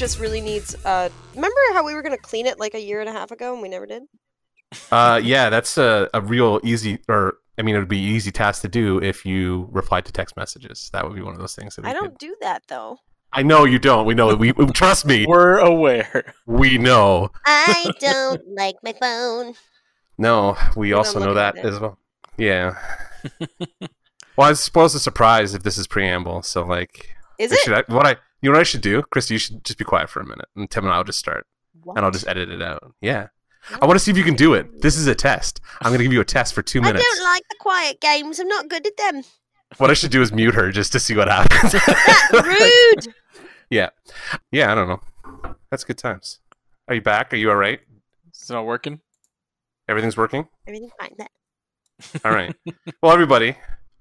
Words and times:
just 0.00 0.18
really 0.18 0.40
needs. 0.40 0.74
Uh, 0.84 1.10
remember 1.34 1.60
how 1.74 1.84
we 1.84 1.94
were 1.94 2.02
gonna 2.02 2.16
clean 2.16 2.46
it 2.46 2.58
like 2.58 2.74
a 2.74 2.80
year 2.80 3.00
and 3.00 3.08
a 3.08 3.12
half 3.12 3.30
ago 3.30 3.52
and 3.52 3.62
we 3.62 3.68
never 3.68 3.86
did? 3.86 4.02
Uh, 4.90 5.20
yeah, 5.22 5.50
that's 5.50 5.76
a, 5.78 6.08
a 6.14 6.20
real 6.22 6.58
easy, 6.64 6.98
or 7.08 7.36
I 7.58 7.62
mean, 7.62 7.74
it 7.76 7.78
would 7.80 7.88
be 7.88 7.98
easy 7.98 8.30
task 8.30 8.62
to 8.62 8.68
do 8.68 8.98
if 9.02 9.26
you 9.26 9.68
replied 9.70 10.06
to 10.06 10.12
text 10.12 10.36
messages. 10.36 10.88
That 10.94 11.04
would 11.04 11.14
be 11.14 11.20
one 11.20 11.34
of 11.34 11.38
those 11.38 11.54
things. 11.54 11.76
That 11.76 11.84
we 11.84 11.90
I 11.90 11.92
don't 11.92 12.10
could- 12.10 12.18
do 12.18 12.34
that 12.40 12.62
though. 12.66 12.98
I 13.32 13.42
know 13.44 13.64
you 13.64 13.78
don't. 13.78 14.06
We 14.06 14.14
know. 14.14 14.34
We 14.34 14.52
trust 14.72 15.06
me. 15.06 15.24
We're 15.24 15.58
aware. 15.58 16.34
We 16.46 16.78
know. 16.78 17.30
I 17.46 17.92
don't 18.00 18.40
like 18.56 18.74
my 18.82 18.92
phone. 18.92 19.54
No, 20.18 20.56
we 20.74 20.90
Hold 20.90 21.06
also 21.06 21.20
know 21.20 21.34
that 21.34 21.56
as 21.58 21.78
well. 21.78 21.96
Yeah. 22.36 22.74
well, 24.36 24.48
I 24.48 24.52
suppose 24.54 24.96
a 24.96 24.98
surprise 24.98 25.54
if 25.54 25.62
this 25.62 25.78
is 25.78 25.86
preamble. 25.86 26.42
So, 26.42 26.64
like, 26.64 27.14
Is 27.38 27.52
it? 27.52 27.58
should 27.60 27.74
I, 27.74 27.84
what 27.86 28.04
I 28.04 28.16
you 28.42 28.48
know 28.50 28.54
what 28.54 28.60
I 28.60 28.64
should 28.64 28.80
do, 28.80 29.02
Christy? 29.02 29.34
You 29.34 29.38
should 29.38 29.64
just 29.64 29.78
be 29.78 29.84
quiet 29.84 30.08
for 30.08 30.20
a 30.20 30.26
minute, 30.26 30.46
and 30.56 30.70
Tim 30.70 30.84
and 30.84 30.92
I'll 30.92 31.04
just 31.04 31.18
start, 31.18 31.46
and 31.96 32.04
I'll 32.04 32.10
just 32.10 32.26
edit 32.28 32.48
it 32.50 32.62
out. 32.62 32.94
Yeah. 33.00 33.28
I 33.80 33.86
want 33.86 33.98
to 33.98 34.02
see 34.02 34.10
if 34.10 34.16
you 34.16 34.24
can 34.24 34.36
do 34.36 34.54
it. 34.54 34.80
This 34.80 34.96
is 34.96 35.06
a 35.06 35.14
test. 35.14 35.60
I'm 35.82 35.90
going 35.90 35.98
to 35.98 36.04
give 36.04 36.12
you 36.14 36.22
a 36.22 36.24
test 36.24 36.54
for 36.54 36.62
two 36.62 36.80
minutes. 36.80 37.04
I 37.06 37.14
don't 37.14 37.24
like 37.24 37.42
the 37.50 37.56
quiet 37.60 38.00
games. 38.00 38.38
I'm 38.40 38.48
not 38.48 38.68
good 38.68 38.86
at 38.86 38.96
them. 38.96 39.22
What 39.76 39.90
I 39.90 39.94
should 39.94 40.10
do 40.10 40.22
is 40.22 40.32
mute 40.32 40.54
her 40.54 40.72
just 40.72 40.92
to 40.92 40.98
see 40.98 41.14
what 41.14 41.28
happens. 41.28 41.72
That's 41.72 42.32
rude. 43.04 43.14
yeah. 43.68 43.90
Yeah, 44.50 44.72
I 44.72 44.74
don't 44.74 44.88
know. 44.88 45.54
That's 45.70 45.84
good 45.84 45.98
times. 45.98 46.40
Are 46.88 46.94
you 46.94 47.02
back? 47.02 47.32
Are 47.32 47.36
you 47.36 47.50
all 47.50 47.56
right? 47.56 47.80
It's 48.28 48.48
not 48.50 48.64
working. 48.64 49.00
Everything's 49.88 50.16
working? 50.16 50.48
Everything's 50.66 50.92
fine. 50.98 51.14
All 52.24 52.32
right. 52.32 52.54
well, 53.02 53.12
everybody, 53.12 53.56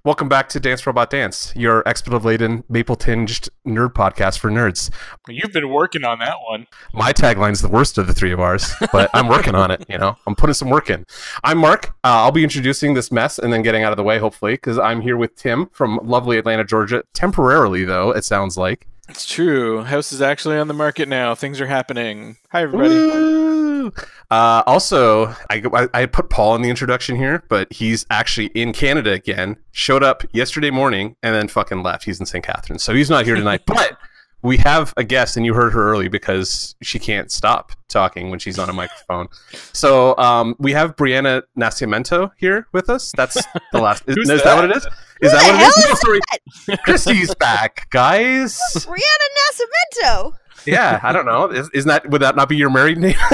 welcome 0.09 0.27
back 0.27 0.49
to 0.49 0.59
Dance 0.59 0.87
Robot 0.87 1.11
Dance, 1.11 1.53
your 1.55 1.87
expletive 1.87 2.25
laden, 2.25 2.63
maple 2.67 2.95
tinged 2.95 3.47
nerd 3.67 3.93
podcast 3.93 4.39
for 4.39 4.49
nerds. 4.49 4.89
You've 5.27 5.53
been 5.53 5.69
working 5.69 6.03
on 6.03 6.17
that 6.17 6.37
one. 6.49 6.65
My 6.95 7.13
tagline's 7.13 7.61
the 7.61 7.67
worst 7.67 7.99
of 7.99 8.07
the 8.07 8.13
three 8.15 8.31
of 8.31 8.39
ours, 8.39 8.73
but 8.91 9.11
I'm 9.13 9.27
working 9.27 9.53
on 9.53 9.69
it. 9.69 9.85
You 9.87 9.99
know, 9.99 10.17
I'm 10.25 10.33
putting 10.33 10.55
some 10.55 10.71
work 10.71 10.89
in. 10.89 11.05
I'm 11.43 11.59
Mark. 11.59 11.89
Uh, 12.03 12.25
I'll 12.25 12.31
be 12.31 12.43
introducing 12.43 12.95
this 12.95 13.11
mess 13.11 13.37
and 13.37 13.53
then 13.53 13.61
getting 13.61 13.83
out 13.83 13.91
of 13.91 13.97
the 13.97 14.03
way, 14.03 14.17
hopefully, 14.17 14.53
because 14.53 14.79
I'm 14.79 15.01
here 15.01 15.15
with 15.15 15.35
Tim 15.35 15.69
from 15.73 15.99
lovely 16.01 16.39
Atlanta, 16.39 16.63
Georgia. 16.63 17.03
Temporarily, 17.13 17.83
though, 17.83 18.09
it 18.09 18.25
sounds 18.25 18.57
like. 18.57 18.87
It's 19.09 19.27
true. 19.27 19.83
House 19.83 20.11
is 20.11 20.23
actually 20.23 20.57
on 20.57 20.67
the 20.67 20.73
market 20.73 21.07
now. 21.07 21.35
Things 21.35 21.61
are 21.61 21.67
happening. 21.67 22.37
Hi, 22.51 22.63
everybody. 22.63 22.95
Woo! 22.95 23.48
Uh, 24.31 24.61
also, 24.67 25.25
I, 25.49 25.63
I 25.73 25.87
I 25.91 26.05
put 26.05 26.29
Paul 26.29 26.55
in 26.55 26.61
the 26.61 26.69
introduction 26.69 27.15
here, 27.15 27.43
but 27.49 27.73
he's 27.73 28.05
actually 28.11 28.47
in 28.53 28.73
Canada 28.73 29.11
again. 29.11 29.57
Showed 29.71 30.03
up 30.03 30.23
yesterday 30.31 30.69
morning 30.69 31.15
and 31.23 31.33
then 31.33 31.47
fucking 31.47 31.81
left. 31.81 32.03
He's 32.03 32.19
in 32.19 32.27
St. 32.27 32.45
Catharines, 32.45 32.83
so 32.83 32.93
he's 32.93 33.09
not 33.09 33.25
here 33.25 33.33
tonight. 33.33 33.61
but 33.65 33.97
we 34.41 34.57
have 34.57 34.93
a 34.97 35.03
guest, 35.03 35.35
and 35.35 35.45
you 35.45 35.53
heard 35.53 35.73
her 35.73 35.89
early 35.89 36.07
because 36.07 36.75
she 36.81 36.99
can't 36.99 37.31
stop 37.31 37.71
talking 37.87 38.29
when 38.29 38.39
she's 38.39 38.57
on 38.59 38.69
a 38.69 38.73
microphone. 38.73 39.27
So 39.73 40.15
um, 40.17 40.55
we 40.59 40.71
have 40.73 40.95
Brianna 40.95 41.41
Nascimento 41.57 42.31
here 42.37 42.67
with 42.71 42.89
us. 42.89 43.11
That's 43.17 43.43
the 43.71 43.79
last. 43.81 44.03
Is, 44.07 44.15
Who's 44.15 44.29
is 44.29 44.43
that? 44.43 44.55
what 44.55 44.65
it 44.65 44.77
is? 44.77 44.87
Is 45.21 45.31
that 45.31 45.43
the 45.43 45.51
what 45.53 45.61
it 45.61 45.67
is? 45.67 45.75
hell 45.75 45.89
No, 45.89 45.95
sorry. 45.95 46.77
Christy's 46.83 47.33
back, 47.35 47.89
guys. 47.89 48.59
Brianna 48.75 49.27
Nascimento. 49.39 50.33
Yeah, 50.65 50.99
I 51.03 51.11
don't 51.11 51.25
know. 51.25 51.47
Is, 51.49 51.69
isn't 51.73 51.87
that 51.87 52.09
would 52.09 52.21
that 52.21 52.35
not 52.35 52.49
be 52.49 52.57
your 52.57 52.69
married 52.69 52.97
name? 52.97 53.15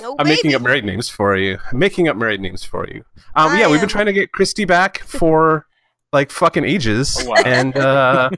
No, 0.00 0.16
I'm 0.18 0.26
making 0.28 0.54
up 0.54 0.60
married 0.60 0.84
names 0.84 1.08
for 1.08 1.34
you. 1.34 1.56
I'm 1.72 1.78
making 1.78 2.08
up 2.08 2.16
married 2.16 2.38
names 2.40 2.62
for 2.62 2.86
you. 2.86 3.04
Um, 3.36 3.52
I 3.52 3.60
yeah, 3.60 3.70
we've 3.70 3.80
been 3.80 3.88
trying 3.88 4.04
to 4.06 4.12
get 4.12 4.32
Christy 4.32 4.66
back 4.66 4.98
for 4.98 5.66
like 6.12 6.30
fucking 6.30 6.62
ages, 6.64 7.16
Oh, 7.22 7.30
wow. 7.30 7.42
and 7.46 7.74
uh, 7.76 8.28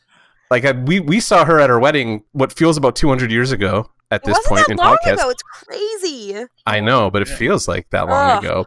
like 0.50 0.64
I, 0.64 0.72
we 0.72 0.98
we 0.98 1.20
saw 1.20 1.44
her 1.44 1.60
at 1.60 1.70
her 1.70 1.78
wedding, 1.78 2.24
what 2.32 2.52
feels 2.52 2.76
about 2.76 2.96
200 2.96 3.30
years 3.30 3.52
ago 3.52 3.88
at 4.10 4.24
this 4.24 4.34
wasn't 4.36 4.46
point 4.48 4.66
that 4.66 4.72
in 4.72 4.76
long 4.78 4.96
podcast. 5.06 5.12
ago. 5.14 5.30
It's 5.30 5.42
crazy. 5.42 6.44
I 6.66 6.80
know, 6.80 7.08
but 7.10 7.22
it 7.22 7.28
feels 7.28 7.68
like 7.68 7.88
that 7.90 8.08
long 8.08 8.30
Ugh. 8.38 8.44
ago. 8.44 8.66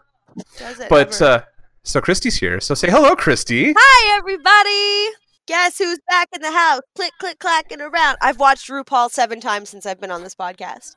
Does 0.57 0.79
it 0.79 0.89
But 0.89 1.21
ever. 1.21 1.31
uh, 1.33 1.41
so 1.83 1.99
Christy's 1.99 2.37
here, 2.37 2.61
so 2.61 2.73
say 2.73 2.89
hello, 2.89 3.15
Christy. 3.17 3.73
Hi, 3.77 4.17
everybody. 4.17 5.15
Guess 5.47 5.77
who's 5.77 5.99
back 6.09 6.29
in 6.33 6.41
the 6.41 6.51
house? 6.51 6.81
Click, 6.95 7.11
click, 7.19 7.39
clacking 7.39 7.81
around. 7.81 8.17
I've 8.21 8.39
watched 8.39 8.67
RuPaul 8.69 9.11
seven 9.11 9.39
times 9.39 9.69
since 9.69 9.85
I've 9.85 9.99
been 10.01 10.11
on 10.11 10.23
this 10.23 10.33
podcast. 10.35 10.95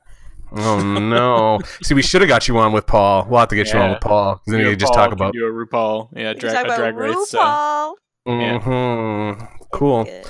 Oh 0.55 0.81
no! 0.81 1.59
See, 1.83 1.93
we 1.93 2.01
should 2.01 2.21
have 2.21 2.27
got 2.29 2.47
you 2.47 2.57
on 2.57 2.71
with 2.71 2.87
Paul. 2.87 3.27
We'll 3.29 3.39
have 3.41 3.49
to 3.49 3.55
get 3.55 3.71
you 3.71 3.77
on 3.77 3.85
Yeah. 3.85 3.93
with 3.93 4.01
Paul. 4.01 4.35
'cause 4.37 4.41
Then 4.47 4.59
You 4.61 4.65
you 4.65 4.71
can 4.71 4.79
just 4.79 4.93
talk 4.95 5.11
about. 5.11 5.33
do 5.33 5.45
a 5.45 5.51
RuPaul. 5.51 6.09
Yeah, 6.15 6.33
We 6.33 6.39
dra- 6.39 6.51
talk 6.53 6.63
a 6.63 6.65
about 6.65 6.77
drag 6.77 6.95
race. 6.97 7.15
RuPaul. 7.15 7.93
Yeah. 8.25 8.59
Mhm. 8.59 9.47
Cool. 9.71 10.03
Good. 10.05 10.25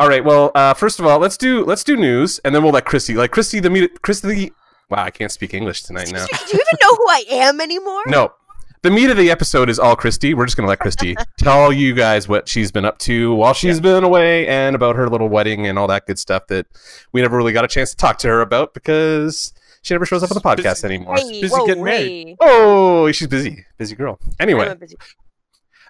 All 0.00 0.08
right. 0.08 0.24
Well, 0.24 0.50
uh, 0.56 0.74
first 0.74 0.98
of 0.98 1.06
all, 1.06 1.20
let's 1.20 1.36
do 1.36 1.64
let's 1.64 1.84
do 1.84 1.96
news, 1.96 2.40
and 2.44 2.52
then 2.52 2.64
we'll 2.64 2.72
let 2.72 2.86
Christy. 2.86 3.14
Like 3.14 3.30
Christy, 3.30 3.60
the 3.60 3.70
meat. 3.70 4.02
Christy. 4.02 4.52
Wow, 4.90 5.04
I 5.04 5.10
can't 5.12 5.30
speak 5.30 5.54
English 5.54 5.84
tonight 5.84 6.10
now. 6.10 6.26
Do 6.26 6.32
you 6.48 6.54
even 6.54 6.78
know 6.82 6.96
who 6.96 7.06
I 7.08 7.24
am 7.30 7.60
anymore? 7.60 8.02
No, 8.08 8.32
the 8.82 8.90
meat 8.90 9.10
of 9.10 9.16
the 9.16 9.30
episode 9.30 9.68
is 9.68 9.78
all 9.78 9.94
Christy. 9.96 10.34
We're 10.34 10.46
just 10.46 10.56
gonna 10.56 10.68
let 10.68 10.78
Christy 10.80 11.16
tell 11.38 11.72
you 11.72 11.94
guys 11.94 12.28
what 12.28 12.48
she's 12.48 12.70
been 12.72 12.84
up 12.84 12.98
to 13.00 13.34
while 13.34 13.52
she's 13.54 13.80
been 13.80 14.04
away, 14.04 14.46
and 14.48 14.74
about 14.74 14.96
her 14.96 15.08
little 15.08 15.28
wedding 15.28 15.66
and 15.66 15.78
all 15.78 15.86
that 15.88 16.06
good 16.06 16.18
stuff 16.18 16.46
that 16.48 16.66
we 17.12 17.20
never 17.22 17.36
really 17.36 17.52
got 17.52 17.64
a 17.64 17.68
chance 17.68 17.90
to 17.90 17.96
talk 17.96 18.18
to 18.18 18.28
her 18.28 18.40
about 18.40 18.72
because 18.74 19.52
she 19.82 19.94
never 19.94 20.06
shows 20.06 20.22
up 20.22 20.30
on 20.30 20.34
the 20.34 20.40
podcast 20.40 20.82
Busy. 20.82 20.86
anymore. 20.94 21.16
Hey, 21.16 21.40
busy 21.40 21.54
whoa, 21.54 21.66
getting 21.66 21.84
married. 21.84 22.26
hey. 22.28 22.36
Oh, 22.40 23.10
she's 23.12 23.28
busy, 23.28 23.64
busy 23.78 23.94
girl. 23.94 24.18
I'm 24.26 24.32
Anyway, 24.40 24.66
a 24.68 24.74
busy- 24.74 24.96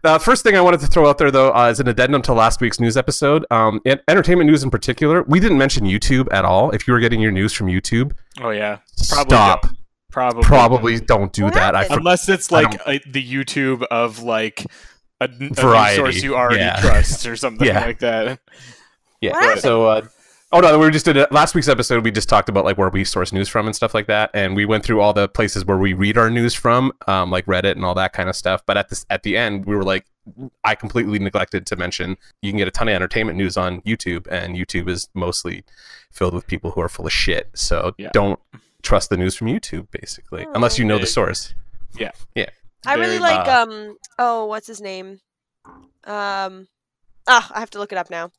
The 0.02 0.18
first 0.18 0.42
thing 0.44 0.56
I 0.56 0.60
wanted 0.60 0.80
to 0.80 0.86
throw 0.86 1.08
out 1.08 1.18
there, 1.18 1.30
though, 1.30 1.52
uh, 1.54 1.68
is 1.68 1.78
an 1.80 1.88
addendum 1.88 2.22
to 2.22 2.32
last 2.32 2.60
week's 2.60 2.80
news 2.80 2.96
episode. 2.96 3.44
Um, 3.50 3.80
en- 3.84 4.00
entertainment 4.08 4.48
news 4.48 4.62
in 4.62 4.70
particular, 4.70 5.22
we 5.24 5.40
didn't 5.40 5.58
mention 5.58 5.84
YouTube 5.84 6.26
at 6.32 6.44
all. 6.44 6.70
If 6.70 6.86
you 6.88 6.94
were 6.94 7.00
getting 7.00 7.20
your 7.20 7.32
news 7.32 7.52
from 7.52 7.66
YouTube, 7.66 8.12
Oh 8.40 8.50
yeah, 8.50 8.78
Probably 9.10 9.36
stop. 9.36 9.62
don't. 9.62 9.76
Probably. 10.10 10.42
Probably 10.44 11.00
don't 11.00 11.32
do 11.32 11.44
What 11.44 11.54
that. 11.54 11.74
I 11.74 11.86
Unless 11.90 12.28
it's 12.28 12.50
like 12.50 12.74
a, 12.86 13.00
the 13.06 13.22
YouTube 13.22 13.82
of 13.90 14.22
like 14.22 14.64
a, 15.20 15.24
a 15.24 15.48
Variety, 15.54 15.96
source 15.96 16.22
you 16.22 16.36
already 16.36 16.60
yeah. 16.60 16.80
trust 16.80 17.26
or 17.26 17.36
something 17.36 17.66
Yeah. 17.66 17.84
like 17.84 17.98
that. 18.00 18.40
yeah. 19.20 19.32
What? 19.32 19.58
So, 19.60 19.86
uh, 19.86 20.06
oh 20.52 20.60
no, 20.60 20.78
we 20.78 20.84
were 20.84 20.90
just 20.90 21.04
did 21.04 21.16
it 21.16 21.30
last 21.30 21.54
week's 21.54 21.68
episode. 21.68 22.04
We 22.04 22.10
just 22.10 22.28
talked 22.28 22.48
about 22.48 22.64
like 22.64 22.78
where 22.78 22.88
we 22.88 23.04
source 23.04 23.32
news 23.32 23.48
from 23.48 23.66
and 23.66 23.76
stuff 23.76 23.94
like 23.94 24.06
that, 24.06 24.30
and 24.34 24.56
we 24.56 24.64
went 24.64 24.84
through 24.84 25.00
all 25.00 25.12
the 25.12 25.28
places 25.28 25.64
where 25.64 25.76
we 25.78 25.92
read 25.92 26.16
our 26.18 26.30
news 26.30 26.54
from, 26.54 26.92
um, 27.06 27.30
like 27.30 27.44
Reddit 27.46 27.72
and 27.72 27.84
all 27.84 27.94
that 27.94 28.12
kind 28.12 28.28
of 28.28 28.36
stuff. 28.36 28.62
But 28.66 28.76
at 28.76 28.88
this 28.88 29.04
at 29.10 29.22
the 29.22 29.36
end, 29.36 29.66
we 29.66 29.76
were 29.76 29.84
like, 29.84 30.06
I 30.64 30.74
completely 30.74 31.18
neglected 31.18 31.66
to 31.66 31.76
mention 31.76 32.16
you 32.42 32.50
can 32.50 32.58
get 32.58 32.68
a 32.68 32.70
ton 32.70 32.88
of 32.88 32.94
entertainment 32.94 33.36
news 33.36 33.56
on 33.56 33.80
YouTube, 33.82 34.26
and 34.30 34.56
YouTube 34.56 34.88
is 34.88 35.08
mostly 35.14 35.64
filled 36.10 36.34
with 36.34 36.46
people 36.46 36.70
who 36.72 36.80
are 36.80 36.88
full 36.88 37.06
of 37.06 37.12
shit. 37.12 37.50
So 37.54 37.94
Yeah. 37.98 38.10
don't 38.12 38.38
trust 38.82 39.10
the 39.10 39.16
news 39.16 39.34
from 39.34 39.48
YouTube, 39.48 39.88
basically, 39.90 40.46
unless 40.54 40.78
you 40.78 40.84
know 40.84 40.98
the 40.98 41.06
source. 41.06 41.54
Yeah. 41.98 42.10
yeah. 42.34 42.50
I 42.86 42.94
really 42.94 43.18
Very, 43.18 43.20
like 43.20 43.48
uh, 43.48 43.62
um 43.62 43.96
oh 44.18 44.46
what's 44.46 44.66
his 44.66 44.80
name? 44.80 45.20
Um 46.04 46.68
ah, 47.26 47.50
I 47.54 47.60
have 47.60 47.70
to 47.70 47.78
look 47.78 47.92
it 47.92 47.98
up 47.98 48.10
now. 48.10 48.30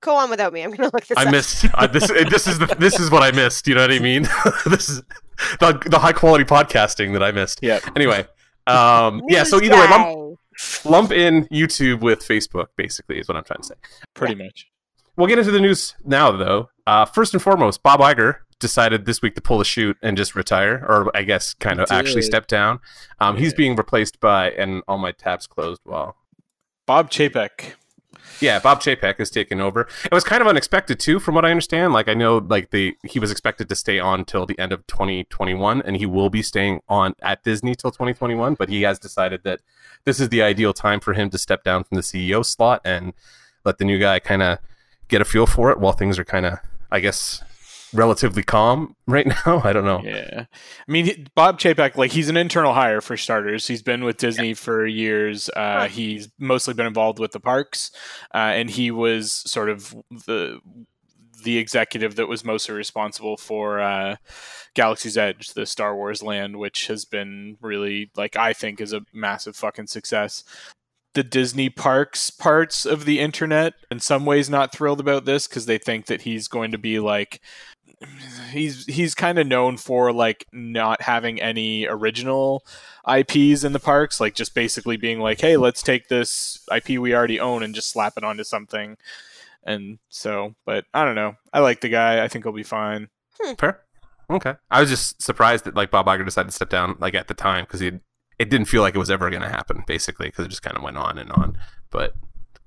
Go 0.00 0.16
on 0.16 0.30
without 0.30 0.52
me. 0.52 0.62
I'm 0.62 0.70
gonna 0.70 0.90
look 0.92 1.06
this 1.06 1.18
I 1.18 1.24
up. 1.24 1.30
missed 1.30 1.66
uh, 1.74 1.86
this. 1.86 2.08
This 2.08 2.46
is 2.46 2.58
the 2.58 2.66
this 2.78 2.98
is 2.98 3.10
what 3.10 3.22
I 3.22 3.30
missed. 3.30 3.66
You 3.66 3.74
know 3.74 3.82
what 3.82 3.92
I 3.92 3.98
mean? 3.98 4.22
this 4.66 4.88
is 4.88 5.02
the 5.60 5.80
the 5.86 5.98
high 5.98 6.12
quality 6.12 6.44
podcasting 6.44 7.12
that 7.12 7.22
I 7.22 7.32
missed. 7.32 7.60
Yeah. 7.62 7.80
Anyway, 7.94 8.26
um, 8.66 9.22
yeah. 9.28 9.44
So 9.44 9.58
News 9.58 9.70
either 9.70 9.80
way, 9.80 9.88
lump, 9.88 10.38
lump 10.84 11.12
in 11.12 11.44
YouTube 11.46 12.00
with 12.00 12.20
Facebook. 12.20 12.66
Basically, 12.76 13.18
is 13.18 13.28
what 13.28 13.36
I'm 13.36 13.44
trying 13.44 13.60
to 13.62 13.68
say. 13.68 13.74
Pretty 14.14 14.34
much. 14.34 14.66
We'll 15.16 15.28
get 15.28 15.38
into 15.38 15.50
the 15.50 15.60
news 15.60 15.96
now, 16.04 16.30
though. 16.30 16.70
Uh, 16.86 17.04
first 17.04 17.34
and 17.34 17.42
foremost, 17.42 17.82
Bob 17.82 18.00
Iger 18.00 18.36
decided 18.58 19.04
this 19.04 19.22
week 19.22 19.34
to 19.34 19.40
pull 19.40 19.58
the 19.58 19.64
shoot 19.64 19.96
and 20.02 20.16
just 20.16 20.34
retire, 20.34 20.84
or 20.88 21.16
I 21.16 21.22
guess 21.22 21.54
kind 21.54 21.80
of 21.80 21.90
actually 21.90 22.22
step 22.22 22.46
down. 22.46 22.80
Um, 23.20 23.36
He's 23.36 23.54
being 23.54 23.76
replaced 23.76 24.20
by, 24.20 24.50
and 24.50 24.82
all 24.88 24.98
my 24.98 25.12
tabs 25.12 25.46
closed. 25.46 25.80
While 25.84 26.16
Bob 26.86 27.10
Chapek. 27.10 27.74
Yeah, 28.40 28.60
Bob 28.60 28.80
Chapek 28.80 29.18
has 29.18 29.30
taken 29.30 29.60
over. 29.60 29.88
It 30.04 30.12
was 30.12 30.22
kind 30.22 30.40
of 30.40 30.46
unexpected 30.46 31.00
too, 31.00 31.18
from 31.18 31.34
what 31.34 31.44
I 31.44 31.50
understand. 31.50 31.92
Like 31.92 32.08
I 32.08 32.14
know, 32.14 32.38
like 32.38 32.70
the 32.70 32.96
he 33.04 33.18
was 33.18 33.30
expected 33.30 33.68
to 33.68 33.74
stay 33.74 33.98
on 33.98 34.24
till 34.24 34.46
the 34.46 34.58
end 34.58 34.72
of 34.72 34.86
2021, 34.86 35.82
and 35.82 35.96
he 35.96 36.06
will 36.06 36.30
be 36.30 36.42
staying 36.42 36.80
on 36.88 37.14
at 37.20 37.42
Disney 37.42 37.74
till 37.74 37.90
2021. 37.90 38.54
But 38.54 38.68
he 38.68 38.82
has 38.82 38.98
decided 38.98 39.42
that 39.44 39.60
this 40.04 40.20
is 40.20 40.28
the 40.28 40.42
ideal 40.42 40.72
time 40.72 41.00
for 41.00 41.14
him 41.14 41.30
to 41.30 41.38
step 41.38 41.64
down 41.64 41.84
from 41.84 41.96
the 41.96 42.02
CEO 42.02 42.44
slot 42.44 42.80
and 42.84 43.12
let 43.64 43.78
the 43.78 43.84
new 43.84 43.98
guy 43.98 44.18
kind 44.18 44.42
of 44.42 44.58
get 45.08 45.20
a 45.20 45.24
feel 45.24 45.46
for 45.46 45.70
it 45.70 45.78
while 45.80 45.92
things 45.92 46.18
are 46.18 46.24
kind 46.24 46.46
of, 46.46 46.58
I 46.90 47.00
guess, 47.00 47.42
relatively 47.92 48.42
calm 48.42 48.94
right 49.06 49.26
now. 49.46 49.60
I 49.64 49.72
don't 49.72 49.84
know. 49.84 50.00
Yeah. 50.02 50.44
I 50.50 50.92
mean, 50.92 51.28
Bob 51.34 51.58
Chapek, 51.58 51.96
like, 51.96 52.12
he's 52.12 52.28
an 52.28 52.36
internal 52.36 52.74
hire 52.74 53.00
for 53.00 53.16
starters. 53.16 53.66
He's 53.66 53.82
been 53.82 54.04
with 54.04 54.16
Disney 54.18 54.54
for 54.54 54.86
years. 54.86 55.48
Uh. 55.56 55.88
He's 55.88 56.28
mostly 56.38 56.74
been 56.74 56.86
involved 56.86 57.18
with 57.18 57.32
the 57.32 57.40
parks, 57.40 57.90
uh, 58.34 58.38
and 58.38 58.70
he 58.70 58.90
was 58.90 59.32
sort 59.32 59.68
of 59.70 59.94
the 60.26 60.60
the 61.44 61.56
executive 61.58 62.16
that 62.16 62.26
was 62.26 62.44
mostly 62.44 62.74
responsible 62.74 63.36
for 63.36 63.78
uh, 63.80 64.16
Galaxy's 64.74 65.16
Edge, 65.16 65.50
the 65.50 65.66
Star 65.66 65.94
Wars 65.94 66.20
land, 66.20 66.56
which 66.56 66.88
has 66.88 67.04
been 67.04 67.56
really, 67.60 68.10
like, 68.16 68.34
I 68.36 68.52
think 68.52 68.80
is 68.80 68.92
a 68.92 69.02
massive 69.12 69.54
fucking 69.54 69.86
success. 69.86 70.42
the 71.14 71.22
Disney 71.24 71.70
parks 71.70 72.30
parts 72.30 72.84
of 72.84 73.04
the 73.04 73.18
internet 73.20 73.74
in 73.90 74.00
some 74.00 74.24
ways 74.24 74.50
not 74.50 74.72
thrilled 74.72 75.00
about 75.00 75.24
this 75.24 75.46
because 75.48 75.66
they 75.66 75.78
think 75.78 76.06
that 76.06 76.22
he's 76.22 76.48
going 76.48 76.70
to 76.72 76.78
be 76.78 76.98
like 77.00 77.40
he's 78.50 78.86
he's 78.86 79.14
kind 79.14 79.38
of 79.38 79.46
known 79.46 79.76
for 79.76 80.12
like 80.12 80.46
not 80.52 81.02
having 81.02 81.40
any 81.40 81.86
original 81.86 82.64
IPs 83.08 83.64
in 83.64 83.72
the 83.72 83.80
parks, 83.80 84.20
like 84.20 84.34
just 84.34 84.54
basically 84.54 84.96
being 84.96 85.20
like, 85.20 85.40
"Hey, 85.40 85.56
let's 85.56 85.82
take 85.82 86.08
this 86.08 86.66
IP 86.74 86.98
we 86.98 87.14
already 87.14 87.40
own 87.40 87.62
and 87.62 87.74
just 87.74 87.90
slap 87.90 88.14
it 88.16 88.24
onto 88.24 88.44
something." 88.44 88.96
And 89.64 89.98
so, 90.08 90.54
but 90.64 90.84
I 90.94 91.04
don't 91.04 91.14
know. 91.14 91.34
I 91.52 91.60
like 91.60 91.80
the 91.80 91.88
guy. 91.88 92.22
I 92.22 92.28
think 92.28 92.44
he'll 92.44 92.52
be 92.52 92.62
fine. 92.62 93.08
Hmm. 93.40 93.54
Fair. 93.54 93.80
Okay. 94.30 94.54
I 94.70 94.80
was 94.80 94.90
just 94.90 95.20
surprised 95.22 95.64
that 95.64 95.74
like 95.74 95.90
Bob 95.90 96.06
Iger 96.06 96.24
decided 96.24 96.48
to 96.48 96.54
step 96.54 96.70
down 96.70 96.96
like 97.00 97.14
at 97.14 97.28
the 97.28 97.34
time 97.34 97.64
because 97.64 97.80
he 97.80 97.92
it 98.38 98.50
didn't 98.50 98.66
feel 98.66 98.82
like 98.82 98.94
it 98.94 98.98
was 98.98 99.10
ever 99.10 99.30
going 99.30 99.42
to 99.42 99.48
happen 99.48 99.82
basically 99.86 100.28
because 100.28 100.44
it 100.44 100.50
just 100.50 100.62
kind 100.62 100.76
of 100.76 100.82
went 100.82 100.96
on 100.96 101.18
and 101.18 101.32
on. 101.32 101.58
But 101.90 102.14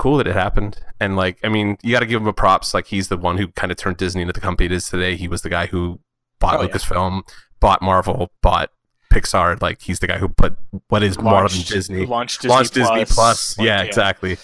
cool 0.01 0.17
that 0.17 0.27
it 0.27 0.33
happened. 0.33 0.79
And 0.99 1.15
like 1.15 1.37
I 1.43 1.49
mean, 1.49 1.77
you 1.83 1.91
got 1.93 1.99
to 2.01 2.05
give 2.05 2.21
him 2.21 2.27
a 2.27 2.33
props. 2.33 2.73
Like 2.73 2.87
he's 2.87 3.07
the 3.07 3.17
one 3.17 3.37
who 3.37 3.47
kind 3.49 3.71
of 3.71 3.77
turned 3.77 3.97
Disney 3.97 4.21
into 4.21 4.33
the 4.33 4.41
company 4.41 4.65
it 4.65 4.71
is 4.71 4.87
today. 4.89 5.15
He 5.15 5.27
was 5.27 5.41
the 5.43 5.49
guy 5.49 5.67
who 5.67 5.99
bought 6.39 6.59
Oh, 6.59 6.63
yeah. 6.63 6.69
Lucasfilm, 6.69 7.21
bought 7.59 7.81
Marvel, 7.81 8.31
bought 8.41 8.71
Pixar. 9.13 9.61
Like 9.61 9.81
he's 9.81 9.99
the 9.99 10.07
guy 10.07 10.17
who 10.17 10.27
put 10.29 10.57
what 10.89 11.03
is 11.03 11.19
more 11.19 11.47
than 11.47 11.61
Disney 11.61 12.05
Launched 12.05 12.41
Disney 12.41 12.49
launched 12.55 12.73
Disney 12.73 13.05
Plus. 13.05 13.57
Like, 13.57 13.65
yeah, 13.67 13.81
exactly. 13.83 14.37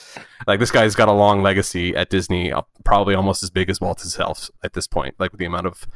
Like 0.45 0.59
this 0.59 0.71
guy's 0.71 0.95
got 0.95 1.07
a 1.07 1.13
long 1.13 1.41
legacy 1.41 1.95
at 1.95 2.09
Disney, 2.09 2.51
uh, 2.51 2.61
probably 2.85 3.15
almost 3.15 3.41
as 3.43 3.49
big 3.49 3.69
as 3.69 3.81
Walt 3.81 3.99
himself 4.01 4.49
at 4.63 4.73
this 4.73 4.85
point. 4.87 5.15
Like 5.19 5.31
with 5.31 5.39
the 5.39 5.45
amount 5.45 5.65
of 5.67 5.87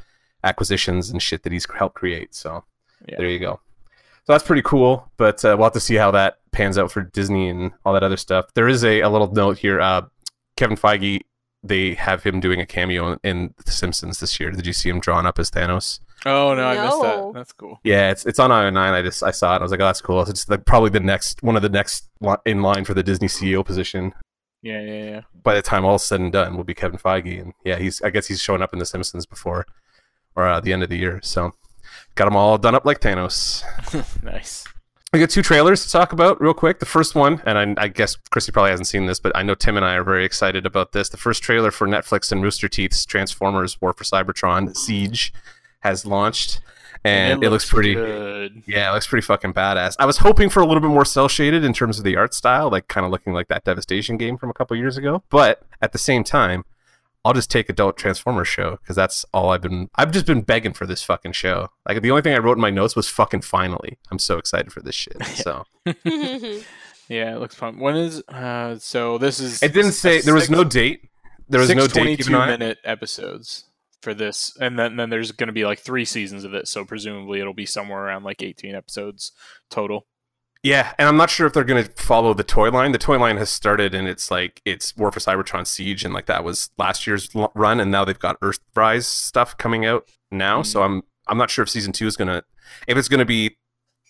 acquisitions 0.44 1.10
and 1.10 1.22
shit 1.22 1.44
that 1.44 1.52
he's 1.54 1.68
helped 1.78 1.96
create. 1.96 2.34
So 2.34 2.64
Yeah. 3.08 3.16
there 3.20 3.28
you 3.28 3.40
go. 3.40 3.60
So 4.26 4.34
that's 4.34 4.44
pretty 4.44 4.62
cool. 4.64 5.12
But 5.18 5.44
uh, 5.46 5.56
we'll 5.58 5.66
have 5.66 5.74
to 5.74 5.80
see 5.80 5.96
how 5.96 6.12
that 6.12 6.38
pans 6.62 6.78
out 6.78 6.92
for 6.92 7.02
Disney 7.02 7.50
and 7.50 7.72
all 7.86 7.94
that 7.94 8.04
other 8.04 8.18
stuff. 8.18 8.46
There 8.54 8.68
is 8.68 8.84
a, 8.84 9.02
a 9.02 9.10
little 9.10 9.32
note 9.32 9.58
here. 9.58 9.82
Uh, 9.82 10.04
Kevin 10.58 10.78
Feige, 10.78 11.22
they 11.64 11.96
have 11.96 12.22
him 12.24 12.40
doing 12.40 12.60
a 12.62 12.66
cameo 12.66 13.14
in, 13.14 13.20
in 13.24 13.54
The 13.66 13.72
Simpsons 13.72 14.20
this 14.20 14.40
year. 14.40 14.52
Did 14.52 14.68
you 14.68 14.74
see 14.74 14.90
him 14.90 15.00
drawn 15.00 15.26
up 15.26 15.40
as 15.40 15.50
Thanos? 15.50 16.00
Oh 16.24 16.54
no, 16.54 16.64
I 16.68 16.86
missed 16.86 17.02
that. 17.02 17.32
That's 17.34 17.52
cool. 17.54 17.80
Yeah, 17.84 18.12
it's 18.12 18.28
it's 18.28 18.38
on 18.38 18.52
IO9. 18.52 18.78
I 18.78 19.02
just 19.02 19.24
I 19.24 19.32
saw 19.32 19.56
it. 19.56 19.60
I 19.60 19.64
was 19.64 19.72
like, 19.72 19.80
oh, 19.80 19.86
that's 19.86 20.02
cool. 20.02 20.22
It's 20.22 20.48
like 20.48 20.66
probably 20.66 20.92
the 20.92 21.00
next 21.00 21.42
one 21.42 21.56
of 21.56 21.64
the 21.64 21.70
next 21.70 22.10
li- 22.20 22.36
in 22.46 22.62
line 22.62 22.86
for 22.86 22.94
the 22.94 23.02
Disney 23.02 23.28
CEO 23.28 23.66
position 23.66 24.14
Yeah, 24.62 24.82
yeah, 24.82 25.04
yeah. 25.04 25.22
by 25.42 25.56
the 25.56 25.64
time 25.64 25.84
all's 25.84 26.06
said 26.06 26.20
and 26.20 26.32
done 26.32 26.56
will 26.58 26.64
be 26.64 26.76
Kevin 26.76 27.00
Feige, 27.00 27.42
and 27.42 27.54
yeah, 27.66 27.78
he's 27.80 28.04
I 28.04 28.12
guess 28.12 28.28
he's 28.28 28.40
showing 28.40 28.62
up 28.62 28.72
in 28.72 28.78
The 28.78 28.86
Simpsons 28.86 29.26
before 29.26 29.66
or 30.36 30.48
uh, 30.48 30.60
the 30.60 30.74
end 30.74 30.84
of 30.84 30.90
the 30.90 30.98
year. 30.98 31.20
So 31.24 31.54
got 32.14 32.26
them 32.26 32.36
all 32.36 32.60
done 32.60 32.76
up 32.76 32.86
like 32.86 33.00
Thanos. 33.02 33.64
nice. 34.24 34.64
We 35.14 35.20
got 35.20 35.30
two 35.30 35.42
trailers 35.42 35.84
to 35.84 35.92
talk 35.92 36.14
about 36.14 36.40
real 36.40 36.54
quick. 36.54 36.80
The 36.80 36.86
first 36.86 37.16
one, 37.16 37.42
and 37.46 37.78
I, 37.78 37.84
I 37.84 37.88
guess 37.90 38.16
Chrissy 38.16 38.54
probably 38.54 38.72
hasn't 38.72 38.88
seen 38.88 39.08
this, 39.08 39.20
but 39.20 39.36
I 39.36 39.44
know 39.44 39.56
Tim 39.56 39.76
and 39.76 39.86
I 39.86 39.96
are 39.96 40.06
very 40.06 40.24
excited 40.24 40.66
about 40.66 40.94
this. 40.94 41.10
The 41.10 41.18
first 41.18 41.44
trailer 41.44 41.70
for 41.70 41.86
Netflix 41.86 42.32
and 42.32 42.42
Rooster 42.42 42.70
Teeth's 42.70 43.06
Transformers: 43.06 43.82
War 43.82 43.92
for 43.92 44.06
Cybertron 44.06 44.74
Siege 44.74 45.34
has 45.82 46.06
launched, 46.06 46.62
and 47.04 47.44
it, 47.44 47.50
looks, 47.50 47.70
pretty. 47.70 47.94
good. 47.94 48.64
Yeah, 48.66 48.90
it 48.90 48.94
looks 48.94 49.06
pretty 49.06 49.26
fucking 49.26 49.54
badass. 49.54 49.98
I 50.00 50.06
was 50.06 50.20
hoping 50.20 50.48
for 50.48 50.62
a 50.62 50.66
little 50.66 50.80
bit 50.80 50.88
more 50.92 51.04
cell 51.04 51.28
shaded 51.28 51.66
in 51.66 51.74
terms 51.74 51.98
of 51.98 52.06
the 52.06 52.16
art 52.16 52.34
style, 52.34 52.70
like 52.70 52.88
kind 52.88 53.06
of 53.06 53.12
looking 53.12 53.34
like 53.34 53.50
that 53.50 53.66
Devastation 53.66 54.16
game 54.16 54.38
from 54.38 54.50
a 54.50 54.54
couple 54.54 54.78
years 54.78 54.96
ago. 54.96 55.24
But 55.30 55.62
at 55.82 55.92
the 55.92 55.98
same 55.98 56.24
time, 56.24 56.64
I'll 57.24 57.34
just 57.34 57.52
take 57.52 57.70
adult 57.70 57.98
Transformers 57.98 58.48
show 58.48 58.78
because 58.82 58.96
that's 58.96 59.26
all 59.34 59.52
I've 59.52 59.62
been. 59.62 59.90
I've 59.96 60.12
just 60.12 60.26
been 60.26 60.42
begging 60.42 60.74
for 60.74 60.88
this 60.88 61.04
fucking 61.04 61.34
show. 61.34 61.70
Like 61.88 62.02
the 62.02 62.10
only 62.12 62.24
thing 62.24 62.34
I 62.34 62.40
wrote 62.40 62.58
in 62.58 62.62
my 62.62 62.72
notes 62.72 62.96
was 62.96 63.08
fucking 63.08 63.42
finally. 63.42 63.98
I'm 64.12 64.20
so 64.20 64.38
excited 64.38 64.74
for 64.74 64.82
this 64.82 64.96
shit. 64.96 65.24
So 65.26 65.64
Yeah, 67.10 67.36
it 67.36 67.40
looks 67.40 67.56
fun. 67.56 67.80
When 67.80 67.96
is 67.96 68.24
uh 68.28 68.78
so 68.80 69.18
this 69.18 69.40
is 69.40 69.62
it 69.62 69.74
didn't 69.74 69.92
say 69.94 70.22
there 70.22 70.34
was 70.34 70.50
no 70.50 70.64
date. 70.64 71.10
There 71.50 71.60
was 71.60 71.70
no 71.70 71.88
date 71.88 72.18
given 72.18 72.34
22 72.34 72.36
on 72.36 72.50
it. 72.50 72.60
minute 72.60 72.78
episodes 72.84 73.66
for 74.02 74.14
this 74.16 74.56
and 74.60 74.80
then 74.80 74.96
then 74.96 75.10
there's 75.12 75.32
going 75.32 75.48
to 75.48 75.54
be 75.54 75.66
like 75.66 75.80
3 75.80 76.06
seasons 76.06 76.44
of 76.44 76.56
it, 76.56 76.68
so 76.68 76.84
presumably 76.86 77.40
it'll 77.40 77.54
be 77.54 77.68
somewhere 77.68 78.04
around 78.04 78.24
like 78.24 78.42
18 78.42 78.74
episodes 78.74 79.32
total. 79.70 80.08
Yeah, 80.64 80.94
and 81.00 81.08
I'm 81.08 81.18
not 81.18 81.32
sure 81.32 81.48
if 81.48 81.54
they're 81.54 81.64
going 81.64 81.84
to 81.84 81.92
follow 81.94 82.36
the 82.36 82.44
toy 82.44 82.70
line. 82.70 82.92
The 82.92 83.00
toy 83.00 83.18
line 83.18 83.38
has 83.38 83.50
started, 83.50 83.96
and 83.96 84.08
it's 84.08 84.30
like 84.30 84.62
it's 84.64 84.96
War 84.96 85.12
for 85.12 85.20
Cybertron 85.20 85.66
Siege, 85.66 86.06
and 86.06 86.14
like 86.14 86.28
that 86.28 86.44
was 86.44 86.70
last 86.78 87.08
year's 87.08 87.30
run, 87.56 87.80
and 87.80 87.90
now 87.90 88.06
they've 88.06 88.20
got 88.20 88.40
Earthrise 88.42 89.06
stuff 89.06 89.58
coming 89.58 89.88
out 89.88 90.08
now. 90.30 90.62
So 90.62 90.80
mm-hmm. 90.80 90.94
I'm 90.94 91.04
I'm 91.28 91.38
not 91.38 91.50
sure 91.50 91.64
if 91.64 91.70
season 91.70 91.94
two 91.94 92.06
is 92.06 92.16
gonna 92.16 92.44
if 92.88 92.96
it's 92.96 93.08
gonna 93.08 93.26
be 93.26 93.58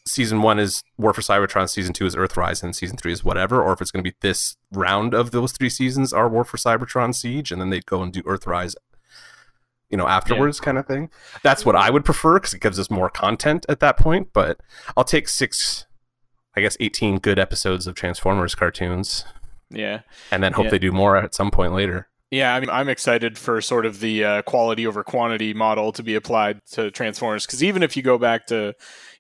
season 0.06 0.42
one 0.42 0.59
is 0.59 0.83
War 0.98 1.13
for 1.13 1.21
Cybertron, 1.21 1.69
season 1.69 1.94
two 1.94 2.06
is 2.06 2.15
Earthrise, 2.15 2.63
and 2.63 2.75
season 2.75 2.98
three 2.98 3.13
is 3.13 3.24
whatever, 3.24 3.62
or 3.63 3.71
if 3.71 3.80
it's 3.80 3.92
gonna 3.92 4.03
be 4.03 4.15
this 4.19 4.57
round 4.74 5.13
of 5.13 5.31
those 5.31 5.53
three 5.53 5.69
seasons 5.69 6.12
are 6.12 6.27
War 6.27 6.44
for 6.44 6.57
Cybertron 6.57 7.15
Siege, 7.15 7.53
and 7.53 7.62
then 7.62 7.69
they'd 7.69 7.86
go 7.86 8.03
and 8.03 8.12
do 8.12 8.21
Earthrise. 8.24 8.75
You 9.89 9.98
know, 9.98 10.07
afterwards, 10.07 10.59
kind 10.59 10.77
of 10.77 10.86
thing. 10.86 11.09
That's 11.44 11.65
what 11.65 11.75
I 11.75 11.89
would 11.89 12.03
prefer 12.03 12.39
because 12.39 12.53
it 12.53 12.62
gives 12.62 12.80
us 12.80 12.89
more 12.89 13.09
content 13.09 13.65
at 13.69 13.81
that 13.81 13.98
point. 13.98 14.30
But 14.33 14.59
I'll 14.95 15.03
take 15.03 15.27
six 15.27 15.86
I 16.56 16.62
guess 16.62 16.75
18 16.80 17.19
good 17.19 17.39
episodes 17.39 17.88
of 17.88 17.95
Transformers 17.95 18.56
cartoons, 18.56 19.25
Yeah. 19.69 20.01
and 20.31 20.44
then 20.44 20.53
hope 20.53 20.65
Yeah. 20.65 20.71
they 20.71 20.80
do 20.80 20.92
more 20.92 21.15
at 21.18 21.33
some 21.33 21.51
point 21.51 21.74
later. 21.74 22.07
Yeah, 22.30 22.56
I 22.56 22.62
mean, 22.62 22.69
I'm 22.69 22.88
excited 22.88 23.38
for 23.38 23.59
sort 23.59 23.86
of 23.86 24.00
the 24.00 24.24
uh, 24.24 24.42
quality 24.44 24.88
over 24.88 25.03
quantity 25.03 25.53
model 25.53 25.92
to 25.92 26.01
be 26.01 26.15
applied 26.15 26.59
to 26.71 26.89
Transformers 26.89 27.45
because 27.45 27.62
even 27.62 27.83
if 27.83 27.98
you 27.98 28.03
go 28.03 28.18
back 28.18 28.48
to 28.48 28.74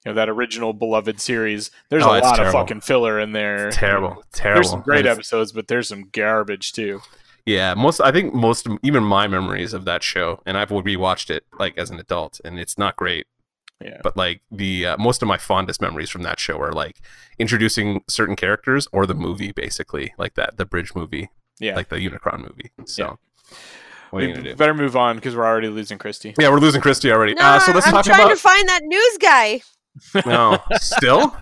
you 0.05 0.11
know 0.11 0.13
that 0.13 0.29
original 0.29 0.71
beloved 0.71 1.19
series, 1.19 1.71
there's 1.89 2.03
Oh, 2.03 2.07
a 2.11 2.19
lot 2.19 2.35
terrible. 2.37 2.45
of 2.47 2.51
fucking 2.53 2.81
filler 2.81 3.19
in 3.19 3.33
there. 3.33 3.69
Terrible, 3.69 4.23
terrible. 4.31 4.61
There's 4.61 4.69
some 4.69 4.81
great 4.81 5.05
episodes, 5.05 5.51
but 5.51 5.67
there's 5.67 5.89
some 5.89 6.05
garbage 6.13 6.71
too. 6.71 7.01
Yeah, 7.45 7.73
most 7.73 7.99
I 7.99 8.11
think 8.13 8.33
most 8.33 8.67
even 8.81 9.03
my 9.03 9.27
memories 9.27 9.73
of 9.73 9.83
that 9.85 10.03
show, 10.03 10.41
and 10.45 10.57
I've 10.57 10.69
rewatched 10.69 11.29
it 11.29 11.43
like 11.59 11.77
as 11.77 11.89
an 11.89 11.99
adult, 11.99 12.39
and 12.45 12.59
it's 12.59 12.77
not 12.77 12.95
great. 12.95 13.27
Yeah. 13.83 13.99
But 14.03 14.15
like 14.17 14.41
the 14.51 14.85
uh, 14.87 14.97
most 14.97 15.21
of 15.21 15.27
my 15.27 15.37
fondest 15.37 15.81
memories 15.81 16.09
from 16.09 16.23
that 16.23 16.39
show 16.39 16.59
are 16.61 16.71
like 16.71 16.97
introducing 17.39 18.03
certain 18.07 18.35
characters 18.35 18.87
or 18.91 19.05
the 19.05 19.13
movie, 19.15 19.51
basically 19.51 20.13
like 20.17 20.35
that 20.35 20.57
the 20.57 20.65
bridge 20.65 20.93
movie, 20.95 21.29
Yeah. 21.59 21.75
like 21.75 21.89
the 21.89 21.97
Unicron 21.97 22.39
movie. 22.39 22.71
So 22.85 23.17
what 24.11 24.23
are 24.23 24.25
you 24.25 24.31
we 24.31 24.33
gonna 24.37 24.49
do? 24.51 24.55
better 24.55 24.73
move 24.73 24.95
on 24.95 25.15
because 25.15 25.35
we're 25.35 25.45
already 25.45 25.69
losing 25.69 25.97
Christy. 25.97 26.33
Yeah, 26.39 26.49
we're 26.49 26.59
losing 26.59 26.81
Christy 26.81 27.11
already. 27.11 27.33
no, 27.33 27.41
uh, 27.43 27.59
so 27.59 27.71
let's 27.71 27.87
I'm 27.87 27.93
talk 27.93 28.05
trying 28.05 28.19
about 28.21 28.29
to 28.29 28.35
find 28.35 28.67
that 28.69 28.83
news 28.83 29.17
guy. 29.21 29.61
no 30.25 30.59
still. 30.79 31.35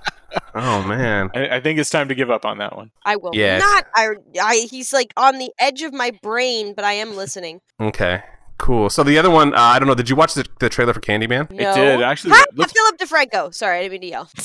Oh 0.53 0.83
man. 0.83 1.31
I, 1.33 1.55
I 1.57 1.59
think 1.59 1.79
it's 1.79 1.89
time 1.89 2.07
to 2.09 2.15
give 2.15 2.29
up 2.29 2.45
on 2.45 2.59
that 2.59 2.75
one. 2.75 2.91
I 3.05 3.15
will 3.15 3.31
Yes. 3.33 3.61
not. 3.61 3.85
I, 3.95 4.09
I. 4.39 4.67
He's 4.69 4.93
like 4.93 5.11
on 5.17 5.39
the 5.39 5.51
edge 5.59 5.81
of 5.81 5.91
my 5.93 6.11
brain, 6.21 6.73
but 6.75 6.85
I 6.85 6.93
am 6.93 7.15
listening. 7.15 7.61
Okay, 7.79 8.21
cool. 8.59 8.89
So 8.91 9.03
the 9.03 9.17
other 9.17 9.31
one, 9.31 9.55
uh, 9.55 9.59
I 9.59 9.79
don't 9.79 9.87
know. 9.87 9.95
Did 9.95 10.09
you 10.09 10.15
watch 10.15 10.35
the, 10.35 10.45
the 10.59 10.69
trailer 10.69 10.93
for 10.93 11.01
Candyman? 11.01 11.49
No. 11.51 11.71
It 11.71 11.75
did 11.75 12.01
actually. 12.01 12.33
Ah, 12.35 12.43
Let's, 12.55 12.71
Philip 12.73 12.97
DeFranco. 12.99 13.53
Sorry, 13.53 13.79
I 13.79 13.81
didn't 13.81 13.93
mean 13.93 14.01
to 14.01 14.07
yell. 14.07 14.29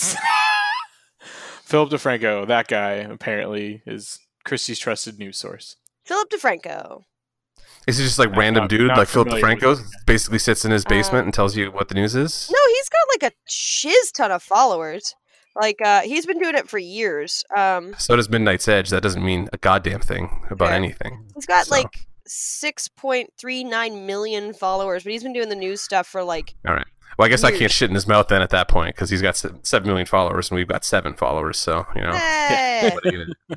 Philip 1.65 1.91
DeFranco, 1.91 2.47
that 2.47 2.69
guy 2.69 2.93
apparently 2.93 3.83
is 3.87 4.19
Christie's 4.45 4.79
trusted 4.79 5.19
news 5.19 5.39
source. 5.39 5.77
Philip 6.05 6.29
DeFranco. 6.31 7.03
Is 7.87 7.99
he 7.99 8.05
just 8.05 8.19
like 8.19 8.31
I'm 8.31 8.39
random 8.39 8.63
not- 8.65 8.71
dude, 8.71 8.89
not 8.89 8.99
like 8.99 9.09
Philip 9.09 9.29
familiar 9.29 9.57
DeFranco, 9.57 9.69
with 9.77 9.91
basically 10.07 10.39
sits 10.39 10.65
in 10.65 10.71
his 10.71 10.85
basement 10.85 11.23
Uh, 11.23 11.27
and 11.27 11.35
tells 11.35 11.57
you 11.57 11.71
what 11.71 11.89
the 11.89 11.95
news 11.95 12.15
is? 12.15 12.51
No, 12.53 12.59
he's 12.69 12.89
got 12.89 13.23
like 13.23 13.33
a 13.33 13.37
shiz 13.49 14.13
ton 14.13 14.31
of 14.31 14.43
followers. 14.43 15.15
Like 15.57 15.77
uh 15.85 16.01
he's 16.01 16.27
been 16.27 16.39
doing 16.41 16.55
it 16.57 16.69
for 16.69 16.79
years. 16.79 17.45
Um 17.57 17.95
So 17.99 18.17
does 18.17 18.29
Midnight's 18.29 18.67
Edge. 18.69 18.91
That 18.91 19.03
doesn't 19.03 19.25
mean 19.25 19.49
a 19.53 19.59
goddamn 19.59 20.01
thing 20.01 20.45
about 20.51 20.71
Yeah. 20.71 20.77
anything. 20.77 21.27
he's 21.35 21.47
got 21.47 21.67
So- 21.67 21.75
like 21.77 22.07
6.39 22.29 24.07
million 24.07 24.53
followers, 24.55 25.05
but 25.05 25.13
he's 25.13 25.23
been 25.23 25.33
doing 25.33 25.49
the 25.49 25.57
news 25.57 25.81
stuff 25.81 26.07
for 26.07 26.23
like 26.25 26.55
All 26.67 26.75
right. 26.75 26.87
Well, 27.19 27.27
I 27.27 27.29
guess 27.29 27.45
I 27.45 27.53
can't 27.53 27.71
shit 27.71 27.91
in 27.91 27.95
his 27.95 28.09
mouth 28.09 28.27
then 28.27 28.43
at 28.43 28.51
that 28.51 28.67
point 28.67 28.97
because 28.97 29.09
he's 29.09 29.23
got 29.23 29.37
7 29.37 29.87
million 29.87 30.07
followers 30.07 30.51
and 30.51 30.57
we've 30.57 30.67
got 30.67 30.85
seven 30.85 31.15
followers. 31.15 31.59
So 31.59 31.87
you 31.95 32.01
know, 32.01 32.11
what 32.11 32.21
are 32.21 33.01
you 33.05 33.13
gonna 33.13 33.27
do? 33.51 33.55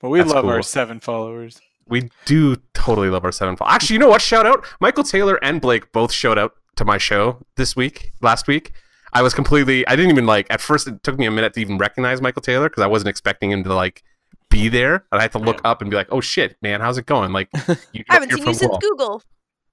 But 0.00 0.10
we 0.10 0.18
That's 0.20 0.32
love 0.32 0.44
our 0.44 0.62
seven 0.62 1.00
followers. 1.00 1.60
we 1.88 2.08
do 2.24 2.56
totally 2.72 3.08
love 3.10 3.24
our 3.24 3.32
seven. 3.32 3.56
Fo- 3.56 3.66
Actually, 3.66 3.94
you 3.94 4.00
know 4.00 4.10
what? 4.10 4.22
Shout 4.22 4.46
out 4.46 4.64
Michael 4.80 5.02
Taylor 5.02 5.42
and 5.42 5.60
Blake 5.60 5.90
both 5.90 6.12
showed 6.12 6.38
up 6.38 6.54
to 6.76 6.84
my 6.84 6.98
show 6.98 7.44
this 7.56 7.74
week, 7.74 8.12
last 8.20 8.46
week. 8.46 8.72
I 9.12 9.22
was 9.22 9.34
completely. 9.34 9.86
I 9.88 9.96
didn't 9.96 10.10
even 10.10 10.26
like. 10.26 10.46
At 10.50 10.60
first, 10.60 10.86
it 10.86 11.02
took 11.02 11.18
me 11.18 11.26
a 11.26 11.30
minute 11.30 11.54
to 11.54 11.60
even 11.60 11.78
recognize 11.78 12.20
Michael 12.20 12.42
Taylor 12.42 12.68
because 12.68 12.82
I 12.82 12.86
wasn't 12.86 13.08
expecting 13.08 13.50
him 13.50 13.64
to 13.64 13.74
like 13.74 14.02
be 14.54 14.68
there. 14.68 15.04
And 15.12 15.18
I 15.20 15.22
have 15.22 15.32
to 15.32 15.38
look 15.38 15.60
up 15.64 15.82
and 15.82 15.90
be 15.90 15.96
like, 15.96 16.08
"Oh 16.10 16.20
shit, 16.20 16.56
man, 16.62 16.80
how's 16.80 16.98
it 16.98 17.06
going?" 17.06 17.32
Like, 17.32 17.48
you, 17.92 18.04
I 18.08 18.14
haven't 18.14 18.30
you're 18.30 18.38
seen 18.38 18.44
from 18.44 18.52
you 18.52 18.58
since 18.58 18.70
Guelph. 18.70 18.80
Google. 18.80 19.22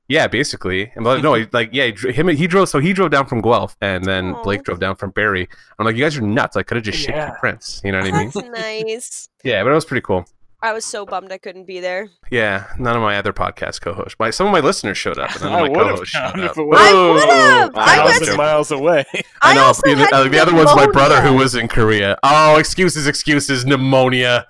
Yeah, 0.07 0.27
basically. 0.27 0.91
And 0.95 1.05
like, 1.05 1.23
no, 1.23 1.33
he- 1.39 1.47
like 1.53 1.69
yeah, 1.71 1.85
he, 1.91 2.11
him 2.11 2.27
he 2.27 2.47
drove. 2.47 2.67
So 2.69 2.79
he 2.79 2.91
drove 2.93 3.11
down 3.11 3.27
from 3.27 3.41
Guelph, 3.41 3.75
and 3.81 4.03
then 4.03 4.33
Aw. 4.33 4.43
Blake 4.43 4.63
drove 4.63 4.79
down 4.79 4.95
from 4.95 5.11
Barrie. 5.11 5.47
I'm 5.79 5.85
like, 5.85 5.95
you 5.95 6.03
guys 6.03 6.17
are 6.17 6.21
nuts. 6.21 6.57
I 6.57 6.63
could 6.63 6.75
have 6.77 6.83
just 6.83 6.97
shipped 7.00 7.15
Yeah. 7.17 7.29
you 7.31 7.38
prints. 7.39 7.81
You 7.83 7.91
know 7.93 8.00
what 8.00 8.13
I 8.13 8.17
mean? 8.19 8.31
That's 8.33 8.50
nice. 8.50 9.29
yeah, 9.43 9.63
but 9.63 9.71
it 9.71 9.75
was 9.75 9.85
pretty 9.85 10.01
cool. 10.01 10.25
I 10.63 10.73
was 10.73 10.85
so 10.85 11.07
bummed 11.07 11.31
I 11.31 11.39
couldn't 11.39 11.65
be 11.65 11.79
there. 11.79 12.09
Yeah, 12.29 12.67
none 12.77 12.95
of 12.95 13.01
my 13.01 13.17
other 13.17 13.33
podcast 13.33 13.81
co-hosts. 13.81 14.15
My 14.19 14.29
some 14.29 14.45
of 14.45 14.51
my 14.53 14.59
listeners 14.59 14.95
showed 14.95 15.17
up, 15.17 15.31
and 15.33 15.45
none 15.45 15.53
I 15.53 15.61
of 15.65 15.71
my 15.71 15.73
co-hosts 15.73 16.09
showed 16.09 16.39
up. 16.39 16.55
was 16.57 16.79
I 16.79 16.93
would've! 16.93 17.75
I 17.75 17.95
miles 17.97 18.19
went- 18.21 18.38
miles 18.38 18.71
away. 18.71 19.05
I 19.15 19.23
I 19.41 19.53
know. 19.55 19.63
also 19.63 19.81
the, 19.89 19.95
had 19.95 20.13
uh, 20.13 20.27
the 20.27 20.38
other 20.39 20.53
one's 20.53 20.75
my 20.75 20.85
brother 20.85 21.19
who 21.21 21.33
was 21.35 21.55
in 21.55 21.67
Korea. 21.67 22.15
Oh, 22.21 22.57
excuses, 22.57 23.07
excuses, 23.07 23.65
pneumonia. 23.65 24.45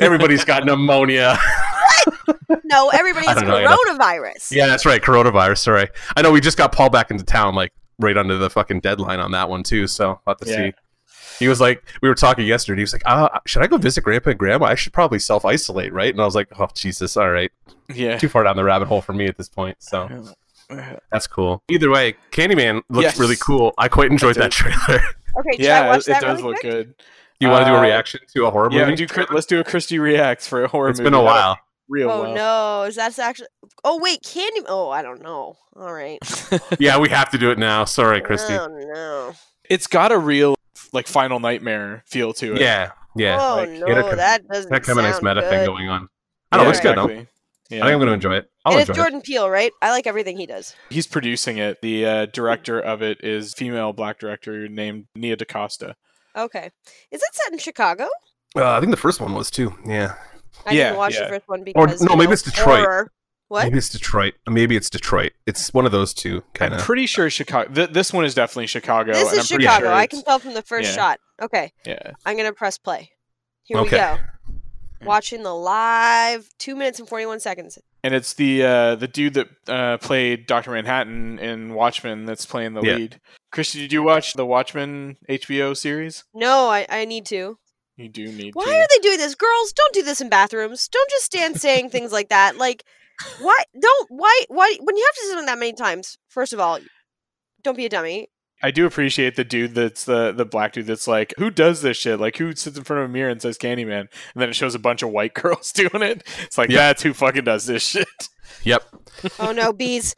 Everybody's 0.00 0.44
got 0.44 0.64
pneumonia. 0.64 1.38
No, 2.64 2.88
everybody 2.90 3.26
has 3.26 3.42
know, 3.42 3.66
coronavirus. 3.66 4.50
yeah, 4.50 4.66
that's 4.66 4.86
right. 4.86 5.00
Coronavirus. 5.02 5.58
Sorry. 5.58 5.88
I 6.16 6.22
know 6.22 6.32
we 6.32 6.40
just 6.40 6.58
got 6.58 6.72
Paul 6.72 6.90
back 6.90 7.10
into 7.10 7.24
town, 7.24 7.54
like 7.54 7.72
right 7.98 8.16
under 8.16 8.38
the 8.38 8.50
fucking 8.50 8.80
deadline 8.80 9.20
on 9.20 9.30
that 9.32 9.48
one 9.48 9.62
too. 9.62 9.86
So 9.86 10.10
I'll 10.26 10.34
have 10.34 10.38
to 10.38 10.48
Yeah. 10.48 10.56
see. 10.70 10.72
He 11.38 11.48
was 11.48 11.60
like, 11.60 11.82
we 12.02 12.08
were 12.08 12.14
talking 12.14 12.46
yesterday. 12.46 12.80
He 12.80 12.82
was 12.84 12.92
like, 12.92 13.02
uh, 13.04 13.28
should 13.46 13.62
I 13.62 13.66
go 13.66 13.76
visit 13.76 14.02
Grandpa 14.04 14.30
and 14.30 14.38
Grandma? 14.38 14.66
I 14.66 14.74
should 14.74 14.92
probably 14.92 15.18
self 15.18 15.44
isolate, 15.44 15.92
right? 15.92 16.12
And 16.12 16.20
I 16.20 16.24
was 16.24 16.34
like, 16.34 16.48
oh 16.58 16.68
Jesus, 16.74 17.16
all 17.16 17.30
right, 17.30 17.50
Yeah. 17.92 18.18
too 18.18 18.28
far 18.28 18.44
down 18.44 18.56
the 18.56 18.64
rabbit 18.64 18.88
hole 18.88 19.00
for 19.02 19.12
me 19.12 19.26
at 19.26 19.36
this 19.36 19.48
point. 19.48 19.76
So 19.80 20.08
that's 21.10 21.26
cool. 21.26 21.62
Either 21.68 21.90
way, 21.90 22.14
Candyman 22.30 22.82
looks 22.88 23.04
Yes. 23.04 23.18
really 23.18 23.36
cool. 23.36 23.72
I 23.78 23.88
quite 23.88 24.10
enjoyed 24.10 24.36
I 24.38 24.42
that 24.42 24.52
trailer. 24.52 25.02
Okay, 25.38 25.56
should 25.56 25.60
I 25.62 25.64
Yeah, 25.64 25.86
watch 25.88 26.00
it, 26.00 26.08
it 26.08 26.12
that 26.12 26.20
does 26.22 26.38
really 26.42 26.50
look 26.50 26.60
quick? 26.60 26.88
Good. 27.42 27.46
you 27.46 27.52
want 27.52 27.64
to 27.64 27.70
do 27.70 27.74
a 27.74 27.78
Uh, 27.78 27.82
reaction 27.82 28.20
to 28.34 28.46
a 28.46 28.50
horror 28.50 28.68
Yeah, 28.72 28.86
movie? 28.88 29.06
do, 29.06 29.26
let's 29.30 29.46
do 29.46 29.60
a 29.60 29.64
Christy 29.64 29.98
reacts 29.98 30.46
for 30.48 30.64
a 30.64 30.68
horror 30.68 30.90
it's 30.90 30.98
movie. 30.98 31.10
been 31.10 31.18
a 31.18 31.22
while. 31.22 31.58
Real 31.88 32.10
Oh 32.10 32.22
well. 32.22 32.34
no, 32.34 32.82
is 32.88 32.96
that 32.96 33.18
actually? 33.18 33.48
Oh 33.84 33.98
wait, 34.00 34.20
Candy. 34.24 34.60
Oh, 34.68 34.88
I 34.90 35.02
don't 35.02 35.20
know. 35.22 35.56
All 35.76 35.92
right. 35.92 36.18
yeah, 36.78 36.98
we 36.98 37.08
have 37.10 37.30
to 37.30 37.38
do 37.38 37.50
it 37.50 37.58
now. 37.58 37.84
Sorry, 37.84 38.20
Christy. 38.20 38.54
Oh 38.54 38.68
no. 38.68 39.32
It's 39.68 39.86
got 39.86 40.10
a 40.12 40.18
real 40.18 40.54
like 40.92 41.06
Final 41.06 41.38
Nightmare 41.40 42.02
feel 42.06 42.32
to 42.34 42.54
it. 42.54 42.60
Yeah, 42.60 42.92
yeah. 43.16 43.36
oh 43.40 43.56
like, 43.56 43.70
no, 43.70 43.86
it 43.86 44.12
a- 44.12 44.16
that 44.16 44.46
doesn't 44.48 44.70
That 44.70 44.84
kind 44.84 44.98
of 44.98 45.04
nice 45.04 45.14
sound 45.14 45.24
meta 45.24 45.40
good. 45.40 45.50
thing 45.50 45.66
going 45.66 45.88
on. 45.88 46.08
I 46.50 46.56
don't 46.56 46.64
know. 46.64 46.64
Yeah, 46.64 46.66
Looks 46.68 46.80
good 46.80 46.96
though. 46.96 47.04
exactly. 47.08 47.28
I 47.70 47.74
think 47.76 47.84
I'm 47.84 47.98
going 47.98 48.08
to 48.08 48.12
enjoy 48.12 48.34
it. 48.36 48.50
I'll 48.66 48.72
and 48.74 48.80
it's 48.82 48.90
enjoy 48.90 49.00
it. 49.00 49.04
Jordan 49.04 49.20
Peele, 49.22 49.48
right? 49.48 49.72
I 49.80 49.90
like 49.92 50.06
everything 50.06 50.36
he 50.36 50.44
does. 50.44 50.76
He's 50.90 51.06
producing 51.06 51.56
it. 51.56 51.80
The 51.80 52.04
uh, 52.04 52.26
director 52.26 52.78
of 52.78 53.00
it 53.00 53.24
is 53.24 53.54
female 53.54 53.94
black 53.94 54.18
director 54.18 54.68
named 54.68 55.06
Nia 55.14 55.36
DaCosta. 55.36 55.96
Okay. 56.36 56.70
Is 57.10 57.22
it 57.22 57.34
set 57.34 57.52
in 57.52 57.58
Chicago? 57.58 58.08
Uh, 58.56 58.70
I 58.72 58.80
think 58.80 58.90
the 58.90 58.96
first 58.96 59.20
one 59.20 59.34
was 59.34 59.50
too. 59.50 59.74
Yeah. 59.86 60.14
I 60.66 60.72
Yeah, 60.72 60.84
didn't 60.84 60.96
watch 60.98 61.14
yeah. 61.14 61.24
the 61.24 61.28
first 61.30 61.48
one 61.48 61.60
Or- 61.74 61.86
because 61.86 62.02
no, 62.02 62.14
maybe 62.14 62.26
know, 62.26 62.32
it's 62.32 62.42
Detroit. 62.42 62.80
horror. 62.80 63.12
What? 63.48 63.64
Maybe 63.64 63.76
it's 63.78 63.90
Detroit. 63.90 64.34
Maybe 64.48 64.76
it's 64.76 64.88
Detroit. 64.88 65.32
It's 65.46 65.74
one 65.74 65.84
of 65.84 65.92
those 65.92 66.14
two, 66.14 66.42
kind 66.54 66.72
I'm 66.72 66.80
of. 66.80 66.86
pretty 66.86 67.04
sure 67.04 67.28
Chicago. 67.28 67.70
Th- 67.70 67.90
this 67.90 68.10
one 68.12 68.24
is 68.24 68.34
definitely 68.34 68.66
Chicago. 68.66 69.12
This 69.12 69.28
and 69.28 69.32
is 69.32 69.38
I'm 69.40 69.46
pretty 69.56 69.64
Chicago. 69.64 69.86
sure 69.86 69.92
I 69.94 70.06
can 70.06 70.22
tell 70.22 70.38
from 70.38 70.54
the 70.54 70.62
first 70.62 70.90
yeah. 70.90 70.94
shot. 70.96 71.20
Okay, 71.42 71.72
Yeah. 71.84 72.12
I'm 72.24 72.36
gonna 72.38 72.54
press 72.54 72.78
play. 72.78 73.10
Here 73.64 73.76
Okay. 73.78 73.90
we 73.90 73.98
go. 73.98 74.18
Watching 75.06 75.42
the 75.42 75.52
live, 75.54 76.48
two 76.58 76.74
minutes 76.76 76.98
and 76.98 77.06
forty-one 77.08 77.40
seconds. 77.40 77.78
And 78.04 78.14
it's 78.14 78.34
the 78.34 78.64
uh, 78.64 78.94
the 78.96 79.06
dude 79.08 79.34
that 79.34 79.48
uh, 79.68 79.98
played 79.98 80.46
Doctor 80.46 80.72
Manhattan 80.72 81.38
in 81.38 81.74
Watchmen 81.74 82.24
that's 82.24 82.44
playing 82.46 82.74
the 82.74 82.82
Yeah. 82.82 82.96
lead. 82.96 83.20
Christy, 83.52 83.80
did 83.80 83.92
you 83.92 84.02
watch 84.02 84.32
the 84.34 84.46
Watchmen 84.46 85.16
HBO 85.28 85.76
series? 85.76 86.24
No, 86.34 86.68
I, 86.68 86.86
I 86.88 87.04
need 87.04 87.26
to. 87.26 87.58
You 87.96 88.08
do 88.08 88.24
need 88.24 88.52
to 88.52 88.58
Why 88.58 88.64
to. 88.64 88.70
are 88.70 88.86
they 88.90 88.98
doing 89.08 89.18
this? 89.18 89.34
Girls, 89.34 89.72
don't 89.72 89.94
do 89.94 90.02
this 90.02 90.20
in 90.20 90.28
bathrooms. 90.28 90.88
Don't 90.88 91.10
just 91.10 91.26
stand 91.26 91.60
saying 91.60 91.90
things 91.90 92.10
like 92.10 92.30
that. 92.30 92.56
Like, 92.56 92.82
why? 93.40 93.62
Don't 93.78 94.10
why? 94.10 94.40
Why? 94.48 94.76
When 94.80 94.96
you 94.96 95.04
have 95.06 95.14
to 95.14 95.28
sit 95.28 95.38
on 95.38 95.46
that 95.46 95.58
many 95.58 95.74
times, 95.74 96.16
first 96.28 96.52
of 96.52 96.58
all, 96.58 96.80
don't 97.62 97.76
be 97.76 97.86
a 97.86 97.88
dummy. 97.88 98.28
I 98.62 98.70
do 98.70 98.86
appreciate 98.86 99.36
the 99.36 99.44
dude 99.44 99.74
that's 99.74 100.04
the 100.04 100.32
the 100.32 100.44
black 100.44 100.72
dude 100.72 100.86
that's 100.86 101.08
like, 101.08 101.34
who 101.38 101.50
does 101.50 101.82
this 101.82 101.96
shit? 101.96 102.20
Like, 102.20 102.36
who 102.36 102.54
sits 102.54 102.78
in 102.78 102.84
front 102.84 103.02
of 103.02 103.10
a 103.10 103.12
mirror 103.12 103.30
and 103.30 103.42
says 103.42 103.58
Candyman, 103.58 104.00
and 104.00 104.08
then 104.36 104.48
it 104.48 104.54
shows 104.54 104.74
a 104.74 104.78
bunch 104.78 105.02
of 105.02 105.10
white 105.10 105.34
girls 105.42 105.72
doing 105.72 106.02
it. 106.02 106.22
It's 106.42 106.56
like 106.58 106.70
Yeah. 106.70 106.88
that's 106.88 107.02
who 107.02 107.12
fucking 107.12 107.44
does 107.44 107.66
this 107.66 107.82
shit. 107.86 108.06
Yep. 108.64 108.82
Oh 109.40 109.52
no, 109.52 109.72
bees. 109.72 110.14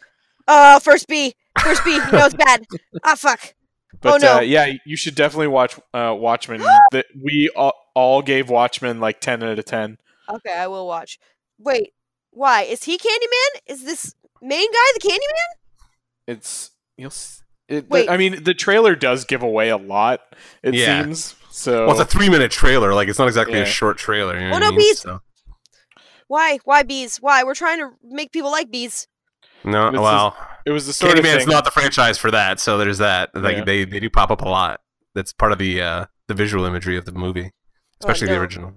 Oh, 0.47 0.79
first 0.81 1.09
bee. 1.09 1.35
First 1.63 1.85
bee. 1.85 1.97
No, 1.99 2.27
it's 2.27 2.35
bad. 2.35 2.67
Ah, 3.03 3.15
fuck. 3.15 3.55
But 4.01 4.21
no. 4.21 4.37
uh, 4.37 4.41
yeah, 4.41 4.73
you 4.85 4.97
should 4.97 5.15
definitely 5.15 5.47
watch 5.47 5.79
uh, 5.95 6.15
Watchmen. 6.19 6.61
that 6.93 7.07
we 7.23 7.49
all, 7.57 7.73
all 7.95 8.21
gave 8.21 8.51
Watchmen 8.51 9.01
like 9.01 9.21
ten 9.21 9.43
out 9.43 9.59
of 9.59 9.65
ten. 9.65 9.97
Okay, 10.29 10.53
I 10.53 10.67
will 10.67 10.87
watch. 10.87 11.19
Wait, 11.59 11.93
why 12.31 12.63
is 12.63 12.85
he 12.85 12.99
Candyman? 12.99 13.61
Is 13.67 13.85
this 13.85 14.15
main 14.43 14.71
guy 14.71 14.91
the 14.95 15.09
Candyman? 15.09 15.87
It's 16.27 16.73
you'll. 16.99 17.07
s- 17.09 17.43
It, 17.69 17.89
Wait. 17.89 18.11
I 18.11 18.17
mean, 18.17 18.45
the 18.45 18.53
trailer 18.55 18.95
does 18.95 19.25
give 19.25 19.43
away 19.43 19.71
a 19.71 19.77
lot. 19.77 20.21
It 20.63 20.75
Yeah. 20.75 21.03
seems 21.03 21.35
so. 21.51 21.87
Well, 21.87 21.93
it's 21.93 22.01
a 22.01 22.05
three-minute 22.17 22.51
trailer. 22.51 22.93
Like 22.95 23.09
it's 23.09 23.19
not 23.19 23.27
exactly 23.29 23.55
Yeah. 23.57 23.63
a 23.63 23.67
short 23.67 23.97
trailer. 23.99 24.39
You 24.39 24.49
know 24.51 24.57
Oh, 24.57 24.59
no, 24.59 24.67
I 24.67 24.71
mean? 24.71 24.79
bees. 24.81 25.01
So- 25.01 25.21
Why? 26.29 26.59
Why 26.65 26.83
bees? 26.83 27.19
Why? 27.19 27.43
We're 27.45 27.55
trying 27.55 27.79
to 27.79 27.91
make 28.03 28.33
people 28.33 28.51
like 28.51 28.71
bees. 28.71 29.07
no, 29.65 29.91
This 29.91 29.99
is 29.99 30.03
well, 30.03 30.37
it 30.67 30.71
was 30.73 30.87
the 30.87 30.93
sort 30.93 31.19
of 31.19 31.25
Candyman's 31.25 31.45
thing. 31.45 31.49
not 31.53 31.65
the 31.65 31.71
franchise 31.71 32.19
for 32.19 32.31
that. 32.31 32.61
So 32.61 32.77
there's 32.79 32.99
that. 32.99 33.31
Like 33.35 33.59
Yeah. 33.59 33.65
they 33.65 33.85
they 33.85 34.01
do 34.01 34.11
pop 34.11 34.31
up 34.31 34.43
a 34.43 34.49
lot. 34.49 34.81
That's 35.15 35.33
part 35.33 35.53
of 35.53 35.59
the 35.59 35.81
uh, 35.81 36.05
the 36.29 36.35
visual 36.35 36.65
imagery 36.67 36.97
of 36.97 37.05
the 37.07 37.13
movie, 37.13 37.53
especially 38.01 38.27
the 38.29 38.35
no. 38.35 38.41
original. 38.41 38.73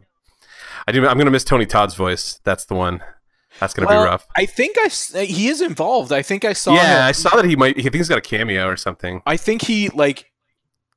I 0.87 0.91
do. 0.93 1.05
I'm 1.07 1.17
gonna 1.17 1.31
miss 1.31 1.43
Tony 1.43 1.65
Todd's 1.65 1.95
voice. 1.95 2.39
That's 2.45 2.63
the 2.65 2.75
one. 2.75 3.01
That's 3.59 3.73
gonna 3.73 3.87
Well, 3.87 4.03
be 4.03 4.09
rough. 4.09 4.27
I 4.35 4.45
think 4.45 4.77
I 4.77 4.85
s- 4.85 5.13
uh, 5.15 5.19
he 5.19 5.47
is 5.47 5.61
involved. 5.61 6.11
I 6.11 6.21
think 6.21 6.45
I 6.45 6.53
saw. 6.53 6.73
Yeah, 6.75 6.97
him. 6.97 7.03
I 7.07 7.11
saw 7.11 7.35
that 7.35 7.45
he 7.45 7.55
might. 7.55 7.75
He 7.77 7.83
think 7.83 7.95
he's 7.95 8.09
got 8.09 8.17
a 8.19 8.21
cameo 8.21 8.67
or 8.67 8.77
something. 8.77 9.21
I 9.25 9.37
think 9.37 9.63
he 9.63 9.89
like 9.89 10.31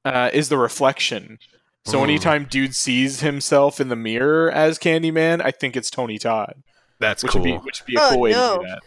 uh, 0.04 0.30
is 0.32 0.48
the 0.48 0.58
reflection. 0.58 1.38
So 1.86 1.98
Mm. 2.00 2.04
anytime 2.04 2.44
dude 2.44 2.74
sees 2.74 3.20
himself 3.20 3.80
in 3.80 3.88
the 3.88 3.96
mirror 3.96 4.50
as 4.50 4.78
Candyman, 4.78 5.40
I 5.42 5.50
think 5.50 5.76
it's 5.76 5.90
Tony 5.90 6.18
Todd, 6.18 6.62
That's 6.98 7.22
which 7.22 7.32
cool. 7.32 7.40
would 7.40 7.46
be 7.46 7.56
which 7.56 7.80
would 7.80 7.86
be 7.86 7.96
a 7.96 8.00
Oh, 8.00 8.10
cool 8.10 8.20
way 8.20 8.30
no. 8.32 8.56
to 8.58 8.62
do 8.62 8.68
that. 8.68 8.80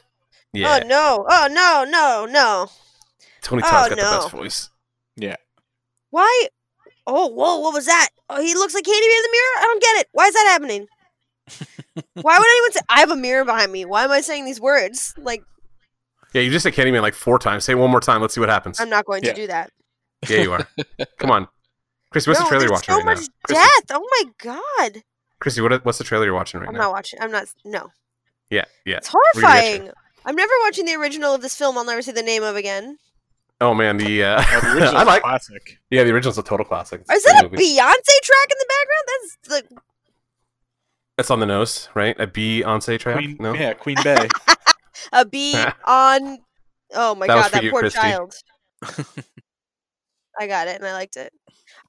yeah, 0.53 0.80
Oh 0.84 0.88
no! 0.88 1.25
Oh 1.30 1.48
no! 1.51 1.86
No! 1.89 2.25
No! 2.32 2.68
Tony 3.42 3.63
oh, 3.65 3.70
Todd's 3.70 3.89
got 3.89 3.98
no. 3.98 4.12
the 4.12 4.18
best 4.20 4.30
voice. 4.32 4.70
Yeah. 5.15 5.36
Why? 6.12 6.48
Oh, 7.08 7.27
whoa! 7.27 7.58
What 7.60 7.74
was 7.74 7.86
that? 7.88 8.10
Oh, 8.30 8.39
he 8.42 8.53
looks 8.53 8.74
like 8.75 8.84
Candyman 8.86 8.94
in 9.18 9.24
the 9.24 9.30
mirror. 9.32 9.58
I 9.58 9.62
don't 9.63 9.82
get 9.82 10.01
it. 10.01 10.08
Why 10.13 10.25
is 10.27 10.34
that 10.36 10.48
happening? 10.51 10.88
Why 12.13 12.38
would 12.38 12.47
anyone 12.47 12.71
say 12.71 12.79
I 12.89 13.00
have 13.01 13.12
a 13.12 13.15
mirror 13.15 13.45
behind 13.45 13.71
me? 13.71 13.85
Why 13.85 14.03
am 14.05 14.12
I 14.12 14.21
saying 14.21 14.45
these 14.45 14.62
words? 14.62 15.13
Like 15.17 15.43
Yeah, 16.33 16.41
you 16.41 16.51
just 16.51 16.63
said 16.63 16.73
Candyman 16.73 17.01
like 17.01 17.13
four 17.13 17.38
times. 17.39 17.65
Say 17.65 17.73
it 17.73 17.77
one 17.77 17.91
more 17.91 18.00
time. 18.00 18.21
Let's 18.21 18.33
see 18.33 18.39
what 18.39 18.50
happens. 18.50 18.79
I'm 18.79 18.89
not 18.89 19.05
going 19.05 19.23
Yeah. 19.23 19.33
to 19.33 19.41
do 19.41 19.47
that. 19.47 19.71
Yeah, 20.29 20.41
you 20.41 20.53
are. 20.53 20.67
Come 21.19 21.31
on, 21.31 21.47
Chris. 22.12 22.25
What's 22.27 22.39
no, 22.39 22.45
the 22.45 22.50
trailer 22.50 22.63
you're 22.65 22.71
watching 22.71 22.93
so 22.93 22.97
right 23.00 23.05
much 23.05 23.19
now? 23.19 23.25
Chrissy, 23.45 23.62
death. 23.88 23.97
Oh 24.00 24.07
my 24.21 24.31
god! 24.81 25.01
Chrissy, 25.39 25.62
what, 25.62 25.83
what's 25.85 25.97
the 25.97 26.05
trailer 26.05 26.23
you're 26.25 26.33
watching 26.33 26.62
right 26.62 26.67
now? 26.71 26.77
I'm 26.79 26.81
not 26.81 26.91
watching. 26.91 27.19
I'm 27.21 27.31
not. 27.31 27.47
No, 27.65 27.89
Yeah, 28.50 28.63
yeah. 28.85 28.97
it's 28.97 29.09
horrifying. 29.13 29.89
I'm 30.25 30.35
never 30.38 30.53
watching 30.63 30.85
the 30.85 30.95
original 30.95 31.33
of 31.35 31.41
this 31.41 31.53
film. 31.57 31.77
I'll 31.77 31.83
never 31.83 32.01
see 32.01 32.13
the 32.13 32.23
name 32.23 32.41
of 32.43 32.55
again. 32.55 32.97
Oh 33.59 33.73
man, 33.73 33.97
the 33.97 34.23
uh, 34.23 34.38
Well, 34.50 34.62
the 34.62 34.67
original's 34.75 34.93
I 34.93 35.03
like. 35.03 35.21
classic. 35.23 35.77
Yeah, 35.89 36.05
the 36.05 36.12
original's 36.12 36.38
a 36.38 36.43
total 36.43 36.65
classic. 36.65 37.01
It's 37.01 37.09
a 37.09 37.13
Is 37.15 37.23
that 37.25 37.43
a 37.45 37.50
movie. 37.50 37.57
Beyonce 37.57 38.21
track 38.23 38.47
in 38.50 38.57
the 38.59 38.69
background? 38.69 39.05
That's 39.07 39.50
like 39.50 39.79
That's 41.17 41.29
on 41.29 41.39
the 41.39 41.46
nose, 41.46 41.89
right? 41.93 42.15
A 42.20 42.27
say 42.82 42.98
track. 42.98 43.17
Queen, 43.17 43.38
no. 43.39 43.53
Yeah, 43.53 43.74
Queen 43.74 43.98
Bey. 44.03 44.27
a 45.12 45.25
bee 45.25 45.55
on. 45.86 46.39
Oh 46.96 47.15
my 47.15 47.27
That 47.27 47.36
god, 47.36 47.51
that 47.51 47.63
you, 47.63 47.72
poor 47.72 47.82
Christy. 47.82 48.00
child. 48.00 48.36
I 50.39 50.48
got 50.48 50.67
it 50.67 50.77
and 50.77 50.86
I 50.86 50.93
liked 50.93 51.17
it. 51.17 51.32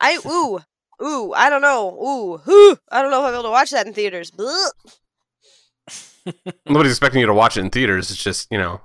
I 0.00 0.18
ooh 0.26 0.60
ooh 1.02 1.32
I 1.32 1.48
don't 1.50 1.62
know 1.62 1.90
ooh 1.90 2.40
whoo 2.46 2.76
I 2.90 3.02
don't 3.02 3.10
know 3.10 3.20
if 3.20 3.24
I'll 3.24 3.30
be 3.30 3.34
able 3.34 3.42
to 3.44 3.50
watch 3.50 3.70
that 3.70 3.86
in 3.86 3.94
theaters. 3.94 4.30
Blech. 4.30 4.70
Nobody's 6.66 6.92
expecting 6.92 7.20
you 7.20 7.26
to 7.26 7.34
watch 7.34 7.56
it 7.56 7.60
in 7.60 7.70
theaters. 7.70 8.10
It's 8.10 8.22
just 8.22 8.50
you 8.50 8.58
know, 8.58 8.80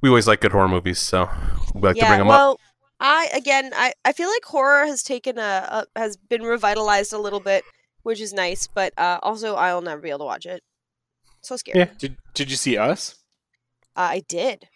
we 0.00 0.08
always 0.08 0.26
like 0.26 0.40
good 0.40 0.52
horror 0.52 0.68
movies, 0.68 0.98
so 0.98 1.28
we 1.74 1.80
like 1.82 1.96
to 1.96 2.06
bring 2.06 2.18
yeah, 2.18 2.18
them 2.18 2.28
up. 2.30 2.38
well, 2.38 2.60
I 3.00 3.28
again 3.34 3.72
I 3.74 3.92
I 4.04 4.12
feel 4.12 4.28
like 4.28 4.44
horror 4.44 4.86
has 4.86 5.02
taken 5.02 5.38
a, 5.38 5.86
a 5.94 5.98
has 5.98 6.16
been 6.16 6.42
revitalized 6.42 7.12
a 7.12 7.18
little 7.18 7.40
bit, 7.40 7.64
which 8.06 8.20
is 8.20 8.32
nice, 8.32 8.68
but 8.68 8.96
uh, 8.96 9.18
also 9.20 9.56
I'll 9.56 9.82
never 9.82 10.00
be 10.00 10.10
able 10.10 10.20
to 10.20 10.24
watch 10.26 10.46
it. 10.46 10.62
So 11.40 11.56
scary. 11.56 11.80
Yeah. 11.80 11.88
did 11.98 12.16
Did 12.34 12.50
you 12.52 12.56
see 12.56 12.78
Us? 12.78 13.16
Uh, 13.96 14.10
I 14.12 14.22
did. 14.28 14.68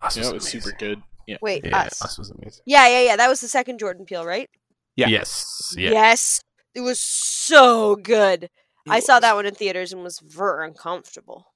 Us 0.00 0.16
Yeah, 0.16 0.22
was 0.22 0.30
it 0.30 0.34
was 0.34 0.48
super 0.48 0.72
good. 0.78 1.02
Yeah. 1.26 1.36
Wait, 1.42 1.62
Yeah, 1.62 1.80
us. 1.80 2.00
Us 2.02 2.16
was 2.16 2.30
amazing. 2.30 2.62
Yeah, 2.64 2.88
yeah, 2.88 3.02
yeah. 3.02 3.16
That 3.16 3.28
was 3.28 3.42
the 3.42 3.48
second 3.48 3.80
Jordan 3.80 4.06
Peele, 4.06 4.24
right? 4.24 4.48
Yeah. 4.96 5.08
Yes. 5.08 5.74
Yeah. 5.76 5.90
Yes. 5.90 6.40
It 6.74 6.80
was 6.80 6.98
so 6.98 7.96
good. 7.96 8.48
I 8.88 9.00
saw 9.00 9.20
that 9.20 9.34
one 9.34 9.44
in 9.44 9.54
theaters 9.54 9.92
and 9.92 10.02
was 10.02 10.18
very 10.18 10.66
uncomfortable. 10.66 11.52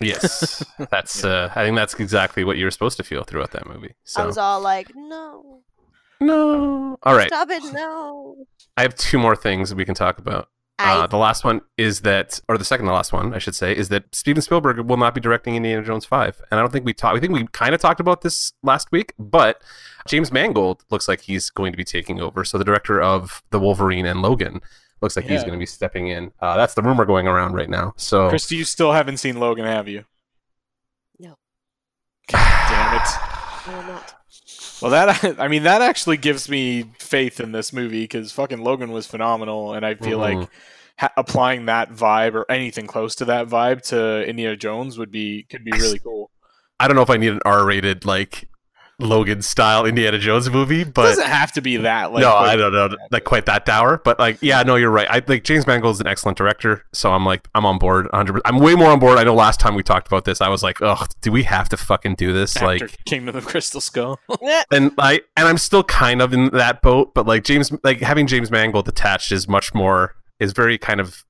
Yes. 0.00 0.64
That's. 0.90 1.24
uh 1.24 1.50
I 1.56 1.64
think 1.64 1.74
that's 1.76 1.94
exactly 1.94 2.44
what 2.44 2.58
you 2.58 2.64
were 2.64 2.70
supposed 2.70 2.96
to 2.98 3.02
feel 3.02 3.24
throughout 3.24 3.50
that 3.50 3.66
movie. 3.66 3.94
So 4.04 4.22
I 4.22 4.26
was 4.26 4.38
all 4.38 4.60
like, 4.60 4.92
no, 4.94 5.62
no. 6.20 6.96
All 7.02 7.16
right. 7.16 7.26
stop 7.26 7.50
it, 7.50 7.64
no. 7.72 8.46
I 8.76 8.82
have 8.82 8.94
two 8.94 9.18
more 9.18 9.34
things 9.34 9.74
we 9.74 9.84
can 9.84 9.96
talk 9.96 10.18
about. 10.18 10.48
Uh, 10.82 11.06
the 11.06 11.16
last 11.16 11.44
one 11.44 11.60
is 11.76 12.00
that, 12.00 12.40
or 12.48 12.56
the 12.56 12.64
second 12.64 12.86
to 12.86 12.92
last 12.92 13.12
one, 13.12 13.34
I 13.34 13.38
should 13.38 13.54
say, 13.54 13.76
is 13.76 13.88
that 13.90 14.14
Steven 14.14 14.40
Spielberg 14.42 14.78
will 14.80 14.96
not 14.96 15.14
be 15.14 15.20
directing 15.20 15.54
Indiana 15.54 15.82
Jones 15.84 16.04
5. 16.04 16.40
And 16.50 16.58
I 16.58 16.62
don't 16.62 16.72
think 16.72 16.84
we 16.84 16.92
talked, 16.94 17.14
we 17.14 17.20
think 17.20 17.32
we 17.32 17.46
kind 17.48 17.74
of 17.74 17.80
talked 17.80 18.00
about 18.00 18.22
this 18.22 18.52
last 18.62 18.90
week, 18.90 19.12
but 19.18 19.62
James 20.08 20.32
Mangold 20.32 20.84
looks 20.90 21.06
like 21.08 21.20
he's 21.20 21.50
going 21.50 21.72
to 21.72 21.76
be 21.76 21.84
taking 21.84 22.20
over. 22.20 22.44
So 22.44 22.56
the 22.58 22.64
director 22.64 23.00
of 23.00 23.42
The 23.50 23.60
Wolverine 23.60 24.06
and 24.06 24.22
Logan 24.22 24.60
looks 25.02 25.16
like 25.16 25.26
he's 25.26 25.42
going 25.42 25.52
to 25.54 25.58
be 25.58 25.66
stepping 25.66 26.08
in. 26.08 26.32
Uh, 26.40 26.56
that's 26.56 26.74
the 26.74 26.82
rumor 26.82 27.04
going 27.04 27.26
around 27.26 27.54
right 27.54 27.70
now. 27.70 27.94
So 27.96 28.28
Christy, 28.28 28.56
you 28.56 28.64
still 28.64 28.92
haven't 28.92 29.18
seen 29.18 29.38
Logan, 29.38 29.64
have 29.64 29.88
you? 29.88 30.04
No. 31.18 31.36
God 32.30 32.68
damn 32.68 32.96
it. 32.96 33.08
I 33.66 33.74
will 33.76 33.92
not. 33.94 34.19
Well, 34.82 34.90
that 34.90 35.24
I 35.40 35.48
mean, 35.48 35.62
that 35.64 35.82
actually 35.82 36.16
gives 36.16 36.48
me 36.48 36.84
faith 36.98 37.40
in 37.40 37.52
this 37.52 37.72
movie 37.72 38.02
because 38.04 38.32
fucking 38.32 38.62
Logan 38.62 38.92
was 38.92 39.06
phenomenal, 39.06 39.72
and 39.74 39.84
I 39.86 39.94
feel 39.94 40.18
Mhm. 40.18 40.40
like 40.40 40.48
ha- 40.98 41.12
applying 41.16 41.66
that 41.66 41.90
vibe 41.92 42.34
or 42.34 42.44
anything 42.50 42.86
close 42.86 43.14
to 43.16 43.24
that 43.26 43.46
vibe 43.48 43.82
to 43.88 44.26
Indiana 44.28 44.56
Jones 44.56 44.98
would 44.98 45.10
be 45.10 45.44
could 45.50 45.64
be 45.64 45.72
really 45.72 45.98
cool. 46.04 46.30
I 46.78 46.86
don't 46.88 46.96
know 46.96 47.02
if 47.02 47.10
I 47.10 47.16
need 47.16 47.32
an 47.32 47.40
R-rated 47.44 48.04
like 48.04 48.48
Logan 49.00 49.42
style 49.42 49.86
Indiana 49.86 50.18
Jones 50.18 50.48
movie, 50.50 50.84
but 50.84 50.90
It 50.90 50.94
but 50.94 51.02
doesn't 51.08 51.26
have 51.26 51.52
to 51.52 51.60
be 51.60 51.76
that. 51.78 52.12
Like, 52.12 52.22
no, 52.22 52.30
but- 52.30 52.48
I 52.48 52.56
don't 52.56 52.72
know, 52.72 52.88
like 53.10 53.24
quite 53.24 53.46
that 53.46 53.64
dour. 53.66 54.00
But 54.04 54.18
like, 54.18 54.38
yeah, 54.40 54.62
no, 54.62 54.76
you're 54.76 54.90
right. 54.90 55.08
I 55.10 55.22
like 55.26 55.44
James 55.44 55.66
Mangold 55.66 55.94
is 55.96 56.00
an 56.00 56.06
excellent 56.06 56.38
director, 56.38 56.84
so 56.92 57.12
I'm 57.12 57.24
like, 57.24 57.48
I'm 57.54 57.64
on 57.66 57.78
board. 57.78 58.06
100. 58.12 58.42
I'm 58.44 58.58
way 58.58 58.74
more 58.74 58.90
on 58.90 58.98
board. 59.00 59.18
I 59.18 59.24
know 59.24 59.34
last 59.34 59.60
time 59.60 59.74
we 59.74 59.82
talked 59.82 60.06
about 60.06 60.24
this, 60.24 60.40
I 60.40 60.48
was 60.48 60.62
like, 60.62 60.80
oh, 60.82 61.04
do 61.22 61.32
we 61.32 61.42
have 61.44 61.68
to 61.70 61.76
fucking 61.76 62.14
do 62.16 62.32
this? 62.32 62.56
after 62.56 62.66
Like, 62.66 63.04
Kingdom 63.06 63.36
of 63.36 63.46
Crystal 63.46 63.80
Skull. 63.80 64.18
And 64.72 64.92
I 64.98 65.20
and 65.36 65.48
I'm 65.48 65.58
still 65.58 65.82
kind 65.84 66.20
of 66.22 66.32
in 66.32 66.50
that 66.50 66.82
boat, 66.82 67.14
but 67.14 67.26
like 67.26 67.44
James, 67.44 67.72
like 67.82 68.00
having 68.00 68.26
James 68.26 68.50
Mangold 68.50 68.88
attached 68.88 69.32
is 69.32 69.48
much 69.48 69.74
more 69.74 70.14
is 70.38 70.52
very 70.52 70.78
kind 70.78 71.00
of 71.00 71.24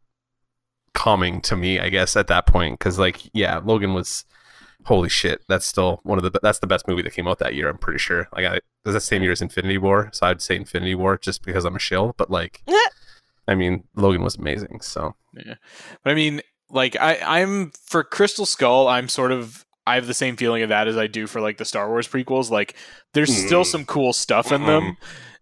calming 0.95 1.41
to 1.43 1.57
me, 1.57 1.79
I 1.79 1.89
guess, 1.89 2.17
at 2.17 2.27
that 2.29 2.47
point. 2.47 2.79
Because 2.79 2.99
like, 2.99 3.21
yeah, 3.33 3.61
Logan 3.65 3.95
was 3.95 4.25
holy 4.87 5.09
shit. 5.09 5.43
That's 5.49 5.67
still 5.67 6.01
one 6.03 6.19
of 6.19 6.25
the 6.25 6.39
that's 6.43 6.59
the 6.61 6.67
best 6.67 6.87
movie 6.89 7.03
that 7.03 7.13
came 7.15 7.29
out 7.29 7.39
that 7.41 7.55
year. 7.55 7.69
I'm 7.69 7.79
pretty 7.79 7.99
sure. 7.99 8.29
Like, 8.35 8.45
I, 8.47 8.55
it 8.57 8.65
was 8.85 8.95
the 8.95 9.01
same 9.01 9.23
year 9.23 9.33
as 9.33 9.43
Infinity 9.43 9.79
War, 9.79 10.11
so 10.13 10.27
I'd 10.27 10.41
say 10.43 10.57
Infinity 10.57 10.95
War 10.95 11.19
just 11.19 11.45
because 11.45 11.65
I'm 11.65 11.77
a 11.77 11.81
shill. 11.81 12.15
But 12.17 12.31
like. 12.31 12.63
I 13.49 13.57
mean, 13.57 13.83
Logan 13.97 14.23
was 14.23 14.37
amazing. 14.37 14.81
So 14.81 15.17
Yeah, 15.35 15.55
but 16.05 16.11
I 16.13 16.15
mean, 16.15 16.41
like 16.71 16.95
I, 17.01 17.19
I'm 17.43 17.73
for 17.85 18.05
Crystal 18.05 18.47
Skull. 18.47 18.87
I'm 18.87 19.09
sort 19.09 19.33
of 19.33 19.65
I 19.89 19.97
have 19.97 20.07
the 20.07 20.15
same 20.15 20.37
feeling 20.37 20.63
of 20.63 20.69
that 20.69 20.87
as 20.87 20.97
I 20.97 21.09
do 21.09 21.27
for 21.27 21.41
like 21.41 21.57
the 21.57 21.65
Star 21.65 21.89
Wars 21.89 22.07
prequels. 22.07 22.49
Like, 22.51 22.77
there's 23.13 23.35
still 23.35 23.63
Mm. 23.65 23.67
some 23.67 23.85
cool 23.87 24.13
stuff 24.13 24.53
in 24.53 24.67
them, 24.67 24.97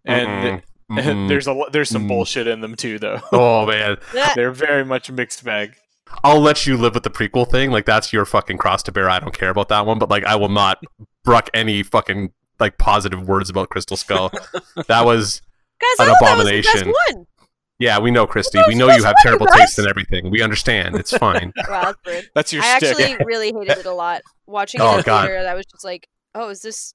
and. 0.06 0.62
Mm-mm. 0.90 1.28
there's 1.28 1.46
a 1.46 1.52
lo- 1.52 1.68
there's 1.70 1.90
some 1.90 2.04
Mm. 2.04 2.08
bullshit 2.08 2.46
in 2.46 2.62
them 2.62 2.76
too, 2.76 2.98
though. 2.98 3.20
oh 3.32 3.66
man. 3.66 3.98
They're 4.34 4.52
very 4.52 4.86
much 4.86 5.10
a 5.10 5.12
mixed 5.12 5.44
bag. 5.44 5.74
I'll 6.24 6.40
let 6.40 6.66
you 6.66 6.76
live 6.76 6.94
with 6.94 7.02
the 7.04 7.10
prequel 7.10 7.48
thing. 7.50 7.70
Like 7.70 7.84
that's 7.86 8.12
your 8.12 8.24
fucking 8.24 8.58
cross 8.58 8.82
to 8.84 8.92
bear. 8.92 9.08
I 9.08 9.18
don't 9.20 9.36
care 9.36 9.50
about 9.50 9.68
that 9.68 9.86
one, 9.86 9.98
but 9.98 10.08
like 10.10 10.24
I 10.24 10.36
will 10.36 10.48
not 10.48 10.82
bruck 11.24 11.48
any 11.54 11.82
fucking 11.82 12.32
like 12.58 12.76
positive 12.78 13.28
words 13.28 13.50
about 13.50 13.68
Crystal 13.70 13.96
Skull. 13.96 14.30
that 14.88 15.04
was 15.04 15.40
Guys, 15.80 16.06
An 16.06 16.10
I 16.12 16.14
thought 16.14 16.20
that 16.22 16.38
was 16.38 16.46
the 16.48 16.60
best 16.62 16.74
abomination. 16.76 16.94
one. 17.14 17.26
yeah, 17.78 17.98
we 18.00 18.10
know 18.10 18.26
Christy. 18.26 18.58
We 18.66 18.74
know 18.74 18.88
you 18.90 19.04
have 19.04 19.14
terrible 19.22 19.46
guys. 19.46 19.58
taste 19.60 19.78
in 19.78 19.86
everything. 19.86 20.28
We 20.30 20.42
understand. 20.42 20.96
It's 20.96 21.12
fine. 21.16 21.52
Wow, 21.68 21.94
that's. 22.04 22.26
That's 22.34 22.52
your 22.52 22.62
I 22.64 22.78
shtick. 22.78 22.98
actually 22.98 23.16
really 23.24 23.52
hated 23.52 23.78
it 23.78 23.86
a 23.86 23.92
lot. 23.94 24.22
Watching 24.46 24.80
it 24.80 24.84
Oh, 24.84 24.90
in 24.92 24.96
the 24.98 25.02
God. 25.04 25.26
theater, 25.28 25.46
I 25.48 25.54
was 25.54 25.66
just 25.66 25.84
like, 25.84 26.08
"Oh, 26.34 26.48
is 26.48 26.62
this 26.62 26.94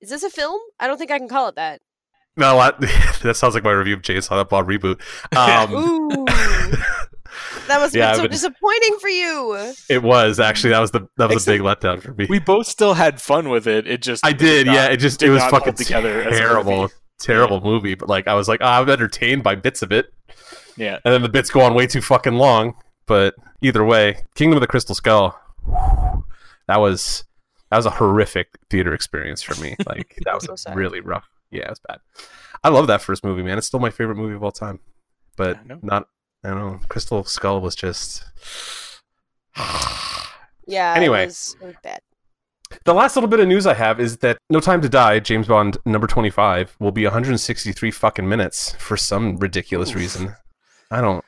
is 0.00 0.10
this 0.10 0.22
a 0.22 0.30
film? 0.30 0.60
I 0.78 0.86
don't 0.86 0.96
think 0.98 1.10
I 1.10 1.18
can 1.18 1.28
call 1.28 1.48
it 1.48 1.56
that." 1.56 1.80
no, 2.36 2.56
that, 2.58 2.80
that 3.24 3.36
sounds 3.36 3.54
like 3.54 3.64
my 3.64 3.72
review 3.72 3.94
of 3.94 4.02
Jay 4.02 4.20
Silent 4.20 4.48
Bob 4.48 4.66
reboot. 4.68 5.00
Um, 5.36 5.74
Ooh, 5.74 6.24
that 7.70 7.80
must 7.80 7.94
have 7.94 7.98
Yeah, 8.00 8.10
been 8.10 8.16
so 8.16 8.22
but- 8.24 8.30
disappointing 8.30 8.98
for 9.00 9.08
you. 9.08 9.72
it 9.88 10.02
was 10.02 10.38
actually 10.40 10.70
that 10.70 10.80
was 10.80 10.90
the 10.90 11.08
that 11.16 11.30
was 11.30 11.46
a 11.48 11.52
big 11.52 11.60
letdown 11.62 12.02
for 12.02 12.12
me. 12.14 12.26
we 12.28 12.38
both 12.38 12.66
still 12.66 12.94
had 12.94 13.20
fun 13.20 13.48
with 13.48 13.66
it. 13.66 13.86
It 13.86 14.02
just 14.02 14.24
I 14.24 14.32
did, 14.32 14.66
not- 14.66 14.74
yeah. 14.74 14.86
It 14.86 14.98
just 14.98 15.22
it 15.22 15.30
was 15.30 15.42
fucking 15.44 15.74
together 15.74 16.24
terrible, 16.24 16.82
movie. 16.82 16.92
terrible 17.18 17.60
movie. 17.60 17.94
But 17.94 18.08
like 18.08 18.28
I 18.28 18.34
was 18.34 18.48
like, 18.48 18.60
oh, 18.62 18.66
I'm 18.66 18.88
entertained 18.88 19.42
by 19.42 19.54
bits 19.54 19.82
of 19.82 19.92
it. 19.92 20.06
Yeah. 20.76 20.98
and 21.04 21.12
then 21.12 21.22
the 21.22 21.28
bits 21.28 21.50
go 21.50 21.60
on 21.62 21.74
way 21.74 21.86
too 21.86 22.00
fucking 22.02 22.34
long. 22.34 22.74
But 23.06 23.34
either 23.60 23.84
way, 23.84 24.22
Kingdom 24.34 24.56
of 24.56 24.60
the 24.60 24.66
Crystal 24.68 24.94
Skull, 24.94 25.38
that 26.68 26.78
was 26.80 27.24
that 27.70 27.76
was 27.76 27.86
a 27.86 27.90
horrific 27.90 28.48
theater 28.70 28.92
experience 28.94 29.42
for 29.42 29.60
me. 29.60 29.76
Like 29.86 30.18
that 30.24 30.34
was 30.34 30.62
So 30.62 30.72
really 30.74 31.00
rough. 31.00 31.28
Yeah, 31.50 31.64
it 31.64 31.70
was 31.70 31.80
bad. 31.86 31.98
I 32.62 32.68
love 32.68 32.86
that 32.88 33.02
first 33.02 33.24
movie, 33.24 33.42
man. 33.42 33.58
It's 33.58 33.66
still 33.66 33.80
my 33.80 33.90
favorite 33.90 34.16
movie 34.16 34.34
of 34.34 34.42
all 34.44 34.52
time. 34.52 34.78
But 35.36 35.56
Yeah, 35.56 35.62
I 35.62 35.66
know. 35.74 35.78
not, 35.82 36.08
I 36.44 36.48
don't 36.50 36.58
know. 36.58 36.80
Crystal 36.88 37.24
Skull 37.24 37.60
was 37.60 37.74
just. 37.74 38.24
Yeah. 40.66 40.94
Anyway. 40.96 41.24
it 41.24 41.26
was, 41.26 41.56
it 41.60 41.66
was 41.66 41.74
bad. 41.82 42.00
The 42.84 42.94
last 42.94 43.16
little 43.16 43.28
bit 43.28 43.40
of 43.40 43.48
news 43.48 43.66
I 43.66 43.74
have 43.74 43.98
is 43.98 44.18
that 44.18 44.38
No 44.50 44.60
Time 44.60 44.80
to 44.82 44.88
Die, 44.88 45.18
James 45.18 45.48
Bond 45.48 45.76
number 45.84 46.06
25, 46.06 46.76
will 46.78 46.92
be 46.92 47.02
163 47.04 47.90
fucking 47.90 48.28
minutes 48.28 48.76
for 48.78 48.96
some 48.96 49.36
ridiculous 49.38 49.90
Oof. 49.90 49.96
reason. 49.96 50.36
I 50.92 51.00
don't. 51.00 51.24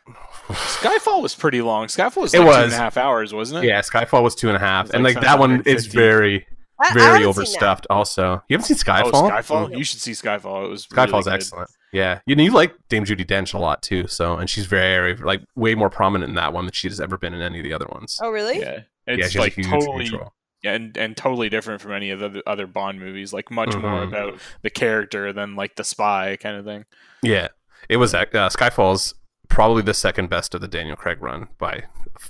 Skyfall 0.49 1.23
was 1.23 1.35
pretty 1.35 1.61
long. 1.61 1.89
Skyfall 1.89 2.23
was 2.23 2.35
It 2.35 2.39
like 2.39 2.47
two 2.47 2.51
was. 2.51 2.65
and 2.67 2.73
a 2.73 2.77
half 2.77 2.97
hours, 2.97 3.35
wasn't 3.35 3.65
it? 3.65 3.69
Yeah, 3.69 3.81
Skyfall 3.81 4.23
was 4.23 4.37
two 4.37 4.47
and 4.49 4.57
a 4.57 4.61
half, 4.61 4.87
It's 4.87 4.95
and 4.95 5.03
like 5.03 5.17
like 5.17 5.25
that 5.25 5.39
one 5.41 5.57
something 5.57 5.73
is 5.75 5.87
very, 5.87 6.47
I, 6.83 6.89
I 6.91 6.95
very 6.95 7.05
haven't 7.07 7.23
that. 7.23 7.29
overstuffed. 7.29 7.87
Also, 7.91 8.43
you 8.49 8.55
haven't 8.57 8.65
seen 8.67 8.77
Skyfall? 8.77 9.11
Oh, 9.15 9.31
Skyfall. 9.31 9.71
Mm. 9.71 9.79
You 9.79 9.85
should 9.85 10.01
see 10.01 10.13
Skyfall. 10.13 10.65
It 10.65 10.69
was 10.69 10.87
Skyfall's 10.87 11.25
good. 11.27 11.35
excellent. 11.35 11.71
Yeah, 11.93 12.21
you 12.27 12.35
know 12.35 12.43
you 12.43 12.53
like 12.53 12.75
Dame 12.89 13.05
Judi 13.05 13.27
Dench 13.27 13.53
a 13.55 13.59
lot 13.59 13.83
too. 13.83 14.07
So, 14.09 14.37
and 14.37 14.49
she's 14.49 14.67
very 14.67 15.15
like 15.17 15.43
way 15.55 15.75
more 15.75 15.91
prominent 15.91 16.31
in 16.31 16.35
that 16.37 16.53
one 16.53 16.65
than 16.65 16.73
she 16.73 16.89
has 16.89 17.01
ever 17.01 17.19
been 17.19 17.35
in 17.35 17.43
any 17.43 17.59
of 17.59 17.65
the 17.65 17.73
other 17.75 17.87
ones. 17.91 18.19
Oh, 18.23 18.31
really? 18.31 18.59
Yeah, 18.61 18.81
yeah, 19.07 19.15
it's 19.15 19.31
she 19.31 19.39
has 19.39 19.57
like 19.57 19.57
totally 19.67 20.07
huge 20.07 20.21
and 20.65 20.97
and 20.97 21.17
totally 21.17 21.49
different 21.51 21.81
from 21.83 21.93
any 21.93 22.11
of 22.11 22.21
the 22.21 22.43
other 22.47 22.67
Bond 22.67 22.99
movies. 22.99 23.33
Like 23.33 23.51
much 23.51 23.75
more 23.77 24.01
Mhm. 24.07 24.09
about 24.09 24.39
the 24.63 24.71
character 24.71 25.33
than 25.33 25.55
like 25.55 25.77
the 25.77 25.85
spy 25.85 26.37
kind 26.41 26.57
of 26.57 26.65
thing. 26.65 26.87
Yeah, 27.23 27.49
it 27.91 27.99
was. 27.99 28.15
Uh, 28.15 28.25
Skyfall's 28.33 29.15
probably 29.49 29.83
the 29.83 29.93
second 29.95 30.31
best 30.31 30.55
of 30.55 30.61
the 30.63 30.69
Daniel 30.69 30.97
Craig 30.97 31.21
run 31.21 31.49
by 31.59 31.83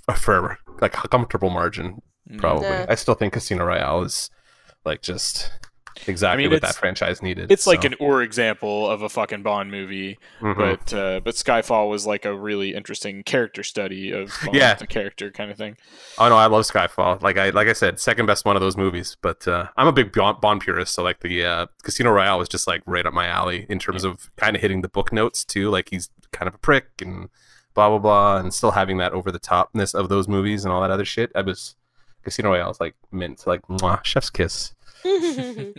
a 0.09 0.17
for 0.17 0.59
like 0.81 0.97
a 1.05 1.09
comfortable 1.09 1.51
margin. 1.51 2.03
Mm. 2.31 2.39
Probably, 2.39 2.67
Yeah. 2.69 2.87
I 2.89 2.95
still 2.97 3.15
think 3.15 3.33
Casino 3.33 3.65
Royale 3.65 4.03
is 4.03 4.31
like 4.85 5.03
just 5.03 5.51
exactly 6.07 6.45
I 6.45 6.47
mean, 6.49 6.53
what 6.55 6.63
that 6.63 6.75
franchise 6.75 7.23
needed. 7.23 7.53
It's 7.53 7.67
like 7.67 7.85
an 7.85 7.95
or 8.01 8.23
example 8.23 8.89
of 8.91 9.03
a 9.03 9.09
fucking 9.09 9.43
Bond 9.43 9.71
movie, 9.71 10.19
Mhm. 10.41 10.57
but 10.57 10.93
uh, 10.95 11.21
but 11.21 11.35
Skyfall 11.35 11.89
was 11.91 12.07
like 12.07 12.25
a 12.25 12.35
really 12.37 12.75
interesting 12.75 13.23
character 13.23 13.63
study 13.63 14.11
of 14.11 14.33
Bond, 14.45 14.57
Yeah. 14.57 14.75
the 14.75 14.87
character 14.87 15.31
kind 15.31 15.51
of 15.51 15.57
thing. 15.57 15.77
Oh 16.19 16.29
no, 16.29 16.37
I 16.37 16.47
love 16.47 16.65
Skyfall. 16.65 17.23
Like 17.23 17.37
I 17.39 17.51
like 17.51 17.69
I 17.69 17.73
said, 17.75 18.01
second 18.01 18.27
best 18.27 18.45
one 18.45 18.57
of 18.57 18.63
those 18.63 18.77
movies. 18.77 19.17
But 19.23 19.47
uh, 19.47 19.69
I'm 19.77 19.87
a 19.87 19.93
big 19.93 20.13
Bond, 20.13 20.61
purist, 20.61 20.95
so 20.95 21.03
like 21.03 21.21
the 21.21 21.45
uh, 21.45 21.67
Casino 21.83 22.11
Royale 22.11 22.39
was 22.39 22.49
just 22.49 22.67
like 22.67 22.83
right 22.87 23.07
up 23.07 23.13
my 23.15 23.27
alley 23.27 23.67
in 23.69 23.79
terms 23.79 24.03
of 24.05 24.31
kind 24.37 24.57
of 24.57 24.63
hitting 24.63 24.81
the 24.83 24.89
book 24.89 25.13
notes 25.13 25.45
too. 25.45 25.71
Like 25.71 25.91
he's 25.91 26.09
kind 26.33 26.49
of 26.49 26.55
a 26.55 26.59
prick 26.59 26.87
and 27.01 27.29
blah 27.75 27.89
blah 27.91 27.99
blah, 27.99 28.39
and 28.39 28.53
still 28.53 28.73
having 28.73 28.97
that 28.99 29.13
over 29.13 29.31
the 29.31 29.39
topness 29.41 29.95
of 29.95 30.09
those 30.09 30.27
movies 30.27 30.65
and 30.65 30.73
all 30.73 30.81
that 30.81 30.91
other 30.91 31.05
shit. 31.05 31.31
I 31.35 31.43
was 31.43 31.77
Casino 32.23 32.51
Royale 32.51 32.71
is 32.71 32.81
like 32.81 32.95
mint, 33.11 33.47
like 33.47 33.63
mwah, 33.69 34.05
chef's 34.05 34.31
kiss. 34.31 34.75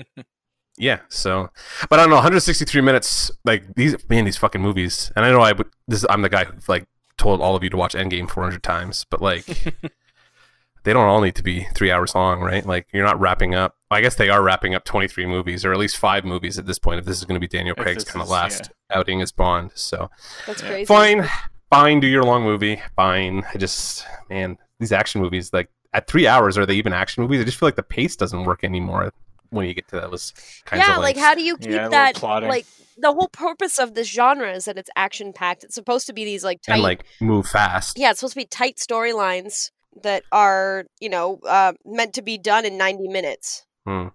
Yeah, 0.75 1.01
so, 1.08 1.49
but 1.88 1.99
I 1.99 2.01
don't 2.01 2.10
know, 2.10 2.15
163 2.15 2.82
minutes. 2.82 3.29
Like 3.45 3.75
these, 3.75 3.95
man, 4.10 4.25
these 4.25 4.38
fucking 4.38 4.60
movies. 4.60 5.12
And 5.15 5.23
I 5.23 5.29
know 5.29 5.41
I 5.41 5.51
would. 5.51 5.67
This 5.88 6.03
I'm 6.10 6.23
the 6.23 6.29
guy 6.29 6.45
who 6.45 6.53
like 6.67 6.88
told 7.15 7.41
all 7.41 7.56
of 7.56 7.63
you 7.63 7.69
to 7.69 7.77
watch 7.77 7.93
Endgame 7.93 8.27
400 8.27 8.63
times, 8.63 9.06
but 9.12 9.21
like, 9.21 9.45
they 10.84 10.91
don't 10.91 11.08
all 11.08 11.21
need 11.21 11.36
to 11.36 11.43
be 11.43 11.67
three 11.75 11.91
hours 11.91 12.15
long, 12.15 12.39
right? 12.41 12.65
Like 12.65 12.88
you're 12.91 13.06
not 13.06 13.19
wrapping 13.19 13.53
up. 13.53 13.75
I 13.91 14.01
guess 14.01 14.15
they 14.15 14.29
are 14.32 14.41
wrapping 14.41 14.73
up 14.73 14.84
23 14.84 15.27
movies, 15.27 15.63
or 15.63 15.73
at 15.73 15.77
least 15.77 15.97
five 15.97 16.25
movies 16.25 16.58
at 16.58 16.65
this 16.65 16.79
point. 16.79 16.99
If 16.99 17.06
this 17.06 17.19
is 17.19 17.25
going 17.25 17.39
to 17.39 17.39
be 17.39 17.47
Daniel 17.47 17.75
Craig's 17.75 18.03
kind 18.03 18.21
of 18.21 18.25
is- 18.27 18.32
last 18.32 18.71
outing 18.91 19.21
as 19.21 19.32
Bond, 19.32 19.73
so 19.75 20.10
That's 20.47 20.63
Yeah. 20.63 20.69
crazy. 20.69 20.86
fine, 20.86 21.29
fine, 21.69 21.99
do 21.99 22.08
your 22.08 22.23
long 22.23 22.41
movie, 22.41 22.82
fine. 22.95 23.43
I 23.53 23.60
just, 23.60 24.08
man, 24.27 24.58
these 24.79 24.91
action 24.91 25.21
movies, 25.21 25.53
like 25.53 25.69
at 25.93 26.08
three 26.08 26.27
hours, 26.27 26.58
are 26.58 26.65
they 26.65 26.75
even 26.75 26.93
action 26.93 27.23
movies? 27.23 27.41
I 27.41 27.43
just 27.45 27.58
feel 27.58 27.67
like 27.67 27.75
the 27.75 27.84
pace 27.84 28.15
doesn't 28.15 28.45
work 28.45 28.63
anymore 28.63 29.12
when 29.49 29.67
you 29.67 29.73
get 29.73 29.88
to 29.89 29.99
those 30.01 30.34
kinds 30.65 30.84
Yeah, 30.86 30.93
of 30.93 30.97
like 30.97 31.15
lengths. 31.15 31.21
how 31.21 31.36
do 31.36 31.43
you 31.43 31.58
keep 31.58 31.69
Yeah, 31.71 31.88
that? 31.89 32.21
Like 32.23 32.65
the 32.97 33.12
whole 33.13 33.27
purpose 33.29 33.77
of 33.79 33.93
this 33.93 34.08
genre 34.08 34.51
is 34.51 34.65
that 34.65 34.77
it's 34.77 34.89
action 34.95 35.32
packed. 35.34 35.63
It's 35.63 35.75
supposed 35.75 36.08
to 36.08 36.13
be 36.13 36.25
these 36.25 36.43
like 36.43 36.62
tight. 36.62 36.73
and 36.75 36.84
like 36.84 37.03
move 37.21 37.47
fast. 37.47 37.97
yeah, 37.97 38.12
it's 38.12 38.19
supposed 38.19 38.34
to 38.34 38.39
be 38.39 38.45
tight 38.45 38.77
storylines 38.77 39.69
that 40.01 40.23
are 40.32 40.86
you 40.99 41.10
know 41.10 41.39
uh, 41.47 41.73
meant 41.86 42.13
to 42.15 42.21
be 42.23 42.38
done 42.38 42.65
in 42.65 42.77
ninety 42.77 43.08
minutes. 43.08 43.65
Hmm. 43.86 44.08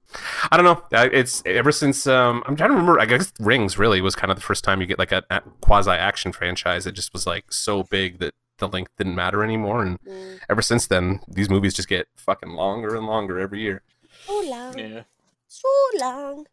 I 0.51 0.57
don't 0.57 0.65
know. 0.65 0.83
It's 0.93 1.43
ever 1.45 1.71
since 1.73 2.07
um, 2.07 2.43
I'm 2.47 2.57
trying 2.57 2.71
to 2.71 2.75
remember. 2.75 2.99
I 2.99 3.05
guess 3.05 3.33
Rings 3.39 3.79
really 3.79 4.01
was 4.01 4.17
kind 4.17 4.31
of 4.33 4.37
the 4.37 4.43
first 4.43 4.65
time 4.65 4.81
you 4.81 4.87
get 4.87 4.99
like 4.99 5.13
a, 5.13 5.23
a 5.31 5.43
quasi 5.61 5.91
action 5.91 6.33
franchise. 6.33 6.87
It 6.87 6.93
just 6.93 7.13
was 7.13 7.27
like 7.27 7.53
so 7.53 7.83
big 7.85 8.19
that 8.19 8.33
the 8.59 8.69
length 8.69 8.93
didn't 8.99 9.15
matter 9.15 9.43
anymore. 9.43 9.83
And 9.83 10.01
Mm. 10.03 10.39
ever 10.51 10.63
since 10.63 10.87
then, 10.87 11.21
these 11.29 11.49
movies 11.51 11.75
just 11.75 11.89
get 11.89 12.07
fucking 12.17 12.51
longer 12.51 12.95
and 12.97 13.07
longer 13.07 13.39
every 13.39 13.61
year. 13.61 13.83
So 14.27 14.41
long, 14.41 14.79
Yeah. 14.79 15.03
so 15.47 15.69
long. 15.99 16.47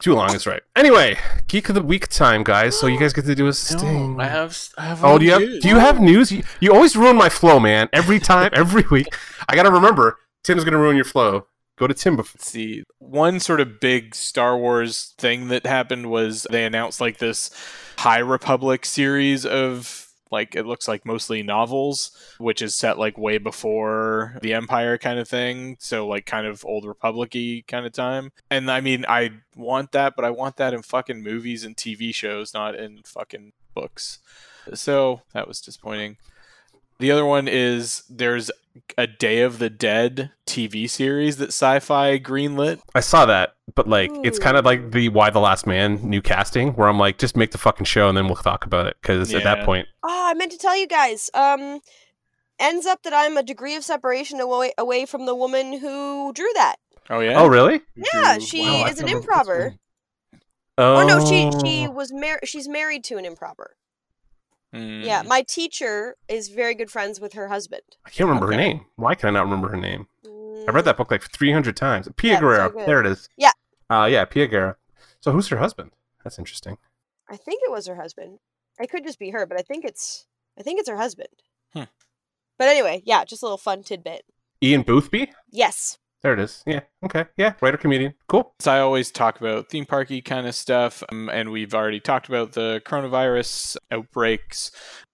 Too 0.00 0.14
long 0.14 0.34
is 0.34 0.46
right. 0.46 0.62
Anyway, 0.74 1.18
geek 1.46 1.68
of 1.68 1.74
the 1.74 1.82
week 1.82 2.08
time, 2.08 2.42
guys. 2.42 2.78
So 2.78 2.86
you 2.86 2.98
guys 2.98 3.12
get 3.12 3.26
to 3.26 3.34
do 3.34 3.48
a 3.48 3.52
sting. 3.52 4.18
I 4.18 4.28
have. 4.28 4.56
I 4.78 4.84
have. 4.86 5.04
Oh, 5.04 5.10
one 5.12 5.20
do 5.20 5.26
you 5.26 5.32
have 5.32 5.42
news. 5.42 5.62
do 5.62 5.68
you 5.68 5.76
have 5.78 6.00
news? 6.00 6.32
You, 6.32 6.42
you 6.60 6.72
always 6.72 6.96
ruin 6.96 7.16
my 7.16 7.28
flow, 7.28 7.60
man. 7.60 7.90
Every 7.92 8.18
time, 8.18 8.50
every 8.54 8.84
week. 8.90 9.14
I 9.48 9.54
gotta 9.56 9.70
remember. 9.70 10.18
Tim's 10.42 10.64
gonna 10.64 10.78
ruin 10.78 10.96
your 10.96 11.04
flow. 11.04 11.46
Go 11.76 11.86
to 11.86 11.92
Tim. 11.92 12.16
Before. 12.16 12.38
See. 12.40 12.82
One 12.98 13.40
sort 13.40 13.60
of 13.60 13.78
big 13.78 14.14
Star 14.14 14.56
Wars 14.56 15.12
thing 15.18 15.48
that 15.48 15.66
happened 15.66 16.06
was 16.10 16.46
they 16.50 16.64
announced 16.64 17.00
like 17.02 17.18
this 17.18 17.50
High 17.98 18.18
Republic 18.20 18.86
series 18.86 19.44
of 19.44 20.06
like 20.30 20.54
it 20.54 20.66
looks 20.66 20.88
like 20.88 21.04
mostly 21.04 21.42
novels, 21.42 22.10
which 22.38 22.62
is 22.62 22.76
set 22.76 22.98
like 22.98 23.18
way 23.18 23.38
before 23.38 24.38
the 24.42 24.54
Empire 24.54 24.98
kind 24.98 25.18
of 25.18 25.28
thing. 25.28 25.76
So 25.80 26.06
like 26.06 26.26
kind 26.26 26.46
of 26.46 26.64
old 26.64 26.84
republicy 26.84 27.62
kind 27.62 27.86
of 27.86 27.92
time. 27.92 28.32
And 28.50 28.70
I 28.70 28.80
mean, 28.80 29.04
I 29.08 29.30
want 29.56 29.92
that, 29.92 30.14
but 30.16 30.24
I 30.24 30.30
want 30.30 30.56
that 30.56 30.74
in 30.74 30.82
fucking 30.82 31.22
movies 31.22 31.64
and 31.64 31.76
TV 31.76 32.14
shows, 32.14 32.54
not 32.54 32.74
in 32.74 33.02
fucking 33.04 33.52
books. 33.74 34.18
So 34.74 35.22
that 35.32 35.48
was 35.48 35.60
disappointing. 35.60 36.16
The 37.00 37.10
other 37.10 37.24
one 37.24 37.48
is 37.48 38.02
there's 38.10 38.50
a 38.96 39.06
Day 39.06 39.40
of 39.40 39.58
the 39.58 39.70
Dead 39.70 40.30
TV 40.46 40.88
series 40.88 41.38
that 41.38 41.50
Syfy 41.50 42.22
greenlit. 42.22 42.80
I 42.94 43.00
saw 43.00 43.26
that, 43.26 43.54
but 43.74 43.88
like 43.88 44.10
it's 44.22 44.38
kind 44.38 44.56
of 44.56 44.64
like 44.64 44.92
the 44.92 45.08
Y: 45.08 45.30
The 45.30 45.40
Last 45.40 45.66
Man 45.66 45.96
new 46.08 46.20
casting, 46.22 46.72
where 46.74 46.88
I'm 46.88 46.98
like, 46.98 47.18
just 47.18 47.36
make 47.36 47.52
the 47.52 47.58
fucking 47.58 47.86
show 47.86 48.08
and 48.08 48.16
then 48.16 48.26
we'll 48.26 48.36
talk 48.36 48.64
about 48.66 48.86
it. 48.86 48.96
Because 49.00 49.32
at 49.34 49.44
that 49.44 49.64
point, 49.64 49.88
Oh, 50.02 50.28
I 50.30 50.34
meant 50.34 50.52
to 50.52 50.58
tell 50.58 50.76
you 50.76 50.86
guys. 50.86 51.30
Um, 51.34 51.80
ends 52.58 52.84
up 52.84 53.02
that 53.04 53.14
I'm 53.14 53.38
a 53.38 53.42
degree 53.42 53.74
of 53.76 53.84
separation 53.84 54.38
away 54.38 54.72
away 54.76 55.06
from 55.06 55.24
the 55.26 55.34
woman 55.34 55.78
who 55.78 56.32
drew 56.34 56.50
that. 56.54 56.76
Oh 57.08 57.20
yeah. 57.20 57.40
oh 57.40 57.46
really? 57.46 57.80
Yeah, 57.96 58.36
Drew- 58.36 58.46
she 58.46 58.60
Wow, 58.62 58.86
is 58.86 59.00
an 59.00 59.06
can't 59.06 59.24
remember 59.24 59.26
what's 59.32 59.48
improver. 59.48 59.74
Oh, 60.78 60.96
Oh, 60.96 61.06
no, 61.06 61.24
she 61.24 61.50
she 61.66 61.88
was 61.88 62.12
mar- 62.12 62.40
she's 62.44 62.68
married 62.68 63.04
to 63.04 63.16
an 63.16 63.24
improver. 63.24 63.76
Mm. 64.74 65.04
Yeah, 65.04 65.22
my 65.22 65.42
teacher 65.42 66.16
is 66.28 66.48
very 66.48 66.74
good 66.74 66.90
friends 66.90 67.20
with 67.20 67.32
her 67.32 67.48
husband. 67.48 67.82
I 68.06 68.10
can't 68.10 68.28
remember 68.28 68.46
Okay. 68.46 68.54
her 68.56 68.60
name. 68.60 68.86
Why 68.96 69.14
can 69.14 69.28
I 69.28 69.32
not 69.32 69.44
remember 69.44 69.68
her 69.68 69.76
name? 69.76 70.06
I 70.24 70.28
Mm, 70.28 70.72
read 70.74 70.84
that 70.84 70.96
book 70.96 71.10
like 71.10 71.22
300 71.22 71.76
times. 71.76 72.08
Pia 72.16 72.32
Yeah, 72.32 72.34
it's 72.36 72.40
so 72.40 72.46
Guerrero. 72.70 72.86
there 72.86 73.00
it 73.00 73.06
is. 73.06 73.28
Yeah. 73.36 73.52
Uh, 73.88 74.06
yeah, 74.10 74.24
Pia 74.26 74.46
Guerrero. 74.46 74.76
So 75.20 75.32
who's 75.32 75.48
her 75.48 75.56
husband? 75.56 75.90
That's 76.22 76.38
interesting. 76.38 76.78
I 77.28 77.36
think 77.36 77.62
it 77.64 77.70
was 77.70 77.86
her 77.86 77.96
husband. 77.96 78.38
It 78.78 78.90
could 78.90 79.04
just 79.04 79.18
be 79.18 79.30
her, 79.30 79.44
but 79.46 79.58
I 79.58 79.62
think 79.62 79.84
it's 79.84 80.26
I 80.58 80.62
think 80.62 80.78
it's 80.80 80.88
her 80.88 80.96
husband. 80.96 81.28
Hmm. 81.72 81.84
But 82.58 82.68
anyway, 82.68 83.02
yeah, 83.04 83.24
just 83.24 83.42
a 83.42 83.46
little 83.46 83.56
fun 83.58 83.82
tidbit. 83.82 84.24
Ian 84.62 84.82
Boothby. 84.82 85.32
Yes. 85.50 85.98
There 86.22 86.34
it 86.34 86.40
is. 86.40 86.62
Yeah. 86.66 86.80
Okay. 87.04 87.24
Yeah. 87.36 87.54
Writer 87.62 87.78
comedian. 87.78 88.14
Cool. 88.28 88.52
So 88.60 88.72
I 88.72 88.80
always 88.80 89.10
talk 89.10 89.40
about 89.40 89.68
theme 89.70 89.86
parky 89.86 90.20
kind 90.20 90.46
of 90.46 90.54
stuff, 90.54 91.02
um, 91.10 91.30
and 91.30 91.50
we've 91.50 91.74
already 91.74 92.00
talked 92.00 92.28
about 92.28 92.52
the 92.52 92.82
coronavirus 92.84 93.76
outbreaks, 93.90 94.70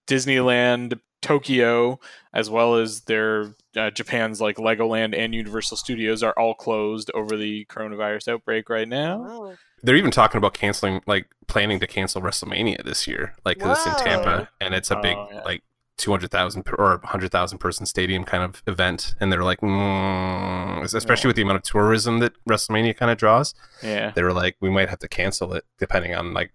Disneyland, 0.07 0.99
Tokyo, 1.21 1.99
as 2.33 2.49
well 2.49 2.75
as 2.75 3.01
their 3.01 3.53
uh, 3.75 3.89
Japan's 3.91 4.39
like 4.41 4.57
Legoland 4.57 5.17
and 5.17 5.33
Universal 5.33 5.77
Studios 5.77 6.23
are 6.23 6.33
all 6.37 6.53
closed 6.53 7.09
over 7.13 7.37
the 7.37 7.65
coronavirus 7.65 8.27
outbreak 8.33 8.69
right 8.69 8.87
now. 8.87 9.19
Wow. 9.19 9.53
They're 9.83 9.95
even 9.95 10.11
talking 10.11 10.37
about 10.39 10.53
canceling, 10.53 11.01
like 11.05 11.27
planning 11.47 11.79
to 11.79 11.87
cancel 11.87 12.21
WrestleMania 12.21 12.83
this 12.83 13.07
year, 13.07 13.33
like 13.45 13.57
because 13.57 13.77
it's 13.85 13.99
in 13.99 14.05
Tampa 14.05 14.49
and 14.59 14.73
it's 14.73 14.89
a 14.91 14.95
big, 14.97 15.15
Oh, 15.15 15.27
yeah. 15.31 15.41
like 15.43 15.63
two 15.97 16.11
hundred 16.11 16.31
thousand 16.31 16.67
or 16.77 17.01
hundred 17.03 17.31
thousand 17.31 17.57
person 17.57 17.85
stadium 17.85 18.23
kind 18.23 18.43
of 18.43 18.61
event, 18.67 19.15
and 19.19 19.31
they're 19.31 19.43
like, 19.43 19.61
mm, 19.61 20.83
especially 20.83 21.27
with 21.27 21.35
the 21.35 21.41
amount 21.41 21.57
of 21.57 21.63
tourism 21.63 22.19
that 22.19 22.33
WrestleMania 22.47 22.95
kind 22.95 23.11
of 23.11 23.17
draws, 23.17 23.53
Yeah, 23.81 24.11
they 24.11 24.23
were 24.23 24.33
like, 24.33 24.55
we 24.59 24.69
might 24.69 24.89
have 24.89 24.99
to 24.99 25.07
cancel 25.07 25.53
it 25.53 25.65
depending 25.79 26.15
on 26.15 26.33
like 26.33 26.51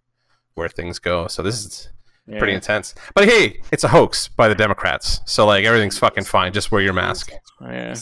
where 0.55 0.69
things 0.69 0.99
go. 0.99 1.27
So 1.27 1.43
this 1.43 1.65
is 1.65 1.89
yeah. 2.27 2.39
pretty 2.39 2.55
intense. 2.55 2.95
But 3.15 3.29
hey, 3.29 3.61
it's 3.73 3.85
a 3.85 3.89
hoax 3.89 4.29
by 4.29 4.49
the 4.49 4.55
Democrats, 4.55 5.21
so 5.27 5.47
like 5.47 5.65
everything's 5.65 5.99
fucking 5.99 6.25
fine. 6.25 6.53
Just 6.53 6.71
wear 6.71 6.83
your 6.83 6.93
mask. 6.93 7.33
Yeah. 7.61 7.95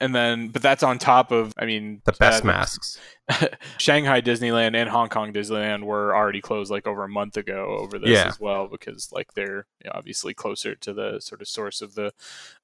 And 0.00 0.14
then, 0.14 0.48
but 0.48 0.60
that's 0.60 0.82
on 0.82 0.98
top 0.98 1.32
of, 1.32 1.54
I 1.56 1.64
mean, 1.64 2.02
The 2.04 2.12
best 2.12 2.44
uh, 2.44 2.48
masks. 2.48 2.98
Shanghai 3.78 4.20
Disneyland 4.20 4.76
and 4.76 4.88
Hong 4.88 5.08
Kong 5.08 5.32
Disneyland 5.32 5.82
were 5.82 6.14
already 6.14 6.40
closed 6.40 6.70
like 6.70 6.86
over 6.86 7.04
a 7.04 7.08
month 7.08 7.36
ago 7.36 7.76
over 7.78 7.98
this 7.98 8.10
Yeah. 8.10 8.28
as 8.28 8.38
well 8.38 8.68
because 8.68 9.10
like 9.12 9.34
they're 9.34 9.66
you 9.82 9.86
know, 9.86 9.92
obviously 9.94 10.32
closer 10.34 10.74
to 10.76 10.92
the 10.92 11.20
sort 11.20 11.42
of 11.42 11.48
source 11.48 11.82
of 11.82 11.94
the 11.94 12.12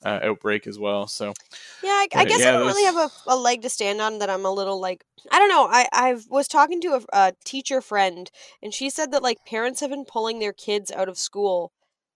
uh, 0.04 0.20
outbreak 0.22 0.66
as 0.66 0.78
well. 0.78 1.06
So 1.08 1.34
Yeah, 1.82 1.90
I, 1.90 2.08
I 2.14 2.24
guess 2.24 2.40
yeah, 2.40 2.50
I 2.50 2.52
don't 2.52 2.66
really 2.66 2.84
have 2.84 2.96
a, 2.96 3.10
a 3.26 3.36
leg 3.36 3.62
to 3.62 3.68
stand 3.68 4.00
on 4.00 4.18
that 4.20 4.30
I'm 4.30 4.44
a 4.44 4.52
little 4.52 4.80
like 4.80 5.04
I 5.30 5.38
don't 5.38 5.48
know. 5.48 5.66
I 5.70 5.88
I 5.92 6.16
was 6.28 6.46
talking 6.48 6.80
to 6.82 6.94
a, 6.94 7.02
a 7.12 7.32
teacher 7.44 7.80
friend 7.80 8.30
and 8.62 8.72
she 8.72 8.88
said 8.90 9.10
that 9.12 9.22
like 9.22 9.44
parents 9.44 9.80
have 9.80 9.90
been 9.90 10.04
pulling 10.04 10.38
their 10.38 10.52
kids 10.52 10.90
out 10.92 11.08
of 11.08 11.18
school 11.18 11.72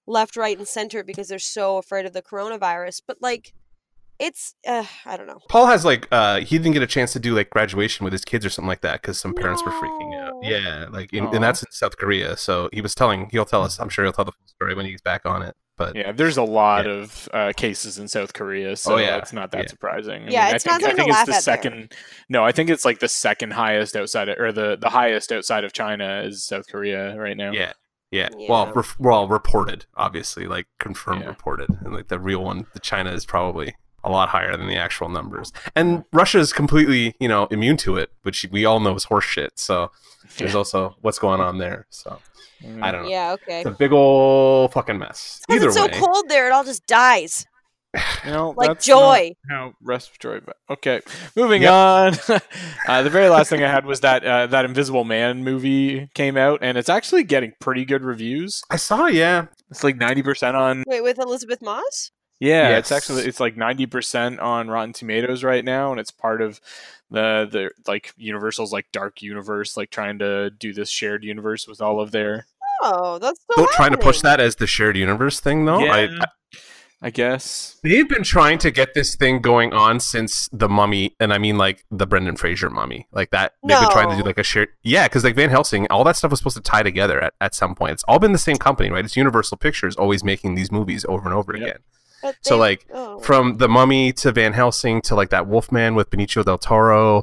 left, 0.07 0.37
right, 0.37 0.57
and 0.57 0.69
center 0.69 1.03
because 1.03 1.29
they're 1.29 1.39
so 1.39 1.79
afraid 1.79 2.07
of 2.07 2.13
the 2.13 2.23
coronavirus. 2.23 3.03
But 3.07 3.19
like, 3.21 3.53
it's 4.19 4.55
uh, 4.67 4.85
I 5.05 5.17
don't 5.17 5.27
know. 5.27 5.41
Paul 5.49 5.67
has 5.67 5.85
like 5.85 6.09
uh 6.11 6.41
he 6.41 6.59
didn't 6.59 6.73
get 6.73 6.83
a 6.83 6.87
chance 6.87 7.13
to 7.15 7.19
do 7.21 7.35
like 7.35 7.51
graduation 7.51 8.05
with 8.05 8.13
his 8.13 8.25
kids 8.25 8.45
or 8.47 8.51
something 8.51 8.69
like 8.69 8.81
that 8.83 9.03
because 9.03 9.19
some 9.19 9.35
parents 9.35 9.65
were 9.65 9.73
freaking 9.73 10.21
out. 10.21 10.33
Yeah, 10.43 10.87
like 10.91 11.13
in, 11.13 11.27
and 11.27 11.43
that's 11.43 11.63
in 11.63 11.71
South 11.73 11.97
Korea. 11.97 12.37
So 12.37 12.69
he 12.73 12.81
was 12.81 12.95
telling 12.95 13.29
he'll 13.31 13.45
tell 13.45 13.63
us. 13.63 13.79
I'm 13.79 13.89
sure 13.89 14.05
he'll 14.05 14.13
tell 14.13 14.25
the 14.25 14.33
full 14.33 14.47
story 14.47 14.75
when 14.75 14.87
he's 14.87 15.01
back 15.03 15.23
on 15.25 15.43
it. 15.43 15.55
But 15.79 15.95
yeah, 15.95 16.13
there's 16.13 16.39
a 16.39 16.43
lot 16.43 16.87
Yeah. 16.87 16.93
of 16.93 17.29
uh, 17.35 17.53
cases 17.55 17.99
in 17.99 18.09
South 18.09 18.33
Korea, 18.33 18.77
so 18.77 18.95
Oh, 18.95 18.97
yeah. 18.97 19.19
it's 19.19 19.35
not 19.35 19.51
that 19.51 19.65
Yeah. 19.65 19.69
surprising. 19.69 20.23
I 20.23 20.31
Yeah, 20.31 20.47
mean, 20.47 20.55
it's 20.55 20.67
I 20.67 20.71
not 20.71 20.81
think, 20.81 20.89
I 20.89 20.91
something 20.91 20.91
to 20.91 20.97
think 20.97 21.09
it's 21.09 21.17
laugh 21.19 21.27
the 21.27 21.33
at 21.33 21.45
there. 21.63 21.71
second. 21.73 21.93
No, 22.31 22.45
I 22.45 22.53
think 22.53 22.71
it's 22.71 22.87
like 22.87 22.99
the 23.01 23.09
second 23.09 23.53
highest 23.53 23.95
outside 23.95 24.31
of, 24.31 24.39
or 24.39 24.53
the 24.53 24.77
the 24.81 24.89
highest 24.89 25.33
outside 25.33 25.65
of 25.65 25.75
China 25.75 26.23
is 26.25 26.47
South 26.47 26.67
Korea 26.71 27.15
right 27.19 27.37
now. 27.37 27.53
yeah, 27.53 27.75
yeah. 28.11 28.29
Yeah. 28.39 28.47
Well, 28.49 28.73
ref- 28.73 28.97
well, 28.99 29.29
reported 29.29 29.85
obviously, 29.97 30.47
like 30.47 30.67
confirmed 30.79 31.23
Yeah. 31.23 31.29
reported, 31.29 31.69
and 31.85 31.93
like 31.95 32.09
the 32.09 32.19
real 32.19 32.43
one, 32.43 32.67
the 32.73 32.81
China 32.81 33.13
is 33.13 33.27
probably 33.27 33.75
a 34.07 34.11
lot 34.11 34.29
higher 34.31 34.57
than 34.57 34.67
the 34.69 34.77
actual 34.77 35.09
numbers. 35.09 35.53
And 35.75 36.05
Russia 36.13 36.39
is 36.39 36.53
completely, 36.53 37.15
you 37.21 37.29
know, 37.29 37.47
immune 37.51 37.77
to 37.79 37.97
it, 37.97 38.11
which 38.23 38.47
we 38.51 38.65
all 38.65 38.81
know 38.81 38.95
is 38.95 39.07
horseshit. 39.07 39.51
So 39.57 39.91
there's 40.39 40.53
Yeah. 40.53 40.59
also 40.59 40.97
what's 41.03 41.19
going 41.19 41.41
on 41.41 41.59
there. 41.59 41.87
So 41.91 42.21
Mm. 42.65 42.83
I 42.83 42.91
don't 42.91 43.03
know. 43.03 43.09
Yeah, 43.11 43.33
okay. 43.35 43.61
It's 43.61 43.69
a 43.69 43.71
big 43.73 43.93
old 43.93 44.73
fucking 44.73 44.97
mess. 44.99 45.43
Because 45.47 45.61
Either 45.63 45.69
it's 45.69 45.77
so 45.77 45.87
way, 45.87 45.93
cold 45.93 46.29
there, 46.31 46.47
it 46.47 46.53
all 46.53 46.65
just 46.65 46.87
dies 46.87 47.45
You 48.25 48.31
know, 48.33 48.55
like 48.57 48.69
that's 48.69 48.89
not 48.89 48.95
joy. 48.99 49.33
how 49.51 49.73
respiratory. 49.83 50.41
But 50.41 50.57
okay, 50.71 51.01
moving 51.35 51.63
Yep. 51.63 51.73
on. 51.73 52.15
uh, 52.89 53.03
the 53.03 53.11
very 53.11 53.29
last 53.29 53.49
thing 53.51 53.63
I 53.63 53.71
had 53.71 53.85
was 53.87 54.01
that 54.01 54.25
uh, 54.25 54.47
that 54.49 54.65
Invisible 54.67 55.05
Man 55.05 55.45
movie 55.45 56.09
came 56.15 56.37
out, 56.37 56.59
and 56.63 56.77
it's 56.79 56.89
actually 56.91 57.25
getting 57.25 57.53
pretty 57.61 57.85
good 57.87 58.03
reviews. 58.03 58.63
I 58.71 58.77
saw. 58.77 59.07
Yeah, 59.07 59.47
It's 59.71 59.83
like 59.85 59.97
ninety 59.97 60.23
percent 60.23 60.57
on. 60.57 60.83
Wait, 60.87 61.01
with 61.03 61.19
Elisabeth 61.19 61.63
Moss? 61.63 62.11
Yeah, 62.39 62.77
it's 62.77 62.93
actually 62.93 63.25
it's 63.25 63.41
like 63.41 63.57
ninety 63.57 63.87
percent 63.87 64.41
on 64.41 64.69
Rotten 64.69 64.93
Tomatoes 64.93 65.43
right 65.43 65.65
now, 65.65 65.91
and 65.91 65.99
it's 65.99 66.11
part 66.11 66.43
of 66.43 66.61
the 67.11 67.49
the 67.51 67.71
like 67.87 68.13
Universal's 68.17 68.73
like 68.73 68.87
dark 68.93 69.23
universe, 69.23 69.77
like 69.77 69.91
trying 69.91 70.19
to 70.19 70.51
do 70.51 70.73
this 70.75 70.91
shared 70.91 71.25
universe 71.25 71.67
with 71.67 71.81
all 71.81 72.01
of 72.01 72.11
their. 72.11 72.47
Oh, 72.83 73.19
that's 73.19 73.41
still 73.41 73.65
still 73.65 73.75
trying 73.77 73.93
to 73.93 73.99
push 73.99 74.21
that 74.21 74.39
as 74.39 74.57
the 74.57 74.67
shared 74.67 74.97
universe 74.99 75.41
thing, 75.41 75.65
though. 75.65 75.79
yeah, 75.79 75.95
I, 76.21 76.27
I 77.01 77.11
guess. 77.11 77.79
They've 77.83 78.07
been 78.09 78.23
trying 78.23 78.59
to 78.59 78.71
get 78.71 78.93
this 78.93 79.15
thing 79.17 79.41
going 79.41 79.73
on 79.73 79.99
since 79.99 80.49
the 80.53 80.69
Mummy, 80.69 81.15
and 81.19 81.33
I 81.33 81.39
mean 81.39 81.57
like 81.57 81.85
the 81.91 82.07
Brendan 82.07 82.37
Fraser 82.37 82.69
Mummy, 82.69 83.07
like 83.13 83.31
that. 83.31 83.55
They've 83.67 83.81
been 83.81 83.91
trying 83.91 84.11
to 84.11 84.17
do 84.17 84.23
like 84.23 84.37
a 84.37 84.43
shared, 84.43 84.69
yeah, 84.83 85.09
because 85.09 85.25
like 85.25 85.37
Van 85.37 85.49
Helsing, 85.49 85.87
all 85.89 86.05
that 86.05 86.17
stuff 86.17 86.31
was 86.31 86.41
supposed 86.41 86.57
to 86.59 86.63
tie 86.63 86.83
together 86.83 87.19
at, 87.23 87.33
at 87.41 87.55
some 87.55 87.75
point. 87.75 87.93
It's 87.93 88.05
all 88.07 88.19
been 88.19 88.33
the 88.33 88.39
same 88.39 88.57
company, 88.57 88.91
right? 88.91 89.05
It's 89.05 89.17
Universal 89.17 89.57
Pictures 89.57 89.97
always 89.97 90.23
making 90.23 90.55
these 90.55 90.71
movies 90.71 91.07
over 91.09 91.25
and 91.27 91.35
over 91.35 91.57
Yep. 91.57 91.63
again. 91.67 91.79
But 92.27 92.37
So 92.43 92.55
they- 92.55 92.61
like 92.61 92.87
oh. 92.93 93.19
from 93.21 93.57
the 93.59 93.69
Mummy 93.69 94.13
to 94.15 94.33
Van 94.33 94.53
Helsing 94.53 95.01
to 95.03 95.15
like 95.15 95.31
that 95.31 95.47
Wolfman 95.47 95.95
with 95.95 96.11
Benicio 96.11 96.45
del 96.45 96.59
Toro, 96.59 97.19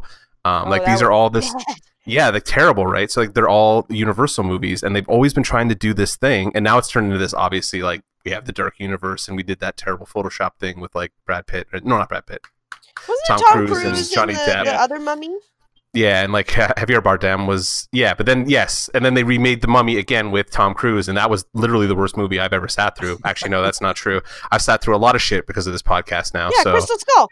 um, 0.45 0.67
Oh, 0.67 0.69
like 0.69 0.85
these 0.85 1.01
are 1.01 1.11
all 1.11 1.29
this. 1.37 1.53
bad. 1.53 1.63
Yeah, 2.05 2.29
like 2.31 2.43
terrible, 2.43 2.85
right? 2.85 3.09
So 3.09 3.21
like 3.21 3.33
they're 3.33 3.47
all 3.47 3.85
Universal 3.89 4.43
movies, 4.43 4.83
and 4.83 4.93
they've 4.95 5.07
always 5.07 5.33
been 5.33 5.43
trying 5.43 5.69
to 5.69 5.75
do 5.75 5.93
this 5.93 6.15
thing, 6.17 6.51
and 6.53 6.63
now 6.63 6.77
it's 6.77 6.89
turned 6.89 7.07
into 7.07 7.17
this. 7.17 7.33
Obviously, 7.33 7.81
like 7.81 8.01
we 8.25 8.31
have 8.31 8.43
the 8.45 8.51
Dark 8.51 8.75
Universe, 8.77 9.27
and 9.29 9.37
we 9.37 9.43
did 9.43 9.59
that 9.59 9.77
terrible 9.77 10.05
Photoshop 10.05 10.55
thing 10.59 10.81
with 10.81 10.93
like 10.95 11.11
Brad 11.25 11.47
Pitt. 11.47 11.67
Or, 11.71 11.79
no, 11.81 11.97
not 11.97 12.09
Brad 12.09 12.25
Pitt. 12.25 12.41
Wasn't 13.07 13.25
Tom 13.27 13.37
it 13.37 13.41
Tom 13.43 13.51
Cruise 13.53 13.69
Cruise, 13.69 13.83
and 13.85 13.95
and 13.97 14.09
Johnny 14.11 14.33
the, 14.33 14.39
Depp. 14.39 14.63
the 14.65 14.73
other 14.75 14.99
mummy? 14.99 15.33
Yeah, 15.93 16.23
and 16.23 16.33
like 16.33 16.47
Javier 16.49 17.01
Bardem 17.01 17.47
was 17.47 17.87
yeah, 17.91 18.13
but 18.13 18.25
then 18.25 18.49
yes, 18.49 18.89
and 18.93 19.05
then 19.05 19.13
they 19.13 19.23
remade 19.23 19.61
The 19.61 19.67
Mummy 19.67 19.97
again 19.97 20.31
with 20.31 20.49
Tom 20.49 20.73
Cruise, 20.73 21.07
and 21.07 21.17
that 21.17 21.29
was 21.29 21.45
literally 21.53 21.87
the 21.87 21.95
worst 21.95 22.17
movie 22.17 22.39
I've 22.39 22.53
ever 22.53 22.67
sat 22.67 22.97
through. 22.97 23.19
Actually, 23.25 23.51
no, 23.51 23.61
that's 23.61 23.81
not 23.81 23.95
true. 23.95 24.21
I've 24.51 24.61
sat 24.61 24.81
through 24.81 24.95
a 24.95 24.97
lot 24.97 25.15
of 25.15 25.21
shit 25.21 25.45
because 25.45 25.67
of 25.67 25.73
this 25.73 25.83
podcast 25.83 26.33
now. 26.33 26.49
Yeah, 26.57 26.63
so 26.63 26.71
Crystal 26.71 26.97
Skull. 26.97 27.29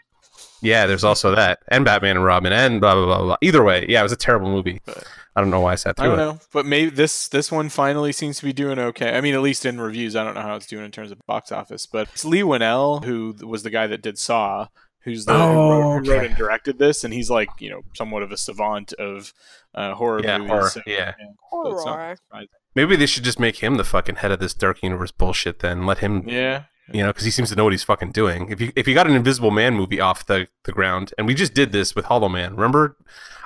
yeah, 0.60 0.86
there's 0.86 1.04
also 1.04 1.34
that, 1.34 1.58
and 1.68 1.84
Batman 1.84 2.16
and 2.16 2.24
Robin, 2.24 2.52
and 2.52 2.80
blah 2.80 2.94
blah 2.94 3.06
blah 3.06 3.22
blah. 3.22 3.36
Either 3.42 3.64
way, 3.64 3.84
yeah, 3.88 4.00
it 4.00 4.04
was 4.04 4.12
a 4.12 4.16
terrible 4.16 4.50
movie. 4.50 4.80
But- 4.86 5.04
I 5.34 5.40
don't 5.40 5.48
know 5.48 5.60
why 5.60 5.72
I 5.72 5.76
sat 5.76 5.96
through 5.96 6.10
it. 6.10 6.12
I 6.12 6.16
don't 6.16 6.28
it. 6.28 6.32
know, 6.34 6.40
but 6.52 6.66
maybe 6.66 6.90
this 6.90 7.26
this 7.28 7.50
one 7.50 7.70
finally 7.70 8.12
seems 8.12 8.38
to 8.38 8.44
be 8.44 8.52
doing 8.52 8.78
okay. 8.78 9.16
I 9.16 9.22
mean, 9.22 9.34
at 9.34 9.40
least 9.40 9.64
in 9.64 9.80
reviews, 9.80 10.14
I 10.14 10.24
don't 10.24 10.34
know 10.34 10.42
how 10.42 10.56
it's 10.56 10.66
doing 10.66 10.84
in 10.84 10.90
terms 10.90 11.10
of 11.10 11.18
box 11.26 11.50
office. 11.50 11.86
But 11.86 12.08
it's 12.12 12.24
Leigh 12.24 12.42
Whannell, 12.42 13.02
who 13.04 13.34
was 13.42 13.62
the 13.62 13.70
guy 13.70 13.86
that 13.86 14.02
did 14.02 14.18
Saw, 14.18 14.66
who's 15.04 15.24
the 15.24 15.32
who, 15.32 15.38
Oh, 15.38 15.80
wrote, 15.94 16.06
who 16.06 16.12
wrote 16.12 16.24
and 16.26 16.36
directed 16.36 16.78
this, 16.78 17.04
and 17.04 17.12
he's 17.14 17.30
like 17.30 17.48
you 17.58 17.70
know 17.70 17.82
somewhat 17.94 18.22
of 18.22 18.32
a 18.32 18.36
savant 18.36 18.92
of 18.94 19.32
uh, 19.74 19.94
horror 19.94 20.20
Yeah, 20.22 20.38
movies. 20.38 20.50
horror, 20.50 20.70
so, 20.70 20.80
yeah. 20.86 21.14
so 21.18 21.24
Horror. 21.50 22.16
surprising. 22.16 22.48
Maybe 22.74 22.96
they 22.96 23.06
should 23.06 23.24
just 23.24 23.38
make 23.38 23.56
him 23.62 23.74
the 23.76 23.84
fucking 23.84 24.16
head 24.16 24.32
of 24.32 24.40
this 24.40 24.54
Dark 24.54 24.82
Universe 24.82 25.10
bullshit. 25.12 25.58
Then 25.58 25.84
let 25.84 25.98
him, 25.98 26.26
yeah. 26.26 26.64
you 26.90 27.02
know, 27.02 27.08
because 27.10 27.24
he 27.24 27.30
seems 27.30 27.50
to 27.50 27.56
know 27.56 27.64
what 27.64 27.72
he's 27.74 27.84
fucking 27.84 28.12
doing. 28.12 28.48
If 28.50 28.60
you 28.62 28.72
if 28.74 28.88
you 28.88 28.94
got 28.94 29.06
an 29.06 29.14
Invisible 29.14 29.50
Man 29.50 29.74
movie 29.74 30.00
off 30.00 30.24
the 30.26 30.48
the 30.64 30.72
ground, 30.72 31.12
and 31.18 31.26
we 31.26 31.34
just 31.34 31.52
did 31.54 31.72
this 31.72 31.94
with 31.94 32.06
Hollow 32.06 32.28
Man. 32.30 32.54
Remember, 32.54 32.96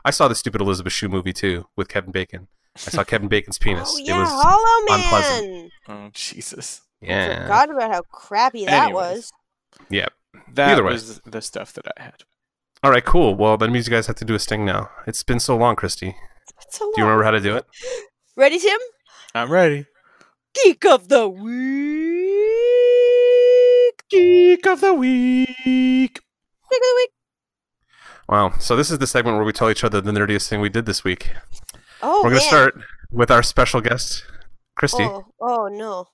I 0.05 0.11
saw 0.11 0.29
the 0.29 0.35
stupid 0.37 0.61
Elizabeth 0.61 0.93
Shue 0.93 1.09
movie 1.09 1.33
too 1.33 1.67
with 1.77 1.89
Kevin 1.89 2.13
Bacon. 2.13 2.47
I 2.77 2.91
saw 2.91 3.03
Kevin 3.05 3.27
Bacon's 3.29 3.59
penis. 3.65 3.91
Oh 3.95 3.99
It 3.99 4.07
yeah, 4.07 4.21
was 4.21 4.29
Hollow 4.31 4.97
unpleasant. 4.97 5.53
Man. 5.53 5.71
Oh 6.07 6.11
Jesus. 6.13 6.83
Yeah. 7.01 7.43
Forgot 7.43 7.71
about 7.71 7.91
how 7.93 8.03
crappy 8.13 8.65
that 8.67 8.85
Anyways. 8.87 8.95
was. 8.95 9.33
Yeah. 9.91 10.07
That 10.55 10.71
Either 10.73 10.85
way. 10.85 10.93
was 10.93 11.21
the 11.21 11.41
stuff 11.43 11.73
that 11.75 11.85
I 11.99 12.03
had. 12.03 12.25
All 12.83 12.91
right, 12.91 13.05
cool. 13.05 13.35
Well, 13.35 13.57
that 13.57 13.71
means 13.71 13.87
you 13.87 13.91
guys 13.93 14.07
have 14.07 14.17
to 14.17 14.25
do 14.25 14.35
a 14.35 14.39
sting 14.39 14.65
now. 14.65 14.91
It's 15.07 15.23
been 15.23 15.41
so 15.41 15.57
long, 15.57 15.77
Christy. 15.77 16.15
It's 16.67 16.77
a 16.77 16.81
Do 16.81 16.93
you 16.99 17.05
remember 17.05 17.25
how 17.25 17.31
to 17.33 17.41
do 17.41 17.57
it? 17.57 17.65
Ready, 18.37 18.59
Tim? 18.59 18.79
I'm 19.35 19.51
ready. 19.51 19.87
Geek 20.55 20.85
of 20.87 21.09
the 21.09 21.29
week. 22.67 24.03
Geek 24.11 24.67
of 24.67 24.81
the 24.81 24.95
week. 24.95 25.49
Geek 25.65 26.19
of 26.19 26.71
the 26.71 26.95
week. 26.97 27.11
Wow. 28.29 28.53
So 28.59 28.77
this 28.77 28.91
is 28.91 28.99
the 28.99 29.07
segment 29.07 29.37
where 29.37 29.45
we 29.47 29.53
tell 29.53 29.71
each 29.71 29.85
other 29.85 30.01
the 30.01 30.13
nerdiest 30.13 30.49
thing 30.49 30.61
we 30.61 30.69
did 30.69 30.87
this 30.87 31.05
week. 31.05 31.31
Oh, 32.03 32.21
We're 32.23 32.31
going 32.31 32.41
to 32.41 32.41
man. 32.41 32.49
start 32.49 32.75
with 33.11 33.31
our 33.31 33.43
special 33.43 33.81
guest, 33.81 34.25
Christy. 34.77 35.05
Oh, 35.05 35.25
oh 35.41 35.69
no. 35.71 36.07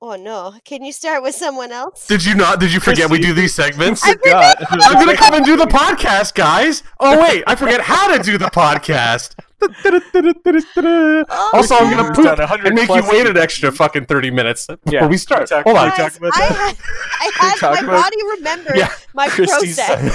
Oh 0.00 0.14
no. 0.14 0.54
Can 0.64 0.84
you 0.84 0.92
start 0.92 1.22
with 1.24 1.34
someone 1.34 1.72
else? 1.72 2.06
Did 2.06 2.24
you 2.24 2.34
not? 2.36 2.60
Did 2.60 2.72
you 2.72 2.78
forget 2.80 3.10
we 3.10 3.18
do 3.18 3.32
these 3.32 3.52
segments? 3.52 4.02
I 4.04 4.14
God. 4.24 4.56
I'm 4.70 4.94
gonna 4.94 5.16
come 5.16 5.34
and 5.34 5.44
do 5.44 5.56
the 5.56 5.64
podcast, 5.66 6.34
guys. 6.34 6.82
Oh 7.00 7.20
wait, 7.20 7.42
I 7.46 7.56
forget 7.56 7.80
how 7.80 8.16
to 8.16 8.22
do 8.22 8.38
the 8.38 8.46
podcast. 8.46 9.34
Oh, 9.60 11.50
also, 11.52 11.74
I'm 11.74 11.90
gonna 11.90 12.04
We've 12.04 12.14
poop 12.14 12.64
and 12.64 12.74
make 12.76 12.88
you 12.88 13.02
wait 13.10 13.26
an 13.26 13.36
extra 13.36 13.72
fucking 13.72 14.06
30 14.06 14.30
minutes 14.30 14.68
before 14.68 14.78
Yeah, 14.86 15.06
we 15.08 15.16
start. 15.16 15.48
talk- 15.48 15.64
Hold 15.64 15.78
on. 15.78 15.86
we 15.86 15.96
Guys, 15.96 16.12
talk 16.12 16.16
about 16.18 16.32
I 16.36 16.48
that. 16.48 16.56
had, 16.56 16.76
I 17.20 17.56
had 17.72 17.84
my 17.84 17.92
about 17.92 18.04
body 18.04 18.16
remembered 18.36 18.76
Yeah. 18.76 18.92
my 19.14 19.26
Christy's- 19.28 19.74
process. 19.76 20.14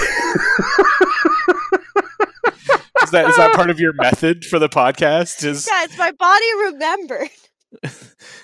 Is 3.02 3.10
that 3.10 3.28
is 3.28 3.36
that 3.36 3.52
part 3.54 3.68
of 3.68 3.78
your 3.78 3.92
method 3.92 4.46
for 4.46 4.58
the 4.58 4.68
podcast? 4.68 5.44
Is 5.44 5.66
Guys, 5.66 5.96
my 5.98 6.10
body 6.12 6.46
remembered. 6.72 7.28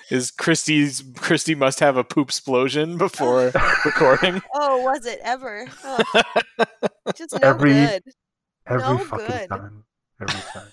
Is 0.09 0.31
Christie's 0.31 1.03
Christy 1.17 1.55
must 1.55 1.79
have 1.79 1.97
a 1.97 2.03
poop 2.03 2.29
explosion 2.29 2.97
before 2.99 3.51
recording? 3.85 4.41
Oh, 4.53 4.81
was 4.81 5.05
it 5.05 5.19
ever? 5.23 5.67
Oh, 5.83 6.03
just 7.15 7.33
no 7.33 7.39
Every- 7.41 7.73
good. 7.73 8.03
Every 8.67 8.81
No 8.83 8.97
fucking 8.99 9.27
good. 9.27 9.49
time. 9.49 9.83
Every 10.21 10.41
time. 10.53 10.67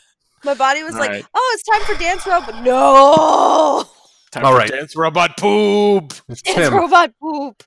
My 0.44 0.54
body 0.54 0.82
was 0.84 0.94
like, 0.94 1.08
Alright. 1.10 1.26
"Oh, 1.34 1.56
it's 1.58 1.64
time 1.64 1.82
for 1.96 2.00
dance 2.00 2.24
robot." 2.26 2.62
No, 2.62 3.84
Time 4.30 4.44
All 4.44 4.52
for 4.52 4.58
right. 4.58 4.70
dance 4.70 4.94
robot 4.94 5.36
poop. 5.38 6.08
dance 6.28 6.42
Tim, 6.42 6.74
robot 6.74 7.12
poop. 7.20 7.62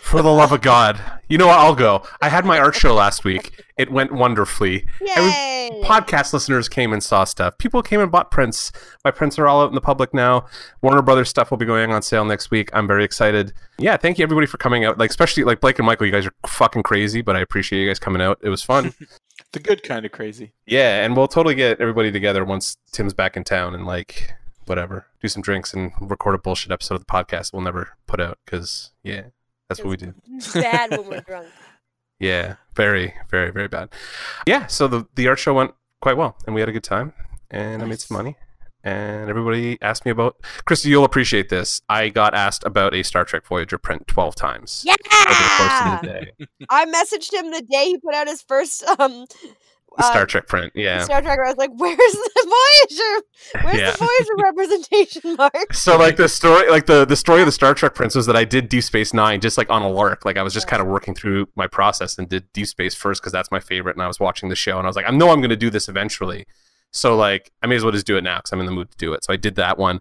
for 0.00 0.22
the 0.22 0.30
love 0.32 0.50
of 0.50 0.60
God, 0.60 1.00
you 1.28 1.38
know 1.38 1.46
what? 1.46 1.58
I'll 1.58 1.74
go. 1.76 2.02
I 2.20 2.28
had 2.28 2.44
my 2.44 2.58
art 2.58 2.74
show 2.74 2.94
last 2.94 3.22
week. 3.24 3.62
It 3.78 3.90
went 3.92 4.12
wonderfully. 4.12 4.86
Yay! 5.00 5.80
podcast 5.84 6.32
listeners 6.32 6.68
came 6.68 6.92
and 6.92 7.02
saw 7.02 7.22
stuff. 7.24 7.56
People 7.58 7.80
came 7.82 8.00
and 8.00 8.10
bought 8.10 8.30
prints. 8.32 8.72
My 9.04 9.10
prints 9.12 9.38
are 9.38 9.46
all 9.46 9.62
out 9.62 9.68
in 9.68 9.74
the 9.76 9.80
public 9.80 10.12
now. 10.12 10.46
Warner 10.82 11.00
Brothers 11.02 11.28
stuff 11.28 11.50
will 11.50 11.58
be 11.58 11.64
going 11.64 11.92
on 11.92 12.02
sale 12.02 12.24
next 12.24 12.50
week. 12.50 12.70
I'm 12.72 12.86
very 12.88 13.04
excited. 13.04 13.52
Yeah, 13.78 13.96
thank 13.96 14.18
you 14.18 14.24
everybody 14.24 14.46
for 14.48 14.58
coming 14.58 14.84
out. 14.84 14.98
Like 14.98 15.10
especially 15.10 15.44
like 15.44 15.60
Blake 15.60 15.78
and 15.78 15.86
Michael, 15.86 16.06
you 16.06 16.12
guys 16.12 16.26
are 16.26 16.34
fucking 16.48 16.82
crazy, 16.82 17.22
but 17.22 17.36
I 17.36 17.40
appreciate 17.40 17.80
you 17.80 17.88
guys 17.88 18.00
coming 18.00 18.20
out. 18.20 18.38
It 18.42 18.48
was 18.48 18.62
fun. 18.62 18.92
The 19.52 19.58
good 19.58 19.82
kind 19.82 20.06
of 20.06 20.12
crazy. 20.12 20.52
yeah, 20.66 21.02
and 21.04 21.16
we'll 21.16 21.26
totally 21.26 21.56
get 21.56 21.80
everybody 21.80 22.12
together 22.12 22.44
once 22.44 22.76
Tim's 22.92 23.14
back 23.14 23.36
in 23.36 23.42
town 23.42 23.74
and 23.74 23.84
like 23.84 24.32
whatever, 24.70 25.06
do 25.20 25.28
some 25.28 25.42
drinks 25.42 25.74
and 25.74 25.92
record 26.00 26.34
a 26.34 26.38
bullshit 26.38 26.70
episode 26.72 26.94
of 26.94 27.00
the 27.00 27.06
podcast 27.06 27.52
we'll 27.52 27.60
never 27.60 27.90
put 28.06 28.20
out 28.20 28.38
because 28.44 28.92
yeah, 29.02 29.24
that's 29.68 29.80
what 29.80 29.90
we 29.90 29.96
do. 29.96 30.14
Bad 30.54 30.90
when 30.92 31.06
we're 31.08 31.20
drunk. 31.20 31.48
Yeah, 32.22 32.56
very, 32.76 33.14
very, 33.30 33.50
very 33.50 33.66
bad. 33.68 33.88
Yeah, 34.46 34.66
so 34.66 34.86
the 34.88 35.06
the 35.14 35.26
art 35.28 35.38
show 35.38 35.54
went 35.54 35.72
quite 36.02 36.18
well, 36.18 36.36
and 36.44 36.54
we 36.54 36.60
had 36.60 36.68
a 36.68 36.72
good 36.72 36.84
time, 36.84 37.14
and 37.50 37.82
I 37.82 37.86
made 37.86 37.98
some 37.98 38.14
money, 38.14 38.36
and 38.84 39.30
everybody 39.30 39.78
asked 39.80 40.04
me 40.04 40.10
about. 40.10 40.36
Christy, 40.66 40.90
you'll 40.90 41.06
appreciate 41.06 41.48
this. 41.48 41.80
I 41.88 42.10
got 42.10 42.34
asked 42.34 42.62
about 42.66 42.92
a 42.94 43.02
Star 43.04 43.24
Trek 43.24 43.46
Voyager 43.46 43.78
print 43.78 44.06
twelve 44.06 44.34
times 44.34 44.82
Yeah. 44.86 44.96
over 45.00 45.30
the 45.30 45.48
course 45.56 45.80
of 45.80 46.00
the 46.02 46.06
day. 46.08 46.46
I 46.68 46.84
messaged 46.84 47.32
him 47.32 47.50
the 47.52 47.62
day 47.62 47.86
he 47.86 47.96
put 47.98 48.14
out 48.14 48.28
his 48.28 48.42
first 48.42 48.84
um 48.98 49.24
uh, 49.98 50.02
Star 50.10 50.26
Trek 50.26 50.46
print, 50.46 50.72
yeah. 50.74 51.02
Star 51.04 51.20
Trek. 51.20 51.38
I 51.44 51.48
was 51.48 51.56
like, 51.56 51.70
"Where's 51.76 51.96
the 51.96 52.30
Voyager? 52.90 53.64
Where's 53.66 53.78
Yeah. 53.80 53.90
the 53.92 53.98
Voyager 54.06 54.42
representation 54.42 55.36
mark?" 55.38 55.72
So 55.74 55.98
like 55.98 56.16
the 56.16 56.28
story, 56.28 56.70
like 56.70 56.86
the 56.86 57.04
the 57.04 57.16
story 57.16 57.40
of 57.40 57.46
the 57.46 57.52
Star 57.52 57.74
Trek 57.74 57.94
prints 57.94 58.14
was 58.14 58.26
that 58.26 58.36
I 58.36 58.44
did 58.44 58.68
Deep 58.68 58.84
Space 58.84 59.12
Nine 59.14 59.40
just 59.40 59.58
like 59.58 59.68
on 59.70 59.82
a 59.82 59.88
lark. 59.88 60.24
Like 60.24 60.36
I 60.36 60.42
was 60.42 60.54
just 60.54 60.66
kind 60.66 60.80
of 60.80 60.88
working 60.88 61.14
through 61.14 61.48
my 61.56 61.66
process 61.66 62.18
and 62.18 62.28
did 62.28 62.50
Deep 62.52 62.66
Space 62.66 62.94
first 62.94 63.20
because 63.20 63.32
that's 63.32 63.50
my 63.50 63.60
favorite, 63.60 63.96
and 63.96 64.02
I 64.02 64.06
was 64.06 64.20
watching 64.20 64.48
the 64.48 64.56
show 64.56 64.78
and 64.78 64.86
I 64.86 64.88
was 64.88 64.96
like, 64.96 65.06
I 65.08 65.10
know 65.10 65.30
I'm 65.30 65.40
going 65.40 65.50
to 65.50 65.56
do 65.56 65.70
this 65.70 65.88
eventually, 65.88 66.46
so 66.90 67.16
like 67.16 67.50
I 67.62 67.66
may 67.66 67.76
as 67.76 67.82
well 67.82 67.92
just 67.92 68.06
do 68.06 68.16
it 68.16 68.24
now 68.24 68.38
because 68.38 68.52
I'm 68.52 68.60
in 68.60 68.66
the 68.66 68.72
mood 68.72 68.90
to 68.90 68.96
do 68.96 69.12
it. 69.12 69.24
So 69.24 69.32
I 69.32 69.36
did 69.36 69.56
that 69.56 69.76
one, 69.78 70.00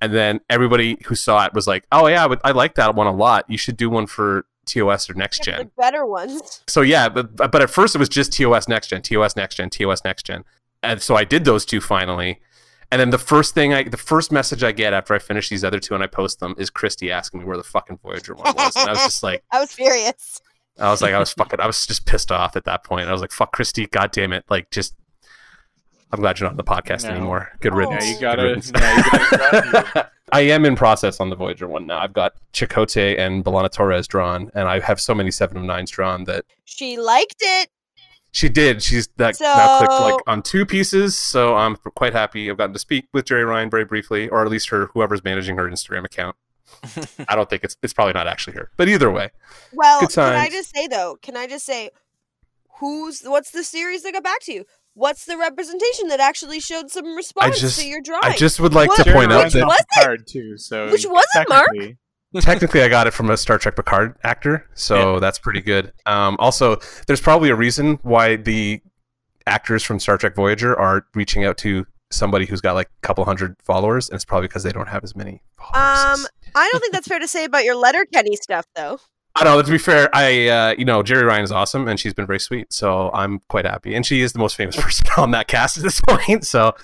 and 0.00 0.12
then 0.14 0.40
everybody 0.48 0.98
who 1.06 1.14
saw 1.14 1.44
it 1.44 1.52
was 1.54 1.66
like, 1.66 1.84
Oh 1.92 2.06
yeah, 2.06 2.26
but 2.28 2.40
I 2.44 2.52
like 2.52 2.74
that 2.76 2.94
one 2.94 3.06
a 3.06 3.14
lot. 3.14 3.44
You 3.48 3.58
should 3.58 3.76
do 3.76 3.90
one 3.90 4.06
for 4.06 4.46
TOS 4.66 5.08
or 5.08 5.14
next 5.14 5.46
Yeah, 5.46 5.56
gen. 5.58 5.66
the 5.76 5.82
better 5.82 6.04
ones. 6.06 6.62
So 6.68 6.82
yeah, 6.82 7.08
but 7.08 7.34
but 7.36 7.62
at 7.62 7.70
first 7.70 7.94
it 7.94 7.98
was 7.98 8.08
just 8.08 8.32
TOS 8.32 8.68
next 8.68 8.88
gen, 8.88 9.02
TOS 9.02 9.36
next 9.36 9.54
gen, 9.56 9.70
TOS 9.70 10.04
next 10.04 10.24
gen, 10.26 10.44
and 10.82 11.00
so 11.00 11.16
I 11.16 11.24
did 11.24 11.44
those 11.44 11.64
two 11.64 11.80
finally. 11.80 12.40
And 12.92 13.00
then 13.00 13.10
the 13.10 13.18
first 13.18 13.52
thing 13.54 13.74
I, 13.74 13.82
the 13.82 13.96
first 13.96 14.30
message 14.30 14.62
I 14.62 14.70
get 14.70 14.92
after 14.92 15.12
I 15.14 15.18
finish 15.18 15.48
these 15.48 15.64
other 15.64 15.80
two 15.80 15.94
and 15.94 16.04
I 16.04 16.06
post 16.06 16.38
them 16.38 16.54
is 16.56 16.70
Christy 16.70 17.10
asking 17.10 17.40
me 17.40 17.46
where 17.46 17.56
the 17.56 17.64
fucking 17.64 17.98
Voyager 18.02 18.34
one 18.34 18.54
was, 18.54 18.76
and 18.76 18.88
I 18.88 18.92
was 18.92 19.02
just 19.04 19.22
like, 19.24 19.42
I 19.50 19.58
was 19.58 19.72
furious. 19.72 20.40
I 20.78 20.90
was 20.90 21.02
like, 21.02 21.12
I 21.14 21.18
was 21.18 21.32
fucking, 21.32 21.58
I 21.58 21.66
was 21.66 21.84
just 21.86 22.06
pissed 22.06 22.30
off 22.30 22.54
at 22.54 22.64
that 22.64 22.84
point. 22.84 23.08
I 23.08 23.12
was 23.12 23.20
like, 23.20 23.32
fuck 23.32 23.52
Christy, 23.52 23.86
god 23.86 24.12
damn 24.12 24.32
it, 24.32 24.44
like 24.50 24.70
just. 24.70 24.94
I'm 26.12 26.20
glad 26.20 26.38
you're 26.38 26.46
not 26.48 26.52
on 26.52 26.56
the 26.56 26.64
podcast 26.64 27.04
No. 27.04 27.10
anymore. 27.10 27.52
Good 27.60 27.72
Oh. 27.72 27.76
riddance. 27.76 28.04
Yeah, 28.06 28.12
you 28.14 28.20
gotta. 28.20 28.42
riddance. 28.42 28.72
Yeah, 28.74 28.96
you 28.96 29.02
gotta 29.72 30.10
I 30.32 30.40
am 30.40 30.64
in 30.64 30.74
process 30.76 31.20
on 31.20 31.30
the 31.30 31.36
Voyager 31.36 31.68
one 31.68 31.86
now. 31.86 31.98
I've 32.00 32.12
got 32.12 32.34
Chakotay 32.52 33.18
and 33.18 33.44
B'Elanna 33.44 33.70
Torres 33.70 34.08
drawn, 34.08 34.50
and 34.54 34.68
I 34.68 34.80
have 34.80 35.00
so 35.00 35.14
many 35.14 35.30
seven 35.30 35.56
of 35.56 35.62
nines 35.64 35.90
drawn 35.90 36.24
that 36.24 36.44
She 36.64 36.96
liked 36.98 37.36
it. 37.40 37.68
She 38.32 38.48
did. 38.48 38.82
She's 38.82 39.06
that 39.16 39.36
now 39.40 39.78
clicked 39.78 39.92
like 39.92 40.20
on 40.26 40.42
two 40.42 40.66
pieces, 40.66 41.16
so 41.18 41.54
I'm 41.56 41.76
quite 41.76 42.12
happy. 42.12 42.50
I've 42.50 42.58
gotten 42.58 42.72
to 42.74 42.78
speak 42.78 43.06
with 43.14 43.24
Jeri 43.24 43.46
Ryan 43.46 43.70
very 43.70 43.84
briefly, 43.84 44.28
or 44.28 44.42
at 44.44 44.50
least 44.50 44.68
her 44.68 44.86
whoever's 44.94 45.24
managing 45.24 45.56
her 45.56 45.68
Instagram 45.70 46.04
account. 46.04 46.36
I 47.28 47.34
don't 47.36 47.48
think 47.48 47.64
it's 47.64 47.76
it's 47.82 47.92
probably 47.94 48.12
not 48.12 48.26
actually 48.26 48.54
her, 48.56 48.70
but 48.76 48.88
either 48.88 49.10
way, 49.10 49.30
Well, 49.72 50.00
Good 50.00 50.10
can 50.10 50.34
I 50.34 50.48
just 50.50 50.74
say 50.74 50.86
though? 50.88 51.16
Can 51.22 51.36
I 51.36 51.46
just 51.46 51.64
say, 51.64 51.90
who's 52.80 53.22
what's 53.22 53.52
the 53.52 53.64
series 53.64 54.02
that 54.02 54.12
got 54.12 54.24
back 54.24 54.40
to 54.42 54.52
you? 54.52 54.64
What's 54.96 55.26
the 55.26 55.36
representation 55.36 56.08
that 56.08 56.20
actually 56.20 56.58
showed 56.58 56.90
some 56.90 57.14
response 57.14 57.60
just- 57.60 57.78
to 57.78 57.86
your 57.86 58.00
drawing? 58.00 58.24
I 58.24 58.34
just 58.34 58.58
would 58.60 58.72
like 58.72 58.88
What- 58.88 59.04
to 59.04 59.12
point 59.12 59.30
out 59.30 59.36
Ryan's 59.36 59.52
that 59.52 59.66
was 59.66 59.84
the 59.94 60.00
card 60.02 60.26
too. 60.26 60.56
So 60.56 60.90
Which 60.90 61.04
was 61.04 61.26
it, 61.34 61.46
Mark? 61.50 61.66
technically- 61.66 61.98
technically 62.40 62.82
I 62.82 62.88
got 62.88 63.06
it 63.06 63.12
from 63.12 63.28
a 63.30 63.36
Star 63.36 63.58
Trek 63.58 63.76
Picard 63.76 64.16
actor, 64.24 64.66
so 64.74 65.20
that's 65.20 65.38
pretty 65.38 65.60
good. 65.60 65.92
Um, 66.06 66.36
also, 66.38 66.78
there's 67.06 67.20
probably 67.20 67.50
a 67.50 67.54
reason 67.54 67.98
why 68.04 68.36
the 68.36 68.80
actors 69.46 69.82
from 69.82 70.00
Star 70.00 70.16
Trek 70.16 70.34
Voyager 70.34 70.74
are 70.78 71.04
reaching 71.14 71.44
out 71.44 71.58
to 71.58 71.86
somebody 72.10 72.46
who's 72.46 72.62
got 72.62 72.74
like 72.74 72.88
a 73.02 73.06
couple 73.06 73.22
hundred 73.26 73.54
followers, 73.62 74.08
and 74.08 74.14
it's 74.16 74.24
probably 74.24 74.48
because 74.48 74.62
they 74.62 74.72
don't 74.72 74.88
have 74.88 75.04
as 75.04 75.14
many 75.14 75.42
followers. 75.58 76.20
Um, 76.20 76.26
I 76.54 76.70
don't 76.72 76.80
think 76.80 76.94
that's 76.94 77.06
fair 77.06 77.18
to 77.18 77.28
say 77.28 77.44
about 77.44 77.64
your 77.64 77.74
Letterkenny 77.76 78.36
stuff 78.36 78.64
though. 78.74 78.98
I 79.38 79.44
don't 79.44 79.56
know. 79.56 79.62
To 79.62 79.70
be 79.70 79.78
fair, 79.78 80.08
I 80.14 80.48
uh, 80.48 80.74
you 80.78 80.84
know 80.86 81.02
Jeri 81.02 81.26
Ryan 81.26 81.44
is 81.44 81.52
awesome, 81.52 81.88
and 81.88 82.00
she's 82.00 82.14
been 82.14 82.26
very 82.26 82.40
sweet, 82.40 82.72
so 82.72 83.10
I'm 83.12 83.40
quite 83.48 83.66
happy. 83.66 83.94
And 83.94 84.04
she 84.06 84.22
is 84.22 84.32
the 84.32 84.38
most 84.38 84.56
famous 84.56 84.76
person 84.80 85.06
on 85.18 85.30
that 85.32 85.46
cast 85.46 85.76
at 85.76 85.82
this 85.82 86.00
point. 86.08 86.46
So, 86.46 86.74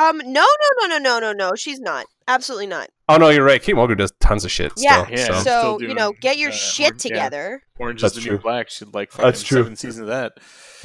Um, 0.00 0.18
no, 0.18 0.24
no, 0.44 0.86
no, 0.86 0.86
no, 0.86 0.98
no, 0.98 1.18
no, 1.18 1.32
no. 1.32 1.54
She's 1.54 1.80
not. 1.80 2.06
Absolutely 2.26 2.66
not. 2.66 2.88
oh 3.08 3.16
no, 3.16 3.28
you're 3.30 3.44
right. 3.44 3.62
Kate 3.62 3.74
Mulgrew 3.74 3.96
does 3.96 4.12
tons 4.20 4.44
of 4.44 4.50
shit. 4.50 4.72
Yeah. 4.76 5.04
Still, 5.04 5.18
Yeah. 5.18 5.24
so. 5.26 5.32
Still 5.40 5.62
So 5.78 5.80
you 5.80 5.94
know, 5.94 6.12
get 6.20 6.36
your 6.38 6.50
uh, 6.50 6.52
shit 6.52 6.92
or- 6.92 6.94
yeah. 6.94 6.98
together. 6.98 7.62
Orange 7.78 8.02
That's 8.02 8.16
is 8.16 8.22
the 8.22 8.28
true. 8.28 8.36
new 8.36 8.42
black. 8.42 8.68
Should 8.70 8.92
like 8.94 9.12
That's 9.12 9.42
true. 9.42 9.58
seven 9.62 9.76
seasons 9.76 10.00
of 10.02 10.06
that. 10.08 10.32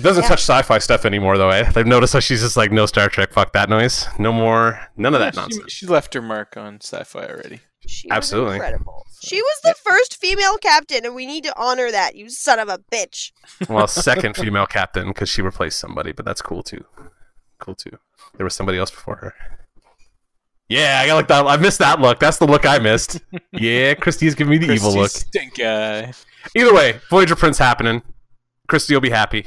doesn't 0.01 0.23
Yeah. 0.23 0.29
touch 0.29 0.39
sci-fi 0.39 0.77
stuff 0.77 1.05
anymore, 1.05 1.38
though. 1.38 1.49
Eh? 1.49 1.69
They've 1.71 1.86
noticed 1.88 2.13
how 2.13 2.19
she's 2.19 2.41
just 2.41 2.55
like 2.57 2.71
no 2.71 2.86
Star 2.86 3.09
Trek. 3.09 3.31
Fuck 3.33 3.51
that 3.53 3.69
noise. 3.69 4.07
No 4.19 4.31
more. 4.31 4.79
None 4.97 5.13
of 5.13 5.19
that 5.19 5.36
Yeah, 5.36 5.41
nonsense. 5.41 5.71
She, 5.71 5.86
she 5.86 5.91
left 5.91 6.13
her 6.13 6.21
mark 6.21 6.55
on 6.57 6.79
sci-fi 6.81 7.25
already. 7.25 7.59
She 7.87 8.09
Absolutely. 8.09 8.45
was 8.45 8.55
incredible. 8.55 9.05
She 9.21 9.41
was 9.41 9.59
the 9.63 9.73
first 9.73 10.17
female 10.17 10.57
captain, 10.57 11.05
and 11.05 11.15
we 11.15 11.25
need 11.25 11.43
to 11.45 11.53
honor 11.57 11.91
that. 11.91 12.15
You 12.15 12.29
son 12.29 12.59
of 12.59 12.69
a 12.69 12.77
bitch. 12.77 13.31
well, 13.69 13.87
second 13.87 14.35
female 14.35 14.65
captain 14.65 15.07
because 15.07 15.29
she 15.29 15.41
replaced 15.41 15.79
somebody, 15.79 16.11
but 16.11 16.25
that's 16.25 16.41
cool 16.41 16.63
too. 16.63 16.83
Cool 17.59 17.75
too. 17.75 17.97
There 18.35 18.43
was 18.43 18.53
somebody 18.53 18.77
else 18.77 18.91
before 18.91 19.15
her. 19.17 19.33
Yeah, 20.69 21.01
I 21.03 21.07
got 21.07 21.15
like 21.15 21.27
that. 21.27 21.45
I 21.45 21.57
missed 21.57 21.79
that 21.79 21.99
look. 21.99 22.19
That's 22.19 22.37
the 22.37 22.47
look 22.47 22.65
I 22.65 22.79
missed. 22.79 23.21
Yeah, 23.51 23.93
Christy's 23.93 24.33
giving 24.35 24.51
me 24.51 24.57
the 24.57 24.73
evil 24.73 24.93
look. 24.93 25.11
Stink 25.11 25.59
eye. 25.59 26.11
Either 26.55 26.73
way, 26.73 26.99
Voyager 27.09 27.35
Prince 27.35 27.57
happening. 27.57 28.01
Christy 28.67 28.93
will 28.93 29.01
be 29.01 29.09
happy. 29.09 29.45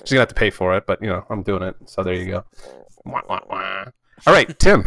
She's 0.00 0.10
gonna 0.10 0.20
have 0.20 0.28
to 0.28 0.34
pay 0.34 0.50
for 0.50 0.76
it, 0.76 0.84
but 0.86 1.00
you 1.00 1.08
know 1.08 1.24
I'm 1.30 1.42
doing 1.42 1.62
it. 1.62 1.76
So 1.86 2.02
there 2.02 2.14
you 2.14 2.26
go. 2.26 2.44
Wah, 3.04 3.22
wah, 3.28 3.40
wah. 3.48 3.84
All 4.24 4.32
right, 4.32 4.58
Tim. 4.58 4.84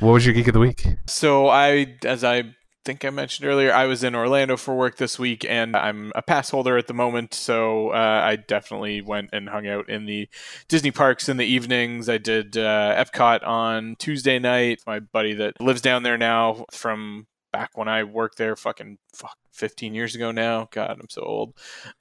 What 0.00 0.12
was 0.12 0.26
your 0.26 0.34
geek 0.34 0.48
of 0.48 0.54
the 0.54 0.60
week? 0.60 0.84
So 1.06 1.48
I, 1.48 1.96
as 2.04 2.24
I 2.24 2.54
think 2.84 3.04
I 3.04 3.10
mentioned 3.10 3.48
earlier, 3.48 3.72
I 3.72 3.86
was 3.86 4.02
in 4.02 4.14
Orlando 4.14 4.56
for 4.56 4.74
work 4.74 4.96
this 4.96 5.18
week, 5.18 5.44
and 5.48 5.76
I'm 5.76 6.12
a 6.14 6.22
pass 6.22 6.50
holder 6.50 6.76
at 6.76 6.88
the 6.88 6.94
moment. 6.94 7.32
So 7.34 7.90
uh, 7.90 8.22
I 8.24 8.36
definitely 8.36 9.00
went 9.00 9.30
and 9.32 9.48
hung 9.48 9.66
out 9.66 9.88
in 9.88 10.06
the 10.06 10.28
Disney 10.68 10.90
parks 10.90 11.28
in 11.28 11.36
the 11.36 11.44
evenings. 11.44 12.08
I 12.08 12.18
did 12.18 12.56
uh, 12.56 12.94
Epcot 13.04 13.46
on 13.46 13.96
Tuesday 13.98 14.38
night. 14.38 14.80
My 14.86 15.00
buddy 15.00 15.34
that 15.34 15.60
lives 15.60 15.80
down 15.80 16.02
there 16.02 16.18
now 16.18 16.64
from 16.72 17.26
back 17.52 17.76
when 17.76 17.88
I 17.88 18.02
worked 18.02 18.38
there, 18.38 18.56
fucking 18.56 18.98
fuck, 19.14 19.36
15 19.52 19.94
years 19.94 20.14
ago 20.14 20.32
now. 20.32 20.68
God, 20.70 20.98
I'm 21.00 21.08
so 21.10 21.22
old. 21.22 21.54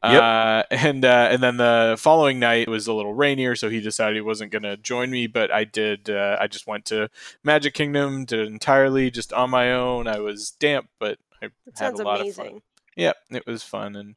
Yep. 0.03 0.21
Uh, 0.21 0.63
and 0.71 1.05
uh, 1.05 1.29
and 1.31 1.43
then 1.43 1.57
the 1.57 1.95
following 1.99 2.39
night 2.39 2.67
it 2.67 2.69
was 2.69 2.87
a 2.87 2.93
little 2.93 3.13
rainier, 3.13 3.55
so 3.55 3.69
he 3.69 3.81
decided 3.81 4.15
he 4.15 4.21
wasn't 4.21 4.51
gonna 4.51 4.77
join 4.77 5.11
me. 5.11 5.27
But 5.27 5.51
I 5.51 5.63
did. 5.63 6.09
Uh, 6.09 6.37
I 6.39 6.47
just 6.47 6.67
went 6.67 6.85
to 6.85 7.09
Magic 7.43 7.73
Kingdom, 7.73 8.25
did 8.25 8.39
it 8.39 8.47
entirely 8.47 9.11
just 9.11 9.33
on 9.33 9.49
my 9.49 9.71
own. 9.73 10.07
I 10.07 10.19
was 10.19 10.51
damp, 10.51 10.89
but 10.99 11.19
I 11.41 11.47
That 11.65 11.77
had 11.77 11.77
sounds 11.77 11.99
a 11.99 12.03
lot 12.03 12.21
of 12.21 12.33
fun. 12.33 12.45
amazing. 12.45 12.61
Yep, 12.97 13.15
it 13.31 13.47
was 13.47 13.63
fun 13.63 13.95
and 13.95 14.15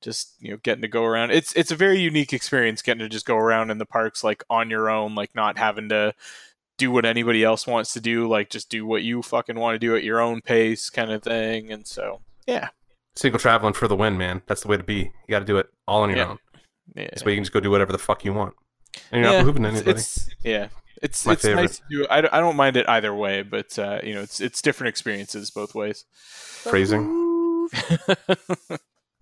just 0.00 0.34
you 0.40 0.50
know 0.50 0.56
getting 0.62 0.82
to 0.82 0.88
go 0.88 1.04
around. 1.04 1.30
It's 1.30 1.52
it's 1.54 1.70
a 1.70 1.76
very 1.76 2.00
unique 2.00 2.32
experience 2.32 2.82
getting 2.82 3.00
to 3.00 3.08
just 3.08 3.26
go 3.26 3.36
around 3.36 3.70
in 3.70 3.78
the 3.78 3.86
parks 3.86 4.24
like 4.24 4.42
on 4.50 4.70
your 4.70 4.90
own, 4.90 5.14
like 5.14 5.34
not 5.34 5.56
having 5.58 5.88
to 5.90 6.14
do 6.78 6.90
what 6.90 7.04
anybody 7.04 7.42
else 7.44 7.66
wants 7.66 7.92
to 7.92 8.00
do, 8.00 8.28
like 8.28 8.50
just 8.50 8.70
do 8.70 8.86
what 8.86 9.02
you 9.02 9.22
fucking 9.22 9.58
want 9.58 9.74
to 9.74 9.78
do 9.78 9.96
at 9.96 10.04
your 10.04 10.20
own 10.20 10.40
pace, 10.40 10.90
kind 10.90 11.10
of 11.12 11.22
thing. 11.22 11.70
And 11.72 11.86
so 11.86 12.20
yeah, 12.48 12.68
Single 13.14 13.38
traveling 13.38 13.74
for 13.74 13.86
the 13.88 13.96
win, 13.96 14.16
man. 14.18 14.42
That's 14.46 14.62
the 14.62 14.68
way 14.68 14.76
to 14.76 14.82
be. 14.82 14.94
You 14.96 15.10
got 15.30 15.40
to 15.40 15.44
do 15.44 15.58
it 15.58 15.68
all 15.86 16.02
on 16.02 16.08
your 16.08 16.18
Yeah. 16.18 16.28
own. 16.30 16.38
yeah. 16.96 17.08
This 17.12 17.24
way 17.24 17.32
you 17.32 17.36
can 17.36 17.44
just 17.44 17.52
go 17.52 17.60
do 17.60 17.70
whatever 17.70 17.92
the 17.92 17.98
fuck 17.98 18.24
you 18.24 18.32
want. 18.32 18.54
And 19.12 19.22
you're 19.22 19.32
Yeah, 19.32 19.42
not 19.42 19.54
behooving 19.54 19.66
it's- 19.66 19.74
anybody. 19.76 19.98
It's, 20.00 20.30
yeah, 20.42 20.68
it's 21.02 21.26
My 21.26 21.32
it's 21.34 21.42
favorite. 21.42 21.62
nice 21.62 21.76
to 21.78 21.82
do. 21.90 22.06
I, 22.10 22.20
don't- 22.22 22.34
I 22.34 22.40
don't 22.40 22.56
mind 22.56 22.76
it 22.76 22.88
either 22.88 23.14
way, 23.14 23.42
but 23.42 23.78
uh, 23.78 24.00
you 24.02 24.14
know, 24.14 24.22
it's 24.22 24.40
it's 24.40 24.62
different 24.62 24.88
experiences 24.88 25.50
both 25.50 25.74
ways. 25.74 26.04
Phrasing. 26.12 27.68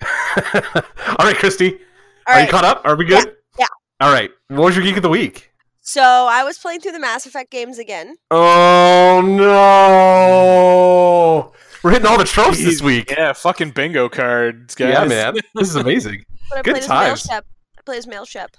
All 0.07 1.17
right, 1.21 1.37
Christy. 1.37 1.79
All 2.27 2.35
are 2.35 2.41
you 2.43 2.49
caught 2.49 2.65
up? 2.65 2.83
Are 2.85 2.97
we 2.97 3.05
good? 3.07 3.35
yeah. 3.59 3.67
All 4.01 4.13
right. 4.13 4.31
What 4.49 4.65
was 4.67 4.77
your 4.77 4.85
geek 4.85 4.97
of 4.97 5.03
the 5.03 5.09
week? 5.09 5.51
So 5.81 6.03
I 6.03 6.45
was 6.45 6.59
playing 6.59 6.81
through 6.81 6.93
the 6.93 7.01
Mass 7.01 7.25
Effect 7.27 7.51
games 7.51 7.79
again. 7.79 8.17
Oh 8.31 9.23
no! 9.25 11.53
We're 11.87 11.93
hitting 11.93 12.09
all 12.09 12.19
the 12.19 12.25
tropes 12.25 12.59
this 12.59 12.83
week. 12.83 13.13
Yeah, 13.17 13.33
fucking 13.33 13.71
bingo 13.71 14.09
cards, 14.09 14.75
guys. 14.75 14.93
Yeah, 14.93 15.05
man. 15.05 15.35
This 15.55 15.69
is 15.69 15.77
amazing. 15.77 16.25
But 16.51 16.59
I 16.59 16.63
Good 16.63 16.71
played 16.73 16.83
as 16.83 16.87
times. 16.89 17.07
Male 17.29 17.37
Shep. 17.37 17.47
I 17.79 17.83
played 17.83 17.99
as 17.99 18.07
Male 18.09 18.25
Shep. 18.25 18.57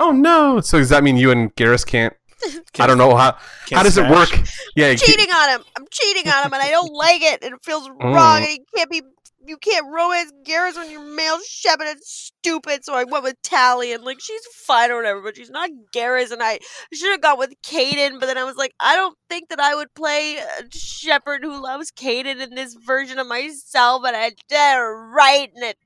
Oh 0.00 0.10
no! 0.10 0.60
So 0.60 0.78
does 0.78 0.88
that 0.88 1.04
mean 1.04 1.16
you 1.16 1.30
and 1.30 1.54
Garrus 1.54 1.86
can't? 1.86 2.12
I 2.80 2.88
don't 2.88 2.98
know 2.98 3.14
how. 3.14 3.36
How 3.70 3.84
does 3.84 3.96
it 3.96 4.06
smash. 4.06 4.32
work? 4.32 4.48
Yeah, 4.74 4.90
you 4.90 4.98
can't- 4.98 5.00
cheating 5.02 5.32
on 5.32 5.50
him. 5.50 5.64
I'm 5.76 5.84
cheating 5.88 6.28
on 6.32 6.46
him, 6.46 6.52
and 6.52 6.60
I 6.62 6.70
don't 6.70 6.92
like 7.06 7.22
it. 7.22 7.44
And 7.44 7.54
it 7.54 7.60
feels 7.64 7.88
Mm. 7.88 8.12
wrong. 8.12 8.38
And 8.38 8.46
he 8.46 8.60
can't 8.76 8.90
be. 8.90 9.02
You 9.48 9.56
can't 9.56 9.86
romance 9.86 10.30
Garrus 10.44 10.76
when 10.76 10.90
you're 10.90 11.00
male 11.00 11.38
Shep, 11.48 11.80
and 11.80 11.98
stupid. 12.02 12.84
So 12.84 12.94
I 12.94 13.04
went 13.04 13.24
with 13.24 13.40
Tali, 13.42 13.92
and 13.92 14.04
like 14.04 14.20
she's 14.20 14.44
fine 14.66 14.90
or 14.90 14.96
whatever, 14.96 15.22
but 15.22 15.36
she's 15.36 15.50
not 15.50 15.70
Garrus. 15.94 16.30
And 16.30 16.42
I 16.42 16.58
should 16.92 17.10
have 17.10 17.22
gone 17.22 17.38
with 17.38 17.54
Kaidan, 17.62 18.20
but 18.20 18.26
then 18.26 18.36
I 18.36 18.44
was 18.44 18.56
like, 18.56 18.74
I 18.78 18.94
don't 18.94 19.16
think 19.30 19.48
that 19.48 19.60
I 19.60 19.74
would 19.74 19.94
play 19.94 20.36
a 20.36 20.64
Shepard 20.70 21.42
who 21.42 21.62
loves 21.62 21.90
Kaidan 21.90 22.40
in 22.40 22.54
this 22.54 22.74
version 22.74 23.18
of 23.18 23.26
myself, 23.26 24.02
and 24.06 24.16
I 24.16 24.32
did 24.48 24.76
right, 24.76 25.50
and 25.54 25.64
it. 25.64 25.78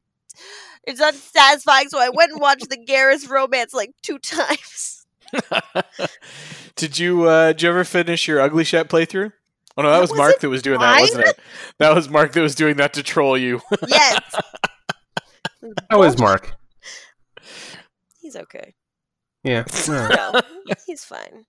It's 0.84 1.00
unsatisfying, 1.00 1.90
so 1.90 2.00
I 2.00 2.08
went 2.08 2.32
and 2.32 2.40
watched 2.40 2.68
the 2.68 2.76
Garrus 2.76 3.28
romance 3.28 3.72
like 3.72 3.92
two 4.02 4.18
times. 4.18 5.06
did 6.76 6.98
you 6.98 7.28
uh 7.28 7.52
did 7.52 7.62
you 7.62 7.68
ever 7.68 7.84
finish 7.84 8.26
your 8.26 8.40
ugly 8.40 8.64
Shep 8.64 8.88
playthrough? 8.88 9.32
Oh 9.76 9.82
no, 9.82 9.88
that 9.90 9.96
That 9.96 10.00
was 10.02 10.14
Mark 10.16 10.40
that 10.40 10.48
was 10.48 10.62
doing 10.62 10.80
that, 10.80 11.00
wasn't 11.00 11.26
it? 11.26 11.38
That 11.78 11.94
was 11.94 12.08
Mark 12.08 12.32
that 12.32 12.40
was 12.42 12.54
doing 12.54 12.76
that 12.76 12.92
to 12.94 13.02
troll 13.02 13.36
you. 13.38 13.60
Yes. 13.88 14.20
How 15.90 16.02
is 16.02 16.18
Mark? 16.18 16.56
He's 18.20 18.36
okay. 18.36 18.74
Yeah. 19.44 19.64
No, 19.88 20.40
he's 20.86 21.04
fine. 21.04 21.46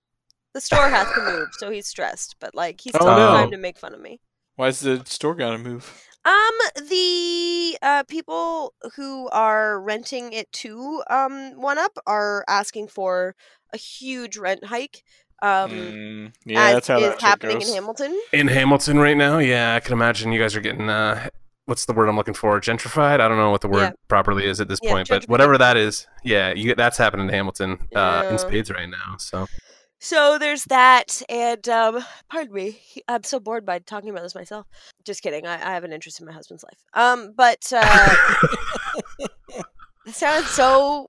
The 0.54 0.60
store 0.60 0.88
has 0.88 1.08
to 1.14 1.20
move, 1.22 1.48
so 1.58 1.70
he's 1.70 1.86
stressed. 1.86 2.36
But 2.40 2.54
like, 2.54 2.80
he's 2.80 2.94
Oh, 3.00 3.04
no. 3.06 3.32
time 3.34 3.50
to 3.50 3.56
make 3.56 3.78
fun 3.78 3.94
of 3.94 4.00
me. 4.00 4.20
Why's 4.56 4.80
the 4.80 5.02
store 5.04 5.34
gonna 5.34 5.58
move? 5.58 6.00
Um, 6.24 6.86
the 6.88 7.76
uh 7.82 8.04
people 8.04 8.72
who 8.96 9.28
are 9.30 9.80
renting 9.80 10.32
it 10.32 10.50
to 10.52 11.02
um 11.10 11.60
One 11.60 11.76
Up 11.78 11.92
are 12.06 12.44
asking 12.48 12.88
for 12.88 13.34
a 13.72 13.76
huge 13.76 14.36
rent 14.36 14.64
hike. 14.64 15.02
Um, 15.44 15.70
Mm, 15.70 16.32
yeah, 16.46 16.60
as 16.68 16.74
that's 16.74 16.88
how 16.88 16.98
is 16.98 17.08
that 17.08 17.20
shit 17.20 17.24
happening 17.28 17.58
goes. 17.58 17.68
in 17.68 17.74
Hamilton. 17.74 18.20
In 18.32 18.48
Hamilton 18.48 18.98
right 18.98 19.16
now, 19.16 19.38
yeah, 19.38 19.74
I 19.74 19.80
can 19.80 19.92
imagine 19.92 20.32
you 20.32 20.40
guys 20.40 20.56
are 20.56 20.60
getting 20.60 20.88
uh 20.88 21.28
what's 21.66 21.84
the 21.86 21.92
word 21.92 22.08
I'm 22.08 22.16
looking 22.16 22.34
for? 22.34 22.60
Gentrified? 22.60 23.20
I 23.20 23.28
don't 23.28 23.36
know 23.38 23.50
what 23.50 23.60
the 23.60 23.68
word 23.68 23.82
Yeah. 23.82 23.92
properly 24.08 24.46
is 24.46 24.60
at 24.60 24.68
this 24.68 24.80
Yeah, 24.82 24.90
point, 24.92 25.08
but 25.08 25.28
whatever 25.28 25.56
that 25.58 25.76
is, 25.76 26.06
yeah, 26.24 26.52
you 26.54 26.74
that's 26.74 26.96
happening 26.98 27.28
in 27.28 27.34
Hamilton 27.34 27.78
uh 27.94 28.22
Yeah. 28.24 28.30
in 28.30 28.38
spades 28.38 28.70
right 28.70 28.88
now. 28.88 29.16
So 29.18 29.46
So 30.00 30.38
there's 30.38 30.64
that, 30.64 31.22
and 31.28 31.66
um, 31.68 32.04
pardon 32.30 32.52
me, 32.54 32.80
I'm 33.08 33.22
so 33.22 33.40
bored 33.40 33.64
by 33.64 33.78
talking 33.78 34.10
about 34.10 34.22
this 34.22 34.34
myself. 34.34 34.66
Just 35.04 35.22
kidding. 35.22 35.46
I, 35.46 35.54
I 35.54 35.72
have 35.74 35.84
an 35.84 35.92
interest 35.92 36.20
in 36.20 36.26
my 36.26 36.32
husband's 36.32 36.62
life. 36.64 36.78
Um, 36.94 37.32
but 37.36 37.72
uh, 37.72 38.14
it 40.06 40.14
sounded 40.14 40.46
so. 40.48 41.08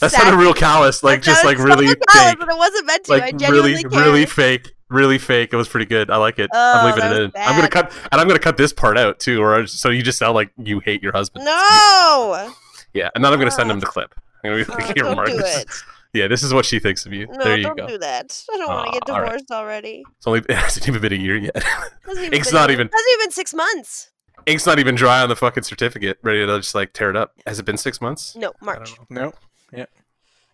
That 0.00 0.10
sad. 0.10 0.22
sounded 0.22 0.38
real 0.38 0.54
callous, 0.54 1.02
like 1.02 1.20
That 1.22 1.26
just 1.26 1.44
like 1.44 1.58
really 1.58 1.86
callous, 1.86 1.96
fake. 2.30 2.38
but 2.38 2.48
it 2.48 2.56
wasn't 2.58 2.86
meant 2.86 3.04
to. 3.04 3.14
I 3.14 3.18
Like 3.18 3.36
genuinely 3.36 3.70
really, 3.72 3.82
cared. 3.82 3.94
really 3.94 4.26
fake, 4.26 4.72
really 4.90 5.18
fake. 5.18 5.52
It 5.52 5.56
was 5.56 5.68
pretty 5.68 5.86
good. 5.86 6.10
I 6.10 6.16
like 6.16 6.38
it. 6.38 6.50
Oh, 6.52 6.72
I'm 6.78 6.86
leaving 6.86 7.04
it 7.04 7.08
was 7.10 7.18
in. 7.18 7.32
I'm 7.36 7.56
gonna 7.56 7.68
cut, 7.68 7.92
and 8.12 8.20
I'm 8.20 8.26
gonna 8.28 8.38
cut 8.38 8.56
this 8.56 8.72
part 8.72 8.96
out 8.98 9.18
too, 9.20 9.42
or 9.42 9.66
so 9.66 9.90
you 9.90 10.02
just 10.02 10.18
sound 10.18 10.34
like 10.34 10.50
you 10.58 10.80
hate 10.80 11.02
your 11.02 11.12
husband. 11.12 11.44
No, 11.44 12.52
Yeah, 12.94 13.10
and 13.14 13.24
then 13.24 13.32
I'm 13.32 13.38
gonna 13.38 13.50
send 13.50 13.70
him 13.70 13.80
the 13.80 13.86
oh. 13.86 13.90
clip. 13.90 14.14
I'm 14.44 14.50
gonna 14.52 14.64
be 14.64 14.70
like, 14.70 14.82
Oh, 14.82 14.86
here, 14.86 14.94
don't 15.04 15.16
Mark. 15.16 15.28
do 15.28 15.36
this 15.36 15.62
it. 15.62 15.68
Yeah, 16.14 16.26
this 16.26 16.42
is 16.42 16.54
what 16.54 16.64
she 16.64 16.78
thinks 16.78 17.04
of 17.04 17.12
you. 17.12 17.26
No, 17.26 17.44
there 17.44 17.58
you 17.58 17.64
don't 17.64 17.76
go. 17.76 17.86
do 17.86 17.98
that. 17.98 18.42
I 18.50 18.56
don't 18.56 18.66
want 18.68 18.86
to 18.86 18.92
get 18.98 19.10
all 19.10 19.20
right. 19.20 19.24
divorced 19.26 19.50
already. 19.50 20.02
It's 20.16 20.26
only 20.26 20.40
it 20.48 20.54
hasn't 20.56 20.88
even 20.88 21.02
been 21.02 21.12
a 21.12 21.16
year 21.16 21.36
yet. 21.36 21.52
It's 22.06 22.06
not 22.06 22.16
even 22.16 22.32
Ink's 22.32 22.48
been- 22.50 22.54
not 22.54 22.70
even- 22.70 22.88
been 22.88 23.30
six 23.30 23.52
months. 23.52 24.10
Ink's 24.46 24.64
not 24.64 24.78
even 24.78 24.94
dry 24.94 25.20
on 25.20 25.28
the 25.28 25.36
fucking 25.36 25.64
certificate, 25.64 26.18
ready 26.22 26.46
to 26.46 26.58
just 26.60 26.74
like 26.74 26.94
tear 26.94 27.10
it 27.10 27.16
up. 27.16 27.32
Has 27.46 27.58
it 27.58 27.66
been 27.66 27.76
six 27.76 28.00
months? 28.00 28.34
No, 28.36 28.52
March. 28.62 28.94
don't 29.10 29.34
March. 29.72 29.88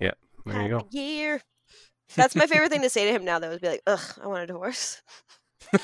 know. 0.00 0.11
No. 0.44 0.53
There 0.53 0.62
you 0.62 0.68
go. 0.68 0.87
Year. 0.90 1.40
That's 2.16 2.37
my 2.37 2.46
favorite 2.46 2.70
thing 2.70 2.83
to 2.83 2.90
say 2.90 3.07
to 3.07 3.12
him 3.12 3.24
now. 3.24 3.38
That 3.38 3.50
would 3.50 3.61
be 3.61 3.68
like, 3.68 3.83
ugh, 3.87 4.00
I 4.22 4.27
want 4.27 4.42
a 4.42 4.46
divorce. 4.46 5.03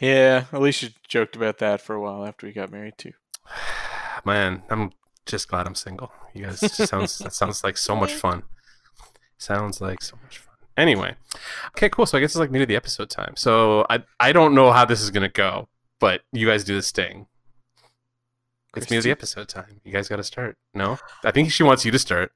Yeah, 0.00 0.44
Alicia 0.52 0.90
joked 1.08 1.36
about 1.36 1.58
that 1.58 1.80
for 1.80 1.94
a 1.94 2.00
while 2.00 2.24
after 2.24 2.46
we 2.46 2.52
got 2.52 2.70
married 2.70 2.98
too. 2.98 3.12
Man, 4.24 4.62
I'm 4.68 4.92
just 5.24 5.48
glad 5.48 5.66
I'm 5.66 5.74
single. 5.74 6.12
You 6.34 6.44
guys 6.44 6.60
sounds 6.72 7.18
that 7.18 7.32
sounds 7.32 7.64
like 7.64 7.76
so 7.76 7.96
much 7.96 8.12
fun. 8.24 8.42
Sounds 9.38 9.80
like 9.80 10.02
so 10.02 10.16
much 10.22 10.38
fun. 10.38 10.54
Anyway, 10.76 11.14
okay, 11.68 11.88
cool. 11.88 12.04
So 12.04 12.18
I 12.18 12.20
guess 12.20 12.32
it's 12.32 12.36
like 12.36 12.50
me 12.50 12.58
to 12.58 12.66
the 12.66 12.76
episode 12.76 13.08
time. 13.08 13.34
So 13.36 13.86
I 13.88 14.02
I 14.20 14.32
don't 14.32 14.54
know 14.54 14.72
how 14.72 14.84
this 14.84 15.00
is 15.00 15.10
gonna 15.10 15.28
go, 15.28 15.68
but 15.98 16.22
you 16.32 16.46
guys 16.46 16.64
do 16.64 16.74
this 16.74 16.90
thing. 16.90 17.26
It's 18.76 18.90
me 18.90 18.98
to 18.98 19.02
the 19.02 19.10
episode 19.10 19.48
time. 19.48 19.80
You 19.84 19.92
guys 19.92 20.06
got 20.06 20.16
to 20.16 20.22
start. 20.22 20.58
No, 20.74 20.98
I 21.24 21.30
think 21.30 21.50
she 21.50 21.62
wants 21.62 21.86
you 21.86 21.90
to 21.92 21.98
start. 21.98 22.32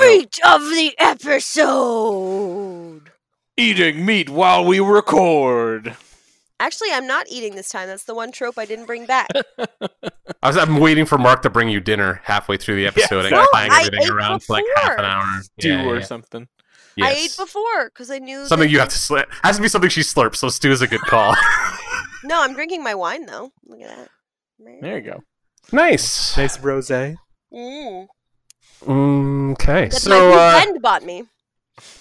Meat 0.00 0.38
of 0.46 0.60
the 0.62 0.94
episode. 0.98 3.10
Eating 3.56 4.06
meat 4.06 4.30
while 4.30 4.64
we 4.64 4.80
record. 4.80 5.96
Actually, 6.60 6.88
I'm 6.92 7.06
not 7.06 7.26
eating 7.28 7.54
this 7.54 7.68
time. 7.68 7.86
That's 7.88 8.04
the 8.04 8.14
one 8.14 8.32
trope 8.32 8.58
I 8.58 8.64
didn't 8.64 8.86
bring 8.86 9.06
back. 9.06 9.28
I 10.42 10.48
was 10.48 10.56
I'm 10.56 10.78
waiting 10.78 11.06
for 11.06 11.18
Mark 11.18 11.42
to 11.42 11.50
bring 11.50 11.68
you 11.68 11.80
dinner 11.80 12.20
halfway 12.24 12.56
through 12.56 12.76
the 12.76 12.86
episode 12.86 13.26
and 13.26 13.28
exactly. 13.28 13.48
bang 13.52 13.68
No, 13.68 13.74
I 13.74 13.78
everything 13.86 14.02
ate 14.02 14.10
around 14.10 14.42
for 14.42 14.52
like 14.54 14.64
half 14.76 14.98
an 14.98 15.04
hour. 15.04 15.42
Stew 15.42 15.68
Yeah, 15.68 15.82
yeah, 15.82 15.88
or 15.88 15.96
yeah. 15.98 16.04
something. 16.04 16.48
I 17.00 17.12
ate 17.12 17.36
before 17.36 17.90
because 17.90 18.10
I 18.10 18.18
knew 18.18 18.44
Something 18.46 18.68
you 18.68 18.80
have 18.80 18.88
to 18.88 18.98
slip. 18.98 19.28
Has 19.44 19.56
to 19.56 19.62
be 19.62 19.68
something 19.68 19.88
she 19.90 20.00
slurps. 20.00 20.36
So 20.36 20.48
stew 20.48 20.72
is 20.72 20.82
a 20.82 20.86
good 20.86 21.00
call. 21.02 21.34
No, 22.24 22.42
I'm 22.42 22.52
drinking 22.52 22.82
my 22.82 22.96
wine 22.96 23.26
though. 23.26 23.52
Look 23.64 23.80
at 23.80 23.96
that. 23.96 24.08
There 24.80 24.98
you 24.98 25.04
go. 25.12 25.22
nice. 25.70 26.36
Nice 26.36 26.58
rosé. 26.58 27.14
Mm. 27.54 28.08
Okay, 28.86 29.88
That 29.88 29.92
so 29.94 30.30
my 30.30 30.36
uh, 30.36 30.60
friend 30.62 30.82
bought 30.82 31.04
me. 31.04 31.24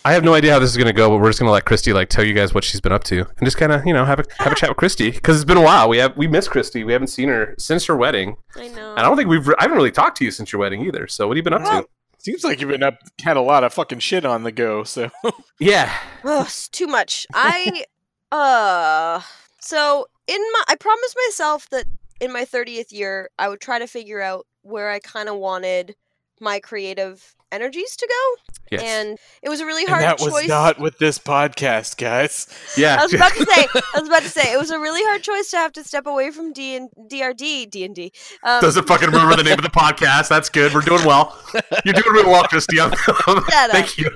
I 0.04 0.14
have 0.14 0.24
no 0.24 0.34
idea 0.34 0.54
how 0.54 0.60
this 0.60 0.72
is 0.72 0.78
gonna 0.78 0.94
go, 0.94 1.10
but 1.10 1.18
we're 1.18 1.30
just 1.30 1.40
gonna 1.40 1.52
let 1.52 1.66
Christy 1.66 1.94
like 1.94 2.10
tell 2.10 2.24
you 2.24 2.34
guys 2.34 2.54
what 2.54 2.64
she's 2.64 2.82
been 2.82 2.92
up 2.92 3.04
to, 3.06 3.20
and 3.20 3.46
just 3.46 3.58
kind 3.58 3.72
of 3.72 3.86
you 3.86 3.94
know 3.94 4.06
have 4.06 4.20
a 4.20 4.26
have 4.40 4.52
a 4.52 4.56
chat 4.56 4.70
with 4.70 4.78
Christy 4.78 5.12
because 5.12 5.36
it's 5.36 5.46
been 5.46 5.58
a 5.58 5.62
while. 5.62 5.88
We 5.90 5.98
have 5.98 6.16
we 6.18 6.28
miss 6.28 6.48
Christy. 6.48 6.84
We 6.84 6.94
haven't 6.94 7.08
seen 7.10 7.30
her 7.30 7.54
since 7.60 7.86
her 7.86 7.96
wedding, 7.96 8.38
I 8.56 8.70
know. 8.70 8.92
and 8.92 9.00
I 9.00 9.04
don't 9.04 9.16
think 9.18 9.30
we've 9.30 9.48
re- 9.48 9.56
I 9.60 9.64
haven't 9.64 9.78
really 9.78 9.92
talked 9.92 10.18
to 10.18 10.26
you 10.26 10.32
since 10.32 10.52
your 10.52 10.60
wedding 10.60 10.82
either. 10.86 11.08
So 11.08 11.28
what 11.28 11.38
have 11.38 11.38
you 11.38 11.44
been 11.44 11.54
up 11.54 11.62
Well- 11.64 11.84
to? 11.84 11.90
Seems 12.20 12.44
like 12.44 12.60
you've 12.60 12.72
been 12.72 12.84
up 12.84 12.98
had 13.24 13.38
a 13.38 13.42
lot 13.42 13.64
of 13.64 13.72
fucking 13.74 14.00
shit 14.00 14.26
on 14.26 14.44
the 14.44 14.52
go. 14.52 14.84
So 14.84 15.12
Yeah, 15.60 15.94
Ugh, 16.24 16.46
it's 16.46 16.68
too 16.68 16.88
much. 16.88 17.28
I 17.34 17.86
uh 18.32 19.22
so 19.62 20.08
in 20.28 20.42
my 20.54 20.64
I 20.68 20.76
promised 20.76 21.16
myself 21.28 21.70
that 21.70 21.86
in 22.20 22.34
my 22.34 22.44
30th 22.44 22.92
year 22.92 23.30
I 23.38 23.48
would 23.48 23.62
try 23.62 23.78
to 23.80 23.88
figure 23.88 24.22
out 24.22 24.46
where 24.64 24.90
I 24.90 25.00
kind 25.00 25.30
of 25.30 25.38
wanted 25.38 25.96
my 26.40 26.60
creative 26.60 27.34
energies 27.50 27.96
to 27.96 28.06
go 28.06 28.54
yes, 28.72 28.84
and 28.84 29.18
it 29.42 29.48
was 29.48 29.62
a 29.62 29.66
really 29.66 29.84
and 29.84 29.90
hard 29.90 30.04
that 30.04 30.18
choice. 30.18 30.32
was 30.34 30.48
not 30.50 30.80
with 30.80 30.98
this 30.98 31.18
podcast, 31.18 31.96
guys. 31.96 32.46
yeah. 32.76 32.98
I 33.00 33.04
was 33.04 33.14
about 33.14 33.32
to 33.36 33.46
say 33.46 33.68
I 33.96 34.00
was 34.00 34.10
about 34.10 34.24
to 34.24 34.30
say 34.30 34.52
it 34.52 34.58
was 34.58 34.70
a 34.70 34.78
really 34.80 35.02
hard 35.06 35.24
choice 35.24 35.50
to 35.52 35.58
have 35.58 35.72
to 35.74 35.84
step 35.86 36.08
away 36.08 36.30
from 36.32 36.52
D 36.52 36.76
and 36.76 36.90
DRD 37.10 37.70
D&D. 37.72 38.12
Um, 38.44 38.60
Doesn't 38.62 38.86
fucking 38.86 39.10
remember 39.10 39.38
the 39.38 39.44
name 39.44 39.58
of 39.58 39.64
the 39.64 39.70
podcast. 39.80 40.28
That's 40.28 40.50
good. 40.50 40.74
We're 40.74 40.82
doing 40.82 41.06
well. 41.06 41.40
You're 41.86 41.94
doing 41.94 42.12
really 42.14 42.28
well, 42.30 42.44
Christy. 42.44 42.80
I'm- 42.82 42.92
up. 43.28 43.44
Thank 43.72 43.98
you. 43.98 44.10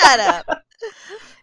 Shut 0.00 0.20
up. 0.20 0.62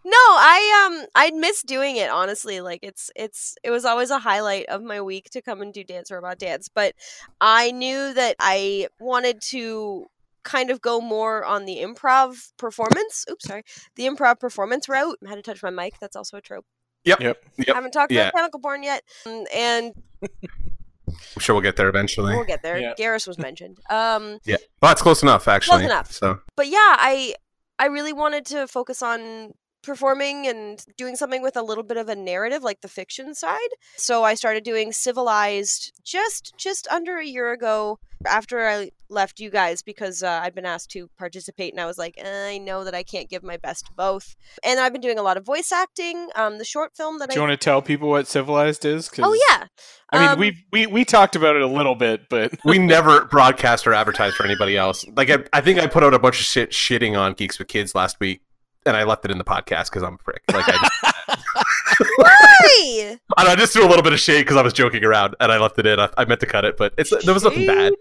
No, 0.05 0.11
I 0.17 0.85
um 0.99 1.07
I 1.15 1.31
miss 1.31 1.63
doing 1.63 1.95
it 1.95 2.09
honestly. 2.09 2.59
Like 2.61 2.79
it's 2.83 3.09
it's 3.15 3.55
it 3.63 3.71
was 3.71 3.85
always 3.85 4.09
a 4.09 4.19
highlight 4.19 4.65
of 4.67 4.83
my 4.83 4.99
week 5.01 5.29
to 5.31 5.41
come 5.41 5.61
and 5.61 5.73
do 5.73 5.83
Dance 5.83 6.11
Robot 6.11 6.39
Dance, 6.39 6.67
but 6.73 6.93
I 7.39 7.71
knew 7.71 8.13
that 8.13 8.35
I 8.39 8.87
wanted 8.99 9.41
to 9.49 10.07
kind 10.43 10.69
of 10.69 10.81
go 10.81 10.99
more 10.99 11.45
on 11.45 11.63
the 11.63 11.77
improv 11.77 12.51
performance. 12.57 13.23
Oops, 13.31 13.47
sorry. 13.47 13.63
The 13.95 14.03
improv 14.07 14.39
performance 14.41 14.89
route. 14.89 15.17
I 15.25 15.29
had 15.29 15.35
to 15.35 15.41
touch 15.41 15.63
my 15.63 15.69
mic. 15.69 15.93
That's 16.01 16.17
also 16.17 16.35
a 16.37 16.41
trope. 16.41 16.65
Yep. 17.05 17.19
Yep. 17.21 17.37
Yep. 17.59 17.69
I 17.69 17.73
haven't 17.73 17.91
talked 17.91 18.11
Yeah. 18.11 18.23
about 18.29 18.33
chemical 18.35 18.59
porn 18.59 18.83
yet. 18.83 19.03
Um, 19.25 19.45
and 19.55 19.93
I'm 20.21 21.39
sure 21.39 21.55
we'll 21.55 21.61
get 21.61 21.75
there 21.77 21.87
eventually. 21.89 22.35
we'll 22.35 22.43
get 22.45 22.61
there. 22.61 22.77
Yeah. 22.77 22.93
Garrus 22.99 23.25
was 23.27 23.37
mentioned. 23.47 23.77
Um 23.89 24.39
Yeah. 24.43 24.57
Well, 24.81 24.89
that's 24.91 25.01
close 25.01 25.23
enough, 25.23 25.47
actually. 25.47 25.77
Close 25.77 25.85
enough. 25.85 26.11
So 26.11 26.39
but 26.57 26.67
yeah, 26.67 26.77
I 26.99 27.35
I 27.79 27.85
really 27.87 28.13
wanted 28.13 28.45
to 28.47 28.67
focus 28.67 29.01
on 29.01 29.53
performing 29.83 30.47
and 30.47 30.83
doing 30.97 31.15
something 31.15 31.41
with 31.43 31.55
a 31.57 31.61
little 31.61 31.83
bit 31.83 31.97
of 31.97 32.09
a 32.09 32.15
narrative 32.15 32.63
like 32.63 32.81
the 32.81 32.87
fiction 32.87 33.35
side. 33.35 33.59
So 33.97 34.23
I 34.23 34.33
started 34.33 34.63
doing 34.63 34.91
Civilized 34.91 35.93
just 36.03 36.53
just 36.57 36.87
under 36.89 37.17
a 37.17 37.25
year 37.25 37.51
ago 37.51 37.99
after 38.25 38.65
I 38.67 38.91
left 39.09 39.39
you 39.39 39.49
guys 39.51 39.81
because 39.81 40.23
uh, 40.23 40.39
I'd 40.43 40.55
been 40.55 40.65
asked 40.65 40.89
to 40.91 41.09
participate 41.19 41.73
and 41.73 41.81
I 41.81 41.85
was 41.85 41.97
like, 41.97 42.15
"Eh, 42.17 42.47
I 42.53 42.57
know 42.57 42.83
that 42.83 42.95
I 42.95 43.03
can't 43.03 43.29
give 43.29 43.43
my 43.43 43.57
best 43.57 43.85
to 43.87 43.91
both. 43.95 44.35
And 44.63 44.79
I've 44.79 44.91
been 44.93 45.01
doing 45.01 45.19
a 45.19 45.23
lot 45.23 45.37
of 45.37 45.45
voice 45.45 45.71
acting. 45.71 46.29
Um 46.35 46.57
the 46.57 46.65
short 46.65 46.95
film 46.95 47.19
that 47.19 47.29
Do 47.29 47.35
you 47.35 47.41
want 47.41 47.51
to 47.51 47.57
tell 47.63 47.81
people 47.81 48.09
what 48.09 48.27
civilized 48.27 48.85
is? 48.85 49.09
'Cause- 49.09 49.25
Oh 49.27 49.33
yeah. 49.49 49.67
I 50.11 50.19
mean, 50.19 50.29
Um, 50.29 50.39
we 50.39 50.65
we 50.71 50.87
we 50.87 51.05
talked 51.05 51.35
about 51.35 51.55
it 51.55 51.61
a 51.61 51.67
little 51.67 51.95
bit, 51.95 52.29
but 52.29 52.53
we 52.65 52.79
never 52.79 53.25
broadcast 53.25 53.85
or 53.85 53.93
advertise 53.93 54.33
for 54.33 54.45
anybody 54.45 54.77
else. 54.77 55.05
Like 55.15 55.29
I, 55.29 55.43
I 55.53 55.61
think 55.61 55.79
I 55.79 55.87
put 55.87 56.03
out 56.03 56.13
a 56.13 56.19
bunch 56.19 56.39
of 56.39 56.45
shit 56.45 56.71
shitting 56.71 57.17
on 57.17 57.33
Geeks 57.33 57.59
with 57.59 57.67
Kids 57.67 57.93
last 57.95 58.19
week, 58.19 58.41
and 58.85 58.95
I 58.95 59.03
left 59.03 59.25
it 59.25 59.31
in 59.31 59.37
the 59.37 59.43
podcast 59.43 59.85
because 59.85 60.03
I'm 60.03 60.15
a 60.15 60.17
prick. 60.17 60.43
Like 60.51 60.65
I, 60.67 60.71
just, 60.71 61.15
Hi! 61.99 63.19
I, 63.37 63.43
know, 63.43 63.51
I 63.51 63.55
just 63.55 63.73
threw 63.73 63.85
a 63.85 63.89
little 63.89 64.03
bit 64.03 64.13
of 64.13 64.19
shade 64.19 64.41
because 64.41 64.57
I 64.57 64.61
was 64.61 64.73
joking 64.73 65.03
around, 65.03 65.35
and 65.39 65.51
I 65.51 65.57
left 65.57 65.77
it 65.79 65.85
in. 65.85 65.99
I, 65.99 66.09
I 66.17 66.25
meant 66.25 66.39
to 66.41 66.45
cut 66.45 66.65
it, 66.65 66.77
but 66.77 66.93
it's 66.97 67.11
there 67.23 67.33
was 67.33 67.43
nothing 67.43 67.67
bad. 67.67 67.93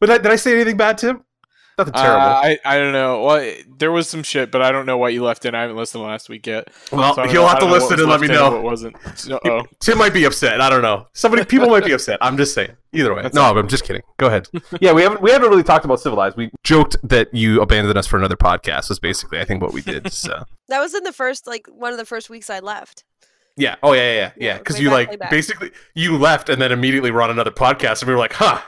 But 0.00 0.10
I, 0.10 0.18
did 0.18 0.30
I 0.30 0.36
say 0.36 0.54
anything 0.54 0.76
bad, 0.76 0.98
Tim? 0.98 1.24
Nothing 1.78 1.94
terrible. 1.94 2.20
Uh, 2.20 2.40
I 2.42 2.58
I 2.64 2.76
don't 2.76 2.92
know. 2.92 3.22
Well, 3.22 3.54
there 3.78 3.92
was 3.92 4.08
some 4.08 4.22
shit, 4.24 4.50
but 4.50 4.60
I 4.60 4.72
don't 4.72 4.84
know 4.84 4.98
what 4.98 5.12
you 5.12 5.22
left 5.22 5.44
in. 5.44 5.54
I 5.54 5.60
haven't 5.62 5.76
listened 5.76 6.02
to 6.02 6.06
last 6.06 6.28
week 6.28 6.46
yet. 6.46 6.68
well, 6.90 7.14
so 7.14 7.24
you'll 7.24 7.34
know- 7.44 7.46
have 7.48 7.58
to 7.58 7.60
don't 7.60 7.68
know 7.70 7.72
what 7.74 7.82
listen 7.82 8.00
and 8.00 8.08
let 8.10 8.20
me 8.20 8.26
left 8.28 8.38
in 8.40 8.44
and 8.44 8.50
know. 8.54 8.60
What 8.60 8.64
wasn't? 8.64 8.96
So, 9.14 9.38
oh, 9.44 9.62
Tim 9.80 9.96
might 9.98 10.12
be 10.12 10.24
upset. 10.24 10.60
I 10.60 10.68
don't 10.68 10.82
know. 10.82 11.06
Somebody, 11.12 11.44
people 11.44 11.68
might 11.68 11.84
be 11.84 11.92
upset. 11.92 12.18
I'm 12.20 12.36
just 12.36 12.52
saying. 12.54 12.72
Either 12.92 13.14
way, 13.14 13.22
That's 13.22 13.34
no, 13.34 13.42
I'm 13.42 13.68
just 13.68 13.84
kidding. 13.84 14.02
Go 14.16 14.26
ahead. 14.28 14.48
yeah, 14.80 14.92
we 14.92 15.02
haven't 15.02 15.20
we 15.22 15.30
haven't 15.30 15.50
really 15.50 15.62
talked 15.62 15.84
about 15.84 16.00
civilized. 16.00 16.36
We 16.36 16.50
joked 16.64 16.96
that 17.04 17.32
you 17.34 17.60
abandoned 17.60 17.96
us 17.98 18.06
for 18.06 18.16
another 18.16 18.36
podcast. 18.36 18.88
Was 18.88 18.98
basically 18.98 19.38
I 19.40 19.44
think 19.44 19.62
what 19.62 19.72
we 19.72 19.82
did. 19.82 20.12
So 20.12 20.44
That 20.68 20.80
was 20.80 20.94
in 20.94 21.04
the 21.04 21.12
first 21.12 21.46
like 21.46 21.66
one 21.68 21.92
of 21.92 21.98
the 21.98 22.06
first 22.06 22.30
weeks 22.30 22.48
I 22.50 22.60
left. 22.60 23.04
yeah. 23.56 23.76
Oh 23.82 23.92
yeah, 23.92 24.00
yeah, 24.02 24.12
yeah. 24.12 24.16
Yeah, 24.18 24.30
Yeah. 24.46 24.58
Because 24.58 24.80
you 24.80 24.88
back, 24.88 25.08
like 25.20 25.30
basically 25.30 25.70
you 25.94 26.16
left 26.16 26.48
and 26.48 26.60
then 26.62 26.72
immediately 26.72 27.10
were 27.10 27.22
on 27.22 27.30
another 27.30 27.50
podcast, 27.50 28.00
and 28.02 28.08
we 28.08 28.14
were 28.14 28.18
like, 28.20 28.32
huh. 28.32 28.60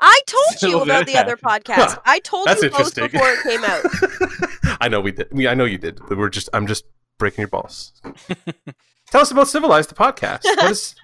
I 0.00 0.20
told 0.26 0.62
you 0.62 0.80
about 0.82 1.06
did 1.06 1.14
the 1.14 1.20
other 1.20 1.36
podcast. 1.44 1.76
Huh. 1.76 2.00
I 2.04 2.18
told 2.20 2.46
That's 2.46 2.62
you 2.62 2.70
both 2.70 2.94
before 2.94 3.28
it 3.28 3.42
came 3.42 3.64
out. 3.64 4.78
I 4.80 4.88
know 4.88 5.00
we 5.00 5.12
did. 5.12 5.28
We, 5.30 5.48
I 5.48 5.54
know 5.54 5.64
you 5.64 5.78
did. 5.78 6.00
But 6.08 6.18
we're 6.18 6.28
just. 6.28 6.48
I'm 6.52 6.66
just 6.66 6.84
breaking 7.18 7.42
your 7.42 7.48
balls. 7.48 7.92
Tell 9.10 9.20
us 9.20 9.30
about 9.30 9.48
civilized 9.48 9.90
the 9.90 9.94
podcast. 9.94 10.44
What 10.44 10.70
is 10.70 10.94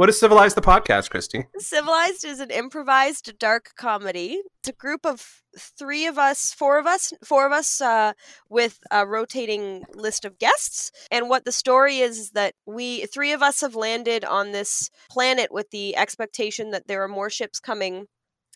what 0.00 0.08
is 0.08 0.18
civilized 0.18 0.56
the 0.56 0.62
podcast, 0.62 1.10
Christy? 1.10 1.44
Civilized 1.58 2.24
is 2.24 2.40
an 2.40 2.50
improvised 2.50 3.38
dark 3.38 3.72
comedy. 3.76 4.40
It's 4.60 4.70
a 4.70 4.72
group 4.72 5.04
of 5.04 5.42
three 5.58 6.06
of 6.06 6.16
us, 6.16 6.54
four 6.54 6.78
of 6.78 6.86
us, 6.86 7.12
four 7.22 7.44
of 7.44 7.52
us, 7.52 7.82
uh, 7.82 8.14
with 8.48 8.78
a 8.90 9.06
rotating 9.06 9.84
list 9.94 10.24
of 10.24 10.38
guests. 10.38 10.90
And 11.10 11.28
what 11.28 11.44
the 11.44 11.52
story 11.52 11.98
is 11.98 12.18
is 12.18 12.30
that 12.30 12.54
we 12.64 13.04
three 13.04 13.32
of 13.32 13.42
us 13.42 13.60
have 13.60 13.74
landed 13.74 14.24
on 14.24 14.52
this 14.52 14.88
planet 15.10 15.52
with 15.52 15.68
the 15.70 15.94
expectation 15.96 16.70
that 16.70 16.88
there 16.88 17.02
are 17.02 17.08
more 17.08 17.28
ships 17.28 17.60
coming. 17.60 18.06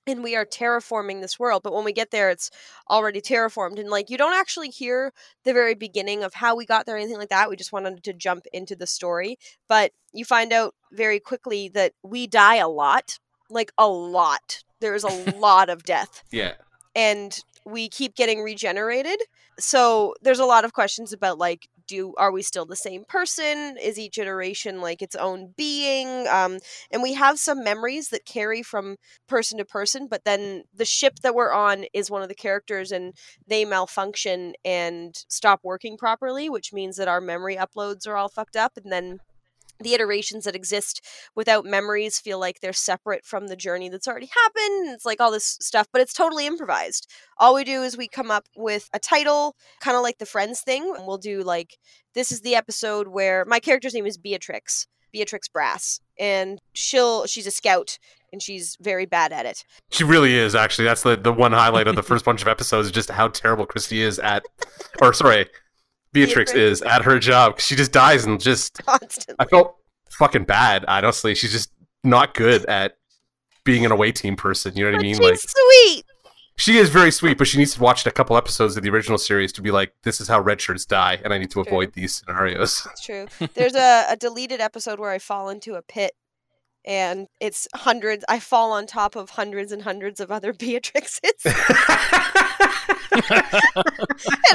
And 0.07 0.23
we 0.23 0.37
are 0.37 0.45
terraforming 0.45 1.21
this 1.23 1.39
world, 1.39 1.63
but 1.63 1.73
when 1.73 1.85
we 1.85 1.93
get 1.93 2.11
there, 2.11 2.29
it's 2.31 2.51
already 2.91 3.21
terraformed. 3.23 3.79
And 3.79 3.89
like, 3.89 4.11
you 4.11 4.19
don't 4.19 4.35
actually 4.35 4.69
hear 4.69 5.13
the 5.45 5.53
very 5.55 5.75
beginning 5.75 6.23
of 6.23 6.35
how 6.35 6.55
we 6.55 6.67
got 6.67 6.85
there, 6.85 6.97
or 6.97 6.99
anything 6.99 7.17
like 7.19 7.31
that. 7.31 7.49
We 7.49 7.57
just 7.57 7.73
wanted 7.73 8.05
to 8.05 8.13
jump 8.13 8.45
into 8.53 8.77
the 8.77 8.87
story 8.87 9.39
but 9.69 9.93
you 10.13 10.25
find 10.25 10.53
out 10.53 10.75
very 10.93 11.19
quickly 11.19 11.69
that 11.71 11.93
we 12.03 12.27
die 12.27 12.57
a 12.57 12.69
lot 12.69 13.19
like 13.51 13.73
a 13.79 13.87
lot 13.89 14.63
there's 14.81 15.05
a 15.05 15.31
lot 15.39 15.69
of 15.69 15.85
death 15.85 16.23
Yeah. 16.31 16.53
and 16.95 17.39
we 17.65 17.89
keep 17.89 18.15
getting 18.15 18.43
regenerated 18.43 19.19
so 19.59 20.15
there's 20.23 20.39
a 20.39 20.45
lot 20.45 20.65
of 20.65 20.73
questions 20.73 21.13
about 21.13 21.39
like 21.39 21.69
do 21.87 22.15
are 22.19 22.33
we 22.33 22.43
still 22.43 22.67
the 22.67 22.77
same 22.77 23.05
person? 23.09 23.77
Is 23.81 23.99
each 23.99 24.19
iteration 24.19 24.81
like 24.81 25.03
its 25.03 25.17
own 25.17 25.55
being? 25.57 26.27
Um 26.29 26.59
and 26.91 27.03
we 27.03 27.15
have 27.15 27.39
some 27.39 27.63
memories 27.65 28.09
that 28.11 28.25
carry 28.25 28.63
from 28.63 28.97
person 29.29 29.59
to 29.59 29.65
person 29.65 30.07
but 30.09 30.25
then 30.25 30.65
the 30.75 30.85
ship 30.85 31.21
that 31.23 31.35
we're 31.35 31.53
on 31.53 31.85
is 31.93 32.11
one 32.11 32.23
of 32.23 32.29
the 32.29 32.35
characters 32.35 32.93
and 32.93 33.15
they 33.47 33.65
malfunction 33.65 34.55
and 34.65 35.15
stop 35.29 35.61
working 35.63 35.97
properly 35.97 36.49
which 36.49 36.73
means 36.73 36.97
that 36.97 37.09
our 37.09 37.21
memory 37.21 37.57
uploads 37.57 38.07
are 38.07 38.17
all 38.17 38.29
fucked 38.29 38.57
up 38.57 38.73
and 38.77 38.93
then 38.93 39.19
the 39.81 39.95
iterations 39.95 40.45
that 40.45 40.55
exist 40.55 41.05
without 41.35 41.65
memories 41.65 42.19
feel 42.19 42.39
like 42.39 42.61
they're 42.61 42.73
separate 42.73 43.25
from 43.25 43.49
the 43.49 43.57
journey 43.57 43.89
that's 43.89 44.09
already 44.09 44.31
happened. 44.45 44.95
It's 44.95 45.05
like 45.05 45.21
all 45.21 45.31
this 45.31 45.57
stuff, 45.61 45.89
but 45.93 46.01
it's 46.01 46.13
totally 46.13 46.47
improvised. 46.47 47.11
All 47.39 47.55
we 47.55 47.65
do 47.65 47.83
is 47.83 47.97
we 47.97 48.09
come 48.09 48.31
up 48.31 48.47
with 48.57 48.89
a 48.93 48.99
title, 48.99 49.57
kind 49.81 49.97
of 49.97 50.03
like 50.03 50.19
the 50.19 50.27
Friends 50.27 50.61
thing. 50.61 50.95
And 50.97 51.07
we'll 51.07 51.19
do 51.19 51.43
like, 51.43 51.79
this 52.15 52.31
is 52.31 52.41
the 52.41 52.55
episode 52.55 53.09
where 53.09 53.45
my 53.45 53.61
character's 53.61 53.95
name 53.95 54.07
is 54.07 54.17
Beatrix, 54.17 54.87
Beatrix 55.13 55.49
Brass. 55.49 56.01
And 56.19 56.59
she'll, 56.73 57.27
she's 57.27 57.47
a 57.47 57.51
scout 57.51 57.99
and 58.35 58.43
she's 58.43 58.77
very 58.81 59.07
bad 59.07 59.33
at 59.33 59.47
it. 59.47 59.65
She 59.91 60.05
really 60.05 60.35
is 60.35 60.55
actually. 60.55 60.85
That's 60.85 61.03
the 61.03 61.17
the 61.17 61.33
one 61.33 61.53
highlight 61.53 61.87
of 61.87 61.97
the 61.97 62.03
first 62.11 62.25
bunch 62.25 62.43
of 62.43 62.49
episodes 62.49 62.87
is 62.87 62.93
just 62.93 63.11
how 63.11 63.29
terrible 63.29 63.65
Christy 63.65 64.03
is 64.03 64.19
at, 64.19 64.45
or 65.01 65.15
sorry, 65.15 65.47
Beatrix 66.15 66.53
Beatrix. 66.53 66.81
is 66.81 66.83
at 66.83 67.03
her 67.03 67.19
job. 67.19 67.61
She 67.61 67.77
just 67.77 67.93
dies 67.93 68.25
and 68.25 68.41
just. 68.41 68.83
Constantly. 68.87 69.37
I 69.39 69.45
felt 69.45 69.77
fucking 70.11 70.45
bad. 70.45 70.85
Honestly, 70.89 71.35
she's 71.35 71.53
just 71.53 71.71
not 72.03 72.33
good 72.35 72.65
at 72.67 72.97
being 73.65 73.85
an 73.85 73.93
away 73.93 74.13
team 74.13 74.37
person. 74.37 74.75
You 74.77 74.85
know 74.85 74.93
what 74.93 75.01
I 75.01 75.03
mean? 75.03 75.15
she's 75.15 75.21
Like 75.21 75.39
sweet. 75.41 76.05
she 76.57 76.77
is 76.79 76.89
very 76.91 77.11
sweet, 77.11 77.37
but 77.39 77.47
she 77.47 77.59
needs 77.59 77.75
to 77.75 77.81
watch 77.81 78.07
a 78.07 78.11
couple 78.11 78.37
episodes 78.37 78.77
of 78.77 78.83
the 78.83 78.91
original 78.91 79.19
series 79.19 79.53
to 79.55 79.63
be 79.63 79.71
like, 79.71 79.93
this 80.03 80.21
is 80.21 80.29
how 80.29 80.41
red 80.41 80.61
shirts 80.61 80.85
die, 80.87 81.21
and 81.25 81.33
I 81.33 81.39
need 81.39 81.51
to 81.51 81.63
True. 81.63 81.65
avoid 81.67 81.93
these 81.95 82.15
scenarios. 82.15 82.87
It's 82.93 83.05
true. 83.05 83.27
There's 83.55 83.75
a, 83.75 84.07
a 84.11 84.17
deleted 84.17 84.61
episode 84.61 84.99
where 85.01 85.11
I 85.11 85.19
fall 85.19 85.49
into 85.49 85.75
a 85.75 85.83
pit 85.83 86.13
and 86.87 87.27
it's 87.41 87.67
hundreds 87.75 88.25
I 88.29 88.41
fall 88.41 88.73
on 88.73 88.87
top 88.87 89.17
of 89.17 89.31
hundreds 89.31 89.73
and 89.73 89.83
hundreds 89.83 90.21
of 90.21 90.31
other 90.31 90.53
Beatrixes 90.53 91.41
and 91.45 91.55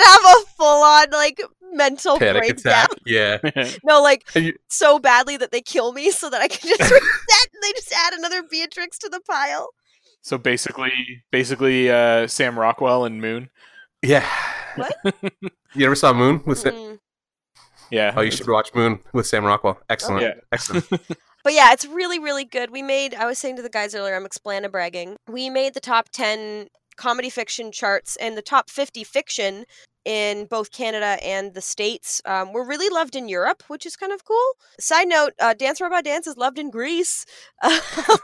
have 0.04 0.22
a 0.26 0.36
full 0.58 0.84
on 0.84 1.10
like 1.12 1.42
mental 1.72 2.20
Panic 2.20 2.42
breakdown. 2.44 2.86
attack. 2.86 2.90
Yeah. 3.06 3.38
No, 3.84 4.02
like 4.02 4.24
you- 4.36 4.54
so 4.70 5.00
badly 5.00 5.38
that 5.38 5.52
they 5.52 5.62
kill 5.62 5.94
me 5.94 6.12
so 6.12 6.30
that 6.30 6.42
I 6.42 6.48
can 6.48 6.68
just 6.70 6.82
reset 6.82 7.48
and 7.54 7.64
they 7.64 7.72
just 7.74 7.94
add 7.96 8.14
another 8.14 8.44
Beatrix 8.44 8.98
to 9.00 9.10
the 9.10 9.22
pile. 9.22 9.70
so 10.22 10.38
basically, 10.38 11.24
basically, 11.32 11.90
uh, 11.90 12.28
Sam 12.28 12.58
Rockwell 12.60 13.06
and 13.06 13.22
Moon. 13.22 13.50
Yeah. 14.02 14.26
What? 14.76 14.94
you 15.76 15.86
ever 15.86 15.96
saw 15.96 16.14
Moon 16.14 16.42
with? 16.46 16.60
Sa- 16.60 16.70
Mm. 16.70 17.00
Yeah. 17.92 18.14
oh, 18.16 18.22
you 18.22 18.30
should 18.30 18.48
watch 18.48 18.72
Moon 18.76 19.00
with 19.14 19.26
Sam 19.26 19.44
Rockwell. 19.44 19.80
Excellent. 19.90 20.22
Yeah. 20.22 20.34
Excellent. 20.52 20.86
But 21.44 21.54
yeah, 21.54 21.72
it's 21.72 21.86
really, 21.86 22.20
really 22.20 22.46
good. 22.46 22.72
We 22.72 22.82
made, 22.82 23.14
I 23.14 23.26
was 23.26 23.40
saying 23.40 23.56
to 23.58 23.62
the 23.62 23.70
guys 23.70 23.96
earlier, 23.96 24.16
I'm 24.16 24.26
explana 24.26 24.72
bragging. 24.72 25.16
We 25.28 25.50
made 25.50 25.74
the 25.74 25.80
top 25.80 26.10
10 26.10 26.68
comedy 26.98 27.30
fiction 27.30 27.72
charts 27.72 28.18
and 28.18 28.38
the 28.38 28.42
top 28.42 28.70
50 28.70 29.04
fiction 29.04 29.66
in 30.06 30.46
both 30.46 30.72
Canada 30.72 31.18
and 31.24 31.54
the 31.54 31.62
States. 31.62 32.22
Um, 32.26 32.54
we're 32.54 32.66
really 32.68 32.90
loved 32.94 33.16
in 33.16 33.28
Europe, 33.30 33.64
which 33.68 33.86
is 33.86 33.96
kind 33.96 34.12
of 34.12 34.24
cool. 34.26 34.52
Side 34.80 35.08
note 35.08 35.34
uh, 35.40 35.54
Dance 35.54 35.82
Robot 35.82 36.04
Dance 36.04 36.26
is 36.28 36.38
loved 36.38 36.58
in 36.60 36.70
Greece. 36.70 37.26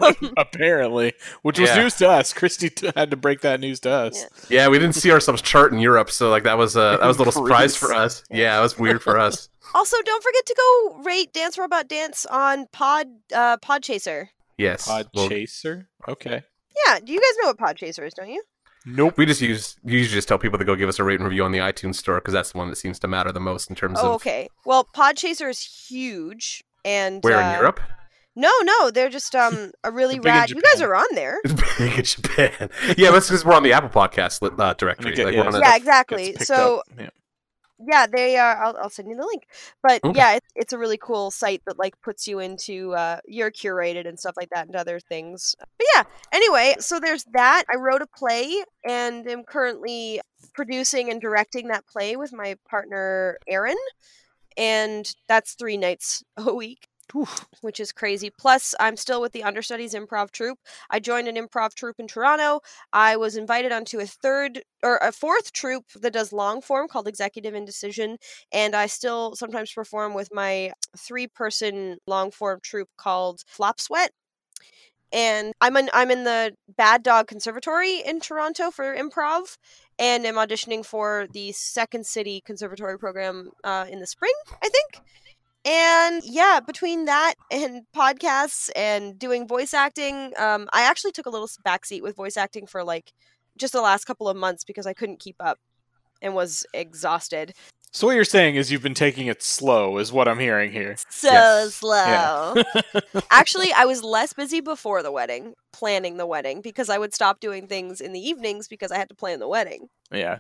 Um, 0.02 0.34
Apparently, 0.38 1.14
which 1.42 1.60
was 1.60 1.70
Yeah. 1.70 1.82
news 1.84 1.96
to 1.96 2.10
us. 2.10 2.34
Christy 2.34 2.70
t- 2.70 2.92
had 2.96 3.12
to 3.12 3.18
break 3.18 3.42
that 3.42 3.60
news 3.60 3.80
to 3.82 3.92
us. 3.92 4.26
Yeah. 4.50 4.64
Yeah, 4.64 4.68
we 4.70 4.78
didn't 4.80 4.96
see 4.96 5.12
ourselves 5.12 5.42
chart 5.42 5.72
in 5.72 5.80
Europe, 5.80 6.10
so 6.12 6.30
like 6.30 6.44
that 6.44 6.58
was 6.58 6.76
uh, 6.76 6.98
that 7.00 7.06
was 7.06 7.16
a 7.18 7.20
little 7.20 7.32
surprise 7.34 7.76
for 7.76 7.94
us. 7.94 8.24
Yeah, 8.32 8.58
it 8.58 8.62
was 8.62 8.78
weird 8.78 9.02
for 9.02 9.18
us. 9.20 9.50
also, 9.74 9.98
don't 10.06 10.24
forget 10.24 10.46
to 10.46 10.56
go 10.56 11.04
rate 11.04 11.34
Dance 11.34 11.58
Robot 11.58 11.88
Dance 11.88 12.26
on 12.26 12.68
Pod 12.72 13.08
uh, 13.34 13.58
Podchaser. 13.58 14.28
Yes. 14.58 14.88
Pod 14.88 15.08
Chaser. 15.16 15.88
Okay. 16.08 16.44
Yeah, 16.88 17.00
do 17.00 17.12
you 17.14 17.20
guys 17.20 17.38
know 17.42 17.48
what 17.54 17.58
Podchaser 17.58 18.06
is, 18.06 18.14
don't 18.14 18.30
you? 18.30 18.44
Nope. 18.86 19.18
we 19.18 19.26
just 19.26 19.42
use 19.42 19.76
we 19.84 19.94
usually 19.94 20.16
just 20.16 20.28
tell 20.28 20.38
people 20.38 20.60
to 20.60 20.66
go 20.66 20.76
give 20.76 20.90
us 20.90 21.00
a 21.00 21.04
rate 21.04 21.20
and 21.20 21.28
review 21.28 21.44
on 21.44 21.52
the 21.52 21.58
iTunes 21.60 21.96
store 21.96 22.16
because 22.16 22.34
that's 22.34 22.52
the 22.52 22.58
one 22.58 22.70
that 22.70 22.76
seems 22.76 23.00
to 23.00 23.08
matter 23.08 23.32
the 23.32 23.40
most 23.40 23.70
in 23.70 23.76
terms 23.76 24.00
Oh, 24.02 24.10
of 24.10 24.16
okay. 24.16 24.48
Well, 24.66 24.88
Podchaser 24.96 25.50
is 25.50 25.62
huge. 25.90 26.64
And 26.84 27.24
where 27.24 27.38
uh, 27.42 27.54
in 27.54 27.60
Europe. 27.60 27.80
No, 28.36 28.52
no, 28.64 28.92
they're 28.92 29.10
just 29.10 29.34
um 29.36 29.72
a 29.84 29.92
really 30.00 30.20
rad. 30.20 30.50
You 30.52 30.62
guys 30.62 30.82
are 30.82 30.94
on 30.94 31.06
there. 31.14 31.40
It's 31.44 31.54
big 31.80 31.98
in 31.98 32.04
Japan. 32.06 32.70
Yeah, 32.98 33.12
that's 33.12 33.28
because 33.28 33.44
we're 33.46 33.54
on 33.56 33.64
the 33.64 33.74
Apple 33.74 33.90
Podcast 33.90 34.42
li- 34.42 34.52
uh, 34.58 34.74
directory. 34.76 35.14
Okay, 35.14 35.26
like, 35.26 35.34
yeah, 35.34 35.40
we're 35.42 35.48
on 35.48 35.54
so 35.54 35.62
a- 35.64 35.76
exactly. 35.78 36.36
So 36.36 36.78
up. 36.80 36.86
Yeah. 37.00 37.10
Yeah, 37.80 38.08
they 38.08 38.38
are. 38.38 38.64
I'll, 38.64 38.78
I'll 38.78 38.90
send 38.90 39.10
you 39.10 39.16
the 39.16 39.26
link. 39.26 39.48
But 39.84 40.02
Okay. 40.04 40.14
yeah, 40.14 40.36
it's, 40.36 40.48
it's 40.56 40.74
a 40.74 40.78
really 40.78 40.98
cool 40.98 41.32
site 41.32 41.62
that 41.66 41.78
like 41.80 42.00
puts 42.02 42.28
you 42.28 42.40
into 42.40 42.94
uh, 42.94 43.20
you're 43.28 43.52
curated 43.52 44.08
and 44.08 44.20
stuff 44.20 44.36
like 44.38 44.50
that 44.50 44.68
and 44.68 44.76
other 44.76 45.00
things. 45.00 45.56
But 45.60 45.88
yeah, 45.96 46.04
anyway, 46.32 46.76
so 46.80 47.00
there's 47.00 47.26
that. 47.34 47.64
I 47.72 47.78
wrote 47.78 48.02
a 48.02 48.08
play 48.08 48.64
and 48.88 49.28
am 49.28 49.44
currently 49.44 50.22
producing 50.54 51.10
and 51.12 51.20
directing 51.22 51.68
that 51.68 51.88
play 51.88 52.16
with 52.16 52.32
my 52.34 52.56
partner 52.70 53.38
Aaron, 53.48 53.78
and 54.58 55.14
that's 55.28 55.54
three 55.54 55.78
nights 55.78 56.24
a 56.38 56.54
week. 56.54 56.85
Oof. 57.16 57.46
Which 57.62 57.80
is 57.80 57.92
crazy. 57.92 58.30
Plus, 58.30 58.76
I'm 58.80 58.98
still 58.98 59.22
with 59.22 59.32
the 59.32 59.44
Understudies 59.44 59.94
Improv 59.94 60.32
Troupe. 60.32 60.60
I 60.90 61.00
joined 61.00 61.28
an 61.28 61.36
improv 61.36 61.74
troupe 61.74 62.00
in 62.00 62.08
Toronto. 62.08 62.60
I 62.92 63.16
was 63.16 63.38
invited 63.38 63.72
onto 63.72 64.00
a 64.00 64.06
third 64.06 64.64
or 64.84 64.98
a 64.98 65.12
fourth 65.12 65.54
troupe 65.54 65.86
that 65.94 66.14
does 66.14 66.34
long 66.34 66.62
form 66.62 66.88
called 66.88 67.08
Executive 67.08 67.56
Indecision, 67.56 68.18
and 68.52 68.76
I 68.76 68.88
still 68.88 69.36
sometimes 69.36 69.72
perform 69.72 70.14
with 70.14 70.30
my 70.34 70.74
three 70.98 71.28
person 71.28 71.98
long 72.06 72.32
form 72.32 72.60
troupe 72.62 72.90
called 72.98 73.44
Flop 73.48 73.80
Sweat. 73.80 74.12
And 75.14 75.54
I'm 75.62 75.78
in, 75.78 75.90
I'm 75.94 76.12
in 76.12 76.26
the 76.26 76.56
Bad 76.76 77.02
Dog 77.02 77.28
Conservatory 77.28 78.02
in 78.06 78.20
Toronto 78.20 78.72
for 78.72 78.94
improv, 78.94 79.58
and 79.98 80.26
I'm 80.26 80.36
auditioning 80.36 80.86
for 80.86 81.28
the 81.32 81.54
Second 81.54 82.06
City 82.06 82.42
Conservatory 82.46 83.00
program 83.00 83.52
uh, 83.64 83.86
in 83.90 84.00
the 84.00 84.08
spring, 84.08 84.34
I 84.62 84.68
think. 84.68 85.06
And 85.66 86.22
yeah, 86.24 86.60
between 86.66 87.06
that 87.06 87.34
and 87.50 87.82
podcasts 87.96 88.70
and 88.76 89.18
doing 89.18 89.48
voice 89.48 89.74
acting, 89.74 90.32
um, 90.38 90.70
I 90.72 90.84
actually 90.84 91.12
took 91.12 91.26
a 91.26 91.32
little 91.32 91.50
backseat 91.66 92.04
with 92.04 92.16
voice 92.16 92.38
acting 92.38 92.68
for 92.68 92.84
like 92.84 93.12
just 93.58 93.74
the 93.74 93.82
last 93.82 94.06
couple 94.06 94.30
of 94.30 94.38
months 94.38 94.64
because 94.64 94.86
I 94.86 94.94
couldn't 94.94 95.20
keep 95.20 95.38
up 95.40 95.58
and 96.22 96.36
was 96.36 96.66
exhausted. 96.74 97.54
So 97.92 98.08
what 98.08 98.16
you're 98.16 98.26
saying 98.26 98.56
is 98.56 98.72
you've 98.72 98.84
been 98.84 98.94
taking 98.94 99.28
it 99.28 99.42
slow, 99.42 99.98
is 99.98 100.12
what 100.12 100.28
I'm 100.28 100.40
hearing 100.40 100.72
here. 100.72 100.98
So 101.10 101.32
Yes. 101.32 101.76
slow. 101.76 102.56
Actually, 103.32 103.72
I 103.72 103.86
was 103.86 104.04
less 104.04 104.34
busy 104.34 104.60
before 104.60 105.02
the 105.02 105.12
wedding, 105.12 105.54
planning 105.72 106.18
the 106.18 106.28
wedding, 106.28 106.62
because 106.62 106.90
I 106.90 106.98
would 106.98 107.14
stop 107.14 107.40
doing 107.40 107.68
things 107.68 108.02
in 108.02 108.12
the 108.12 108.20
evenings 108.20 108.68
because 108.68 108.92
I 108.92 108.98
had 108.98 109.10
to 109.10 109.16
plan 109.16 109.40
the 109.40 109.48
wedding. 109.48 109.88
Yeah. 110.12 110.40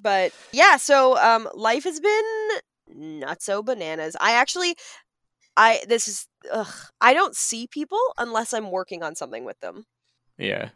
But 0.00 0.32
yeah, 0.52 0.76
so 0.76 1.16
um, 1.18 1.48
life 1.54 1.84
has 1.84 2.00
been 2.00 2.50
not 2.94 3.42
so 3.42 3.62
bananas. 3.62 4.16
I 4.20 4.32
actually, 4.32 4.76
I 5.56 5.82
this 5.88 6.08
is, 6.08 6.26
ugh, 6.50 6.72
I 7.00 7.14
don't 7.14 7.36
see 7.36 7.66
people 7.66 8.00
unless 8.18 8.52
I'm 8.52 8.70
working 8.70 9.02
on 9.02 9.14
something 9.14 9.44
with 9.44 9.60
them. 9.60 9.84
Yeah. 10.38 10.70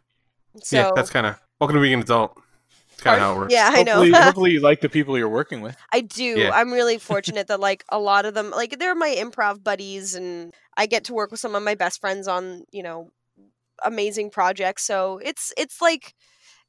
So 0.63 0.77
yeah, 0.77 0.91
that's 0.95 1.09
kind 1.09 1.25
of 1.25 1.39
welcome 1.59 1.75
to 1.75 1.81
being 1.81 1.95
an 1.95 2.01
adult. 2.01 2.39
It's 2.93 3.01
kind 3.01 3.17
of 3.17 3.21
how 3.21 3.33
it 3.33 3.37
works. 3.37 3.53
yeah, 3.53 3.69
I 3.73 3.83
know. 3.83 3.95
Hopefully, 3.95 4.11
hopefully 4.23 4.51
you 4.51 4.61
like 4.61 4.79
the 4.79 4.87
people 4.87 5.17
you're 5.17 5.27
working 5.27 5.61
with. 5.61 5.75
I 5.91 6.01
do. 6.01 6.23
Yeah. 6.23 6.51
I'm 6.53 6.71
really 6.71 6.97
fortunate 7.11 7.47
that 7.47 7.59
like 7.59 7.83
a 7.89 7.99
lot 7.99 8.25
of 8.25 8.33
them 8.33 8.51
like 8.51 8.79
they're 8.79 8.95
my 8.95 9.13
improv 9.17 9.63
buddies 9.63 10.15
and 10.15 10.53
I 10.77 10.85
get 10.85 11.03
to 11.05 11.13
work 11.13 11.31
with 11.31 11.39
some 11.39 11.55
of 11.55 11.63
my 11.63 11.75
best 11.75 11.99
friends 11.99 12.27
on, 12.27 12.63
you 12.71 12.83
know, 12.83 13.11
amazing 13.83 14.29
projects. 14.29 14.83
So 14.83 15.19
it's 15.23 15.51
it's 15.57 15.81
like 15.81 16.13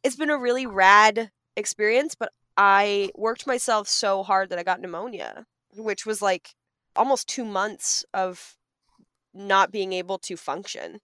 it's 0.02 0.16
been 0.16 0.30
a 0.30 0.38
really 0.38 0.66
rad 0.66 1.30
experience, 1.56 2.14
but 2.14 2.32
I 2.56 3.10
worked 3.14 3.46
myself 3.46 3.88
so 3.88 4.22
hard 4.22 4.50
that 4.50 4.58
I 4.58 4.62
got 4.62 4.80
pneumonia, 4.80 5.46
which 5.76 6.06
was 6.06 6.22
like 6.22 6.54
almost 6.94 7.28
2 7.28 7.44
months 7.44 8.04
of 8.14 8.56
not 9.34 9.70
being 9.70 9.92
able 9.92 10.18
to 10.18 10.36
function. 10.36 11.00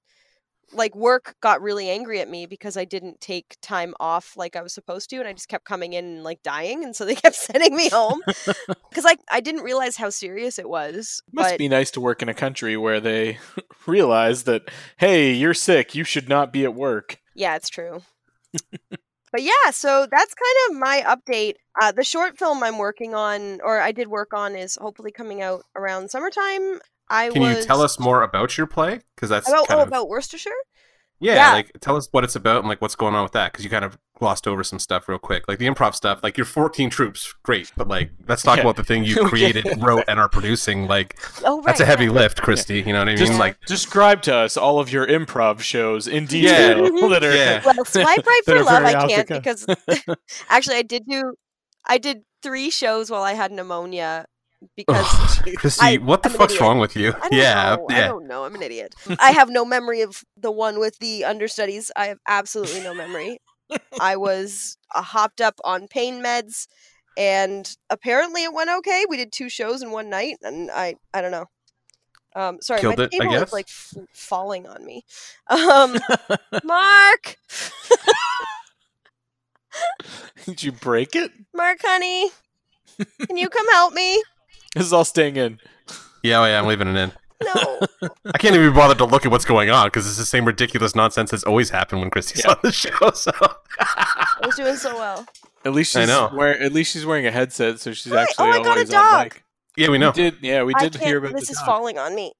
Like 0.74 0.96
work 0.96 1.34
got 1.42 1.60
really 1.60 1.90
angry 1.90 2.18
at 2.20 2.30
me 2.30 2.46
because 2.46 2.78
I 2.78 2.86
didn't 2.86 3.20
take 3.20 3.56
time 3.60 3.92
off 4.00 4.38
like 4.38 4.56
I 4.56 4.62
was 4.62 4.72
supposed 4.72 5.10
to 5.10 5.16
and 5.16 5.28
I 5.28 5.34
just 5.34 5.48
kept 5.48 5.66
coming 5.66 5.92
in 5.92 6.06
and 6.06 6.24
like 6.24 6.42
dying 6.42 6.82
and 6.82 6.96
so 6.96 7.04
they 7.04 7.14
kept 7.26 7.36
sending 7.36 7.76
me 7.76 7.90
home 7.90 8.22
cuz 8.94 9.04
like 9.04 9.20
I 9.30 9.40
didn't 9.40 9.64
realize 9.64 9.96
how 9.96 10.08
serious 10.08 10.58
it 10.58 10.70
was. 10.70 11.22
Must 11.30 11.50
but 11.50 11.58
be 11.58 11.68
nice 11.68 11.90
to 11.90 12.00
work 12.00 12.22
in 12.22 12.30
a 12.30 12.34
country 12.34 12.78
where 12.78 13.00
they 13.00 13.38
realize 13.86 14.44
that, 14.44 14.62
hey, 14.96 15.32
you're 15.32 15.52
sick, 15.52 15.94
you 15.94 16.04
should 16.04 16.30
not 16.30 16.54
be 16.54 16.64
at 16.64 16.74
work. 16.74 17.20
yeah, 17.34 17.54
it's 17.54 17.68
true. 17.68 18.00
But 19.32 19.42
yeah, 19.42 19.70
so 19.70 20.06
that's 20.10 20.34
kind 20.34 20.56
of 20.70 20.78
my 20.78 21.02
update. 21.06 21.54
Uh, 21.80 21.90
the 21.90 22.04
short 22.04 22.38
film 22.38 22.62
I'm 22.62 22.78
working 22.78 23.14
on 23.14 23.60
or 23.62 23.80
I 23.80 23.90
did 23.92 24.08
work 24.08 24.34
on 24.34 24.54
is 24.54 24.76
hopefully 24.80 25.10
coming 25.10 25.40
out 25.40 25.64
around 25.74 26.10
summertime. 26.10 26.80
I 27.08 27.30
Can 27.30 27.42
was 27.42 27.58
you 27.58 27.64
tell 27.64 27.82
us 27.82 27.98
more 27.98 28.22
about 28.22 28.56
your 28.56 28.66
play? 28.66 29.00
Because 29.16 29.30
that's 29.30 29.48
about, 29.48 29.68
kind 29.68 29.80
oh, 29.80 29.82
of 29.82 29.88
about 29.88 30.08
Worcestershire? 30.08 30.50
Yeah, 31.22 31.34
yeah. 31.34 31.52
Like, 31.52 31.72
tell 31.80 31.96
us 31.96 32.08
what 32.10 32.24
it's 32.24 32.36
about 32.36 32.58
and 32.60 32.68
like 32.68 32.80
what's 32.82 32.94
going 32.94 33.14
on 33.14 33.22
with 33.22 33.32
that. 33.32 33.52
Because 33.52 33.64
you 33.64 33.70
kind 33.70 33.84
of 33.84 33.98
glossed 34.18 34.46
over 34.46 34.62
some 34.62 34.78
stuff 34.78 35.08
real 35.08 35.18
quick, 35.18 35.48
like 35.48 35.58
the 35.58 35.66
improv 35.66 35.94
stuff. 35.94 36.20
Like 36.22 36.36
your 36.36 36.44
14 36.44 36.90
troops, 36.90 37.34
great, 37.42 37.72
but 37.76 37.88
like 37.88 38.10
let's 38.28 38.42
talk 38.42 38.56
Yeah. 38.56 38.62
about 38.62 38.76
the 38.76 38.84
thing 38.84 39.04
you 39.04 39.24
created, 39.28 39.66
wrote, 39.82 40.04
and 40.08 40.20
are 40.20 40.28
producing. 40.28 40.86
Like 40.86 41.18
Oh, 41.44 41.56
right. 41.56 41.66
that's 41.66 41.80
a 41.80 41.84
heavy 41.86 42.04
yeah. 42.04 42.10
lift, 42.10 42.42
Christy. 42.42 42.78
You 42.80 42.92
know 42.92 42.98
what 43.00 43.08
I 43.08 43.12
mean? 43.12 43.16
Just 43.18 43.38
like 43.38 43.58
describe 43.66 44.22
to 44.22 44.34
us 44.34 44.56
all 44.56 44.78
of 44.78 44.92
your 44.92 45.06
improv 45.06 45.60
shows 45.60 46.06
in 46.06 46.26
detail. 46.26 46.84
that 47.10 47.24
are- 47.24 47.34
Yeah. 47.34 47.62
Well, 47.64 47.84
swipe 47.84 48.26
right 48.26 48.40
for 48.44 48.62
love. 48.62 48.84
I 48.84 49.06
can't 49.08 49.28
because 49.28 49.66
actually 50.48 50.76
I 50.76 50.82
did 50.82 51.04
do 51.08 51.34
I 51.86 51.98
did 51.98 52.22
three 52.42 52.70
shows 52.70 53.10
while 53.10 53.22
I 53.22 53.32
had 53.34 53.50
pneumonia 53.52 54.26
because 54.76 55.06
Ugh, 55.46 55.54
Christy, 55.56 55.84
I- 55.84 55.96
what 55.96 56.22
the 56.22 56.30
I'm 56.30 56.36
fuck's 56.36 56.60
wrong 56.60 56.78
with 56.78 56.96
you? 56.96 57.12
Don't 57.12 57.32
Yeah. 57.32 57.76
I 57.90 58.00
don't 58.08 58.26
know. 58.26 58.44
I'm 58.44 58.54
an 58.54 58.62
idiot. 58.62 58.94
I 59.18 59.32
have 59.32 59.48
no 59.50 59.64
memory 59.64 60.02
of 60.02 60.22
the 60.36 60.50
one 60.50 60.78
with 60.78 60.98
the 60.98 61.24
understudies. 61.24 61.90
I 61.96 62.06
have 62.06 62.18
absolutely 62.28 62.80
no 62.80 62.94
memory. 62.94 63.38
I 64.00 64.16
was 64.26 64.76
uh, 64.94 65.02
hopped 65.02 65.40
up 65.40 65.54
on 65.64 65.88
pain 65.88 66.22
meds, 66.22 66.66
and 67.16 67.74
apparently 67.90 68.44
it 68.44 68.52
went 68.52 68.70
okay. 68.78 69.04
We 69.08 69.16
did 69.16 69.32
two 69.32 69.48
shows 69.48 69.82
in 69.82 69.90
one 69.90 70.10
night, 70.10 70.36
and 70.42 70.70
I 70.70 70.96
I 71.14 71.20
don't 71.22 71.30
know. 71.32 71.46
Um, 72.34 72.58
sorry, 72.62 72.80
Killed 72.80 72.96
my 72.96 73.04
it, 73.04 73.10
table 73.10 73.34
is 73.34 73.52
like 73.52 73.68
f- 73.68 73.94
falling 74.14 74.66
on 74.66 74.84
me. 74.86 75.04
Um, 75.50 75.98
Mark, 76.64 77.36
Did 80.46 80.62
you 80.62 80.72
break 80.72 81.14
it? 81.14 81.30
Mark, 81.54 81.78
honey, 81.82 82.30
can 83.26 83.36
you 83.36 83.48
come 83.48 83.68
help 83.70 83.92
me? 83.94 84.22
This 84.76 84.86
is 84.86 84.92
all 84.92 85.04
staying 85.04 85.36
in. 85.36 85.58
Yeah, 86.22 86.40
oh, 86.40 86.44
yeah, 86.46 86.58
I'm 86.58 86.66
leaving 86.66 86.88
it 86.88 86.96
in. 86.96 87.12
No. 87.44 87.80
I 88.34 88.38
can't 88.38 88.54
even 88.54 88.70
be 88.70 88.74
bothered 88.74 88.98
to 88.98 89.04
look 89.04 89.26
at 89.26 89.30
what's 89.32 89.44
going 89.44 89.68
on 89.70 89.88
because 89.88 90.06
it's 90.06 90.16
the 90.16 90.24
same 90.24 90.44
ridiculous 90.44 90.94
nonsense 90.94 91.30
that's 91.32 91.42
always 91.44 91.70
happened 91.70 92.00
when 92.00 92.10
Christy's 92.10 92.42
Yeah. 92.44 92.52
on 92.52 92.56
the 92.62 92.72
show. 92.72 93.10
So 93.10 93.32
I 93.80 94.46
was 94.46 94.54
doing 94.56 94.76
so 94.76 94.94
well. 94.94 95.26
At 95.64 95.72
least 95.72 95.94
I 95.96 96.00
she's 96.02 96.08
know. 96.08 96.30
wear, 96.32 96.58
at 96.60 96.72
least 96.72 96.92
she's 96.92 97.04
wearing 97.04 97.26
a 97.26 97.30
headset, 97.30 97.80
so 97.80 97.92
she's 97.92 98.10
Right. 98.12 98.22
actually 98.22 98.46
Oh, 98.48 98.50
I 98.52 98.56
got 98.58 98.66
a 98.66 98.70
always 98.70 98.88
dog. 98.88 99.14
on 99.14 99.24
mic. 99.24 99.44
yeah, 99.76 99.88
we 99.90 99.98
know. 99.98 100.10
We 100.10 100.14
did, 100.22 100.36
yeah, 100.40 100.62
we 100.62 100.74
did 100.74 100.94
hear 100.96 101.18
about 101.18 101.32
this 101.34 101.48
the 101.48 101.52
is 101.52 101.58
dog. 101.58 101.66
falling 101.66 101.98
on 101.98 102.14
me. 102.14 102.32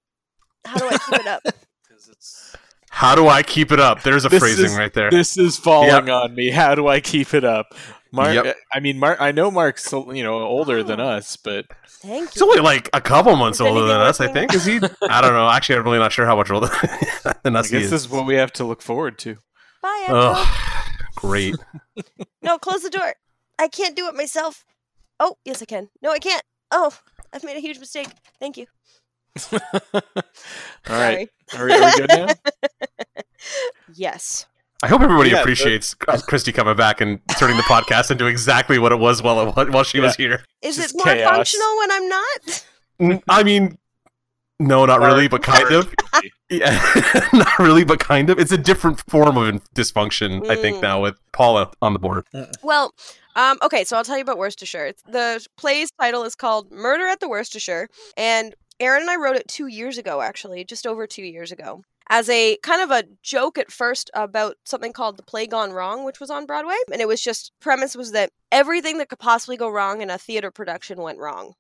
How 0.65 0.79
do 0.79 0.87
I 0.89 0.97
keep 0.99 1.21
it 1.21 1.27
up? 1.27 1.43
How 2.91 3.15
do 3.15 3.27
I 3.29 3.43
keep 3.43 3.73
it 3.73 3.81
up? 3.81 4.03
There's 4.03 4.25
a 4.25 4.29
This 4.29 4.41
phrasing 4.41 4.67
is- 4.67 4.77
right 4.77 4.93
there. 4.93 5.11
This 5.11 5.37
is 5.39 5.57
falling 5.59 6.09
on 6.11 6.35
me. 6.35 6.51
How 6.51 6.75
do 6.75 6.89
I 6.89 7.01
keep 7.01 7.35
it 7.35 7.43
up? 7.45 7.67
Mark, 8.13 8.35
Yep. 8.35 8.57
I 8.75 8.81
mean, 8.81 8.99
Mark. 8.99 9.19
I 9.21 9.33
know 9.33 9.51
Mark's 9.51 9.91
you 9.91 10.23
know 10.23 10.35
older 10.43 10.83
than 10.83 11.01
Oh. 11.01 11.09
us, 11.09 11.37
but 11.37 11.65
Thank 12.03 12.33
He's 12.33 12.41
you. 12.41 12.49
only 12.51 12.61
like 12.61 12.91
a 12.93 13.01
couple 13.01 13.35
months 13.37 13.61
Is 13.61 13.67
older 13.67 13.85
than 13.87 14.01
us, 14.01 14.21
I 14.21 14.27
think. 14.33 14.53
Is 14.55 14.65
he? 14.65 14.81
I 15.09 15.21
don't 15.21 15.33
know. 15.35 15.49
Actually, 15.49 15.77
I'm 15.79 15.85
really 15.85 15.99
not 16.01 16.11
sure 16.13 16.27
how 16.27 16.35
much 16.37 16.51
older 16.51 16.67
than 17.45 17.55
I 17.57 17.61
us 17.61 17.71
guess 17.71 17.81
he 17.81 17.85
is. 17.85 17.91
this 17.91 18.03
is 18.03 18.09
what 18.09 18.27
we 18.27 18.35
have 18.35 18.53
to 18.55 18.65
look 18.65 18.83
forward 18.83 19.19
to. 19.21 19.37
Bye, 19.83 20.03
Echo. 20.07 20.33
Ugh, 20.37 20.49
great. 21.17 21.55
No, 22.43 22.59
close 22.59 22.83
the 22.83 22.91
door. 22.91 23.15
I 23.59 23.69
can't 23.69 23.95
do 23.95 24.09
it 24.09 24.17
myself. 24.17 24.65
Oh, 25.21 25.37
yes, 25.45 25.63
I 25.63 25.65
can. 25.65 25.91
No, 26.03 26.11
I 26.11 26.19
can't. 26.19 26.43
Oh, 26.73 26.91
I've 27.33 27.45
made 27.45 27.57
a 27.57 27.61
huge 27.61 27.79
mistake. 27.79 28.09
Thank 28.41 28.57
you. 28.57 28.67
All 29.53 29.61
right, 30.89 31.29
Sorry. 31.49 31.73
are 31.73 31.79
we, 31.79 31.85
are 31.85 31.85
we 31.85 31.93
good 31.99 32.09
now? 32.09 32.27
Yes. 33.95 34.47
I 34.83 34.89
hope 34.89 35.01
everybody 35.03 35.31
Yeah, 35.31 35.41
appreciates 35.41 35.95
uh, 36.09 36.19
Christy 36.27 36.51
coming 36.53 36.77
back 36.77 37.01
and 37.01 37.21
turning 37.39 37.57
the 37.57 37.63
podcast 37.65 38.11
into 38.11 38.27
exactly 38.27 38.79
what 38.79 38.91
it 38.93 38.99
was 38.99 39.23
while 39.23 39.57
it, 39.59 39.71
while 39.71 39.85
she 39.85 40.01
was 40.01 40.17
here. 40.17 40.45
Is 40.61 40.77
Just 40.77 40.95
it 40.95 40.99
more 40.99 41.15
chaos. 41.15 41.37
functional 41.37 41.77
when 41.79 41.91
I'm 41.93 42.09
not? 42.09 43.23
I 43.29 43.43
mean, 43.43 43.79
no, 44.59 44.85
not 44.87 45.01
really, 45.01 45.29
but 45.29 45.43
kind 45.43 45.71
of. 45.73 45.93
Yeah, 46.51 46.79
not 47.33 47.59
really, 47.59 47.83
but 47.83 47.99
kind 47.99 48.29
of. 48.29 48.39
It's 48.39 48.53
a 48.53 48.59
different 48.59 49.01
form 49.09 49.39
of 49.39 49.49
in- 49.49 49.61
dysfunction, 49.75 50.47
I 50.51 50.55
think, 50.57 50.77
Mm. 50.77 50.83
now 50.83 51.01
with 51.01 51.19
Paula 51.33 51.71
on 51.81 51.95
the 51.95 51.99
board. 51.99 52.27
Well, 52.63 52.93
um, 53.37 53.57
okay, 53.63 53.85
so 53.85 53.97
I'll 53.97 54.05
tell 54.05 54.17
you 54.19 54.23
about 54.23 54.37
Worcestershire. 54.37 54.85
It's, 54.85 55.03
the 55.05 55.43
play's 55.57 55.91
title 55.99 56.25
is 56.25 56.35
called 56.35 56.71
Murder 56.71 57.07
at 57.07 57.21
the 57.21 57.29
Worcestershire, 57.31 57.89
and 58.19 58.55
Aaron 58.81 59.01
and 59.01 59.11
I 59.11 59.17
wrote 59.17 59.37
it 59.37 59.49
two 59.49 59.67
years 59.67 59.97
ago, 59.97 60.21
actually, 60.21 60.63
just 60.65 60.87
over 60.87 61.07
two 61.07 61.23
years 61.23 61.53
ago, 61.53 61.85
as 62.13 62.29
a 62.29 62.59
kind 62.63 62.83
of 62.83 62.91
a 62.91 63.05
joke 63.23 63.57
at 63.57 63.73
first 63.73 64.11
about 64.13 64.59
something 64.67 64.93
called 64.93 65.17
The 65.17 65.23
Play 65.23 65.47
Gone 65.47 65.73
Wrong, 65.73 66.05
which 66.05 66.21
was 66.21 66.29
on 66.29 66.45
Broadway. 66.45 66.77
And 66.93 67.01
it 67.01 67.09
was 67.09 67.23
just, 67.23 67.53
premise 67.59 67.97
was 67.97 68.13
that 68.13 68.31
everything 68.53 68.99
that 68.99 69.09
could 69.09 69.19
possibly 69.19 69.57
go 69.57 69.71
wrong 69.71 70.03
in 70.03 70.11
a 70.11 70.19
theater 70.19 70.51
production 70.51 71.01
went 71.01 71.19
wrong. 71.19 71.55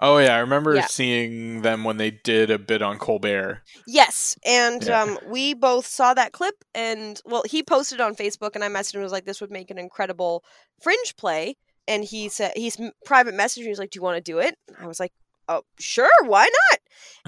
Oh 0.00 0.18
yeah, 0.18 0.34
I 0.34 0.38
remember 0.38 0.74
Yeah. 0.74 0.86
seeing 0.86 1.62
them 1.62 1.84
when 1.84 1.98
they 1.98 2.10
did 2.10 2.50
a 2.50 2.58
bit 2.58 2.82
on 2.82 2.98
Colbert. 2.98 3.62
Yes, 3.86 4.36
and 4.44 4.82
Yeah. 4.82 5.02
um, 5.02 5.20
we 5.24 5.54
both 5.54 5.86
saw 5.86 6.14
that 6.14 6.32
clip, 6.32 6.56
and 6.74 7.22
well, 7.24 7.44
he 7.48 7.62
posted 7.62 8.00
on 8.00 8.16
Facebook, 8.16 8.56
and 8.56 8.64
I 8.64 8.68
messaged 8.68 8.94
him 8.94 8.98
and 9.02 9.04
was 9.04 9.12
like, 9.12 9.24
"This 9.24 9.40
would 9.40 9.52
make 9.52 9.70
an 9.70 9.78
incredible 9.78 10.44
fringe 10.80 11.14
play." 11.16 11.56
and 11.88 12.04
he 12.04 12.28
said 12.28 12.52
he's 12.54 12.76
private 13.04 13.34
messaging. 13.34 13.66
He's 13.66 13.78
like, 13.80 13.90
"Do 13.90 13.98
you 13.98 14.02
want 14.02 14.16
to 14.16 14.32
do 14.32 14.38
it?" 14.38 14.56
I 14.78 14.86
was 14.86 15.00
like, 15.00 15.12
"Oh, 15.48 15.62
sure, 15.80 16.08
why 16.24 16.44
not?" 16.70 16.78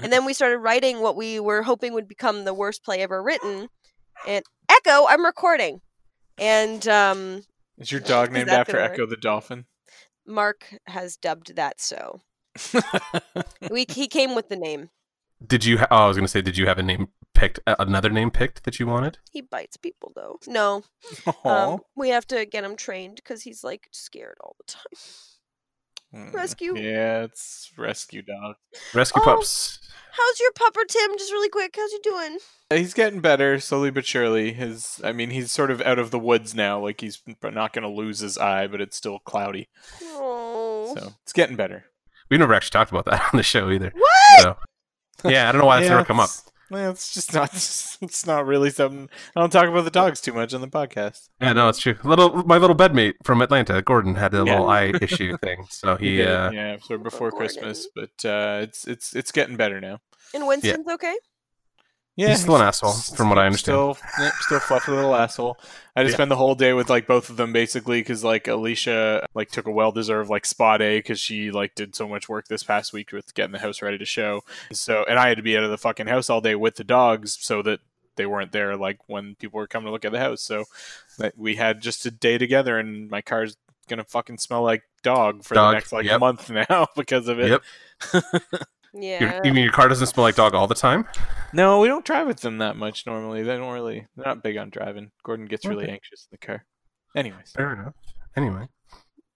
And 0.01 0.11
then 0.11 0.25
we 0.25 0.33
started 0.33 0.57
writing 0.59 1.01
what 1.01 1.15
we 1.15 1.39
were 1.39 1.63
hoping 1.63 1.93
would 1.93 2.07
become 2.07 2.43
the 2.45 2.53
worst 2.53 2.83
play 2.83 3.01
ever 3.01 3.21
written. 3.23 3.69
And 4.27 4.43
Echo, 4.69 5.05
I'm 5.07 5.25
recording, 5.25 5.81
and 6.37 6.87
um, 6.87 7.41
Is 7.77 7.91
your 7.91 8.01
dog 8.01 8.31
named 8.31 8.49
after 8.49 8.73
gonna 8.73 8.85
work? 8.85 8.93
Ecco 8.93 9.05
the 9.09 9.17
Dolphin? 9.17 9.65
Mark 10.25 10.73
has 10.87 11.17
dubbed 11.17 11.55
that 11.55 11.79
so. 11.79 12.21
We 13.69 13.85
he 13.89 14.07
came 14.07 14.35
with 14.35 14.49
the 14.49 14.55
name. 14.55 14.89
Did 15.45 15.65
you? 15.65 15.77
Ha- 15.79 15.87
oh, 15.91 16.05
I 16.05 16.07
was 16.07 16.17
gonna 16.17 16.27
say, 16.27 16.41
did 16.41 16.57
you 16.57 16.65
have 16.67 16.79
a 16.79 16.83
name 16.83 17.09
picked? 17.33 17.59
uh, 17.67 17.75
Another 17.79 18.09
name 18.09 18.31
picked 18.31 18.63
that 18.63 18.79
you 18.79 18.87
wanted? 18.87 19.17
He 19.31 19.41
bites 19.41 19.75
people 19.77 20.13
though. 20.15 20.39
No, 20.47 20.83
um, 21.43 21.79
we 21.95 22.09
have 22.09 22.25
to 22.27 22.45
get 22.45 22.63
him 22.63 22.75
trained 22.75 23.17
because 23.17 23.43
he's 23.43 23.63
like 23.63 23.87
scared 23.91 24.37
all 24.41 24.55
the 24.57 24.71
time. 24.71 24.99
Mm, 26.15 26.33
rescue. 26.33 26.77
Yeah, 26.77 27.23
it's 27.23 27.71
rescue 27.77 28.21
dog. 28.21 28.55
Rescue 28.93 29.21
Oh. 29.21 29.25
pups. 29.25 29.79
How's 30.13 30.39
your 30.39 30.51
pupper 30.53 30.87
Tim? 30.87 31.17
Just 31.17 31.31
really 31.33 31.49
quick, 31.49 31.75
how's 31.75 31.91
he 31.91 31.99
doing? 31.99 32.37
He's 32.69 32.93
getting 32.93 33.19
better 33.19 33.59
slowly 33.59 33.91
but 33.91 34.05
surely. 34.05 34.53
His, 34.53 35.01
I 35.03 35.11
mean, 35.11 35.29
he's 35.31 35.51
sort 35.51 35.71
of 35.71 35.81
out 35.81 35.99
of 35.99 36.11
the 36.11 36.19
woods 36.19 36.55
now. 36.55 36.79
Like 36.79 37.01
he's 37.01 37.21
not 37.43 37.73
going 37.73 37.83
to 37.83 37.89
lose 37.89 38.19
his 38.19 38.37
eye, 38.37 38.67
but 38.67 38.79
it's 38.79 38.95
still 38.95 39.19
cloudy. 39.19 39.67
Oh, 40.03 40.93
So 40.97 41.11
it's 41.23 41.33
getting 41.33 41.57
better. 41.57 41.85
We 42.29 42.37
never 42.37 42.53
actually 42.53 42.71
talked 42.71 42.91
about 42.91 43.05
that 43.05 43.21
on 43.33 43.37
the 43.37 43.43
show 43.43 43.69
either. 43.69 43.91
what? 43.93 44.41
So, 45.21 45.29
yeah, 45.29 45.49
I 45.49 45.51
don't 45.51 45.59
know 45.59 45.67
why 45.67 45.77
that's 45.81 45.89
Yeah, 45.89 45.95
never 45.95 46.05
come 46.05 46.19
up. 46.21 46.29
It's- 46.65 46.71
Well, 46.71 46.91
it's 46.91 47.13
just 47.13 47.33
not. 47.33 47.51
It's 48.01 48.25
not 48.27 48.45
really 48.45 48.69
something. 48.71 49.09
I 49.35 49.39
don't 49.39 49.49
talk 49.51 49.67
about 49.69 49.83
the 49.85 49.89
dogs 49.91 50.19
too 50.21 50.33
much 50.33 50.53
on 50.53 50.61
the 50.61 50.67
podcast. 50.67 51.29
Yeah, 51.41 51.53
no, 51.53 51.69
it's 51.69 51.79
true. 51.79 51.95
Little, 52.03 52.43
my 52.43 52.57
little 52.57 52.75
bedmate 52.75 53.13
from 53.23 53.41
Atlanta, 53.41 53.81
Gordon, 53.81 54.15
had 54.15 54.33
a 54.33 54.37
Yeah. 54.37 54.43
little 54.43 54.69
eye 54.69 54.91
issue 55.01 55.37
thing, 55.37 55.65
so 55.69 55.95
he. 56.01 56.19
Yeah, 56.19 56.47
Uh, 56.47 56.51
yeah, 56.51 56.77
sort 56.79 56.99
of 56.99 57.03
before 57.03 57.31
Gordon. 57.31 57.47
Christmas, 57.47 57.87
but 57.95 58.25
uh, 58.29 58.59
it's 58.63 58.85
it's 58.87 59.15
it's 59.15 59.31
getting 59.31 59.55
better 59.55 59.79
now. 59.79 59.99
And 60.33 60.45
Winston's 60.45 60.87
okay? 60.87 61.15
Yeah, 62.17 62.29
He's 62.29 62.41
still 62.41 62.55
an 62.55 62.61
asshole, 62.61 62.93
from 62.93 63.27
what 63.29 63.37
I 63.37 63.45
understand. 63.45 63.95
Still, 63.95 63.97
yep, 64.23 64.33
still 64.39 64.59
fluffy 64.61 64.91
little 64.93 65.13
asshole. 65.13 65.57
I 65.97 66.03
just 66.03 66.13
Yeah. 66.13 66.17
spent 66.17 66.29
the 66.29 66.37
whole 66.37 66.55
day 66.55 66.71
with 66.71 66.89
like 66.89 67.07
both 67.07 67.29
of 67.29 67.35
them 67.35 67.51
basically 67.51 67.99
because 67.99 68.23
like 68.23 68.47
Alicia 68.47 69.25
like 69.33 69.51
took 69.51 69.67
a 69.67 69.71
well 69.71 69.91
deserved 69.91 70.29
like 70.29 70.45
spot 70.45 70.81
A 70.81 70.99
because 70.99 71.19
she 71.19 71.51
like 71.51 71.75
did 71.75 71.93
so 71.93 72.07
much 72.07 72.29
work 72.29 72.47
this 72.47 72.63
past 72.63 72.93
week 72.93 73.11
with 73.11 73.33
getting 73.33 73.51
the 73.51 73.59
house 73.59 73.81
ready 73.81 73.97
to 73.97 74.05
show. 74.05 74.41
So 74.71 75.03
and 75.09 75.19
I 75.19 75.27
had 75.27 75.37
to 75.37 75.43
be 75.43 75.57
out 75.57 75.63
of 75.63 75.71
the 75.71 75.77
fucking 75.77 76.07
house 76.07 76.29
all 76.29 76.39
day 76.39 76.55
with 76.55 76.75
the 76.75 76.83
dogs 76.85 77.37
so 77.41 77.61
that 77.63 77.81
they 78.15 78.25
weren't 78.25 78.53
there 78.53 78.77
like 78.77 78.99
when 79.07 79.35
people 79.35 79.57
were 79.57 79.67
coming 79.67 79.87
to 79.87 79.91
look 79.91 80.05
at 80.05 80.13
the 80.13 80.19
house. 80.19 80.41
So 80.41 80.63
that 81.17 81.37
we 81.37 81.55
had 81.55 81.81
just 81.81 82.05
a 82.05 82.11
day 82.11 82.37
together 82.37 82.77
and 82.79 83.09
my 83.09 83.21
car's 83.21 83.57
gonna 83.89 84.05
fucking 84.05 84.37
smell 84.37 84.63
like 84.63 84.83
dog 85.03 85.43
for 85.43 85.53
Dog, 85.53 85.71
the 85.71 85.75
next 85.75 85.91
like 85.91 86.05
yep. 86.05 86.19
month 86.21 86.49
now 86.69 86.87
because 86.95 87.27
of 87.27 87.39
it. 87.39 87.49
Yep. 87.49 88.23
Yeah. 88.97 89.19
your, 89.35 89.45
you 89.45 89.53
mean 89.53 89.63
your 89.63 89.73
car 89.73 89.87
doesn't 89.89 90.07
smell 90.07 90.23
like 90.23 90.35
dog 90.35 90.53
all 90.55 90.67
the 90.67 90.75
time? 90.75 91.05
No, 91.53 91.79
we 91.79 91.87
don't 91.87 92.05
drive 92.05 92.27
with 92.27 92.41
them 92.41 92.59
that 92.59 92.75
much 92.77 93.05
normally. 93.05 93.43
They 93.43 93.57
don't 93.57 93.73
really. 93.73 94.07
They're 94.15 94.25
not 94.25 94.43
big 94.43 94.57
on 94.57 94.69
driving. 94.69 95.11
Gordon 95.23 95.45
gets 95.47 95.65
really 95.65 95.87
anxious 95.89 96.27
in 96.31 96.37
the 96.39 96.45
car. 96.45 96.65
Anyways, 97.15 97.51
Fair 97.55 97.73
enough. 97.73 97.93
Anyway, 98.35 98.67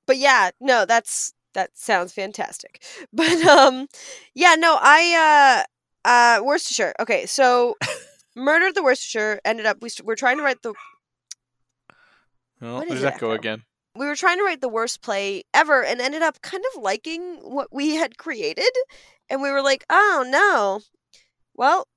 but 0.06 0.18
yeah, 0.18 0.52
no, 0.60 0.86
that's 0.86 1.34
that 1.54 1.72
sounds 1.78 2.14
fantastic. 2.14 2.82
But 3.14 3.42
um, 3.46 3.88
yeah, 4.34 4.56
no, 4.58 4.78
I 4.80 5.66
uh 6.06 6.08
uh 6.10 6.44
Worcestershire. 6.44 6.94
Okay, 7.00 7.26
so 7.26 7.76
Murder 8.36 8.68
at 8.68 8.76
the 8.76 8.84
Worcestershire 8.84 9.40
ended 9.46 9.66
up 9.66 9.78
we 9.82 9.90
st- 9.90 10.06
we're 10.06 10.16
trying 10.16 10.38
to 10.38 10.44
write 10.44 10.62
the 10.62 10.74
well, 12.62 12.76
What 12.76 12.88
there's 12.88 13.00
is 13.00 13.04
it, 13.06 13.08
Echo 13.08 13.28
Echo? 13.32 13.40
again. 13.40 13.64
we 13.96 14.06
were 14.06 14.16
trying 14.16 14.38
to 14.38 14.44
write 14.44 14.62
the 14.62 14.70
worst 14.70 15.02
play 15.02 15.44
ever 15.54 15.84
and 15.84 16.02
ended 16.02 16.22
up 16.22 16.42
kind 16.42 16.64
of 16.76 16.82
liking 16.82 17.38
what 17.42 17.70
we 17.72 17.96
had 17.96 18.18
created 18.18 18.70
and 19.30 19.42
we 19.42 19.52
were 19.52 19.62
like 19.62 19.86
oh 19.90 20.26
no 20.28 20.82
well 21.56 21.88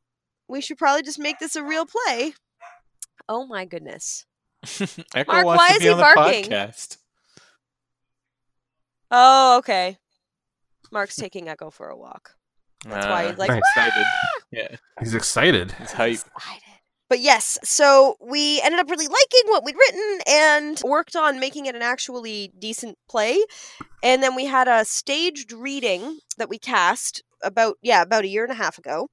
we 0.48 0.60
should 0.60 0.78
probably 0.78 1.02
just 1.02 1.18
make 1.18 1.38
this 1.38 1.56
a 1.56 1.62
real 1.62 1.86
play 1.86 2.32
oh 3.28 3.46
my 3.46 3.64
goodness 3.64 4.26
Echo 5.14 5.32
Mark, 5.32 5.44
wants 5.46 5.58
why 5.60 5.68
to 5.68 5.74
is 5.74 5.78
be 5.80 5.84
he 5.86 5.90
on 5.90 5.96
the 5.98 6.02
barking? 6.14 6.44
podcast. 6.44 6.96
oh 9.10 9.58
okay 9.58 9.98
mark's 10.90 11.16
taking 11.16 11.48
echo 11.48 11.70
for 11.70 11.88
a 11.88 11.96
walk 11.96 12.34
That's 12.84 13.06
why 13.06 13.24
he's 13.26 13.34
Ah, 13.34 13.38
like, 13.38 13.50
excited. 13.58 14.06
Yeah, 14.50 14.76
he's 15.00 15.14
excited. 15.14 15.72
he's 15.72 15.92
hype. 15.92 16.12
excited. 16.12 16.62
But 17.12 17.20
yes, 17.20 17.58
so 17.62 18.16
we 18.22 18.58
ended 18.62 18.80
up 18.80 18.88
really 18.88 19.06
liking 19.06 19.50
what 19.50 19.66
we'd 19.66 19.76
written 19.76 20.20
and 20.26 20.80
worked 20.82 21.14
on 21.14 21.38
making 21.38 21.66
it 21.66 21.76
an 21.76 21.82
actually 21.82 22.54
decent 22.58 22.96
play. 23.06 23.44
And 24.02 24.22
then 24.22 24.34
we 24.34 24.46
had 24.46 24.66
a 24.66 24.86
staged 24.86 25.52
reading 25.52 26.20
that 26.38 26.48
we 26.48 26.56
cast 26.56 27.22
about 27.42 27.76
yeah, 27.82 28.00
about 28.00 28.24
a 28.24 28.28
year 28.28 28.44
and 28.44 28.50
a 28.50 28.54
half 28.54 28.78
ago. 28.78 29.08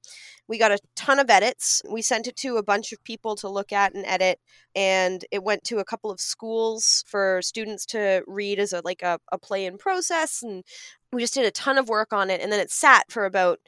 We 0.48 0.56
got 0.56 0.72
a 0.72 0.78
ton 0.96 1.18
of 1.18 1.28
edits. 1.28 1.82
We 1.90 2.00
sent 2.00 2.26
it 2.26 2.36
to 2.36 2.56
a 2.56 2.62
bunch 2.62 2.90
of 2.90 3.04
people 3.04 3.36
to 3.36 3.50
look 3.50 3.70
at 3.70 3.92
and 3.92 4.06
edit 4.06 4.40
and 4.74 5.22
it 5.30 5.44
went 5.44 5.62
to 5.64 5.78
a 5.78 5.84
couple 5.84 6.10
of 6.10 6.20
schools 6.20 7.04
for 7.06 7.42
students 7.42 7.84
to 7.86 8.22
read 8.26 8.58
as 8.58 8.72
a 8.72 8.80
like 8.82 9.02
a, 9.02 9.18
a 9.30 9.36
play 9.36 9.66
in 9.66 9.76
process 9.76 10.42
and 10.42 10.64
we 11.12 11.20
just 11.20 11.34
did 11.34 11.44
a 11.44 11.50
ton 11.50 11.76
of 11.76 11.90
work 11.90 12.14
on 12.14 12.30
it 12.30 12.40
and 12.40 12.50
then 12.50 12.60
it 12.60 12.70
sat 12.70 13.12
for 13.12 13.26
about 13.26 13.58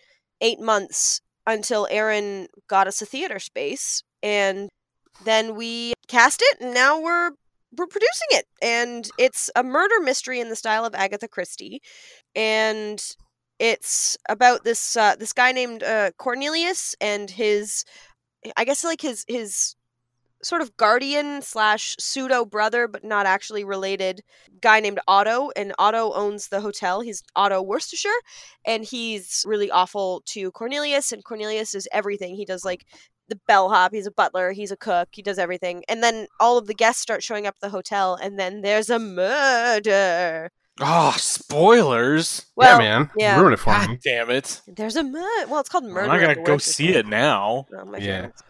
8 0.40 0.58
months 0.58 1.20
until 1.46 1.86
Aaron 1.90 2.46
got 2.66 2.86
us 2.86 3.02
a 3.02 3.06
theater 3.06 3.38
space 3.38 4.02
and 4.22 4.68
then 5.24 5.54
we 5.54 5.94
cast 6.08 6.42
it 6.42 6.60
and 6.60 6.74
now 6.74 7.00
we're 7.00 7.30
we're 7.76 7.86
producing 7.86 8.28
it. 8.32 8.46
And 8.60 9.08
it's 9.18 9.50
a 9.56 9.62
murder 9.62 10.00
mystery 10.00 10.40
in 10.40 10.48
the 10.48 10.56
style 10.56 10.84
of 10.84 10.94
Agatha 10.94 11.28
Christie. 11.28 11.80
And 12.34 13.02
it's 13.58 14.16
about 14.28 14.64
this 14.64 14.96
uh, 14.96 15.16
this 15.16 15.32
guy 15.32 15.52
named 15.52 15.82
uh, 15.82 16.10
Cornelius 16.18 16.94
and 17.00 17.30
his 17.30 17.84
I 18.56 18.64
guess 18.64 18.84
like 18.84 19.00
his 19.00 19.24
his 19.28 19.76
sort 20.42 20.60
of 20.60 20.76
guardian 20.76 21.40
slash 21.40 21.94
pseudo 22.00 22.44
brother 22.44 22.88
but 22.88 23.04
not 23.04 23.26
actually 23.26 23.62
related 23.62 24.22
guy 24.60 24.80
named 24.80 24.98
Otto. 25.06 25.50
And 25.54 25.72
Otto 25.78 26.12
owns 26.12 26.48
the 26.48 26.60
hotel. 26.60 27.00
He's 27.00 27.22
Otto 27.36 27.62
Worcestershire. 27.62 28.10
And 28.66 28.84
he's 28.84 29.44
really 29.46 29.70
awful 29.70 30.22
to 30.26 30.50
Cornelius. 30.50 31.12
And 31.12 31.24
Cornelius 31.24 31.74
is 31.74 31.88
everything. 31.92 32.34
He 32.34 32.44
does 32.44 32.64
like 32.64 32.84
the 33.32 33.40
bellhop 33.48 33.92
he's 33.94 34.06
a 34.06 34.10
butler 34.10 34.52
he's 34.52 34.70
a 34.70 34.76
cook 34.76 35.08
he 35.12 35.22
does 35.22 35.38
everything 35.38 35.82
and 35.88 36.02
then 36.02 36.26
all 36.38 36.58
of 36.58 36.66
the 36.66 36.74
guests 36.74 37.00
start 37.00 37.22
showing 37.22 37.46
up 37.46 37.54
at 37.56 37.60
the 37.60 37.70
hotel 37.70 38.18
and 38.20 38.38
then 38.38 38.60
there's 38.60 38.90
a 38.90 38.98
murder 38.98 40.50
Oh, 40.80 41.14
spoilers! 41.18 42.46
well 42.56 42.78
yeah, 42.80 42.98
man. 42.98 43.10
yeah. 43.16 43.38
Ruin 43.40 43.52
it 43.52 43.58
for 43.58 43.66
God 43.72 43.90
me. 43.90 43.98
damn 44.02 44.30
it! 44.30 44.60
there's 44.66 44.96
a 44.96 45.02
murder 45.02 45.46
well 45.48 45.60
it's 45.60 45.68
called 45.68 45.84
murder 45.84 46.10
I'm 46.10 46.20
not 46.20 46.34
gonna 46.34 46.46
go 46.46 46.56
see 46.58 46.88
it 46.94 47.06
now. 47.06 47.66
Oh, 47.78 47.84
my 47.84 47.98
Yeah. 47.98 48.20
feelings. 48.20 48.42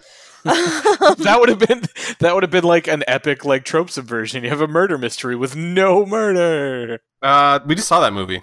that 0.45 1.37
would 1.41 1.49
have 1.49 1.59
been 1.59 1.83
that 2.21 2.35
would 2.35 2.43
have 2.45 2.51
been 2.51 2.65
like 2.65 2.87
an 2.89 3.03
epic 3.09 3.45
like 3.45 3.65
trope 3.65 3.91
subversion. 3.91 4.43
You 4.45 4.51
have 4.51 4.61
a 4.61 4.69
murder 4.69 4.99
mystery 4.99 5.35
with 5.37 5.55
no 5.57 6.05
murder. 6.07 7.01
Uh, 7.23 7.59
we 7.67 7.75
just 7.75 7.89
saw 7.89 8.01
that 8.01 8.13
movie. 8.13 8.43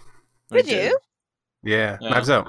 Did 0.51 0.65
Okay. 0.65 0.87
you? 0.87 0.97
Yeah, 1.63 1.97
Yeah. 2.01 2.09
Knives 2.09 2.29
Out. 2.29 2.47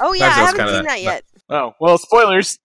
Oh 0.00 0.12
yeah, 0.14 0.28
Knives 0.28 0.36
I 0.38 0.40
haven't 0.40 0.66
seen 0.68 0.76
that- 0.76 0.84
that 0.86 1.02
yet. 1.02 1.24
Oh 1.50 1.72
well, 1.80 1.98
spoilers. 1.98 2.58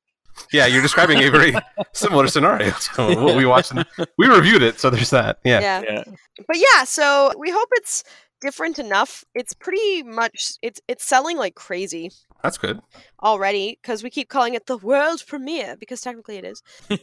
Yeah, 0.52 0.66
you're 0.66 0.82
describing 0.82 1.20
a 1.20 1.30
very 1.30 1.54
similar 1.94 2.28
scenario 2.28 2.72
to 2.72 3.16
what 3.16 3.36
we 3.36 3.46
watched. 3.46 3.72
In, 3.72 3.84
we 4.18 4.28
reviewed 4.28 4.62
it, 4.64 4.80
so 4.80 4.90
there's 4.90 5.10
that. 5.12 5.40
Yeah. 5.44 5.60
Yeah. 5.60 5.82
Yeah. 5.88 6.04
But 6.48 6.58
yeah, 6.58 6.84
so 6.84 7.32
we 7.38 7.52
hope 7.52 7.70
it's 7.74 8.04
different 8.42 8.80
enough. 8.80 9.24
It's 9.36 9.54
pretty 9.54 10.04
much 10.04 10.54
it's 10.62 10.80
it's 10.88 11.04
selling 11.04 11.38
like 11.38 11.56
crazy 11.56 12.12
that's 12.42 12.58
good. 12.58 12.80
already 13.22 13.78
because 13.82 14.04
we 14.04 14.10
keep 14.10 14.30
calling 14.30 14.54
it 14.54 14.66
the 14.66 14.78
world 14.78 15.24
premiere 15.28 15.76
because 15.80 16.02
technically 16.02 16.38
it 16.38 16.46
is. 16.46 16.62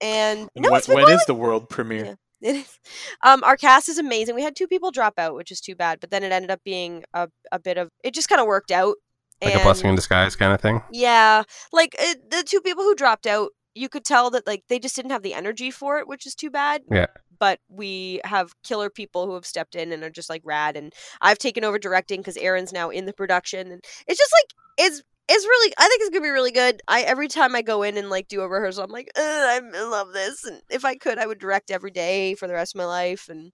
And 0.00 0.48
And 0.54 0.62
no, 0.64 0.70
when, 0.70 0.78
it's 0.78 0.86
been 0.86 0.96
when 0.96 1.04
going 1.06 1.16
is 1.16 1.26
the 1.26 1.34
world 1.34 1.68
premiere? 1.68 2.04
Yeah. 2.04 2.14
It 2.40 2.54
is. 2.56 2.78
Um, 3.24 3.42
our 3.42 3.56
cast 3.56 3.88
is 3.88 3.98
amazing. 3.98 4.36
We 4.36 4.44
had 4.44 4.54
two 4.54 4.68
people 4.68 4.92
drop 4.92 5.14
out, 5.18 5.34
which 5.34 5.50
is 5.50 5.60
too 5.60 5.74
bad. 5.74 5.98
But 5.98 6.10
then 6.10 6.22
it 6.22 6.30
ended 6.30 6.52
up 6.52 6.60
being 6.64 7.02
a, 7.12 7.28
a 7.50 7.58
bit 7.58 7.78
of 7.78 7.90
it. 8.04 8.14
Just 8.14 8.28
kind 8.28 8.40
of 8.40 8.46
worked 8.46 8.70
out. 8.70 8.94
Like 9.42 9.52
and 9.52 9.60
a 9.60 9.64
blessing 9.64 9.88
in 9.88 9.94
disguise 9.94 10.34
kind 10.34 10.52
of 10.52 10.60
thing. 10.60 10.82
Yeah, 10.90 11.44
like 11.72 11.94
it, 11.98 12.30
the 12.30 12.42
two 12.42 12.60
people 12.60 12.82
who 12.82 12.94
dropped 12.94 13.26
out, 13.26 13.50
you 13.74 13.88
could 13.88 14.04
tell 14.04 14.30
that 14.30 14.46
like 14.46 14.64
they 14.68 14.78
just 14.78 14.96
didn't 14.96 15.12
have 15.12 15.22
the 15.22 15.34
energy 15.34 15.70
for 15.70 15.98
it, 15.98 16.08
which 16.08 16.26
is 16.26 16.34
too 16.34 16.50
bad. 16.50 16.82
Yeah. 16.90 17.06
But 17.38 17.60
we 17.68 18.20
have 18.24 18.52
killer 18.64 18.90
people 18.90 19.26
who 19.26 19.34
have 19.34 19.46
stepped 19.46 19.76
in 19.76 19.92
and 19.92 20.02
are 20.02 20.10
just 20.10 20.28
like 20.28 20.42
rad, 20.44 20.76
and 20.76 20.92
I've 21.20 21.38
taken 21.38 21.62
over 21.62 21.78
directing 21.78 22.20
because 22.20 22.36
Aaron's 22.36 22.72
now 22.72 22.90
in 22.90 23.06
the 23.06 23.12
production, 23.12 23.70
and 23.70 23.84
it's 24.08 24.18
just 24.18 24.32
like 24.32 24.86
it's 24.86 25.02
it's 25.28 25.44
really 25.44 25.72
I 25.78 25.86
think 25.86 26.00
it's 26.00 26.10
gonna 26.10 26.22
be 26.22 26.30
really 26.30 26.50
good. 26.50 26.82
I 26.88 27.02
every 27.02 27.28
time 27.28 27.54
I 27.54 27.62
go 27.62 27.82
in 27.82 27.96
and 27.96 28.10
like 28.10 28.26
do 28.26 28.40
a 28.40 28.48
rehearsal, 28.48 28.84
I'm 28.84 28.90
like, 28.90 29.10
I 29.16 29.60
love 29.72 30.12
this, 30.12 30.44
and 30.44 30.62
if 30.68 30.84
I 30.84 30.96
could, 30.96 31.18
I 31.18 31.26
would 31.26 31.38
direct 31.38 31.70
every 31.70 31.92
day 31.92 32.34
for 32.34 32.48
the 32.48 32.54
rest 32.54 32.74
of 32.74 32.78
my 32.78 32.86
life, 32.86 33.28
and 33.28 33.52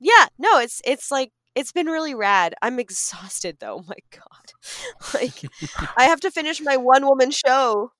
yeah, 0.00 0.26
no, 0.38 0.58
it's 0.58 0.82
it's 0.84 1.10
like 1.10 1.32
it's 1.54 1.72
been 1.72 1.86
really 1.86 2.14
rad. 2.14 2.54
I'm 2.62 2.78
exhausted 2.78 3.58
though. 3.60 3.78
Oh 3.80 3.84
my 3.88 3.96
god, 4.10 5.14
like 5.14 5.42
I 5.96 6.04
have 6.04 6.20
to 6.20 6.30
finish 6.30 6.60
my 6.60 6.76
one 6.76 7.06
woman 7.06 7.30
show. 7.30 7.92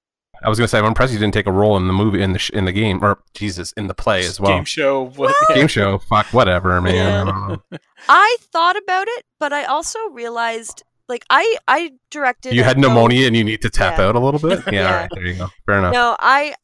I 0.43 0.49
was 0.49 0.59
gonna 0.59 0.67
say 0.69 0.79
I'm 0.79 0.85
impressed 0.85 1.13
you 1.13 1.19
didn't 1.21 1.35
take 1.35 1.47
a 1.47 1.53
role 1.53 1.77
in 1.77 1.87
the 1.87 1.93
movie 1.93 2.21
in 2.21 2.33
the 2.33 2.39
sh- 2.41 2.51
in 2.51 2.65
the 2.65 2.73
game 2.73 3.05
or 3.05 3.19
Jesus 3.35 3.73
in 3.77 3.87
the 3.87 3.95
play 3.95 4.21
as 4.27 4.41
well. 4.41 4.51
Game 4.57 4.65
show. 4.65 5.07
What? 5.11 5.35
Game 5.55 5.69
show. 5.69 5.99
Fuck 5.99 6.27
whatever, 6.33 6.81
man. 6.81 7.27
Yeah. 7.29 7.57
I. 7.71 7.79
I 8.09 8.37
thought 8.53 8.77
about 8.77 9.07
it, 9.09 9.25
but 9.39 9.53
I 9.53 9.65
also 9.65 9.99
realized 10.11 10.83
like 11.09 11.25
I 11.31 11.57
I 11.69 11.93
directed. 12.11 12.53
You 12.53 12.65
had 12.65 12.77
show- 12.77 12.81
pneumonia 12.89 13.29
and 13.29 13.37
you 13.37 13.45
need 13.45 13.63
to 13.63 13.71
tap 13.71 13.99
Yeah. 13.99 14.07
out 14.09 14.17
a 14.17 14.19
little 14.19 14.41
bit. 14.41 14.61
Yeah, 14.67 14.73
Yeah. 14.73 14.87
all 14.87 14.93
right, 15.03 15.11
there 15.15 15.25
you 15.27 15.35
go. 15.35 15.49
Fair 15.67 15.79
enough. 15.79 15.93
No, 15.95 16.17
I 16.19 16.55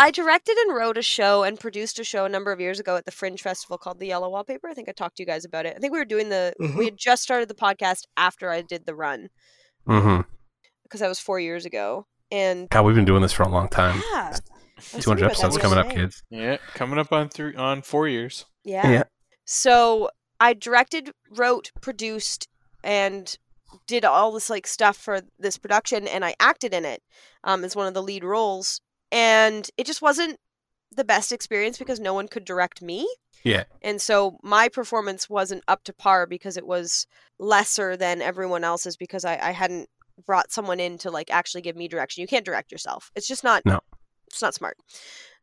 I 0.00 0.10
directed 0.10 0.56
and 0.56 0.74
wrote 0.74 0.96
a 0.96 1.02
show 1.02 1.42
and 1.42 1.60
produced 1.60 1.98
a 1.98 2.04
show 2.04 2.24
a 2.24 2.28
number 2.30 2.52
of 2.52 2.58
years 2.58 2.80
ago 2.80 2.96
at 2.96 3.04
the 3.04 3.10
Fringe 3.10 3.42
Festival 3.42 3.76
called 3.76 3.98
The 3.98 4.06
Yellow 4.06 4.30
Wallpaper. 4.30 4.66
I 4.66 4.72
think 4.72 4.88
I 4.88 4.92
talked 4.92 5.18
to 5.18 5.22
you 5.22 5.26
guys 5.26 5.44
about 5.44 5.66
it. 5.66 5.74
I 5.76 5.78
think 5.78 5.92
we 5.92 5.98
were 5.98 6.06
doing 6.06 6.30
the 6.30 6.54
we 6.76 6.86
had 6.86 6.96
just 6.96 7.22
started 7.22 7.48
the 7.50 7.54
podcast 7.54 8.04
after 8.16 8.48
I 8.50 8.62
did 8.62 8.86
the 8.86 8.94
run 8.94 9.28
Mm-hmm. 9.86 10.22
because 10.84 11.00
that 11.00 11.08
was 11.08 11.20
four 11.20 11.38
years 11.38 11.66
ago. 11.66 12.06
And 12.32 12.70
God, 12.70 12.86
we've 12.86 12.94
been 12.94 13.04
doing 13.04 13.20
this 13.20 13.32
for 13.34 13.42
a 13.42 13.48
long 13.50 13.68
time. 13.68 14.02
yeah, 14.12 14.22
I 14.24 14.30
was 14.30 14.40
thinking 14.86 15.02
200 15.02 15.26
episodes 15.26 15.58
coming 15.58 15.78
up, 15.78 15.90
kids. 15.90 16.22
Yeah, 16.30 16.56
coming 16.74 16.98
up 16.98 17.12
on 17.12 17.28
three 17.28 17.54
on 17.54 17.82
four 17.82 18.08
years. 18.08 18.46
Yeah. 18.64 18.88
Yeah. 18.90 19.02
So 19.44 20.08
I 20.38 20.54
directed, 20.54 21.10
wrote, 21.30 21.72
produced, 21.82 22.48
and 22.82 23.36
did 23.86 24.04
all 24.06 24.32
this 24.32 24.48
like 24.48 24.66
stuff 24.66 24.96
for 24.96 25.20
this 25.38 25.58
production, 25.58 26.08
and 26.08 26.24
I 26.24 26.34
acted 26.40 26.72
in 26.72 26.86
it 26.86 27.02
um, 27.44 27.64
as 27.64 27.76
one 27.76 27.86
of 27.86 27.92
the 27.94 28.02
lead 28.02 28.24
roles. 28.24 28.80
And 29.12 29.68
it 29.76 29.86
just 29.86 30.02
wasn't 30.02 30.38
the 30.92 31.04
best 31.04 31.32
experience 31.32 31.78
because 31.78 32.00
no 32.00 32.14
one 32.14 32.28
could 32.28 32.44
direct 32.44 32.82
me. 32.82 33.08
Yeah. 33.44 33.64
And 33.82 34.00
so 34.00 34.38
my 34.42 34.68
performance 34.68 35.30
wasn't 35.30 35.62
up 35.68 35.84
to 35.84 35.92
par 35.92 36.26
because 36.26 36.56
it 36.56 36.66
was 36.66 37.06
lesser 37.38 37.96
than 37.96 38.20
everyone 38.20 38.64
else's 38.64 38.96
because 38.96 39.24
I, 39.24 39.38
I 39.38 39.50
hadn't 39.52 39.88
brought 40.26 40.52
someone 40.52 40.80
in 40.80 40.98
to 40.98 41.10
like 41.10 41.30
actually 41.30 41.62
give 41.62 41.76
me 41.76 41.88
direction. 41.88 42.20
You 42.20 42.26
can't 42.26 42.44
direct 42.44 42.70
yourself. 42.70 43.10
It's 43.14 43.26
just 43.28 43.42
not 43.44 43.64
No. 43.64 43.80
it's 44.26 44.42
not 44.42 44.54
smart. 44.54 44.76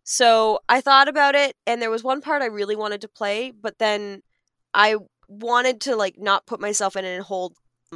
So 0.03 0.59
I 0.69 0.79
thought 0.81 1.07
about 1.07 1.35
it 1.35 1.55
and 1.65 1.81
there 1.81 1.89
was 1.89 2.03
one 2.03 2.21
part 2.21 2.41
I 2.41 2.45
really 2.47 2.75
wanted 2.75 3.01
to 3.01 3.07
play, 3.07 3.51
but 3.51 3.79
then 3.79 4.21
I 4.73 4.97
wanted 5.27 5.81
to 5.81 5.95
like 5.95 6.15
not 6.17 6.45
put 6.45 6.61
myself 6.61 6.95
in 6.95 7.03
it 7.03 7.15
and 7.15 7.23
hold 7.23 7.55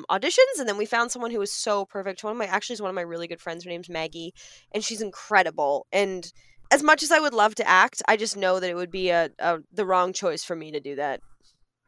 auditions 0.10 0.60
and 0.60 0.68
then 0.68 0.78
we 0.78 0.86
found 0.86 1.12
someone 1.12 1.32
who 1.32 1.40
was 1.40 1.52
so 1.52 1.86
perfect. 1.86 2.24
One 2.24 2.32
of 2.32 2.38
my 2.38 2.46
actually 2.46 2.76
is 2.76 2.82
one 2.82 2.90
of 2.90 2.96
my 2.96 3.02
really 3.02 3.28
good 3.28 3.42
friends. 3.42 3.64
Her 3.64 3.70
name's 3.70 3.90
Maggie 3.90 4.34
and 4.74 4.84
she's 4.84 5.02
incredible. 5.02 5.88
And 5.92 6.32
as 6.72 6.82
much 6.82 7.04
as 7.04 7.12
I 7.12 7.20
would 7.20 7.34
love 7.34 7.56
to 7.56 7.68
act, 7.68 8.02
I 8.08 8.16
just 8.16 8.38
know 8.38 8.60
that 8.60 8.70
it 8.70 8.76
would 8.76 8.92
be 8.92 9.10
a, 9.10 9.30
a 9.40 9.60
the 9.72 9.86
wrong 9.86 10.14
choice 10.14 10.44
for 10.44 10.56
me 10.56 10.72
to 10.72 10.80
do 10.80 10.96
that. 10.96 11.20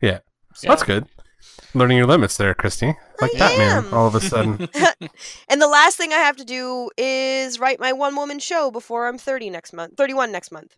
Yeah. 0.01 0.19
That's 0.61 0.83
good. 0.83 1.07
Learning 1.73 1.97
your 1.97 2.07
limits 2.07 2.37
there, 2.37 2.53
Christy. 2.53 2.95
Like 3.21 3.35
I 3.35 3.39
that, 3.39 3.57
man. 3.57 3.85
am. 3.85 3.93
All 3.93 4.07
of 4.07 4.15
a 4.15 4.21
sudden. 4.21 4.67
And 5.49 5.61
the 5.61 5.67
last 5.67 5.97
thing 5.97 6.13
I 6.13 6.17
have 6.17 6.37
to 6.37 6.45
do 6.45 6.89
is 6.97 7.59
write 7.59 7.79
my 7.79 7.93
one 7.93 8.15
woman 8.15 8.39
show 8.39 8.71
before 8.71 9.07
I'm 9.07 9.17
30 9.17 9.49
next 9.49 9.73
month. 9.73 9.95
31 9.97 10.31
next 10.31 10.51
month. 10.51 10.77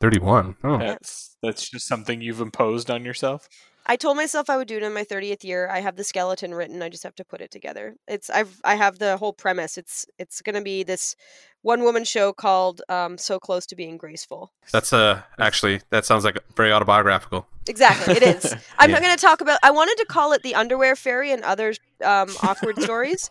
31. 0.00 0.56
Oh. 0.64 0.78
That's 0.78 1.36
that's 1.42 1.68
just 1.68 1.86
something 1.86 2.20
you've 2.20 2.40
imposed 2.40 2.90
on 2.90 3.04
yourself. 3.04 3.48
I 3.86 3.96
told 3.96 4.16
myself 4.16 4.48
I 4.48 4.56
would 4.56 4.68
do 4.68 4.76
it 4.78 4.82
in 4.82 4.94
my 4.94 5.04
30th 5.04 5.44
year. 5.44 5.68
I 5.70 5.80
have 5.80 5.96
the 5.96 6.04
skeleton 6.04 6.54
written. 6.54 6.80
I 6.82 6.88
just 6.88 7.02
have 7.02 7.14
to 7.16 7.24
put 7.24 7.40
it 7.40 7.50
together. 7.50 7.96
It's 8.08 8.30
I've 8.30 8.60
I 8.64 8.76
have 8.76 8.98
the 8.98 9.16
whole 9.18 9.32
premise. 9.32 9.76
It's 9.76 10.06
it's 10.18 10.40
going 10.40 10.56
to 10.56 10.62
be 10.62 10.82
this 10.82 11.14
one 11.62 11.82
woman 11.82 12.04
show 12.04 12.32
called 12.32 12.82
um, 12.88 13.18
So 13.18 13.38
Close 13.38 13.66
to 13.66 13.76
Being 13.76 13.96
Graceful. 13.98 14.52
That's 14.72 14.92
uh 14.92 15.22
actually 15.38 15.80
that 15.90 16.04
sounds 16.06 16.24
like 16.24 16.38
very 16.56 16.72
autobiographical. 16.72 17.46
Exactly, 17.66 18.14
it 18.16 18.22
is. 18.22 18.54
I'm 18.78 18.90
Yeah. 18.90 18.94
not 18.96 19.02
going 19.02 19.16
to 19.16 19.20
talk 19.20 19.40
about 19.40 19.58
I 19.62 19.70
wanted 19.70 19.96
to 19.98 20.06
call 20.06 20.32
it 20.32 20.42
the 20.42 20.54
underwear 20.54 20.96
fairy 20.96 21.32
and 21.32 21.42
other 21.44 21.74
um, 22.02 22.36
awkward 22.40 22.80
stories, 22.82 23.30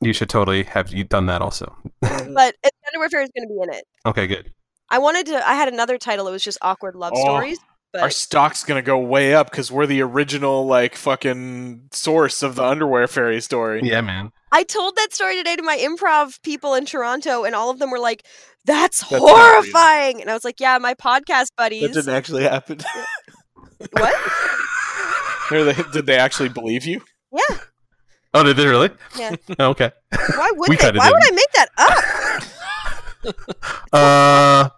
You 0.00 0.12
should 0.12 0.28
totally 0.30 0.62
have 0.64 0.92
you 0.92 1.04
done 1.04 1.26
that 1.26 1.42
also. 1.42 1.76
but 2.00 2.54
the 2.62 2.70
underwear 2.88 3.08
fairy 3.10 3.24
is 3.24 3.30
going 3.36 3.48
to 3.48 3.54
be 3.54 3.60
in 3.62 3.72
it. 3.74 3.84
Okay, 4.06 4.26
good. 4.26 4.52
I 4.90 4.98
wanted 4.98 5.26
to 5.26 5.48
I 5.48 5.54
had 5.54 5.68
another 5.68 5.98
title. 5.98 6.28
It 6.28 6.32
was 6.32 6.42
just 6.44 6.58
awkward 6.62 6.94
love 6.94 7.12
Oh, 7.16 7.22
stories, 7.22 7.58
Our 7.94 8.10
stock's 8.10 8.64
gonna 8.64 8.82
go 8.82 8.98
way 8.98 9.34
up 9.34 9.50
because 9.50 9.72
we're 9.72 9.86
the 9.86 10.02
original 10.02 10.66
like 10.66 10.94
fucking 10.94 11.88
source 11.92 12.42
of 12.42 12.54
the 12.54 12.64
underwear 12.64 13.06
fairy 13.08 13.40
story. 13.40 13.80
Yeah, 13.82 14.02
man. 14.02 14.30
I 14.52 14.62
told 14.62 14.96
that 14.96 15.12
story 15.12 15.36
today 15.36 15.56
to 15.56 15.62
my 15.62 15.76
improv 15.78 16.40
people 16.42 16.74
in 16.74 16.84
Toronto, 16.86 17.44
and 17.44 17.54
all 17.54 17.70
of 17.70 17.78
them 17.78 17.90
were 17.90 17.98
like, 17.98 18.26
"That's, 18.64 19.00
That's 19.08 19.22
horrifying!" 19.22 20.20
And 20.20 20.30
I 20.30 20.34
was 20.34 20.44
like, 20.44 20.60
"Yeah, 20.60 20.76
my 20.78 20.94
podcast 20.94 21.48
buddies." 21.56 21.80
That 21.82 21.88
buddies." 21.88 21.94
didn't 21.94 22.14
actually 22.14 22.42
happen. 22.44 22.78
What? 23.92 24.14
Or 25.52 25.62
they, 25.64 25.82
did 25.92 26.04
they 26.06 26.16
actually 26.18 26.48
believe 26.48 26.84
you? 26.84 27.00
Yeah. 27.32 27.58
Oh, 28.34 28.42
did 28.42 28.56
they 28.56 28.66
really? 28.66 28.90
Yeah. 29.16 29.36
okay. 29.60 29.92
Why 30.34 30.50
would 30.56 30.68
We 30.68 30.74
they? 30.76 30.82
kinda 30.82 30.98
Why 30.98 31.10
would 31.12 31.22
I 31.22 31.30
make 31.30 31.52
that 31.52 31.68
up? 31.78 33.34
Uh 33.92 34.68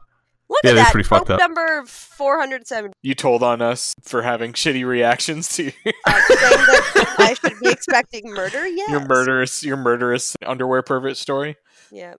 Look 0.50 0.60
Yeah, 0.64 0.70
at 0.72 0.74
that. 0.74 0.92
pretty 0.92 1.08
fucked 1.08 1.30
up. 1.30 1.38
number 1.38 1.84
four 1.86 2.38
hundred 2.38 2.66
seventy. 2.66 2.92
You 3.02 3.14
told 3.14 3.42
on 3.42 3.62
us 3.62 3.94
for 4.02 4.22
having 4.22 4.52
shitty 4.52 4.84
reactions 4.84 5.48
to 5.56 5.62
your, 5.64 5.72
Uh, 6.06 6.20
saying 6.26 6.38
that 6.40 7.14
I 7.18 7.34
should 7.34 7.58
be 7.60 7.70
expecting 7.70 8.28
murder. 8.30 8.66
Yes. 8.66 8.90
your 8.90 9.06
murderous 9.06 9.62
your 9.62 9.76
murderous 9.76 10.36
underwear 10.44 10.82
pervert 10.82 11.16
story. 11.16 11.56
Yeah. 11.92 12.14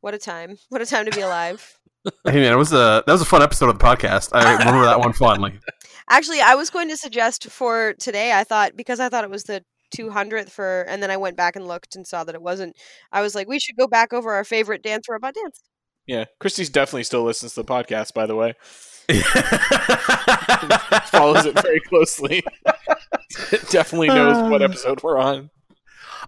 What 0.00 0.14
a 0.14 0.18
time! 0.18 0.56
What 0.70 0.80
a 0.82 0.86
time 0.86 1.04
to 1.04 1.10
be 1.12 1.20
alive. 1.20 1.78
hey 2.24 2.40
man, 2.40 2.52
it 2.52 2.56
was 2.56 2.72
a 2.72 3.02
that 3.06 3.12
was 3.12 3.22
a 3.22 3.26
fun 3.26 3.42
episode 3.42 3.68
of 3.68 3.78
the 3.78 3.84
podcast. 3.84 4.30
I 4.32 4.56
remember 4.58 4.84
that 4.84 4.98
one 5.00 5.12
fondly. 5.12 5.58
Actually, 6.10 6.40
I 6.40 6.54
was 6.54 6.68
going 6.70 6.88
to 6.88 6.96
suggest 6.96 7.50
for 7.50 7.94
today. 7.98 8.32
I 8.32 8.44
thought 8.44 8.72
because 8.76 9.00
I 9.00 9.08
thought 9.08 9.24
it 9.24 9.30
was 9.30 9.44
the 9.44 9.62
200th 9.96 10.50
for, 10.50 10.82
and 10.82 11.02
then 11.02 11.10
I 11.10 11.16
went 11.16 11.36
back 11.36 11.56
and 11.56 11.66
looked 11.68 11.94
and 11.96 12.06
saw 12.06 12.24
that 12.24 12.34
it 12.34 12.42
wasn't. 12.42 12.76
I 13.12 13.22
was 13.22 13.34
like, 13.34 13.48
we 13.48 13.58
should 13.58 13.76
go 13.76 13.86
back 13.86 14.12
over 14.12 14.32
our 14.32 14.44
favorite 14.44 14.82
dance 14.82 15.08
robot 15.08 15.34
dance. 15.34 15.60
Yeah, 16.06 16.26
Christy's 16.38 16.70
definitely 16.70 17.04
still 17.04 17.24
listens 17.24 17.54
to 17.54 17.62
the 17.62 17.72
podcast. 17.72 18.14
By 18.14 18.26
the 18.26 18.36
way, 18.36 18.54
follows 21.08 21.46
it 21.46 21.60
very 21.60 21.80
closely. 21.80 22.44
definitely 23.70 24.08
knows 24.08 24.50
what 24.50 24.62
uh. 24.62 24.66
episode 24.66 25.02
we're 25.02 25.18
on. 25.18 25.50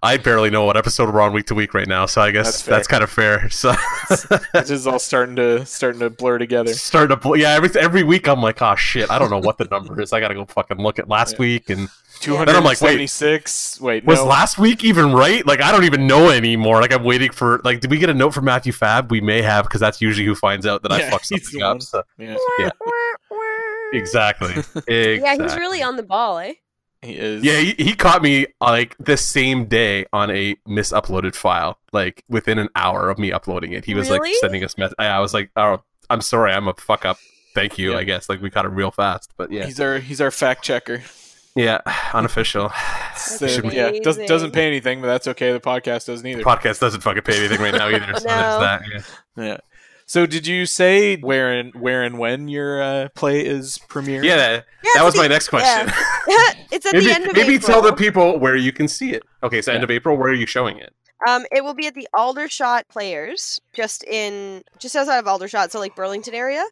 I 0.03 0.17
barely 0.17 0.49
know 0.49 0.63
what 0.65 0.77
episode 0.77 1.11
we're 1.13 1.21
on 1.21 1.33
week 1.33 1.47
to 1.47 1.55
week 1.55 1.73
right 1.73 1.87
now, 1.87 2.05
so 2.05 2.21
I 2.21 2.31
guess 2.31 2.45
That's 2.45 2.63
that's, 2.63 2.87
kind 2.87 3.03
of 3.03 3.09
fair. 3.09 3.49
So 3.49 3.73
This 4.53 4.69
is 4.69 4.85
all 4.87 4.99
starting 4.99 5.35
to 5.37 5.65
starting 5.65 5.99
to 6.01 6.09
blur 6.09 6.37
together. 6.37 6.73
starting 6.73 7.15
to 7.17 7.21
bl- 7.21 7.35
yeah, 7.37 7.49
every 7.51 7.69
every 7.79 8.03
week 8.03 8.27
I'm 8.27 8.41
like, 8.41 8.61
oh 8.61 8.75
shit, 8.75 9.09
I 9.09 9.17
don't 9.19 9.29
know 9.31 9.39
what 9.39 9.57
the 9.57 9.65
number 9.65 9.99
is. 10.01 10.13
I 10.13 10.19
gotta 10.19 10.35
go 10.35 10.45
fucking 10.45 10.77
look 10.77 10.99
at 10.99 11.07
last 11.09 11.33
Yeah. 11.33 11.39
week 11.39 11.69
and 11.69 11.89
Two 12.19 12.33
Then 12.45 12.49
I'm 12.55 12.63
like, 12.63 12.81
wait. 12.81 12.89
seventy 12.91 13.07
six. 13.07 13.79
Wait, 13.81 14.03
was 14.05 14.17
no. 14.19 14.25
last 14.25 14.57
week 14.57 14.83
even 14.83 15.13
right? 15.13 15.45
Like 15.45 15.61
I 15.61 15.71
don't 15.71 15.83
even 15.83 16.07
know 16.07 16.29
anymore. 16.29 16.81
Like 16.81 16.91
I'm 16.93 17.03
waiting 17.03 17.31
for 17.31 17.59
like 17.63 17.79
did 17.79 17.91
we 17.91 17.97
get 17.99 18.09
a 18.09 18.13
note 18.13 18.31
from 18.33 18.45
Matthew 18.45 18.73
Fab? 18.73 19.11
We 19.11 19.21
may 19.21 19.41
have 19.41 19.65
because 19.65 19.81
that's 19.81 20.01
usually 20.01 20.25
who 20.25 20.35
finds 20.35 20.65
out 20.65 20.81
that 20.83 20.91
I 20.91 20.99
Yeah, 20.99 21.09
fucked 21.11 21.27
something 21.27 21.61
up. 21.61 21.81
So. 21.81 22.03
yeah, 22.17 22.35
Yeah. 22.59 22.69
Exactly. 23.93 24.49
exactly. 24.53 24.83
Yeah, 25.21 25.35
he's 25.35 25.55
really 25.55 25.81
on 25.83 25.95
the 25.95 26.03
ball, 26.03 26.39
eh? 26.39 26.53
He 27.01 27.13
is. 27.17 27.43
Yeah, 27.43 27.57
he, 27.59 27.73
he 27.77 27.93
caught 27.95 28.21
me 28.21 28.47
uh, 28.61 28.65
like 28.65 28.95
the 28.99 29.17
same 29.17 29.65
day 29.65 30.05
on 30.13 30.29
a 30.31 30.55
misuploaded 30.67 31.35
file, 31.35 31.77
like 31.93 32.23
within 32.29 32.57
an 32.59 32.69
hour 32.75 33.09
of 33.09 33.17
me 33.19 33.31
uploading 33.31 33.73
it. 33.73 33.85
He 33.85 33.93
was 33.93 34.09
like 34.09 34.21
sending 34.41 34.63
us 34.63 34.77
mess. 34.77 34.93
I 34.97 35.05
I 35.07 35.19
was 35.19 35.33
like, 35.33 35.51
"Oh, 35.55 35.81
I'm 36.09 36.21
sorry, 36.21 36.51
I'm 36.53 36.67
a 36.67 36.73
fuck 36.73 37.05
up. 37.05 37.17
Thank 37.55 37.77
you." 37.77 37.91
Yeah. 37.91 37.97
I 37.97 38.03
guess 38.03 38.29
like 38.29 38.41
we 38.41 38.49
caught 38.49 38.65
it 38.65 38.69
real 38.69 38.91
fast, 38.91 39.31
but 39.37 39.51
yeah, 39.51 39.65
he's 39.65 39.79
our 39.79 39.99
he's 39.99 40.21
our 40.21 40.31
fact 40.31 40.63
checker. 40.63 41.03
yeah, 41.55 41.79
unofficial. 42.13 42.71
So, 43.17 43.47
Should 43.47 43.73
yeah, 43.73 43.91
doesn't 44.03 44.27
doesn't 44.27 44.51
pay 44.51 44.67
anything, 44.67 45.01
but 45.01 45.07
that's 45.07 45.27
okay. 45.29 45.51
The 45.51 45.59
podcast 45.59 46.05
doesn't 46.05 46.25
either. 46.25 46.43
Podcast 46.43 46.79
doesn't 46.79 47.01
fucking 47.01 47.23
pay 47.23 47.39
anything 47.39 47.59
right 47.59 47.73
now 47.73 47.89
either. 47.89 48.13
So 48.19 48.27
No. 48.27 48.59
there's 48.59 48.59
that. 48.61 48.81
Yeah. 49.35 49.43
Yeah. 49.43 49.57
So 50.07 50.25
did 50.25 50.47
you 50.47 50.65
say 50.65 51.17
where 51.17 51.51
and 51.51 51.75
where 51.75 52.01
and 52.01 52.17
when 52.17 52.47
your 52.47 52.81
uh, 52.81 53.09
play 53.13 53.45
is 53.45 53.77
premiering? 53.89 54.23
Yeah, 54.23 54.37
that, 54.37 54.65
Yeah, 54.81 54.89
that 54.95 55.03
was 55.03 55.15
at 55.15 55.19
my 55.19 55.27
next 55.27 55.49
question. 55.49 55.87
yeah. 56.27 56.53
it's 56.71 56.85
at 56.85 56.93
maybe 56.93 57.05
the 57.05 57.11
end 57.11 57.25
of 57.25 57.33
maybe 57.33 57.39
April. 57.41 57.47
Maybe 57.47 57.59
tell 57.59 57.81
the 57.81 57.93
people 57.93 58.39
where 58.39 58.55
you 58.55 58.71
can 58.71 58.87
see 58.87 59.11
it. 59.13 59.23
Okay, 59.43 59.61
so 59.61 59.73
end 59.73 59.83
of 59.83 59.91
April. 59.91 60.15
Where 60.17 60.29
are 60.29 60.33
you 60.33 60.45
showing 60.45 60.77
it? 60.77 60.93
Um, 61.27 61.45
it 61.51 61.63
will 61.63 61.73
be 61.73 61.87
at 61.87 61.93
the 61.93 62.07
Aldershot 62.13 62.87
Players, 62.87 63.59
just 63.73 64.03
in 64.05 64.63
just 64.79 64.95
outside 64.95 65.17
of 65.17 65.27
Aldershot, 65.27 65.71
so 65.71 65.79
like 65.79 65.95
Burlington 65.95 66.33
area. 66.33 66.63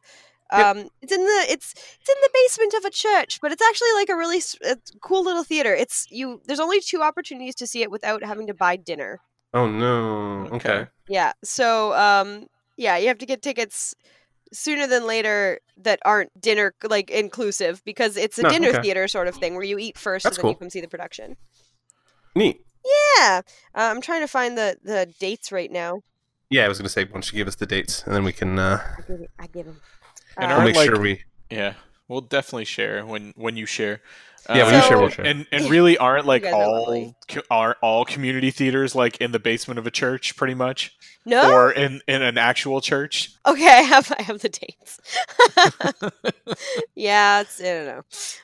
Yep. 0.55 0.65
Um, 0.77 0.89
it's 1.01 1.11
in 1.11 1.21
the 1.25 1.45
it's 1.49 1.73
it's 1.73 2.09
in 2.09 2.15
the 2.21 2.29
basement 2.33 2.73
of 2.75 2.85
a 2.85 2.89
church, 2.91 3.39
but 3.41 3.51
it's 3.51 3.63
actually 3.63 3.91
like 3.95 4.09
a 4.09 4.15
really 4.15 4.37
s- 4.37 4.55
it's 4.61 4.91
cool 5.01 5.25
little 5.25 5.43
theater. 5.43 5.73
It's 5.73 6.05
you. 6.09 6.41
There's 6.45 6.59
only 6.59 6.79
two 6.79 7.01
opportunities 7.01 7.55
to 7.55 7.67
see 7.67 7.81
it 7.81 7.89
without 7.91 8.23
having 8.23 8.47
to 8.47 8.53
buy 8.53 8.75
dinner. 8.77 9.19
Oh 9.53 9.67
no. 9.67 10.47
Okay. 10.53 10.69
Okay. 10.71 10.87
Yeah. 11.09 11.33
So 11.43 11.93
um, 11.95 12.45
yeah, 12.77 12.97
you 12.97 13.07
have 13.07 13.17
to 13.19 13.25
get 13.25 13.41
tickets 13.41 13.95
sooner 14.53 14.87
than 14.87 15.05
later 15.07 15.59
that 15.77 15.99
aren't 16.05 16.39
dinner 16.39 16.73
like 16.83 17.09
inclusive 17.09 17.83
because 17.83 18.15
it's 18.15 18.37
a 18.37 18.43
No, 18.43 18.49
dinner 18.49 18.69
okay. 18.69 18.81
theater 18.81 19.07
sort 19.07 19.27
of 19.27 19.35
thing 19.35 19.55
where 19.55 19.63
you 19.63 19.77
eat 19.77 19.97
first 19.97 20.23
That's 20.23 20.37
and 20.37 20.43
then 20.43 20.49
you 20.49 20.55
cool. 20.55 20.59
come 20.59 20.69
see 20.69 20.81
the 20.81 20.87
production. 20.87 21.35
Neat. 22.35 22.61
Yeah. 23.17 23.41
Uh, 23.73 23.89
I'm 23.91 24.01
trying 24.01 24.21
to 24.21 24.27
find 24.27 24.57
the 24.57 24.77
the 24.83 25.11
dates 25.19 25.51
right 25.51 25.71
now. 25.71 26.01
Yeah, 26.49 26.65
I 26.65 26.67
was 26.67 26.77
gonna 26.77 26.89
say, 26.89 27.03
why 27.05 27.11
don't 27.13 27.31
you 27.31 27.37
give 27.37 27.47
us 27.47 27.55
the 27.55 27.65
dates, 27.65 28.03
and 28.03 28.13
then 28.15 28.23
we 28.23 28.31
can 28.31 28.59
uh, 28.59 28.79
I 28.97 29.01
give 29.07 29.21
it. 29.21 29.29
I 29.39 29.47
give 29.47 29.67
'em. 29.67 29.81
And 30.37 30.51
Uh, 30.51 30.55
we'll 30.57 30.65
make 30.65 30.75
like- 30.75 30.89
sure 30.89 30.99
we. 30.99 31.23
Yeah. 31.49 31.73
We'll 32.07 32.21
definitely 32.21 32.65
share 32.65 33.05
when 33.05 33.33
when 33.35 33.57
you 33.57 33.65
share. 33.65 34.01
Yeah, 34.47 34.65
when 34.65 34.75
you 34.75 34.81
share, 34.81 34.99
we'll 34.99 35.09
share. 35.09 35.25
And 35.25 35.47
and 35.51 35.71
really 35.71 35.97
aren't 35.97 36.27
like 36.27 36.43
guys 36.43 36.53
are 36.53 36.63
all 36.63 37.15
co- 37.27 37.41
aren't 37.49 37.77
all 37.81 38.05
community 38.05 38.51
theaters 38.51 38.93
like 38.93 39.17
in 39.19 39.31
the 39.31 39.39
basement 39.39 39.79
of 39.79 39.87
a 39.87 39.91
church, 39.91 40.35
pretty 40.35 40.53
much, 40.53 40.95
No. 41.25 41.51
or 41.51 41.71
in 41.71 42.01
in 42.07 42.21
an 42.21 42.37
actual 42.37 42.79
church. 42.79 43.31
Okay, 43.47 43.65
I 43.67 43.81
have 43.81 44.11
I 44.19 44.21
have 44.21 44.41
the 44.41 44.49
dates. 44.49 44.99
yeah, 46.95 47.41
it's 47.41 47.59
I 47.59 47.63
don't 47.63 47.85
know. 47.87 48.01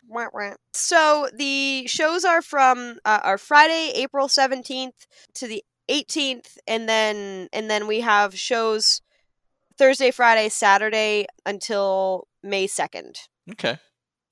Wah, 0.07 0.27
wah. 0.33 0.53
So 0.73 1.29
the 1.35 1.85
shows 1.87 2.25
are 2.25 2.41
from 2.41 2.97
uh, 3.05 3.19
are 3.23 3.37
Friday, 3.37 3.91
April 3.93 4.27
seventeenth 4.27 5.05
to 5.35 5.47
the 5.47 5.63
eighteenth, 5.87 6.57
and 6.67 6.89
then 6.89 7.47
and 7.53 7.69
then 7.69 7.85
we 7.85 8.01
have 8.01 8.35
shows 8.35 9.01
Thursday, 9.77 10.09
Friday, 10.09 10.49
Saturday 10.49 11.27
until 11.45 12.27
May 12.43 12.65
second. 12.65 13.17
Okay, 13.49 13.77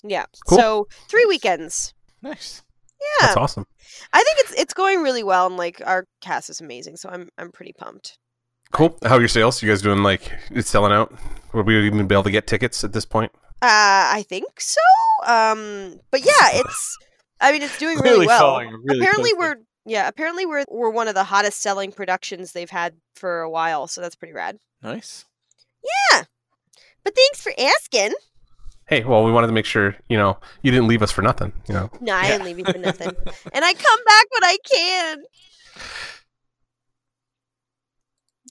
Yeah, 0.03 0.26
Cool. 0.47 0.57
so 0.57 0.88
three 1.10 1.26
weekends. 1.26 1.93
nice. 2.22 2.62
Yeah, 3.01 3.28
That's 3.28 3.38
awesome. 3.38 3.66
I 4.12 4.22
think 4.24 4.38
it's 4.39 4.53
it's 4.62 4.74
going 4.74 5.01
really 5.01 5.24
well, 5.24 5.47
and 5.47 5.55
like 5.57 5.82
our 5.86 6.05
cast 6.22 6.49
is 6.49 6.60
amazing, 6.62 6.97
so 6.97 7.07
I'm 7.10 7.30
I'm 7.38 7.49
pretty 7.51 7.72
pumped. 7.74 8.18
Cool. 8.74 8.97
How 9.03 9.16
are 9.16 9.20
your 9.20 9.28
sales? 9.30 9.64
You 9.64 9.70
guys 9.70 9.82
doing 9.82 10.03
like 10.03 10.32
it's 10.51 10.70
selling 10.70 10.91
out? 10.91 11.14
Would 11.53 11.66
we 11.66 11.86
even 11.88 12.05
be 12.07 12.14
able 12.14 12.24
to 12.24 12.32
get 12.32 12.45
tickets 12.45 12.84
at 12.84 12.91
this 12.93 13.05
point? 13.05 13.32
Uh, 13.62 14.12
I 14.20 14.26
think 14.28 14.60
so. 14.62 14.82
Um, 15.26 15.99
but 16.12 16.20
yeah, 16.26 16.49
it's. 16.53 16.97
I 17.41 17.51
mean, 17.53 17.62
it's 17.62 17.78
doing 17.80 17.97
really 17.99 18.26
Clearly 18.26 18.28
well. 18.28 18.60
really 18.60 18.99
apparently, 18.99 19.32
closely. 19.32 19.34
we're 19.38 19.55
yeah. 19.86 20.07
Apparently, 20.10 20.45
we're 20.45 20.66
we're 20.70 20.89
one 20.91 21.07
of 21.07 21.16
the 21.16 21.24
hottest 21.24 21.62
selling 21.62 21.91
productions 21.93 22.51
they've 22.51 22.70
had 22.70 22.95
for 23.16 23.39
a 23.41 23.49
while. 23.49 23.88
So 23.88 24.01
that's 24.01 24.16
pretty 24.16 24.34
rad. 24.34 24.60
nice. 24.84 25.24
Yeah. 26.12 26.24
But 27.03 27.16
thanks 27.16 27.41
for 27.41 27.53
asking. 27.57 28.14
Hey, 28.90 29.04
well, 29.04 29.24
we 29.24 29.32
wanted 29.32 29.48
to 29.48 29.54
make 29.54 29.66
sure 29.66 29.96
you 30.10 30.18
know 30.18 30.38
you 30.64 30.72
didn't 30.72 30.88
leave 30.88 31.02
us 31.04 31.12
for 31.12 31.22
nothing. 31.22 31.54
You 31.68 31.76
know, 31.76 31.90
No, 32.02 32.14
I 32.14 32.24
Yeah. 32.24 32.28
didn't 32.32 32.46
leave 32.46 32.60
you 32.60 32.66
for 32.66 32.78
nothing. 32.80 33.10
and 33.54 33.64
I 33.66 33.74
come 33.74 34.00
back 34.06 34.26
when 34.32 34.44
I 34.44 34.58
can. 34.72 35.18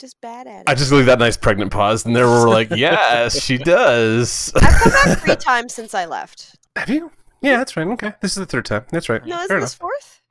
Just 0.01 0.20
bad 0.20 0.47
at 0.47 0.61
it. 0.61 0.68
I 0.68 0.74
just 0.74 0.93
leave 0.93 1.07
that 1.07 1.18
nice 1.18 1.36
pregnant 1.36 1.72
pause, 1.72 2.07
and 2.07 2.14
there 2.14 2.26
we're 2.26 2.49
like, 2.49 2.70
yes, 2.70 3.43
she 3.43 3.59
does. 3.64 4.53
I've 4.55 4.80
come 4.80 4.93
back 4.93 5.18
three 5.18 5.36
times 5.41 5.74
since 5.74 5.93
I 5.93 6.05
left. 6.05 6.57
Have 6.76 6.89
you? 6.89 7.11
Yeah, 7.43 7.57
that's 7.57 7.76
right. 7.76 7.86
Okay, 7.89 8.12
this 8.20 8.32
is 8.32 8.36
the 8.36 8.47
third 8.47 8.64
time. 8.64 8.84
That's 8.93 9.09
right. 9.09 9.24
No, 9.26 9.34
Fair 9.36 9.45
isn't 9.45 9.57
enough. 9.57 9.64
this 9.70 9.74
fourth? 9.74 10.22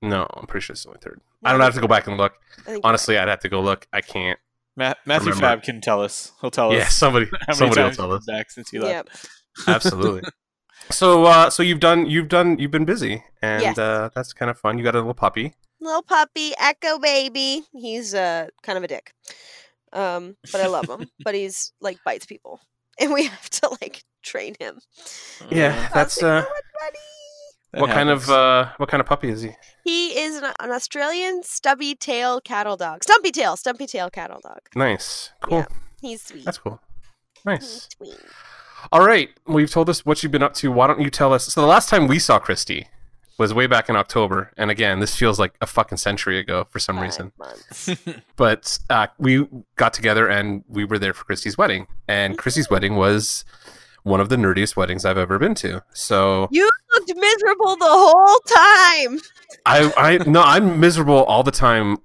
No, 0.00 0.26
I'm 0.34 0.46
pretty 0.46 0.64
sure 0.64 0.72
it's 0.72 0.86
only 0.86 0.98
third. 1.02 1.20
No, 1.42 1.50
I 1.50 1.52
don't 1.52 1.60
have 1.60 1.74
to 1.74 1.80
go 1.82 1.86
back 1.86 2.06
and 2.06 2.16
look. 2.16 2.32
Honestly, 2.82 3.18
I'd 3.18 3.28
have 3.28 3.40
to 3.40 3.50
go 3.50 3.60
look. 3.60 3.86
I 3.92 4.00
can't. 4.00 4.38
Ma- 4.76 4.94
Matthew 5.04 5.30
Remember. 5.32 5.46
Fab 5.46 5.62
can 5.62 5.82
tell 5.82 6.00
us. 6.02 6.32
He'll 6.40 6.50
tell 6.50 6.72
Yeah, 6.72 6.82
us 6.82 6.94
somebody, 6.94 7.26
somebody 7.52 7.82
will 7.82 7.90
tell 7.90 8.12
us. 8.12 8.24
back 8.24 8.50
since 8.50 8.70
he 8.70 8.78
Yep. 8.78 9.10
Left. 9.66 9.68
Absolutely. 9.86 10.22
so, 10.90 11.24
uh, 11.24 11.50
so 11.50 11.62
you've 11.62 11.80
done, 11.80 12.06
you've 12.06 12.28
done, 12.28 12.58
you've 12.58 12.70
been 12.70 12.84
busy, 12.84 13.24
and 13.42 13.62
Yes. 13.62 13.78
uh, 13.78 14.08
that's 14.14 14.32
kind 14.32 14.50
of 14.50 14.58
fun. 14.58 14.78
You 14.78 14.84
got 14.84 14.94
a 14.94 14.98
little 14.98 15.14
puppy. 15.14 15.54
Little 15.80 16.02
puppy, 16.02 16.52
Echo 16.58 16.98
baby. 16.98 17.62
He's 17.72 18.14
uh 18.14 18.48
kind 18.62 18.76
of 18.76 18.84
a 18.84 18.88
dick. 18.88 19.12
Um, 19.92 20.36
but 20.52 20.60
I 20.60 20.66
love 20.66 20.88
him. 20.88 21.08
but 21.24 21.34
he's 21.34 21.72
like 21.80 21.98
bites 22.04 22.26
people. 22.26 22.60
And 23.00 23.14
we 23.14 23.24
have 23.24 23.48
to 23.50 23.70
like 23.80 24.04
train 24.22 24.54
him. 24.60 24.78
Yeah, 25.50 25.86
Uh, 25.90 25.94
that's 25.94 26.22
uh, 26.22 26.44
like, 26.44 26.44
"Oh, 26.46 26.90
that 27.72 27.80
what 27.80 27.90
kind 27.90 28.10
of 28.10 28.28
uh, 28.28 28.72
what 28.76 28.90
kind 28.90 29.00
of 29.00 29.06
puppy 29.06 29.30
is 29.30 29.40
he? 29.40 29.52
He 29.84 30.08
is 30.20 30.36
an, 30.36 30.52
an 30.60 30.70
Australian 30.70 31.42
stubby 31.42 31.94
tail 31.94 32.42
cattle 32.42 32.76
dog. 32.76 33.02
Stumpy 33.02 33.30
tail, 33.30 33.56
stumpy 33.56 33.86
tail 33.86 34.10
cattle 34.10 34.40
dog. 34.42 34.60
Nice, 34.76 35.30
cool. 35.40 35.58
Yeah. 35.60 35.66
He's 36.02 36.20
sweet. 36.22 36.44
That's 36.44 36.58
cool. 36.58 36.78
He's 37.36 37.44
Nice. 37.46 37.88
sweet. 37.96 38.18
All 38.92 39.04
right, 39.04 39.30
well, 39.46 39.60
you've 39.60 39.70
told 39.70 39.88
us 39.90 40.04
what 40.04 40.22
you've 40.22 40.32
been 40.32 40.42
up 40.42 40.54
to. 40.54 40.70
Why 40.72 40.86
don't 40.86 41.00
you 41.00 41.10
tell 41.10 41.32
us? 41.32 41.46
So 41.46 41.60
the 41.60 41.66
last 41.66 41.88
time 41.88 42.06
we 42.06 42.18
saw 42.18 42.38
Christy 42.38 42.88
was 43.38 43.54
way 43.54 43.66
back 43.66 43.88
in 43.88 43.96
October, 43.96 44.52
and 44.56 44.70
again, 44.70 45.00
this 45.00 45.16
feels 45.16 45.38
like 45.38 45.54
a 45.60 45.66
fucking 45.66 45.98
century 45.98 46.38
ago 46.38 46.66
for 46.70 46.78
some 46.78 46.96
Five 46.96 47.04
reason. 47.04 47.32
But 48.36 48.78
uh, 48.90 49.06
we 49.18 49.46
got 49.76 49.92
together 49.94 50.28
and 50.28 50.62
we 50.68 50.84
were 50.84 50.98
there 50.98 51.14
for 51.14 51.24
Christy's 51.24 51.56
wedding, 51.56 51.86
and 52.08 52.36
Christy's 52.36 52.68
wedding 52.68 52.96
was 52.96 53.44
one 54.02 54.20
of 54.20 54.28
the 54.30 54.36
nerdiest 54.36 54.76
weddings 54.76 55.04
I've 55.04 55.18
ever 55.18 55.38
been 55.38 55.54
to. 55.56 55.82
So 55.92 56.48
You 56.50 56.68
looked 56.94 57.12
miserable 57.14 57.76
the 57.76 57.84
whole 57.86 58.40
time. 58.46 59.20
I, 59.66 59.92
I 59.96 60.18
no, 60.28 60.42
I'm 60.42 60.80
miserable 60.80 61.22
all 61.24 61.42
the 61.42 61.50
time, 61.50 61.98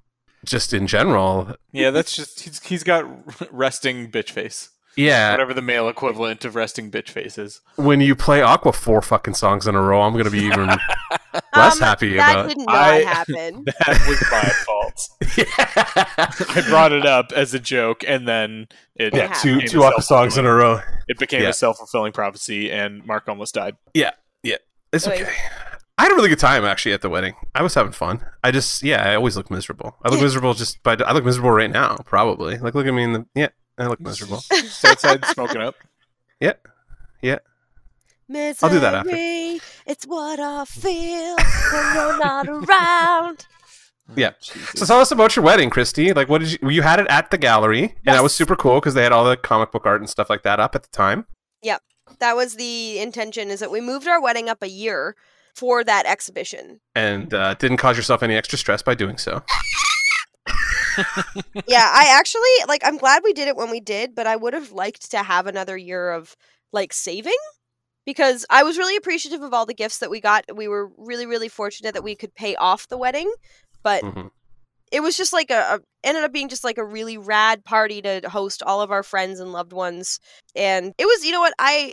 just 0.44 0.74
in 0.74 0.88
general. 0.88 1.56
yeah, 1.72 1.92
that's 1.92 2.16
just 2.16 2.42
he's 2.42 2.62
he's 2.64 2.84
got 2.84 3.06
resting 3.52 4.10
bitch 4.12 4.32
face. 4.32 4.70
Yeah, 4.98 5.32
Whatever 5.32 5.54
the 5.54 5.62
male 5.62 5.90
equivalent 5.90 6.46
of 6.46 6.56
resting 6.56 6.90
bitch 6.90 7.10
face 7.10 7.38
is. 7.38 7.62
when 7.76 8.00
you 8.02 8.16
play 8.16 8.42
Aqua 8.42 8.72
four 8.74 9.02
fucking 9.02 9.34
songs 9.34 9.68
in 9.68 9.76
a 9.76 9.82
row, 9.82 10.02
I'm 10.02 10.16
gonna 10.16 10.30
be 10.30 10.40
even 10.44 10.68
less 11.56 11.76
Um, 11.76 11.80
happy 11.80 12.16
That 12.16 12.32
about. 12.36 12.48
did 12.50 12.58
not 12.60 12.70
I- 12.76 13.02
happen. 13.02 13.66
That 13.86 14.06
was 14.08 14.24
my 14.32 14.50
fault. 14.66 15.10
yeah, 15.38 16.56
I 16.56 16.64
brought 16.70 16.92
it 16.94 17.06
up 17.06 17.32
as 17.34 17.54
a 17.54 17.60
joke, 17.60 18.04
and 18.08 18.28
then 18.28 18.68
it 18.96 19.14
yeah, 19.14 19.34
two 19.34 19.56
became 19.56 19.70
two 19.70 19.84
a 19.84 19.88
Aqua 19.88 20.02
songs 20.02 20.38
in 20.38 20.46
a 20.46 20.54
row. 20.54 20.80
It 21.08 21.18
became 21.20 21.42
Yeah. 21.44 21.50
a 21.50 21.54
self 21.54 21.78
fulfilling 21.78 22.14
prophecy, 22.14 22.72
and 22.72 23.06
Mark 23.06 23.28
almost 23.28 23.54
died. 23.56 23.76
Yeah, 23.94 24.12
yeah, 24.44 24.58
it's 24.94 25.08
Wait. 25.08 25.24
okay. 25.24 25.32
I 25.98 26.04
had 26.04 26.12
a 26.12 26.16
really 26.16 26.28
good 26.30 26.40
time 26.40 26.66
actually 26.66 26.92
at 26.94 27.02
the 27.02 27.10
wedding. 27.10 27.36
I 27.54 27.64
was 27.64 27.74
having 27.74 27.94
fun. 27.94 28.26
I 28.44 28.52
just 28.52 28.84
yeah, 28.84 29.02
I 29.10 29.16
always 29.16 29.38
look 29.38 29.50
miserable. 29.50 29.96
I 30.04 30.10
look 30.10 30.22
miserable 30.22 30.54
just 30.54 30.82
by 30.84 30.94
I 31.06 31.14
look 31.14 31.24
miserable 31.26 31.52
right 31.52 31.72
now, 31.72 31.96
probably. 32.06 32.58
Like 32.58 32.76
look 32.76 32.86
at 32.86 32.94
me 32.94 33.04
in 33.04 33.14
the 33.14 33.26
yeah, 33.34 33.48
I 33.78 33.88
look 33.88 34.00
miserable. 34.00 34.38
Stay 34.40 34.90
outside 34.90 35.26
smoking 35.26 35.62
up. 35.62 35.76
Yeah, 36.40 36.54
yeah. 37.22 37.40
Misery, 38.28 38.68
I'll 38.68 38.74
do 38.74 38.80
that 38.80 38.96
after. 38.96 39.12
It's 39.86 40.06
what 40.06 40.40
I 40.40 40.66
feel 40.66 41.36
when 41.36 41.96
you're 41.96 42.18
not 42.20 42.48
around. 42.48 43.48
Yeah. 44.16 44.34
Jesus. 44.40 44.82
So 44.82 44.86
tell 44.86 45.00
us 45.00 45.10
about 45.12 45.36
your 45.36 45.44
wedding, 45.44 45.72
Christy. 45.72 46.14
Like 46.14 46.30
what 46.30 46.42
did 46.42 46.62
you 46.62 46.70
you 46.70 46.82
had 46.84 47.00
it 47.00 47.08
at 47.10 47.32
the 47.32 47.40
gallery 47.40 47.96
and 48.06 48.16
that 48.16 48.22
was 48.22 48.36
super 48.36 48.56
cool 48.56 48.76
because 48.76 48.94
they 48.94 49.02
had 49.02 49.12
all 49.12 49.26
the 49.26 49.36
comic 49.36 49.72
book 49.72 49.88
art 49.88 50.00
and 50.00 50.08
stuff 50.08 50.30
like 50.30 50.44
that 50.44 50.60
up 50.60 50.76
at 50.76 50.84
the 50.84 50.90
time. 50.90 51.26
Yep, 51.64 51.82
that 52.20 52.36
was 52.36 52.54
the 52.54 53.00
intention. 53.00 53.50
Is 53.50 53.62
that 53.62 53.72
we 53.72 53.82
moved 53.82 54.08
our 54.08 54.22
wedding 54.22 54.48
up 54.48 54.62
a 54.62 54.70
year 54.70 55.16
for 55.56 55.84
that 55.84 56.06
exhibition. 56.06 56.82
And 56.94 57.34
uh, 57.34 57.56
didn't 57.56 57.78
cause 57.78 57.98
yourself 57.98 58.22
any 58.22 58.36
extra 58.36 58.60
stress 58.60 58.84
by 58.84 58.94
doing 58.94 59.18
so. 59.18 59.42
Yeah, 61.68 61.92
I 61.94 62.16
actually 62.18 62.42
like. 62.68 62.82
I'm 62.84 62.98
glad 62.98 63.24
we 63.24 63.34
did 63.34 63.48
it 63.48 63.56
when 63.56 63.70
we 63.70 63.80
did, 63.80 64.16
but 64.16 64.28
I 64.28 64.36
would 64.36 64.54
have 64.54 64.72
liked 64.72 65.12
to 65.12 65.18
have 65.24 65.48
another 65.48 65.78
year 65.78 66.12
of 66.12 66.36
like 66.72 66.94
saving 66.94 67.38
because 68.06 68.46
I 68.50 68.64
was 68.64 68.78
really 68.78 68.96
appreciative 68.96 69.42
of 69.42 69.54
all 69.54 69.66
the 69.66 69.74
gifts 69.74 70.00
that 70.00 70.10
we 70.10 70.20
got. 70.22 70.46
We 70.54 70.68
were 70.68 70.92
really, 70.98 71.26
really 71.26 71.50
fortunate 71.50 71.94
that 71.94 72.04
we 72.04 72.16
could 72.16 72.36
pay 72.36 72.56
off 72.56 72.88
the 72.88 72.98
wedding, 72.98 73.32
but 73.84 74.04
Mhm. 74.04 74.30
it 74.92 75.02
was 75.02 75.18
just 75.18 75.34
like 75.34 75.50
a, 75.50 75.76
a 75.76 75.80
ended 76.04 76.24
up 76.24 76.32
being 76.32 76.50
just 76.50 76.64
like 76.64 76.78
a 76.78 76.86
really 76.86 77.18
rad 77.18 77.64
party 77.66 78.02
to 78.02 78.22
host 78.30 78.62
all 78.64 78.82
of 78.82 78.92
our 78.92 79.04
friends 79.04 79.40
and 79.40 79.52
loved 79.52 79.74
ones 79.74 80.20
and 80.56 80.94
it 81.00 81.06
was 81.06 81.26
you 81.26 81.32
know 81.32 81.40
what 81.40 81.54
i 81.58 81.92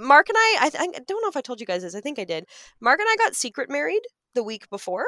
mark 0.00 0.28
and 0.30 0.36
i 0.38 0.56
i, 0.62 0.70
th- 0.70 0.80
I 0.82 0.98
don't 1.06 1.22
know 1.22 1.28
if 1.28 1.36
i 1.36 1.42
told 1.42 1.60
you 1.60 1.66
guys 1.66 1.82
this 1.82 1.94
i 1.94 2.00
think 2.00 2.18
i 2.18 2.24
did 2.24 2.44
mark 2.80 2.98
and 3.00 3.08
i 3.10 3.16
got 3.16 3.34
secret 3.34 3.68
married 3.70 4.00
the 4.34 4.42
week 4.42 4.68
before 4.70 5.04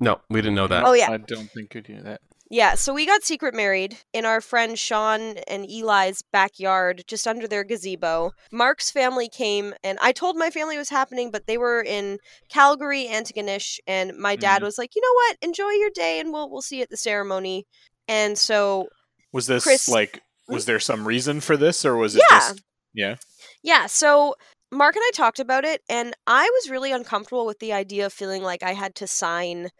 No, 0.00 0.20
we 0.28 0.40
didn't 0.40 0.56
know 0.56 0.66
that. 0.66 0.84
Oh, 0.84 0.92
yeah. 0.92 1.10
I 1.10 1.18
don't 1.18 1.50
think 1.50 1.74
you 1.74 1.80
do 1.80 2.00
that. 2.02 2.20
yeah 2.50 2.74
so 2.74 2.92
we 2.92 3.06
got 3.06 3.22
secret 3.24 3.54
married 3.54 3.96
in 4.12 4.24
our 4.26 4.40
friend 4.40 4.78
sean 4.78 5.20
and 5.48 5.64
eli's 5.64 6.20
backyard 6.30 7.02
just 7.06 7.26
under 7.26 7.48
their 7.48 7.64
gazebo 7.64 8.32
mark's 8.52 8.90
family 8.90 9.28
came 9.30 9.72
and 9.82 9.98
i 10.02 10.12
told 10.12 10.36
my 10.36 10.50
family 10.50 10.76
it 10.76 10.78
was 10.78 10.90
happening 10.90 11.30
but 11.30 11.46
they 11.46 11.56
were 11.56 11.80
in 11.82 12.18
calgary 12.50 13.08
antigonish 13.10 13.78
and 13.86 14.12
my 14.18 14.36
dad 14.36 14.60
Mhm. 14.60 14.66
was 14.66 14.76
like 14.76 14.94
you 14.94 15.00
know 15.00 15.14
what 15.14 15.36
enjoy 15.40 15.70
your 15.70 15.90
day 15.94 16.20
and 16.20 16.32
we'll 16.34 16.50
we'll 16.50 16.60
see 16.60 16.76
you 16.76 16.82
at 16.82 16.90
the 16.90 16.98
ceremony 16.98 17.64
and 18.08 18.36
so 18.38 18.88
Was 19.32 19.46
this 19.46 19.62
Chris- 19.64 19.88
like? 19.88 20.20
Was 20.46 20.66
there 20.66 20.78
some 20.80 21.08
reason 21.08 21.40
for 21.40 21.56
this, 21.56 21.86
or 21.86 21.96
was 21.96 22.14
it 22.14 22.22
Yeah. 22.30 22.38
just? 22.38 22.62
Yeah. 22.92 23.14
Yeah, 23.62 23.86
so 23.86 24.34
Mark 24.74 24.96
and 24.96 25.04
I 25.06 25.10
talked 25.14 25.38
about 25.38 25.64
it, 25.64 25.82
and 25.88 26.14
I 26.26 26.44
was 26.50 26.70
really 26.70 26.90
uncomfortable 26.90 27.46
with 27.46 27.60
the 27.60 27.72
idea 27.72 28.06
of 28.06 28.12
feeling 28.12 28.42
like 28.42 28.62
I 28.62 28.72
had 28.72 28.94
to 28.96 29.06
sign 29.06 29.70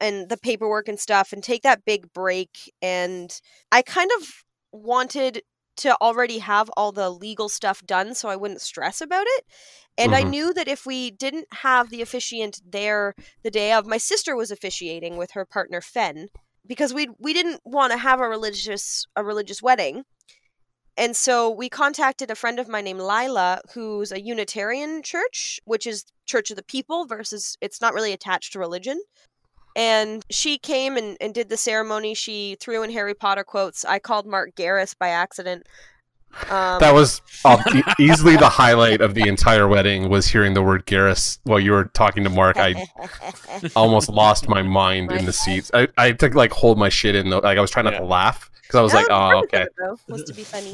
and 0.00 0.28
the 0.28 0.36
paperwork 0.36 0.88
and 0.88 1.00
stuff 1.00 1.32
and 1.32 1.42
take 1.42 1.62
that 1.62 1.84
big 1.84 2.12
break. 2.12 2.72
And 2.82 3.40
I 3.72 3.82
kind 3.82 4.10
of 4.18 4.44
wanted 4.72 5.42
to 5.78 5.96
already 6.00 6.38
have 6.38 6.70
all 6.76 6.92
the 6.92 7.10
legal 7.10 7.48
stuff 7.48 7.82
done 7.86 8.14
so 8.14 8.28
I 8.28 8.36
wouldn't 8.36 8.60
stress 8.60 9.00
about 9.00 9.26
it. 9.26 9.44
And 9.98 10.14
I 10.14 10.22
Mhm. 10.22 10.30
knew 10.30 10.54
that 10.54 10.68
if 10.68 10.86
we 10.86 11.10
didn't 11.10 11.48
have 11.54 11.90
the 11.90 12.02
officiant 12.02 12.60
there 12.64 13.14
the 13.42 13.50
day 13.50 13.72
of, 13.72 13.86
my 13.86 13.98
sister 13.98 14.36
was 14.36 14.50
officiating 14.50 15.16
with 15.16 15.32
her 15.32 15.44
partner 15.46 15.80
Fen 15.80 16.28
because 16.66 16.92
we 16.94 17.08
we 17.18 17.32
didn't 17.32 17.60
want 17.64 17.92
to 17.92 17.98
have 17.98 18.20
a 18.20 18.28
religious 18.28 19.06
a 19.16 19.24
religious 19.24 19.62
wedding. 19.62 20.04
And 20.96 21.16
so 21.16 21.50
we 21.50 21.68
contacted 21.68 22.30
a 22.30 22.34
friend 22.36 22.58
of 22.60 22.68
mine 22.68 22.84
named 22.84 23.00
Lila, 23.00 23.60
who's 23.74 24.12
a 24.12 24.20
Unitarian 24.20 25.02
church, 25.02 25.60
which 25.64 25.86
is 25.86 26.04
Church 26.26 26.50
of 26.50 26.56
the 26.56 26.62
People 26.62 27.04
versus 27.06 27.56
it's 27.60 27.80
not 27.80 27.94
really 27.94 28.12
attached 28.12 28.52
to 28.52 28.58
religion. 28.58 29.00
And 29.76 30.24
she 30.30 30.56
came 30.56 30.96
and, 30.96 31.16
and 31.20 31.34
did 31.34 31.48
the 31.48 31.56
ceremony. 31.56 32.14
She 32.14 32.56
threw 32.60 32.84
in 32.84 32.92
Harry 32.92 33.14
Potter 33.14 33.42
quotes. 33.42 33.84
I 33.84 33.98
called 33.98 34.24
Mark 34.24 34.54
Garrus 34.54 34.94
by 34.96 35.08
accident. 35.08 35.66
Um, 36.48 36.78
That 36.78 36.94
was 36.94 37.20
e- 37.74 37.82
easily 37.98 38.36
the 38.36 38.48
highlight 38.48 39.00
of 39.00 39.14
the 39.14 39.26
entire 39.26 39.66
wedding 39.66 40.08
was 40.08 40.28
hearing 40.28 40.54
the 40.54 40.62
word 40.62 40.86
Garrus 40.86 41.38
while 41.42 41.58
you 41.58 41.72
were 41.72 41.86
talking 41.86 42.22
to 42.22 42.30
Mark. 42.30 42.56
I 42.56 42.86
almost 43.76 44.08
lost 44.08 44.48
my 44.48 44.62
mind 44.62 45.10
in 45.10 45.24
the 45.26 45.32
seats. 45.32 45.72
I, 45.74 45.88
I 45.98 46.06
had 46.06 46.20
to 46.20 46.28
like 46.28 46.52
hold 46.52 46.78
my 46.78 46.88
shit 46.88 47.16
in. 47.16 47.30
though. 47.30 47.38
Like 47.40 47.58
I 47.58 47.60
was 47.60 47.70
trying 47.72 47.84
not 47.86 47.94
Yeah. 47.94 48.00
to 48.00 48.06
laugh 48.06 48.50
because 48.66 48.78
I 48.78 48.82
was 48.82 48.92
That 48.92 49.08
like, 49.08 49.10
oh, 49.10 49.38
okay, 49.44 49.62
it, 49.62 49.98
was 50.08 50.24
to 50.24 50.34
be 50.34 50.42
funny. 50.44 50.72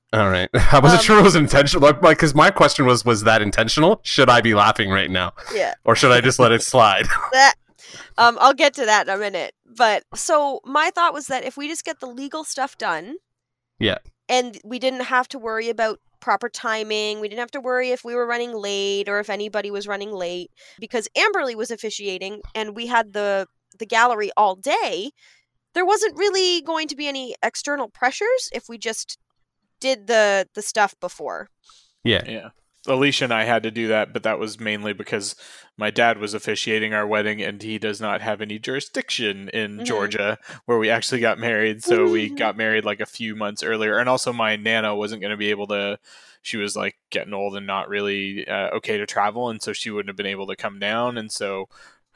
all 0.12 0.28
right. 0.30 0.48
I 0.54 0.78
wasn't 0.78 1.00
Um, 1.00 1.04
sure 1.04 1.18
it 1.18 1.22
was 1.22 1.34
intentional. 1.36 1.82
Like, 1.82 2.00
because 2.00 2.34
my 2.34 2.50
question 2.50 2.86
was, 2.86 3.04
was 3.04 3.24
that 3.24 3.42
intentional? 3.42 4.00
Should 4.04 4.30
I 4.30 4.40
be 4.40 4.54
laughing 4.54 4.90
right 4.90 5.10
now, 5.10 5.32
Yeah. 5.54 5.74
or 5.84 5.94
should 5.96 6.12
I 6.12 6.20
just 6.20 6.38
let 6.38 6.52
it 6.52 6.62
slide? 6.62 7.06
that 7.32 7.54
um 8.18 8.38
I'll 8.40 8.54
get 8.54 8.74
to 8.74 8.86
that 8.86 9.08
in 9.08 9.14
a 9.14 9.18
minute. 9.18 9.54
But 9.66 10.04
so 10.14 10.60
my 10.64 10.90
thought 10.94 11.12
was 11.14 11.26
that 11.28 11.44
if 11.44 11.56
we 11.56 11.66
just 11.68 11.84
get 11.84 12.00
the 12.00 12.06
legal 12.06 12.44
stuff 12.44 12.76
done, 12.78 13.16
Yeah. 13.78 13.98
and 14.28 14.58
we 14.64 14.78
didn't 14.78 15.02
have 15.04 15.28
to 15.28 15.38
worry 15.38 15.68
about 15.68 15.98
proper 16.20 16.48
timing, 16.48 17.18
we 17.20 17.28
didn't 17.28 17.40
have 17.40 17.50
to 17.50 17.60
worry 17.60 17.90
if 17.90 18.04
we 18.04 18.14
were 18.14 18.26
running 18.26 18.52
late 18.54 19.08
or 19.08 19.18
if 19.18 19.28
anybody 19.28 19.70
was 19.72 19.88
running 19.88 20.12
late 20.12 20.50
because 20.78 21.08
Amberly 21.16 21.56
was 21.56 21.70
officiating 21.72 22.40
and 22.54 22.76
we 22.76 22.86
had 22.86 23.12
the 23.12 23.46
the 23.78 23.86
gallery 23.86 24.30
all 24.36 24.54
day. 24.54 25.10
There 25.74 25.86
wasn't 25.86 26.16
really 26.18 26.60
going 26.62 26.88
to 26.88 26.96
be 26.96 27.08
any 27.08 27.34
external 27.42 27.88
pressures 27.88 28.48
if 28.52 28.68
we 28.68 28.78
just 28.78 29.18
did 29.80 30.06
the 30.06 30.48
the 30.54 30.62
stuff 30.62 30.94
before. 31.00 31.48
yeah. 32.04 32.22
Yeah. 32.26 32.48
Alicia 32.88 33.24
and 33.24 33.32
I 33.32 33.44
had 33.44 33.62
to 33.62 33.70
do 33.70 33.86
that, 33.88 34.12
but 34.12 34.24
that 34.24 34.40
was 34.40 34.58
mainly 34.58 34.92
because 34.92 35.36
my 35.76 35.92
dad 35.92 36.18
was 36.18 36.34
officiating 36.34 36.92
our 36.92 37.06
wedding 37.06 37.40
and 37.40 37.62
he 37.62 37.78
does 37.78 38.00
not 38.00 38.20
have 38.22 38.40
any 38.40 38.58
jurisdiction 38.58 39.48
in 39.50 39.78
Mhm. 39.78 39.84
Georgia 39.84 40.36
where 40.64 40.78
we 40.78 40.90
actually 40.90 41.20
got 41.20 41.38
married. 41.38 41.84
So 41.84 42.08
we 42.10 42.28
got 42.28 42.56
married 42.56 42.84
like 42.84 42.98
a 42.98 43.06
few 43.06 43.36
months 43.36 43.62
earlier. 43.62 43.98
And 43.98 44.08
also, 44.08 44.32
my 44.32 44.56
Nana 44.56 44.96
wasn't 44.96 45.20
going 45.20 45.30
to 45.30 45.36
be 45.36 45.50
able 45.50 45.68
to, 45.68 45.96
she 46.42 46.56
was 46.56 46.74
like 46.74 46.96
getting 47.10 47.32
old 47.32 47.54
and 47.56 47.68
not 47.68 47.88
really 47.88 48.48
uh, 48.48 48.70
okay 48.70 48.98
to 48.98 49.06
travel. 49.06 49.48
And 49.48 49.62
so 49.62 49.72
she 49.72 49.90
wouldn't 49.90 50.08
have 50.10 50.16
been 50.16 50.26
able 50.26 50.48
to 50.48 50.56
come 50.56 50.80
down. 50.80 51.16
And 51.18 51.30
so 51.30 51.68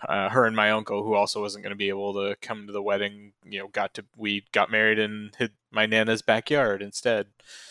uh, 0.06 0.28
her 0.28 0.44
and 0.44 0.54
my 0.54 0.70
uncle, 0.70 1.02
who 1.02 1.14
also 1.14 1.40
wasn't 1.40 1.64
going 1.64 1.70
to 1.70 1.76
be 1.76 1.88
able 1.88 2.12
to 2.14 2.36
come 2.42 2.66
to 2.66 2.72
the 2.72 2.82
wedding, 2.82 3.32
you 3.44 3.58
know, 3.58 3.68
got 3.68 3.94
to, 3.94 4.04
we 4.16 4.44
got 4.52 4.70
married 4.70 4.98
in 4.98 5.30
his, 5.38 5.48
my 5.70 5.86
Nana's 5.86 6.22
backyard 6.22 6.82
instead. 6.82 7.28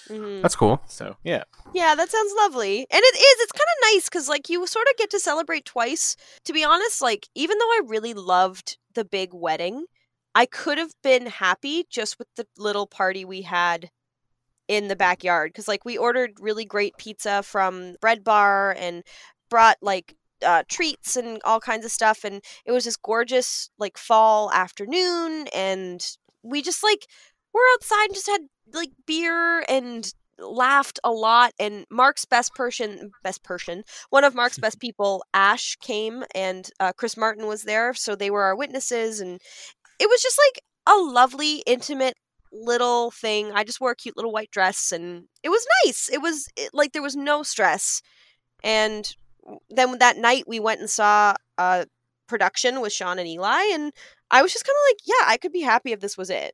Mhm. 0.09 0.41
That's 0.41 0.55
cool. 0.55 0.81
So, 0.87 1.17
yeah. 1.23 1.43
Yeah, 1.73 1.95
that 1.95 2.09
sounds 2.09 2.33
lovely. 2.37 2.79
And 2.79 3.01
it 3.01 3.15
is. 3.15 3.41
It's 3.41 3.51
kind 3.51 3.61
of 3.61 3.93
nice 3.93 4.05
because, 4.05 4.27
like, 4.27 4.49
you 4.49 4.65
sort 4.65 4.87
of 4.89 4.97
get 4.97 5.09
to 5.11 5.19
celebrate 5.19 5.65
twice. 5.65 6.15
To 6.45 6.53
be 6.53 6.63
honest, 6.63 7.01
like, 7.01 7.27
even 7.35 7.57
though 7.57 7.65
I 7.65 7.81
really 7.85 8.13
loved 8.13 8.77
the 8.93 9.05
big 9.05 9.29
wedding, 9.33 9.85
I 10.33 10.45
could 10.45 10.77
have 10.77 10.93
been 11.03 11.27
happy 11.27 11.85
just 11.89 12.17
with 12.19 12.27
the 12.35 12.47
little 12.57 12.87
party 12.87 13.23
we 13.23 13.43
had 13.43 13.89
in 14.67 14.87
the 14.87 14.95
backyard. 14.95 15.51
Because, 15.51 15.67
like, 15.67 15.85
we 15.85 15.97
ordered 15.97 16.39
really 16.39 16.65
great 16.65 16.97
pizza 16.97 17.43
from 17.43 17.95
Bread 18.01 18.23
Bar 18.23 18.75
and 18.77 19.03
brought, 19.49 19.77
like, 19.81 20.15
uh, 20.45 20.63
treats 20.67 21.15
and 21.15 21.41
all 21.45 21.59
kinds 21.59 21.85
of 21.85 21.91
stuff. 21.91 22.23
And 22.23 22.41
it 22.65 22.71
was 22.71 22.85
this 22.85 22.97
gorgeous, 22.97 23.69
like, 23.77 23.97
fall 23.97 24.51
afternoon. 24.51 25.47
And 25.53 26.05
we 26.43 26.61
just, 26.61 26.83
like, 26.83 27.05
were 27.53 27.61
outside 27.73 28.05
and 28.05 28.15
just 28.15 28.29
had, 28.29 28.41
like, 28.73 28.91
beer 29.05 29.63
and 29.69 30.11
laughed 30.39 30.99
a 31.03 31.11
lot 31.11 31.53
and 31.59 31.85
mark's 31.89 32.25
best 32.25 32.53
person 32.55 33.11
best 33.23 33.43
person 33.43 33.83
one 34.09 34.23
of 34.23 34.35
mark's 34.35 34.57
best 34.57 34.79
people 34.81 35.23
ash 35.33 35.77
came 35.77 36.23
and 36.33 36.69
uh, 36.79 36.91
chris 36.93 37.15
martin 37.15 37.47
was 37.47 37.63
there 37.63 37.93
so 37.93 38.15
they 38.15 38.29
were 38.29 38.43
our 38.43 38.55
witnesses 38.55 39.19
and 39.19 39.39
it 39.99 40.09
was 40.09 40.21
just 40.21 40.37
like 40.45 40.61
a 40.93 40.99
lovely 40.99 41.63
intimate 41.65 42.15
little 42.51 43.11
thing 43.11 43.51
i 43.53 43.63
just 43.63 43.81
wore 43.81 43.91
a 43.91 43.95
cute 43.95 44.15
little 44.15 44.31
white 44.31 44.51
dress 44.51 44.91
and 44.91 45.23
it 45.43 45.49
was 45.49 45.65
nice 45.85 46.09
it 46.11 46.21
was 46.21 46.47
it, 46.55 46.69
like 46.73 46.91
there 46.91 47.01
was 47.01 47.15
no 47.15 47.43
stress 47.43 48.01
and 48.63 49.15
then 49.69 49.97
that 49.99 50.17
night 50.17 50.45
we 50.47 50.59
went 50.59 50.79
and 50.79 50.89
saw 50.89 51.33
a 51.57 51.85
production 52.27 52.81
with 52.81 52.91
sean 52.91 53.19
and 53.19 53.27
eli 53.27 53.61
and 53.73 53.91
i 54.31 54.41
was 54.41 54.51
just 54.51 54.65
kind 54.65 54.75
of 54.75 54.89
like 54.89 54.99
yeah 55.05 55.31
i 55.31 55.37
could 55.37 55.51
be 55.51 55.61
happy 55.61 55.91
if 55.91 55.99
this 55.99 56.17
was 56.17 56.29
it 56.29 56.53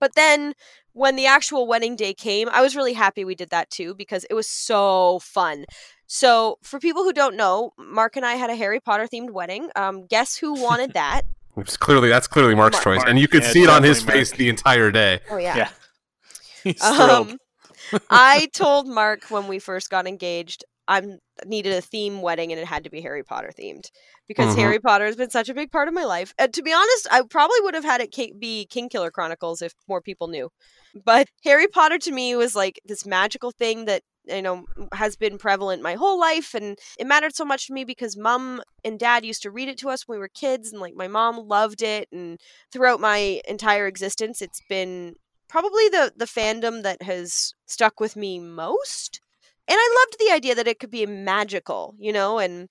but 0.00 0.14
then 0.14 0.54
when 0.92 1.16
the 1.16 1.26
actual 1.26 1.66
wedding 1.66 1.96
day 1.96 2.14
came, 2.14 2.48
I 2.50 2.62
was 2.62 2.76
really 2.76 2.92
happy 2.92 3.24
we 3.24 3.34
did 3.34 3.50
that 3.50 3.70
too 3.70 3.94
because 3.94 4.24
it 4.30 4.34
was 4.34 4.46
so 4.46 5.18
fun. 5.20 5.64
So, 6.06 6.58
for 6.62 6.78
people 6.78 7.02
who 7.02 7.12
don't 7.12 7.36
know, 7.36 7.72
Mark 7.78 8.16
and 8.16 8.24
I 8.24 8.34
had 8.34 8.48
a 8.50 8.54
Harry 8.54 8.80
Potter 8.80 9.08
themed 9.12 9.30
wedding. 9.30 9.70
Um, 9.74 10.06
guess 10.06 10.36
who 10.36 10.52
wanted 10.52 10.92
that? 10.94 11.22
It's 11.56 11.76
clearly 11.76 12.08
that's 12.08 12.26
clearly 12.28 12.54
Mark's 12.54 12.76
Mark. 12.76 12.84
choice, 12.84 12.96
Mark. 12.98 13.08
and 13.08 13.18
you 13.18 13.26
could 13.28 13.42
Yeah, 13.42 13.50
see 13.50 13.62
it 13.64 13.68
on 13.70 13.82
his 13.82 14.00
definitely 14.00 14.20
face 14.20 14.32
the 14.32 14.48
entire 14.48 14.90
day. 14.90 15.20
Oh 15.30 15.36
yeah. 15.38 15.56
Yeah. 15.56 15.68
He's 16.64 16.80
thrilled. 16.82 17.30
Um, 17.30 17.38
I 18.10 18.48
told 18.52 18.86
Mark 18.86 19.24
when 19.30 19.48
we 19.48 19.58
first 19.58 19.90
got 19.90 20.06
engaged, 20.06 20.64
I 20.86 21.02
needed 21.46 21.72
a 21.74 21.80
theme 21.80 22.22
wedding 22.22 22.52
and 22.52 22.60
it 22.60 22.66
had 22.66 22.84
to 22.84 22.90
be 22.90 23.00
Harry 23.00 23.22
Potter 23.22 23.50
themed 23.58 23.90
because 24.28 24.54
Mhm. 24.54 24.58
Harry 24.58 24.78
Potter 24.78 25.06
has 25.06 25.16
been 25.16 25.30
such 25.30 25.48
a 25.48 25.54
big 25.54 25.72
part 25.72 25.88
of 25.88 25.94
my 25.94 26.04
life. 26.04 26.34
And 26.38 26.52
to 26.54 26.62
be 26.62 26.72
honest, 26.72 27.06
I 27.10 27.22
probably 27.22 27.60
would 27.62 27.74
have 27.74 27.84
had 27.84 28.00
it 28.00 28.14
be 28.38 28.66
Kingkiller 28.70 29.10
Chronicles 29.10 29.62
if 29.62 29.74
more 29.88 30.00
people 30.00 30.28
knew. 30.28 30.50
But 30.94 31.28
Harry 31.44 31.66
Potter 31.66 31.98
to 31.98 32.12
me 32.12 32.36
was 32.36 32.54
like 32.54 32.80
this 32.84 33.04
magical 33.06 33.50
thing 33.50 33.86
that 33.86 34.02
you 34.26 34.40
know 34.40 34.64
has 34.94 35.16
been 35.16 35.36
prevalent 35.36 35.82
my 35.82 35.94
whole 35.94 36.18
life 36.18 36.54
and 36.54 36.78
it 36.98 37.06
mattered 37.06 37.34
so 37.34 37.44
much 37.44 37.66
to 37.66 37.74
me 37.74 37.84
because 37.84 38.16
mom 38.16 38.62
and 38.82 38.98
dad 38.98 39.22
used 39.22 39.42
to 39.42 39.50
read 39.50 39.68
it 39.68 39.76
to 39.78 39.90
us 39.90 40.08
when 40.08 40.16
we 40.16 40.20
were 40.20 40.28
kids 40.28 40.72
and 40.72 40.80
like 40.80 40.94
my 40.94 41.06
mom 41.08 41.36
loved 41.36 41.82
it 41.82 42.08
and 42.10 42.40
throughout 42.72 43.00
my 43.00 43.42
entire 43.46 43.86
existence 43.86 44.40
it's 44.40 44.62
been 44.66 45.14
probably 45.46 45.90
the 45.90 46.10
the 46.16 46.24
fandom 46.24 46.82
that 46.82 47.02
has 47.02 47.52
stuck 47.66 48.00
with 48.00 48.16
me 48.16 48.38
most 48.38 49.20
and 49.68 49.76
i 49.78 50.06
loved 50.06 50.16
the 50.18 50.32
idea 50.34 50.54
that 50.54 50.68
it 50.68 50.78
could 50.78 50.90
be 50.90 51.06
magical 51.06 51.94
you 51.98 52.12
know 52.12 52.38
and 52.38 52.68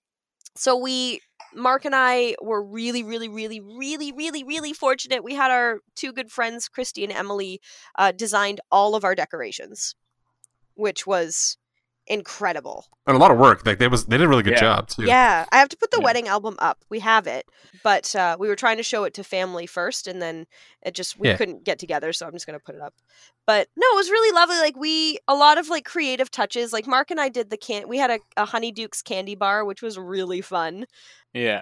so 0.55 0.77
we 0.77 1.19
mark 1.55 1.85
and 1.85 1.95
i 1.95 2.35
were 2.41 2.63
really 2.63 3.03
really 3.03 3.27
really 3.27 3.59
really 3.59 4.11
really 4.11 4.43
really 4.43 4.73
fortunate. 4.73 5.23
We 5.23 5.35
had 5.35 5.51
our 5.51 5.79
two 5.95 6.13
good 6.13 6.31
friends 6.31 6.67
christy 6.67 7.03
and 7.03 7.13
emily 7.13 7.61
uh, 7.97 8.11
designed 8.11 8.61
all 8.71 8.95
of 8.95 9.03
our 9.03 9.15
decorations 9.15 9.95
which 10.75 11.05
was 11.05 11.57
incredible 12.08 12.86
And 13.08 13.16
a 13.16 13.20
lot 13.20 13.32
of 13.32 13.38
work. 13.38 13.66
Like 13.66 13.80
they 13.80 13.88
was 13.88 14.06
they 14.06 14.18
did 14.18 14.26
a 14.26 14.28
really 14.28 14.43
good 14.43 14.54
Yeah. 14.54 14.60
job 14.60 14.88
too. 14.89 15.04
yeah, 15.06 15.45
I 15.51 15.58
have 15.58 15.70
to 15.70 15.78
put 15.78 15.91
the 15.91 15.97
Yeah. 15.99 16.04
wedding 16.06 16.28
album 16.28 16.56
up. 16.60 16.80
We 16.89 16.99
have 16.99 17.28
it, 17.28 17.45
but 17.84 18.14
uh, 18.16 18.36
we 18.39 18.47
were 18.47 18.56
trying 18.56 18.78
to 18.78 18.84
show 18.84 19.04
it 19.06 19.14
to 19.16 19.24
family 19.24 19.66
first, 19.66 20.08
and 20.08 20.22
then 20.22 20.45
it 20.82 20.93
just 20.93 21.18
we 21.20 21.30
Yeah. 21.30 21.38
couldn't 21.38 21.64
get 21.64 21.80
together, 21.80 22.12
so 22.14 22.26
I'm 22.26 22.34
just 22.34 22.45
gonna 22.45 22.60
put 22.60 22.76
it 22.76 22.82
up. 22.82 22.93
But 23.45 23.68
no, 23.76 23.86
it 23.91 23.95
was 23.95 24.10
really 24.10 24.34
lovely. 24.34 24.58
Like 24.58 24.76
we 24.78 25.18
a 25.28 25.36
lot 25.36 25.58
of 25.58 25.70
like 25.70 25.86
creative 25.86 26.30
touches. 26.32 26.72
Like 26.74 26.88
Mark 26.88 27.12
and 27.12 27.20
I 27.22 27.30
did 27.30 27.49
the 27.49 27.58
can. 27.58 27.88
We 27.88 27.97
had 27.97 28.12
a, 28.12 28.20
a 28.38 28.45
Honeydukes 28.47 29.04
candy 29.04 29.36
bar, 29.36 29.64
which 29.66 29.82
was 29.82 29.97
really 29.97 30.41
fun. 30.41 30.86
Yeah. 31.34 31.62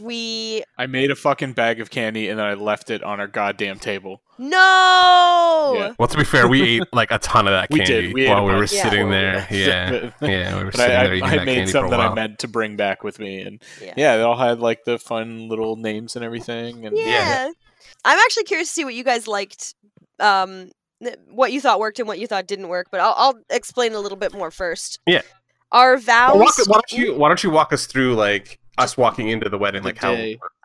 We 0.00 0.62
I 0.78 0.86
made 0.86 1.10
a 1.10 1.16
fucking 1.16 1.54
bag 1.54 1.80
of 1.80 1.90
candy 1.90 2.28
and 2.28 2.38
then 2.38 2.46
I 2.46 2.54
left 2.54 2.88
it 2.90 3.02
on 3.02 3.18
our 3.20 3.26
goddamn 3.26 3.78
table. 3.78 4.22
no. 4.38 5.74
Yeah. 5.76 5.94
Well, 5.98 6.08
to 6.08 6.16
be 6.16 6.24
fair, 6.24 6.46
we 6.48 6.62
ate 6.80 6.82
like 6.92 7.10
a 7.10 7.18
ton 7.18 7.46
of 7.46 7.52
that 7.52 7.68
We 7.70 7.78
candy 7.78 8.06
did. 8.08 8.14
We 8.14 8.28
while 8.28 8.44
we 8.44 8.52
were 8.52 8.60
bunch. 8.60 8.72
Yeah. 8.74 8.82
sitting 8.82 9.10
there. 9.10 9.34
left. 9.34 9.50
Yeah, 9.52 10.10
yeah, 10.28 10.56
we 10.58 10.64
were 10.64 10.70
But 10.70 10.76
sitting 10.80 10.96
I, 10.96 11.02
there 11.04 11.12
I, 11.12 11.16
eating 11.16 11.28
I 11.28 11.36
that 11.36 11.44
made 11.46 11.54
candy 11.56 11.72
some 11.72 11.82
for 11.82 11.86
a 11.86 11.90
that 11.90 12.00
I 12.00 12.14
meant 12.14 12.38
to 12.40 12.48
bring 12.48 12.76
back 12.76 13.02
with 13.02 13.18
me, 13.18 13.40
and 13.40 13.62
Yeah. 13.80 13.94
yeah, 13.96 14.16
they 14.16 14.22
all 14.22 14.36
had 14.36 14.60
like 14.60 14.84
the 14.84 14.98
fun 14.98 15.48
little 15.48 15.76
names 15.76 16.16
and 16.16 16.24
everything. 16.24 16.86
And 16.86 16.96
Yeah. 16.96 17.50
I'm 18.04 18.18
actually 18.18 18.44
curious 18.44 18.68
to 18.68 18.74
see 18.74 18.84
what 18.84 18.94
you 18.94 19.04
guys 19.04 19.26
liked. 19.28 19.74
Um, 20.20 20.70
what 21.28 21.50
you 21.50 21.60
thought 21.60 21.80
worked 21.80 21.98
and 21.98 22.06
what 22.06 22.20
you 22.20 22.26
thought 22.28 22.46
didn't 22.46 22.68
work, 22.68 22.86
but 22.92 23.00
I'll, 23.00 23.14
I'll 23.16 23.38
explain 23.50 23.92
a 23.94 23.98
little 23.98 24.16
bit 24.18 24.32
more 24.32 24.52
first. 24.52 25.00
Yeah. 25.06 25.22
Our 25.72 25.96
vows. 25.96 26.34
Well, 26.36 26.44
walk, 26.44 26.54
why 26.68 26.74
don't 26.74 26.92
you 26.92 27.14
Why 27.16 27.28
don't 27.28 27.42
you 27.42 27.50
walk 27.50 27.72
us 27.72 27.86
through 27.86 28.14
like 28.14 28.60
us 28.78 28.96
walking 28.96 29.28
into 29.28 29.48
the 29.48 29.58
wedding, 29.58 29.82
The 29.82 29.88
like 29.88 29.98
how? 29.98 30.16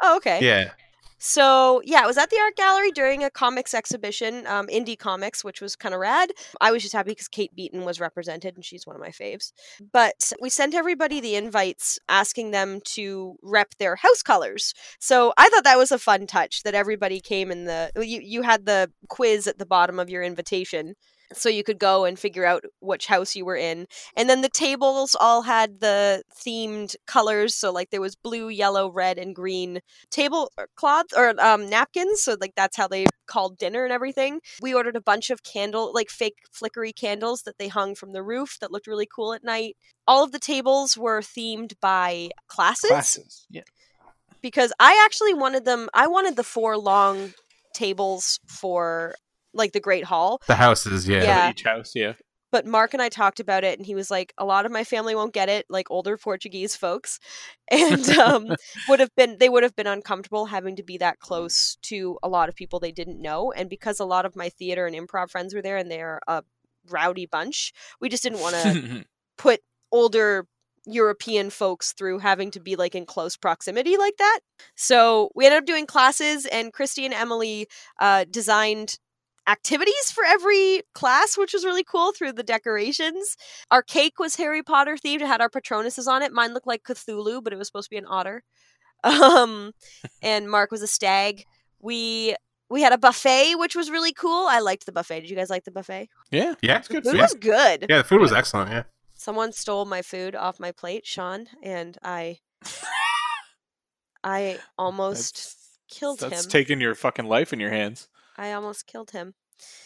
Oh, 0.02 0.18
okay. 0.18 0.44
Yeah, 0.44 0.72
So 1.20 1.82
yeah, 1.84 2.04
it 2.04 2.08
was 2.08 2.18
at 2.18 2.30
the 2.30 2.38
art 2.40 2.56
gallery 2.56 2.92
during 2.92 3.24
a 3.24 3.30
comics 3.30 3.74
exhibition, 3.74 4.46
um, 4.48 4.68
indie 4.68 4.98
comics, 4.98 5.44
which 5.44 5.62
was 5.62 5.76
kind 5.76 5.96
of 5.96 6.00
rad. 6.00 6.32
I 6.62 6.72
was 6.72 6.84
just 6.84 6.94
happy 6.94 7.12
because 7.12 7.28
Kate 7.28 7.56
Beaton 7.56 7.86
was 7.86 8.00
represented, 8.00 8.56
and 8.56 8.64
she's 8.64 8.86
one 8.86 8.96
of 8.96 9.02
my 9.02 9.10
faves. 9.10 9.52
But 9.92 10.32
we 10.40 10.50
sent 10.50 10.76
everybody 10.76 11.20
the 11.20 11.36
invites, 11.36 12.00
asking 12.08 12.52
them 12.52 12.82
to 12.96 13.36
rep 13.42 13.74
their 13.80 13.96
house 13.96 14.22
colors. 14.22 14.74
So 15.00 15.34
I 15.38 15.50
thought 15.50 15.64
that 15.64 15.78
was 15.78 15.92
a 15.92 16.00
fun 16.00 16.28
touch 16.28 16.64
that 16.64 16.76
everybody 16.76 17.20
came 17.20 17.52
in 17.52 17.66
the. 17.66 17.92
You 17.96 18.22
you 18.24 18.42
had 18.44 18.66
the 18.66 18.92
quiz 19.10 19.48
at 19.48 19.58
the 19.58 19.66
bottom 19.66 20.00
of 20.00 20.10
your 20.10 20.24
invitation. 20.24 20.96
So 21.34 21.50
you 21.50 21.64
could 21.64 21.80
go 21.80 22.06
and 22.06 22.18
figure 22.18 22.46
out 22.46 22.64
which 22.80 23.08
house 23.08 23.36
you 23.36 23.44
were 23.44 23.56
in. 23.58 23.88
And 24.16 24.30
then 24.30 24.42
the 24.42 24.50
tables 24.50 25.16
all 25.20 25.42
had 25.42 25.82
the 25.82 26.24
themed 26.34 26.96
colors. 27.06 27.54
So 27.54 27.72
like 27.72 27.90
there 27.90 28.02
was 28.02 28.16
blue, 28.16 28.48
yellow, 28.50 28.90
red, 28.90 29.18
and 29.18 29.36
green 29.36 29.82
table 30.10 30.52
uh, 30.58 30.66
cloth 30.76 31.08
or 31.16 31.34
um, 31.44 31.70
napkins. 31.70 32.22
So 32.22 32.38
like 32.40 32.54
that's 32.56 32.78
how 32.78 32.88
they 32.88 33.06
called 33.26 33.58
dinner 33.58 33.84
and 33.84 33.92
everything. 33.92 34.40
We 34.62 34.74
ordered 34.74 34.96
a 34.96 35.02
bunch 35.02 35.30
of 35.30 35.44
candle, 35.44 35.92
like 35.94 36.10
fake 36.10 36.38
flickery 36.52 36.94
candles 36.94 37.42
that 37.44 37.58
they 37.58 37.68
hung 37.68 37.94
from 37.96 38.14
the 38.14 38.24
roof 38.24 38.58
that 38.62 38.72
looked 38.72 38.88
really 38.88 39.08
cool 39.14 39.34
at 39.34 39.44
night. 39.44 39.76
All 40.08 40.24
of 40.24 40.32
the 40.32 40.40
tables 40.40 40.98
were 40.98 41.20
themed 41.22 41.74
by 41.82 42.30
classes, 42.48 42.90
classes. 42.90 43.46
Yeah. 43.50 43.64
because 44.42 44.72
I 44.80 45.02
actually 45.06 45.34
wanted 45.34 45.66
them. 45.66 45.90
I 45.94 46.08
wanted 46.08 46.38
the 46.38 46.44
four 46.44 46.78
long 46.78 47.34
tables 47.74 48.40
for 48.48 49.16
like 49.54 49.72
the 49.72 49.80
Great 49.80 50.04
Hall. 50.04 50.42
The 50.48 50.56
houses, 50.56 51.08
yeah. 51.08 51.24
Yeah. 51.24 51.50
Each 51.52 51.64
house, 51.64 51.94
yeah. 51.96 52.14
But 52.52 52.66
Mark 52.66 52.94
and 52.94 53.02
I 53.02 53.10
talked 53.10 53.40
about 53.40 53.64
it, 53.64 53.78
and 53.78 53.86
he 53.86 53.94
was 53.94 54.10
like, 54.10 54.34
"A 54.38 54.46
lot 54.46 54.66
of 54.66 54.72
my 54.72 54.84
family 54.84 55.16
won't 55.16 55.34
get 55.34 55.50
it, 55.50 55.66
like 55.70 55.92
older 55.92 56.18
Portuguese 56.18 56.76
folks, 56.76 57.20
and 57.72 58.08
um, 58.12 58.56
would 58.90 59.00
have 59.00 59.14
been 59.16 59.38
they 59.40 59.50
would 59.50 59.64
have 59.64 59.76
been 59.76 59.88
uncomfortable 59.88 60.46
having 60.46 60.76
to 60.78 60.84
be 60.84 60.98
that 60.98 61.20
close 61.20 61.78
to 61.84 62.18
a 62.24 62.30
lot 62.30 62.50
of 62.50 62.56
people 62.56 62.80
they 62.80 62.92
didn't 62.92 63.22
know, 63.22 63.52
and 63.52 63.70
because 63.70 64.00
a 64.00 64.06
lot 64.06 64.26
of 64.26 64.36
my 64.36 64.50
theater 64.50 64.86
and 64.86 64.96
improv 64.96 65.30
friends 65.30 65.54
were 65.54 65.62
there, 65.62 65.78
and 65.78 65.92
they're 65.92 66.22
a 66.28 66.44
rowdy 66.90 67.26
bunch, 67.26 67.74
we 68.00 68.08
just 68.08 68.24
didn't 68.24 68.40
want 68.40 68.56
to 68.56 69.06
put 69.38 69.60
older 69.92 70.48
European 70.86 71.50
folks 71.50 71.92
through 71.92 72.20
having 72.20 72.50
to 72.52 72.62
be 72.62 72.78
like 72.78 72.96
in 72.96 73.06
close 73.06 73.36
proximity 73.36 73.98
like 73.98 74.16
that. 74.18 74.40
So 74.76 75.32
we 75.36 75.46
ended 75.46 75.60
up 75.60 75.66
doing 75.66 75.86
classes, 75.86 76.46
and 76.46 76.72
Christy 76.72 77.04
and 77.04 77.14
Emily 77.14 77.68
uh, 78.00 78.24
designed 78.30 78.98
activities 79.48 80.12
for 80.12 80.24
every 80.26 80.82
class, 80.94 81.38
which 81.38 81.54
was 81.54 81.64
really 81.66 81.84
cool 81.84 82.12
through 82.12 82.34
the 82.34 82.44
decorations. 82.44 83.36
Our 83.72 83.82
cake 83.82 84.20
was 84.20 84.36
Harry 84.36 84.62
Potter 84.62 84.96
themed. 84.98 85.22
It 85.22 85.28
had 85.28 85.42
our 85.42 85.50
Patronuses 85.50 86.08
on 86.08 86.22
it. 86.22 86.32
Mine 86.34 86.54
looked 86.54 86.68
like 86.68 86.84
Cthulhu, 86.84 87.44
but 87.44 87.54
it 87.54 87.58
was 87.58 87.68
supposed 87.68 87.88
to 87.90 87.94
be 87.96 87.98
an 87.98 88.06
otter. 88.08 88.44
Um, 89.04 89.74
and 90.24 90.50
Mark 90.50 90.72
was 90.72 90.82
a 90.82 90.88
stag. 90.88 91.46
We 91.80 92.36
we 92.70 92.82
had 92.82 92.94
a 92.94 92.98
buffet, 92.98 93.54
which 93.56 93.76
was 93.76 93.92
really 93.92 94.12
cool. 94.12 94.48
I 94.50 94.60
liked 94.60 94.88
the 94.88 94.92
buffet. 94.92 95.22
Did 95.22 95.30
you 95.30 95.36
guys 95.36 95.52
like 95.52 95.66
the 95.66 95.72
buffet? 95.72 96.10
yeah. 96.32 96.56
Yeah. 96.64 96.80
It's 96.80 96.88
good 96.88 97.04
Food 97.04 97.12
food. 97.12 97.22
was 97.22 97.34
good. 97.36 97.86
Yeah, 97.88 98.00
the 98.00 98.04
food 98.04 98.20
was 98.22 98.34
excellent, 98.34 98.72
yeah. 98.72 98.84
Someone 99.14 99.52
stole 99.52 99.86
my 99.86 100.02
food 100.02 100.36
off 100.36 100.60
my 100.60 100.72
plate, 100.72 101.06
Sean, 101.06 101.46
and 101.62 101.96
I 102.04 102.40
I 104.24 104.58
almost 104.78 105.36
That's- 105.36 105.68
killed 105.90 106.20
That's 106.20 106.46
him. 106.46 106.50
taking 106.52 106.82
your 106.82 106.96
fucking 106.96 107.26
life 107.26 107.54
in 107.54 107.60
your 107.60 107.70
hands. 107.70 108.10
I 108.38 108.52
almost 108.52 108.88
killed 108.88 109.12
him. 109.12 109.34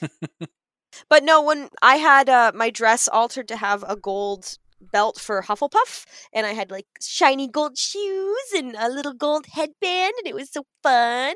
but 1.10 1.24
no, 1.24 1.42
when 1.42 1.70
I 1.82 1.96
had 1.96 2.30
uh, 2.30 2.52
my 2.54 2.70
dress 2.70 3.08
altered 3.08 3.48
to 3.50 3.58
have 3.58 3.84
a 3.88 3.96
gold 3.96 4.58
belt 4.92 5.20
for 5.20 5.44
Hufflepuff, 5.44 6.06
and 6.34 6.46
I 6.46 6.54
had 6.54 6.72
like 6.72 6.88
shiny 7.02 7.48
gold 7.48 7.78
shoes 7.78 8.52
and 8.56 8.76
a 8.78 8.90
little 8.90 9.14
gold 9.14 9.46
headband, 9.52 10.14
and 10.18 10.28
it 10.28 10.36
was 10.36 10.52
so 10.52 10.64
fun. 10.84 11.36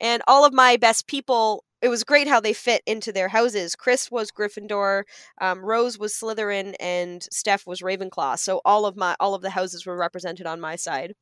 And 0.00 0.22
all 0.26 0.44
of 0.44 0.52
my 0.52 0.76
best 0.76 1.06
people, 1.06 1.64
it 1.80 1.88
was 1.88 2.04
great 2.04 2.28
how 2.28 2.40
they 2.40 2.52
fit 2.52 2.82
into 2.86 3.12
their 3.12 3.28
houses. 3.28 3.74
Chris 3.76 4.10
was 4.10 4.30
Gryffindor, 4.30 5.04
um, 5.40 5.64
Rose 5.64 5.98
was 5.98 6.14
Slytherin, 6.14 6.74
and 6.78 7.26
Steph 7.32 7.66
was 7.66 7.80
Ravenclaw. 7.80 8.38
So 8.38 8.60
all 8.64 8.86
of 8.86 8.96
my 8.96 9.16
all 9.20 9.34
of 9.34 9.42
the 9.42 9.50
houses 9.50 9.86
were 9.86 9.96
represented 9.96 10.46
on 10.46 10.60
my 10.60 10.76
side. 10.76 11.14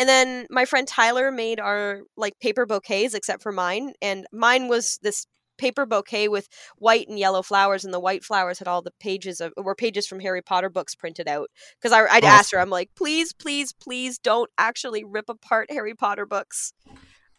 And 0.00 0.08
then 0.08 0.46
my 0.48 0.64
friend 0.64 0.88
Tyler 0.88 1.30
made 1.30 1.60
our 1.60 2.00
like 2.16 2.40
paper 2.40 2.64
bouquets, 2.64 3.12
except 3.12 3.42
for 3.42 3.52
mine. 3.52 3.92
And 4.00 4.26
mine 4.32 4.68
was 4.68 4.98
this 5.02 5.26
paper 5.58 5.84
bouquet 5.84 6.26
with 6.26 6.48
white 6.78 7.06
and 7.06 7.18
yellow 7.18 7.42
flowers, 7.42 7.84
and 7.84 7.92
the 7.92 8.00
white 8.00 8.24
flowers 8.24 8.58
had 8.58 8.66
all 8.66 8.80
the 8.80 8.94
pages 8.98 9.42
of 9.42 9.52
were 9.58 9.74
pages 9.74 10.06
from 10.06 10.20
Harry 10.20 10.40
Potter 10.40 10.70
books 10.70 10.94
printed 10.94 11.28
out. 11.28 11.50
Because 11.78 11.92
I 11.92 12.06
I'd 12.06 12.24
asked 12.24 12.50
her, 12.52 12.58
I'm 12.58 12.70
like, 12.70 12.88
please, 12.96 13.34
please, 13.34 13.74
please, 13.74 14.18
don't 14.18 14.48
actually 14.56 15.04
rip 15.04 15.28
apart 15.28 15.70
Harry 15.70 15.94
Potter 15.94 16.24
books. 16.24 16.72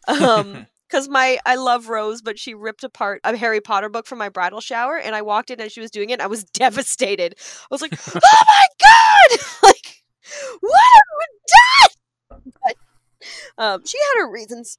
Um, 0.06 0.68
because 0.88 1.08
my 1.08 1.40
I 1.44 1.56
love 1.56 1.88
Rose, 1.88 2.22
but 2.22 2.38
she 2.38 2.54
ripped 2.54 2.84
apart 2.84 3.22
a 3.24 3.36
Harry 3.36 3.60
Potter 3.60 3.88
book 3.88 4.06
from 4.06 4.20
my 4.20 4.28
bridal 4.28 4.60
shower, 4.60 4.96
and 4.96 5.16
I 5.16 5.22
walked 5.22 5.50
in 5.50 5.60
as 5.60 5.72
she 5.72 5.80
was 5.80 5.90
doing 5.90 6.10
it. 6.10 6.14
And 6.14 6.22
I 6.22 6.28
was 6.28 6.44
devastated. 6.52 7.34
I 7.38 7.66
was 7.72 7.82
like, 7.82 7.94
"Oh 8.14 8.20
my 8.24 8.66
god! 8.78 9.40
like, 9.64 10.04
what 10.60 10.80
have 10.94 11.02
we 11.18 11.26
done?" 11.48 12.01
But 12.64 12.76
um, 13.58 13.82
she 13.86 13.98
had 13.98 14.22
her 14.22 14.30
reasons, 14.30 14.78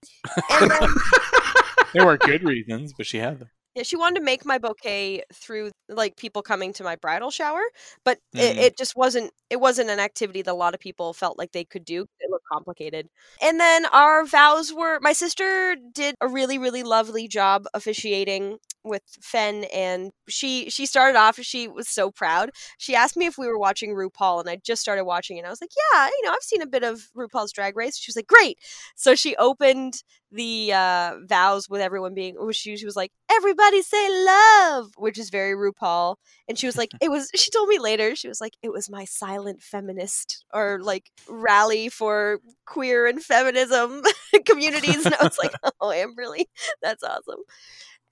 and 0.52 0.72
then 0.72 0.90
There 1.94 2.06
were 2.06 2.18
good 2.18 2.44
reasons, 2.44 2.94
but 2.98 3.06
she 3.06 3.18
had 3.20 3.40
them. 3.40 3.50
yeah, 3.76 3.84
she 3.84 3.96
wanted 3.96 4.20
to 4.20 4.26
make 4.26 4.46
my 4.46 4.58
bouquet 4.58 5.24
through 5.34 5.72
like 5.90 6.18
people 6.18 6.42
coming 6.42 6.74
to 6.74 6.84
my 6.84 6.96
bridal 6.96 7.30
shower, 7.32 7.62
but 8.04 8.18
it, 8.34 8.56
Mhm. 8.56 8.60
it 8.62 8.78
just 8.78 8.96
wasn't 8.96 9.32
it 9.50 9.60
wasn't 9.60 9.90
an 9.90 10.00
activity 10.00 10.42
that 10.42 10.52
a 10.52 10.56
lot 10.56 10.74
of 10.74 10.80
people 10.80 11.14
felt 11.14 11.38
like 11.38 11.52
they 11.52 11.64
could 11.64 11.86
do. 11.86 12.06
It 12.20 12.30
looked 12.32 12.46
complicated. 12.52 13.08
And 13.42 13.60
then 13.60 13.86
our 13.88 14.26
vows 14.26 14.74
were 14.74 15.00
my 15.02 15.14
sister 15.14 15.76
did 15.94 16.16
a 16.20 16.28
really 16.28 16.58
really 16.58 16.84
lovely 16.84 17.28
job 17.28 17.66
officiating 17.74 18.58
with 18.84 19.04
Fen 19.22 19.66
and 19.74 20.12
she 20.28 20.70
she 20.70 20.86
started 20.86 21.18
off 21.18 21.40
she 21.42 21.68
was 21.68 21.88
so 21.88 22.12
proud. 22.12 22.52
She 22.78 22.96
asked 22.96 23.18
me 23.18 23.26
if 23.26 23.38
we 23.38 23.48
were 23.48 23.58
watching 23.58 23.96
RuPaul 23.96 24.42
and 24.42 24.50
I 24.50 24.58
just 24.58 24.82
started 24.82 25.06
watching. 25.06 25.38
And 25.38 25.48
I 25.48 25.50
was 25.50 25.62
like, 25.62 25.72
"Yeah, 25.94 26.08
you 26.08 26.22
know, 26.26 26.32
I've 26.32 26.42
seen 26.42 26.62
a 26.62 26.68
bit 26.68 26.84
of 26.84 27.10
RuPaul's 27.18 27.52
Drag 27.52 27.76
Race." 27.76 27.98
She 27.98 28.10
was 28.10 28.16
like, 28.16 28.28
"Great." 28.28 28.58
So 28.96 29.16
she 29.16 29.36
opened 29.38 30.04
the 30.34 30.74
uh, 30.74 31.14
vows 31.26 31.70
with 31.70 31.80
everyone 31.80 32.14
being 32.16 32.36
she, 32.52 32.76
she 32.76 32.86
was 32.86 32.96
like 32.96 33.12
everybody 33.32 33.82
say 33.82 34.26
love 34.26 34.90
which 34.98 35.20
is 35.20 35.30
very 35.30 35.56
rupaul 35.56 36.16
and 36.50 36.58
she 36.58 36.66
was 36.66 36.76
like 36.76 36.90
it 37.02 37.10
was 37.10 37.30
she 37.36 37.52
told 37.52 37.70
me 37.70 37.78
later 37.78 38.16
she 38.16 38.28
was 38.28 38.42
like 38.42 38.54
it 38.64 38.72
was 38.72 38.90
my 38.90 39.06
silent 39.06 39.62
feminist 39.62 40.44
or 40.52 40.80
like 40.82 41.12
rally 41.30 41.88
for 41.88 42.40
queer 42.66 43.06
and 43.06 43.24
feminism 43.24 44.02
communities 44.46 45.06
and 45.06 45.16
i 45.16 45.24
was 45.24 45.38
like 45.38 45.54
oh 45.82 45.90
amberly 45.90 46.46
that's 46.82 47.04
awesome 47.04 47.42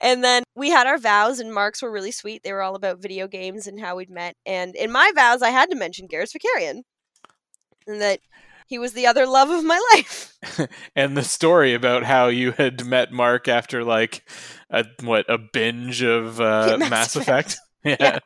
and 0.02 0.22
then 0.22 0.42
we 0.54 0.68
had 0.68 0.86
our 0.86 0.98
vows 0.98 1.38
and 1.38 1.54
marks 1.54 1.80
were 1.80 1.90
really 1.90 2.10
sweet 2.10 2.42
they 2.42 2.52
were 2.52 2.62
all 2.62 2.74
about 2.74 3.00
video 3.00 3.26
games 3.26 3.66
and 3.66 3.80
how 3.80 3.96
we'd 3.96 4.10
met 4.10 4.36
and 4.44 4.74
in 4.74 4.90
my 4.90 5.10
vows 5.14 5.40
i 5.42 5.50
had 5.50 5.70
to 5.70 5.76
mention 5.76 6.08
Garrus 6.08 6.32
Vakarian 6.36 6.82
and 7.86 8.00
that 8.00 8.20
he 8.66 8.78
was 8.78 8.92
the 8.92 9.06
other 9.06 9.26
love 9.26 9.50
of 9.50 9.64
my 9.64 9.80
life 9.94 10.36
and 10.96 11.16
the 11.16 11.22
story 11.22 11.74
about 11.74 12.04
how 12.04 12.28
you 12.28 12.52
had 12.52 12.84
met 12.84 13.12
Mark 13.12 13.48
after 13.48 13.84
like 13.84 14.28
a 14.70 14.84
what 15.02 15.28
a 15.28 15.38
binge 15.38 16.02
of 16.02 16.40
uh, 16.40 16.76
Mass 16.80 16.90
Mass, 16.90 17.16
Effect. 17.16 17.58
Effect. 17.84 18.00
Yeah. 18.00 18.18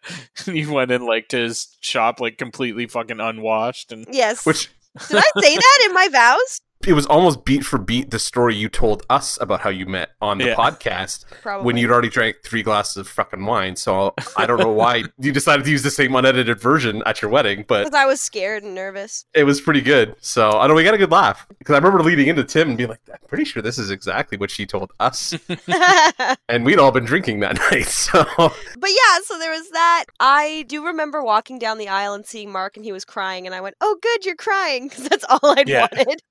you 0.46 0.70
went 0.72 0.90
in 0.90 1.06
like 1.06 1.28
to 1.28 1.38
his 1.38 1.74
shop 1.80 2.20
like 2.20 2.36
completely 2.36 2.86
fucking 2.86 3.20
unwashed 3.20 3.90
and 3.90 4.06
yes 4.10 4.44
Which 4.44 4.70
Did 5.08 5.16
I 5.18 5.40
say 5.40 5.56
that 5.56 5.82
in 5.86 5.94
my 5.94 6.08
vows? 6.08 6.60
It 6.86 6.92
was 6.92 7.06
almost 7.06 7.44
beat 7.44 7.64
for 7.64 7.78
beat 7.78 8.10
the 8.10 8.18
story 8.18 8.54
you 8.54 8.68
told 8.68 9.04
us 9.10 9.38
about 9.40 9.60
how 9.60 9.70
you 9.70 9.86
met 9.86 10.10
on 10.20 10.38
the 10.38 10.46
Yeah. 10.46 10.54
podcast 10.54 11.24
Probably. 11.42 11.64
when 11.64 11.76
you'd 11.76 11.90
already 11.90 12.08
drank 12.08 12.36
three 12.44 12.62
glasses 12.62 12.96
of 12.98 13.08
fucking 13.08 13.44
wine. 13.44 13.74
So 13.76 14.14
I 14.36 14.46
don't 14.46 14.58
know 14.60 14.70
why 14.70 15.04
you 15.18 15.32
decided 15.32 15.64
to 15.64 15.70
use 15.70 15.82
the 15.82 15.90
same 15.90 16.14
unedited 16.14 16.60
version 16.60 17.02
at 17.06 17.22
your 17.22 17.30
wedding, 17.30 17.64
but 17.66 17.84
because 17.84 17.94
I 17.98 18.06
was 18.06 18.20
scared 18.20 18.62
and 18.62 18.74
nervous. 18.74 19.24
it 19.34 19.44
was 19.44 19.60
pretty 19.60 19.80
good. 19.80 20.14
So 20.20 20.50
I 20.50 20.66
know 20.66 20.74
we 20.74 20.84
got 20.84 20.94
a 20.94 20.98
good 20.98 21.10
laugh 21.10 21.46
because 21.58 21.74
I 21.74 21.78
remember 21.78 22.02
leading 22.02 22.28
into 22.28 22.44
Tim 22.44 22.68
and 22.68 22.76
being 22.76 22.90
like, 22.90 23.00
"I'm 23.12 23.18
pretty 23.26 23.44
sure 23.44 23.62
this 23.62 23.78
is 23.78 23.90
exactly 23.90 24.38
what 24.38 24.50
she 24.50 24.64
told 24.66 24.92
us," 25.00 25.34
and 26.48 26.64
we'd 26.64 26.78
all 26.78 26.92
been 26.92 27.04
drinking 27.04 27.40
that 27.40 27.56
night. 27.72 27.86
So 27.86 28.24
but 28.36 28.90
yeah, 28.90 29.18
so 29.24 29.38
there 29.38 29.50
was 29.50 29.70
that. 29.70 30.04
I 30.20 30.64
do 30.68 30.84
remember 30.86 31.22
walking 31.22 31.58
down 31.58 31.78
the 31.78 31.88
aisle 31.88 32.14
and 32.14 32.24
seeing 32.24 32.52
Mark, 32.52 32.76
and 32.76 32.84
he 32.84 32.92
was 32.92 33.04
crying, 33.04 33.46
and 33.46 33.54
I 33.54 33.60
went, 33.60 33.74
"Oh, 33.80 33.96
good, 34.00 34.24
you're 34.24 34.36
crying," 34.36 34.88
because 34.88 35.08
that's 35.08 35.24
all 35.28 35.40
I'd 35.42 35.68
Yeah. 35.68 35.88
wanted. 35.92 36.22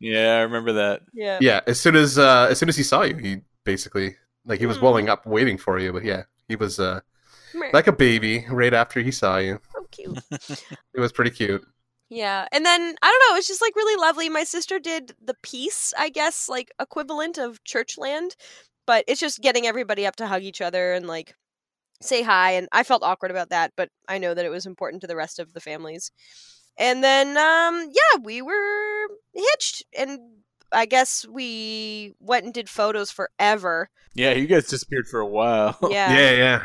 Yeah, 0.00 0.36
I 0.36 0.40
remember 0.42 0.72
that. 0.74 1.02
Yeah. 1.12 1.38
yeah, 1.40 1.60
as 1.66 1.80
soon 1.80 1.96
as 1.96 2.18
uh, 2.18 2.48
as 2.50 2.58
soon 2.58 2.68
as 2.68 2.76
he 2.76 2.82
saw 2.82 3.02
you, 3.02 3.16
he 3.16 3.40
basically 3.64 4.16
like 4.44 4.60
he 4.60 4.66
was 4.66 4.78
Mhm. 4.78 4.82
welling 4.82 5.08
up, 5.08 5.26
waiting 5.26 5.58
for 5.58 5.78
you. 5.78 5.92
But 5.92 6.04
yeah, 6.04 6.24
he 6.48 6.56
was 6.56 6.78
uh, 6.80 7.00
like 7.72 7.86
a 7.86 7.92
baby 7.92 8.46
right 8.50 8.74
after 8.74 9.00
he 9.00 9.10
saw 9.10 9.38
you. 9.38 9.60
so 9.72 9.86
cute. 9.90 10.18
It 10.94 11.00
was 11.00 11.12
pretty 11.12 11.30
cute. 11.30 11.64
Yeah, 12.10 12.48
and 12.52 12.64
then 12.64 12.80
I 13.02 13.06
don't 13.06 13.28
know, 13.28 13.34
it 13.34 13.38
was 13.38 13.46
just 13.46 13.60
like 13.60 13.76
really 13.76 14.00
lovely. 14.00 14.28
My 14.30 14.44
sister 14.44 14.78
did 14.78 15.14
the 15.22 15.34
piece, 15.42 15.92
I 15.98 16.08
guess, 16.08 16.48
like 16.48 16.72
equivalent 16.80 17.36
of 17.36 17.62
Churchland, 17.64 18.30
but 18.86 19.04
it's 19.06 19.20
just 19.20 19.40
getting 19.42 19.66
everybody 19.66 20.06
up 20.06 20.16
to 20.16 20.26
hug 20.26 20.42
each 20.42 20.62
other 20.62 20.94
and 20.94 21.06
like 21.06 21.34
say 22.00 22.22
hi. 22.22 22.52
And 22.52 22.66
I 22.72 22.82
felt 22.82 23.02
awkward 23.02 23.30
about 23.30 23.50
that, 23.50 23.72
but 23.76 23.90
I 24.08 24.16
know 24.18 24.32
that 24.32 24.46
it 24.46 24.50
was 24.50 24.64
important 24.64 25.02
to 25.02 25.06
the 25.06 25.16
rest 25.16 25.38
of 25.38 25.52
the 25.52 25.60
families. 25.60 26.10
And 26.78 27.02
then, 27.02 27.36
um, 27.36 27.90
yeah, 27.92 28.20
we 28.22 28.40
were 28.40 29.08
hitched, 29.34 29.82
and 29.98 30.20
I 30.72 30.86
guess 30.86 31.26
we 31.28 32.14
went 32.20 32.44
and 32.44 32.54
did 32.54 32.68
photos 32.68 33.10
forever. 33.10 33.90
Yeah, 34.14 34.32
you 34.32 34.46
guys 34.46 34.68
disappeared 34.68 35.06
for 35.08 35.20
a 35.20 35.26
while. 35.26 35.76
Yeah. 35.90 36.12
Yeah, 36.16 36.30
yeah. 36.32 36.62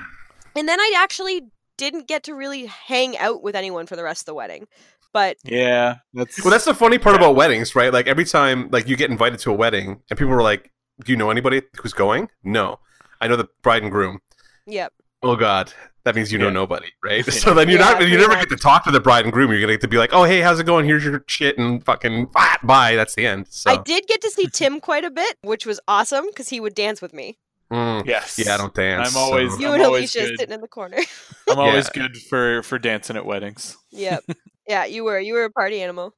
And 0.56 0.68
then 0.70 0.80
I 0.80 0.94
actually 0.98 1.42
didn't 1.78 2.08
get 2.08 2.24
to 2.24 2.36
really 2.36 2.66
hang 2.68 3.18
out 3.18 3.42
with 3.42 3.56
anyone 3.56 3.88
for 3.88 3.96
the 3.96 4.04
rest 4.04 4.22
of 4.22 4.26
the 4.28 4.34
wedding. 4.36 4.68
But 5.14 5.38
yeah, 5.44 5.98
that's 6.14 6.44
Well, 6.44 6.52
that's 6.52 6.66
the 6.66 6.74
funny 6.76 6.98
part 7.00 7.16
Yeah. 7.16 7.22
about 7.28 7.36
weddings, 7.36 7.76
right? 7.76 7.92
Like 7.92 8.08
every 8.08 8.26
time, 8.26 8.70
like 8.72 8.88
you 8.88 8.96
get 8.96 9.10
invited 9.12 9.40
to 9.40 9.52
a 9.52 9.54
wedding, 9.54 10.02
and 10.10 10.18
people 10.20 10.34
were 10.34 10.42
like, 10.44 10.72
"Do 11.04 11.12
you 11.12 11.18
know 11.18 11.30
anybody 11.32 11.62
who's 11.82 11.94
going?" 11.94 12.30
No, 12.44 12.80
I 13.22 13.28
know 13.28 13.36
the 13.36 13.48
bride 13.64 13.82
and 13.84 13.92
groom. 13.92 14.20
yeah. 14.68 14.90
Oh 15.24 15.36
God, 15.36 15.74
that 16.04 16.16
means 16.16 16.32
you 16.32 16.38
know 16.38 16.48
Yeah. 16.48 16.52
nobody, 16.54 16.88
right? 17.04 17.26
So 17.32 17.54
then 17.54 17.70
you're 17.70 17.80
Yeah, 17.80 17.94
not, 17.94 18.08
you 18.08 18.18
never 18.18 18.30
much. 18.34 18.50
get 18.50 18.50
to 18.50 18.62
talk 18.62 18.84
to 18.86 18.92
the 18.92 19.00
bride 19.00 19.24
and 19.26 19.34
groom. 19.34 19.52
You're 19.52 19.62
gonna 19.62 19.74
get 19.74 19.82
to 19.82 19.88
be 19.88 19.98
like, 19.98 20.12
"Oh, 20.14 20.24
hey, 20.26 20.42
how's 20.42 20.60
it 20.60 20.66
going? 20.66 20.86
Here's 20.86 21.04
your 21.06 21.24
shit," 21.28 21.58
and 21.58 21.84
fucking 21.84 22.30
ah, 22.36 22.58
bye. 22.64 22.96
That's 22.96 23.16
the 23.16 23.26
end. 23.26 23.48
So 23.50 23.72
I 23.72 23.78
did 23.82 24.06
get 24.08 24.22
to 24.22 24.30
see 24.32 24.48
Tim 24.48 24.80
quite 24.80 25.06
a 25.06 25.12
bit, 25.12 25.38
which 25.44 25.66
was 25.66 25.80
awesome 25.88 26.26
because 26.28 26.50
he 26.50 26.60
would 26.60 26.76
dance 26.76 27.02
with 27.02 27.14
me. 27.14 27.38
mm, 27.72 28.06
yes. 28.06 28.38
yeah, 28.44 28.54
I 28.54 28.58
don't 28.58 28.74
dance. 28.74 29.10
I'm 29.16 29.18
always- 29.18 29.54
so- 29.54 29.60
You 29.60 29.68
I'm 29.70 29.74
and 29.76 29.84
Alicia 29.84 30.20
good. 30.20 30.40
sitting 30.40 30.54
in 30.54 30.62
the 30.62 30.68
corner. 30.68 30.98
I'm 31.50 31.58
always 31.58 31.90
Yeah. 31.96 32.02
good 32.04 32.18
for 32.18 32.62
for 32.64 32.78
dancing 32.78 33.16
at 33.18 33.26
weddings. 33.26 33.78
yep. 33.92 34.24
Yeah, 34.68 34.86
you 34.86 35.04
were. 35.04 35.20
You 35.20 35.34
were 35.34 35.44
a 35.44 35.52
party 35.52 35.82
animal. 35.82 36.14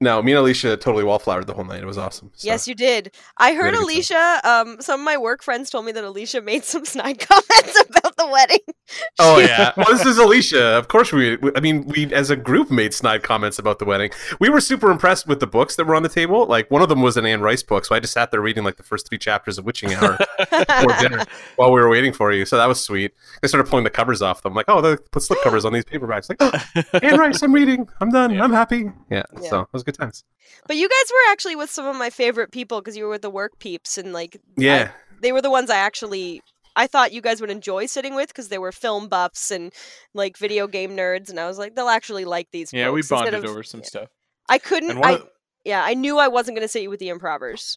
No, 0.00 0.22
me 0.22 0.32
and 0.32 0.38
Alicia 0.38 0.76
totally 0.78 1.04
wallflowered 1.04 1.44
the 1.46 1.52
whole 1.52 1.64
night. 1.64 1.82
It 1.82 1.86
was 1.86 1.98
awesome. 1.98 2.32
So. 2.34 2.46
Yes, 2.48 2.66
you 2.66 2.74
did. 2.74 3.14
I 3.36 3.52
heard 3.52 3.66
had 3.66 3.74
a 3.74 3.76
good 3.76 3.84
Alicia. 3.84 4.40
Um, 4.44 4.80
some 4.80 4.98
of 5.00 5.04
my 5.04 5.16
work 5.18 5.42
friends 5.44 5.68
told 5.70 5.84
me 5.84 5.92
that 5.92 6.02
Alicia 6.02 6.40
made 6.40 6.64
some 6.64 6.84
snide 6.86 7.18
comments 7.20 7.84
about 7.88 8.01
the 8.26 8.32
wedding. 8.32 8.58
Oh 9.18 9.38
yeah. 9.38 9.72
Well, 9.76 9.86
this 9.90 10.04
is 10.04 10.18
Alicia. 10.18 10.62
Of 10.78 10.88
course, 10.88 11.12
we. 11.12 11.36
we- 11.36 11.52
I 11.56 11.60
mean, 11.60 11.86
we 11.88 12.12
as 12.12 12.30
a 12.30 12.36
group 12.36 12.70
made 12.70 12.92
snide 12.94 13.22
comments 13.22 13.58
about 13.58 13.78
the 13.78 13.84
wedding. 13.84 14.10
We 14.40 14.48
were 14.48 14.60
super 14.60 14.90
impressed 14.90 15.26
with 15.26 15.40
the 15.40 15.46
books 15.46 15.76
that 15.76 15.86
were 15.86 15.94
on 15.94 16.02
the 16.02 16.08
table. 16.08 16.46
Like 16.46 16.70
one 16.70 16.82
of 16.82 16.88
them 16.88 17.02
was 17.02 17.16
an 17.16 17.26
Anne 17.26 17.40
Rice 17.40 17.62
book, 17.62 17.84
so 17.84 17.94
I 17.94 18.00
just 18.00 18.12
sat 18.12 18.30
there 18.30 18.40
reading 18.40 18.64
like 18.64 18.76
the 18.76 18.82
first 18.82 19.08
three 19.08 19.18
chapters 19.18 19.58
of 19.58 19.64
Witching 19.64 19.94
Hour 19.94 20.18
before 20.38 20.96
dinner 21.00 21.24
while 21.56 21.72
we 21.72 21.80
were 21.80 21.88
waiting 21.88 22.12
for 22.12 22.32
you. 22.32 22.44
So 22.44 22.56
that 22.56 22.66
was 22.66 22.82
sweet. 22.82 23.12
I 23.42 23.46
started 23.46 23.68
pulling 23.70 23.84
the 23.84 23.90
covers 23.90 24.22
off 24.22 24.42
them. 24.42 24.54
Like, 24.54 24.66
oh, 24.68 24.80
they 24.80 24.96
put 25.10 25.22
slip 25.22 25.40
covers 25.42 25.64
on 25.64 25.72
these 25.72 25.84
paperbacks. 25.84 26.28
Like, 26.28 26.38
oh, 26.40 26.98
Anne 27.02 27.18
Rice, 27.18 27.42
I'm 27.42 27.52
reading. 27.52 27.88
I'm 28.00 28.10
done. 28.10 28.32
Yeah. 28.34 28.42
I'm 28.44 28.52
happy. 28.52 28.90
Yeah. 29.10 29.22
Yeah. 29.40 29.48
So 29.50 29.60
it 29.60 29.68
was 29.72 29.82
good 29.82 29.94
times. 29.96 30.24
But 30.66 30.76
you 30.76 30.88
guys 30.88 31.10
were 31.10 31.32
actually 31.32 31.56
with 31.56 31.70
some 31.70 31.86
of 31.86 31.96
my 31.96 32.10
favorite 32.10 32.52
people 32.52 32.80
because 32.80 32.96
you 32.96 33.04
were 33.04 33.10
with 33.10 33.22
the 33.22 33.30
work 33.30 33.58
peeps 33.58 33.96
and 33.98 34.12
like 34.12 34.36
Yeah. 34.56 34.90
they 35.20 35.32
were 35.32 35.42
the 35.42 35.50
ones 35.50 35.70
I 35.70 35.76
actually 35.76 36.42
I 36.76 36.86
thought 36.86 37.12
you 37.12 37.20
guys 37.20 37.40
would 37.40 37.50
enjoy 37.50 37.86
sitting 37.86 38.14
with 38.14 38.28
because 38.28 38.48
they 38.48 38.58
were 38.58 38.72
film 38.72 39.08
buffs 39.08 39.50
and 39.50 39.72
like 40.14 40.36
video 40.36 40.66
game 40.66 40.96
nerds, 40.96 41.30
and 41.30 41.38
I 41.38 41.46
was 41.46 41.58
like, 41.58 41.74
they'll 41.74 41.88
actually 41.88 42.24
like 42.24 42.48
these. 42.50 42.72
Yeah, 42.72 42.90
we 42.90 43.02
bonded 43.02 43.34
of- 43.34 43.44
over 43.44 43.62
some 43.62 43.80
yeah. 43.80 43.86
stuff. 43.86 44.08
I 44.48 44.58
couldn't. 44.58 45.04
I 45.04 45.12
of- 45.14 45.28
yeah, 45.64 45.84
I 45.84 45.94
knew 45.94 46.18
I 46.18 46.28
wasn't 46.28 46.56
going 46.56 46.64
to 46.64 46.68
sit 46.68 46.82
you 46.82 46.90
with 46.90 47.00
the 47.00 47.08
improvers. 47.08 47.76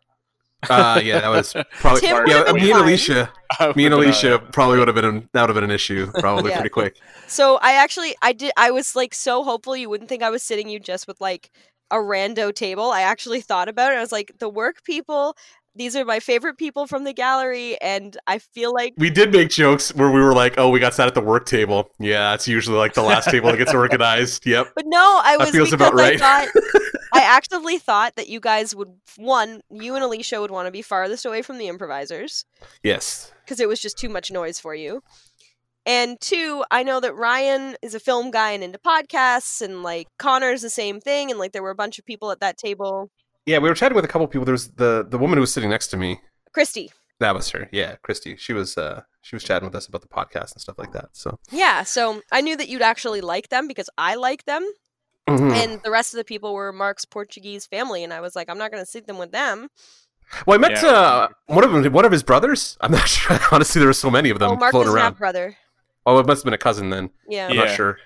Uh, 0.70 1.00
yeah, 1.04 1.20
that 1.20 1.30
was 1.30 1.54
probably. 1.72 2.02
Tim 2.02 2.26
yeah, 2.28 2.44
been 2.46 2.56
me 2.56 2.72
and. 2.72 2.82
Alicia. 2.82 3.32
Me 3.76 3.86
and 3.86 3.94
Alicia 3.94 4.40
probably 4.52 4.80
would 4.80 4.88
have 4.88 4.96
been 4.96 5.06
an, 5.06 5.30
that 5.34 5.42
would 5.42 5.50
have 5.50 5.56
been 5.56 5.64
an 5.66 5.72
issue 5.72 6.12
probably 6.20 6.50
Yeah. 6.52 6.58
pretty 6.58 6.70
quick. 6.70 6.98
So 7.28 7.58
I 7.62 7.74
actually 7.74 8.16
I 8.22 8.34
did 8.34 8.52
I 8.58 8.72
was 8.72 8.96
like 8.96 9.14
so 9.14 9.44
hopeful 9.44 9.76
you 9.76 9.90
wouldn't 9.90 10.10
think 10.10 10.24
I 10.24 10.30
was 10.30 10.42
sitting 10.42 10.68
you 10.68 10.80
just 10.80 11.08
with 11.08 11.22
like 11.22 11.52
a 11.92 11.98
rando 11.98 12.54
table. 12.54 12.92
I 12.92 13.02
actually 13.02 13.42
thought 13.42 13.70
about 13.70 13.92
it. 13.92 13.98
I 13.98 14.02
was 14.02 14.12
like, 14.12 14.32
the 14.40 14.50
work 14.50 14.84
people. 14.84 15.36
These 15.78 15.96
are 15.96 16.06
my 16.06 16.20
favorite 16.22 16.58
people 16.58 16.88
from 16.88 17.04
the 17.04 17.12
gallery, 17.14 17.80
and 17.82 18.16
I 18.28 18.40
feel 18.40 18.74
like 18.74 18.94
We 18.98 19.10
did 19.10 19.32
make 19.34 19.50
jokes 19.50 19.94
where 19.94 20.10
we 20.10 20.22
were 20.22 20.34
like, 20.34 20.54
"Oh, 20.58 20.70
we 20.70 20.80
got 20.80 20.94
sat 20.94 21.08
at 21.08 21.14
the 21.16 21.22
work 21.22 21.46
table." 21.46 21.90
Yeah, 22.00 22.34
it's 22.34 22.48
usually 22.48 22.78
like 22.78 22.94
the 22.94 23.02
last 23.04 23.30
table 23.30 23.52
that 23.52 23.58
gets 23.58 23.74
organized. 23.84 24.46
Yep. 24.46 24.72
But 24.76 24.86
no, 24.88 25.22
I 25.24 25.34
That 25.38 25.40
was 25.40 25.50
feels 25.52 25.72
because 25.72 25.88
about 25.90 25.94
right. 25.94 26.16
I 26.22 26.46
thought 26.46 26.64
I 27.14 27.22
actively 27.22 27.78
thought 27.78 28.16
that 28.16 28.30
you 28.30 28.40
guys 28.40 28.74
would 28.76 28.90
one, 29.18 29.62
you 29.70 29.96
and 29.96 30.04
Alicia 30.04 30.40
would 30.40 30.52
want 30.52 30.68
to 30.68 30.72
be 30.72 30.82
farthest 30.82 31.26
away 31.26 31.42
from 31.42 31.58
the 31.58 31.68
improvisers 31.68 32.46
Yes. 32.84 33.32
because 33.44 33.60
it 33.60 33.68
was 33.68 33.80
just 33.82 33.98
too 33.98 34.10
much 34.10 34.32
noise 34.32 34.60
for 34.60 34.76
you. 34.76 35.02
And 35.86 36.20
two, 36.20 36.64
I 36.72 36.82
know 36.84 37.00
that 37.00 37.14
Ryan 37.16 37.76
is 37.84 37.94
a 37.94 38.00
film 38.00 38.32
guy 38.32 38.52
and 38.52 38.64
into 38.64 38.80
podcasts, 38.80 39.62
and 39.62 39.84
like 39.84 40.08
Connor's 40.18 40.62
the 40.62 40.70
same 40.70 41.00
thing, 41.00 41.30
and 41.30 41.40
like 41.40 41.52
there 41.52 41.62
were 41.62 41.70
a 41.70 41.76
bunch 41.76 42.00
of 42.00 42.06
people 42.06 42.32
at 42.32 42.40
that 42.40 42.58
table. 42.58 43.12
Yeah, 43.46 43.60
we 43.60 43.70
were 43.70 43.76
chatting 43.76 43.96
with 43.96 44.06
a 44.06 44.08
couple 44.08 44.28
people. 44.28 44.46
There 44.46 44.54
was 44.54 44.70
the 44.72 45.06
the 45.08 45.18
woman 45.18 45.38
who 45.38 45.42
was 45.42 45.54
sitting 45.54 45.70
next 45.70 45.88
to 45.90 45.98
me. 45.98 46.22
Christy, 46.54 46.92
That 47.20 47.36
was 47.36 47.50
her. 47.50 47.70
Yeah, 47.72 47.96
Christy. 48.02 48.36
She 48.38 48.54
was 48.54 48.78
uh 48.78 49.02
she 49.22 49.36
was 49.36 49.44
chatting 49.44 49.68
with 49.68 49.76
us 49.76 49.88
about 49.88 50.02
the 50.02 50.08
podcast 50.08 50.54
and 50.54 50.62
stuff 50.62 50.78
like 50.78 50.92
that. 50.94 51.10
So. 51.14 51.40
yeah. 51.52 51.84
So 51.84 52.22
I 52.32 52.42
knew 52.42 52.56
that 52.58 52.70
you'd 52.70 52.82
actually 52.82 53.22
like 53.22 53.50
them 53.50 53.68
because 53.68 53.90
I 53.98 54.16
like 54.16 54.46
them, 54.46 54.64
Mhm. 55.28 55.52
and 55.54 55.82
the 55.84 55.90
rest 55.92 56.14
of 56.14 56.18
the 56.18 56.24
people 56.24 56.54
were 56.54 56.72
Mark's 56.72 57.06
Portuguese 57.06 57.66
family, 57.66 58.04
and 58.04 58.14
I 58.14 58.22
was 58.22 58.36
like, 58.36 58.50
I'm 58.50 58.58
not 58.60 58.72
going 58.72 58.84
to 58.84 58.90
sit 58.90 59.08
them 59.08 59.18
with 59.18 59.32
them. 59.32 59.70
Well, 60.46 60.56
I 60.56 60.60
met 60.60 60.82
Yeah. 60.82 60.90
uh, 60.90 61.28
one 61.48 61.64
of 61.64 61.72
them. 61.72 61.92
One 61.94 62.06
of 62.06 62.12
his 62.12 62.24
brothers. 62.24 62.78
I'm 62.82 62.92
not 62.92 63.08
sure. 63.16 63.38
Honestly, 63.52 63.80
there 63.80 63.88
were 63.90 63.94
so 63.94 64.10
many 64.12 64.30
of 64.30 64.40
them 64.40 64.52
oh, 64.52 64.56
Mark 64.56 64.72
floating 64.72 64.94
around. 64.94 65.04
have 65.06 65.18
brother. 65.18 65.56
Oh, 66.06 66.18
it 66.20 66.26
must 66.28 66.40
have 66.42 66.46
been 66.46 66.54
a 66.54 66.58
cousin 66.60 66.90
then. 66.92 67.10
Yeah. 67.28 67.48
I'm 67.48 67.56
Yeah. 67.56 67.66
not 67.66 67.76
sure. 67.76 67.98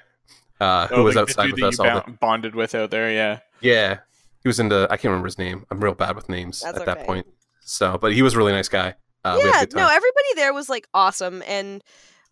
Uh, 0.61 0.87
who 0.87 0.95
Oh, 0.95 1.03
was 1.03 1.13
the- 1.15 1.19
the 1.25 1.29
outside 1.31 1.43
dude 1.45 1.51
with 1.53 1.61
that 1.61 1.67
us 1.67 1.79
you 1.79 1.85
all 1.89 2.03
the 2.05 2.11
bonded 2.19 2.55
with 2.55 2.73
out 2.75 2.91
there, 2.91 3.11
yeah. 3.11 3.39
Yeah, 3.61 3.99
he 4.43 4.47
was 4.49 4.59
into. 4.59 4.85
I 4.89 4.97
can't 4.97 5.05
remember 5.05 5.27
his 5.27 5.37
name. 5.37 5.65
I'm 5.69 5.79
real 5.79 5.93
bad 5.93 6.15
with 6.15 6.29
names 6.29 6.61
That's 6.61 6.79
at 6.79 6.85
that 6.85 7.05
point. 7.05 7.27
So, 7.61 7.97
but 7.97 8.13
he 8.13 8.21
was 8.21 8.33
a 8.33 8.37
really 8.37 8.51
nice 8.51 8.69
guy. 8.69 8.95
Uh, 9.23 9.35
we 9.37 9.49
had 9.49 9.67
a 9.67 9.69
yeah, 9.71 9.81
no, 9.81 9.87
everybody 9.87 10.33
there 10.35 10.53
was 10.53 10.69
like 10.69 10.87
awesome, 10.93 11.43
and 11.47 11.83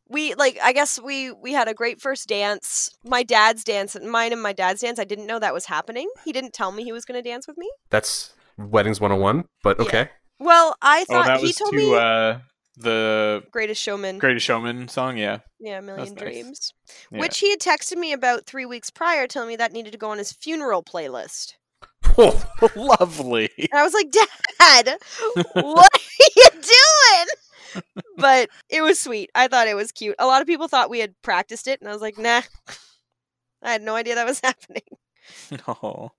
we 0.07 0.33
like. 0.35 0.57
I 0.63 0.71
guess 0.73 0.99
we 0.99 1.31
we 1.31 1.51
had 1.53 1.67
a 1.67 1.73
great 1.73 2.01
first 2.01 2.27
dance. 2.27 2.89
My 3.03 3.23
dad's 3.23 3.63
dance, 3.63 3.95
and 3.95 4.09
mine 4.09 4.31
and 4.31 4.41
my 4.41 4.53
dad's 4.53 4.81
dance. 4.81 4.99
I 4.99 5.03
didn't 5.03 5.27
know 5.27 5.39
that 5.39 5.53
was 5.53 5.65
happening. 5.65 6.09
He 6.23 6.31
didn't 6.31 6.53
tell 6.53 6.71
me 6.71 6.83
he 6.83 6.91
was 6.91 7.03
going 7.05 7.21
to 7.21 7.29
dance 7.29 7.47
with 7.47 7.57
me. 7.57 7.69
That's 7.89 8.33
weddings 8.57 8.99
101. 9.01 9.45
But 9.63 9.77
Yeah. 9.79 9.85
okay. 9.85 10.09
Well, 10.39 10.75
I 10.81 11.01
Oh, 11.09 11.13
thought 11.13 11.25
that 11.25 11.39
he 11.39 11.47
was 11.47 11.55
told 11.55 11.71
to 11.71 11.77
me 11.77 11.95
uh, 11.95 12.39
the 12.77 13.43
Greatest 13.51 13.81
Showman. 13.81 14.17
Greatest 14.19 14.45
Showman 14.45 14.87
song, 14.87 15.17
yeah. 15.17 15.39
Yeah, 15.59 15.79
Million 15.81 16.13
nice. 16.13 16.23
Dreams. 16.23 16.73
Yeah. 17.11 17.19
Which 17.19 17.39
he 17.39 17.49
had 17.49 17.59
texted 17.59 17.97
me 17.97 18.13
about 18.13 18.45
three 18.45 18.65
weeks 18.65 18.89
prior, 18.89 19.27
telling 19.27 19.49
me 19.49 19.55
that 19.55 19.73
needed 19.73 19.91
to 19.91 19.97
go 19.97 20.09
on 20.09 20.19
his 20.19 20.31
funeral 20.31 20.83
playlist. 20.83 21.53
Oh, 22.17 22.43
Lovely. 22.75 23.49
And 23.57 23.69
I 23.73 23.83
was 23.83 23.93
like, 23.93 24.11
Dad, 24.11 24.97
what 25.53 25.89
are 25.93 26.29
you 26.35 26.49
doing? 26.51 27.83
But 28.17 28.49
it 28.69 28.81
was 28.81 28.99
sweet. 28.99 29.29
I 29.35 29.47
thought 29.47 29.67
it 29.67 29.75
was 29.75 29.91
cute. 29.91 30.15
A 30.19 30.25
lot 30.25 30.41
of 30.41 30.47
people 30.47 30.67
thought 30.67 30.89
we 30.89 30.99
had 30.99 31.13
practiced 31.21 31.67
it, 31.67 31.79
and 31.81 31.89
I 31.89 31.93
was 31.93 32.01
like, 32.01 32.17
nah. 32.17 32.41
I 33.61 33.71
had 33.71 33.81
no 33.81 33.95
idea 33.95 34.15
that 34.15 34.25
was 34.25 34.39
happening. 34.43 34.83
no. 35.51 36.11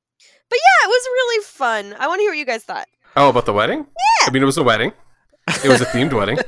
But 0.50 0.58
yeah, 0.58 0.84
it 0.84 0.88
was 0.88 1.06
really 1.06 1.44
fun. 1.44 1.94
I 1.98 2.06
want 2.06 2.18
to 2.18 2.22
hear 2.22 2.30
what 2.30 2.38
you 2.38 2.44
guys 2.46 2.64
thought. 2.64 2.86
oh, 3.16 3.28
about 3.30 3.46
the 3.46 3.52
wedding? 3.52 3.78
Yeah. 3.80 4.28
I 4.28 4.30
mean, 4.30 4.42
it 4.42 4.46
was 4.46 4.56
a 4.58 4.62
wedding. 4.62 4.92
It 5.64 5.68
was 5.68 5.80
a 5.80 5.86
themed 5.86 6.12
wedding. 6.12 6.38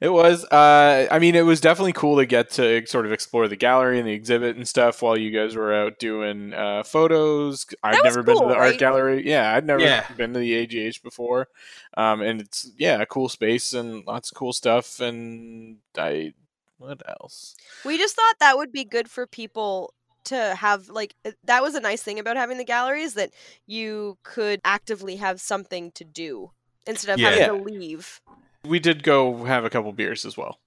It 0.00 0.08
was 0.08 0.44
uh 0.46 1.06
i 1.10 1.18
mean 1.18 1.34
it 1.34 1.42
was 1.44 1.60
definitely 1.60 1.92
cool 1.92 2.16
to 2.16 2.26
get 2.26 2.50
to 2.50 2.84
sort 2.86 3.06
of 3.06 3.12
explore 3.12 3.48
the 3.48 3.56
gallery 3.56 3.98
and 3.98 4.08
the 4.08 4.12
exhibit 4.12 4.56
and 4.56 4.66
stuff 4.66 5.02
while 5.02 5.16
you 5.16 5.30
guys 5.30 5.54
were 5.54 5.72
out 5.74 5.98
doing 5.98 6.52
uh 6.54 6.82
photos 6.82 7.66
i've 7.82 7.94
That 7.94 8.04
was 8.04 8.14
never 8.16 8.22
been 8.24 8.34
to 8.36 8.40
cool, 8.40 8.48
the 8.48 8.54
art 8.56 8.78
gallery 8.78 9.26
yeah 9.28 9.54
i'd 9.54 9.66
never 9.66 9.82
Yeah. 9.82 10.06
been 10.16 10.32
to 10.32 10.38
the 10.40 10.56
agh 10.62 11.02
before 11.02 11.48
um 11.96 12.20
and 12.22 12.40
it's 12.40 12.70
yeah 12.76 13.00
a 13.00 13.06
cool 13.06 13.28
space 13.28 13.72
and 13.72 14.04
lots 14.06 14.30
of 14.30 14.36
cool 14.36 14.52
stuff 14.52 15.00
and 15.00 15.78
i 15.98 16.32
what 16.78 17.02
else 17.06 17.54
We 17.84 17.98
just 17.98 18.16
thought 18.16 18.36
that 18.40 18.56
would 18.56 18.72
be 18.72 18.84
good 18.84 19.10
for 19.10 19.26
people 19.26 19.92
to 20.24 20.54
have 20.54 20.88
like 20.88 21.14
uh, 21.26 21.32
that 21.44 21.62
was 21.62 21.74
a 21.74 21.80
nice 21.80 22.02
thing 22.02 22.18
about 22.18 22.36
having 22.36 22.56
the 22.58 22.64
gallery 22.64 23.02
is 23.02 23.14
that 23.14 23.30
you 23.66 24.16
could 24.22 24.60
actively 24.64 25.16
have 25.16 25.40
something 25.40 25.90
to 25.92 26.04
do 26.04 26.52
instead 26.86 27.12
of 27.14 27.18
Yeah. 27.20 27.30
having 27.30 27.58
to 27.58 27.64
leave. 27.64 28.20
We 28.64 28.78
did 28.78 29.02
go 29.02 29.44
have 29.44 29.64
a 29.64 29.70
couple 29.70 29.92
beers 29.92 30.24
as 30.24 30.36
well 30.36 30.58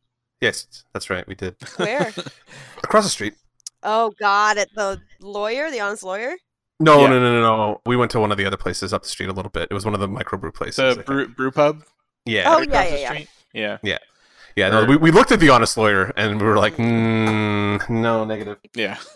yes, 0.43 0.83
that's 0.93 1.09
right. 1.09 1.25
We 1.25 1.35
did. 1.35 1.55
Where? 1.77 2.11
Across 2.83 3.05
the 3.05 3.09
street. 3.09 3.33
oh 3.81 4.11
God, 4.19 4.57
at 4.57 4.67
the 4.75 4.99
lawyer, 5.21 5.71
the 5.71 5.79
honest 5.79 6.03
lawyer. 6.03 6.35
No, 6.79 6.99
Yeah. 7.01 7.07
no, 7.07 7.19
no, 7.21 7.41
no, 7.41 7.41
no. 7.41 7.81
We 7.85 7.95
went 7.95 8.11
to 8.11 8.19
one 8.19 8.31
of 8.31 8.37
the 8.37 8.45
other 8.45 8.57
places 8.57 8.91
up 8.91 9.03
the 9.03 9.09
street 9.09 9.29
a 9.29 9.33
little 9.33 9.51
bit. 9.51 9.69
It 9.71 9.73
was 9.73 9.85
one 9.85 9.93
of 9.93 10.01
the 10.01 10.07
microbrew 10.09 10.53
places. 10.53 10.97
The 10.97 11.01
brew, 11.03 11.27
brew 11.29 11.51
pub 11.51 11.83
yeah. 12.25 12.43
Oh, 12.47 12.59
right 12.59 12.69
yeah, 12.69 12.95
yeah, 13.13 13.25
yeah. 13.53 13.77
yeah 13.83 13.97
Yeah, 14.55 14.69
no, 14.69 14.85
we, 14.85 14.95
we 14.97 15.11
looked 15.11 15.31
at 15.31 15.39
the 15.39 15.49
honest 15.49 15.77
lawyer 15.77 16.13
and 16.15 16.39
we 16.39 16.45
were 16.45 16.57
like, 16.57 16.75
mm, 16.75 17.89
no, 17.89 18.23
negative. 18.25 18.57
yeah 18.75 18.97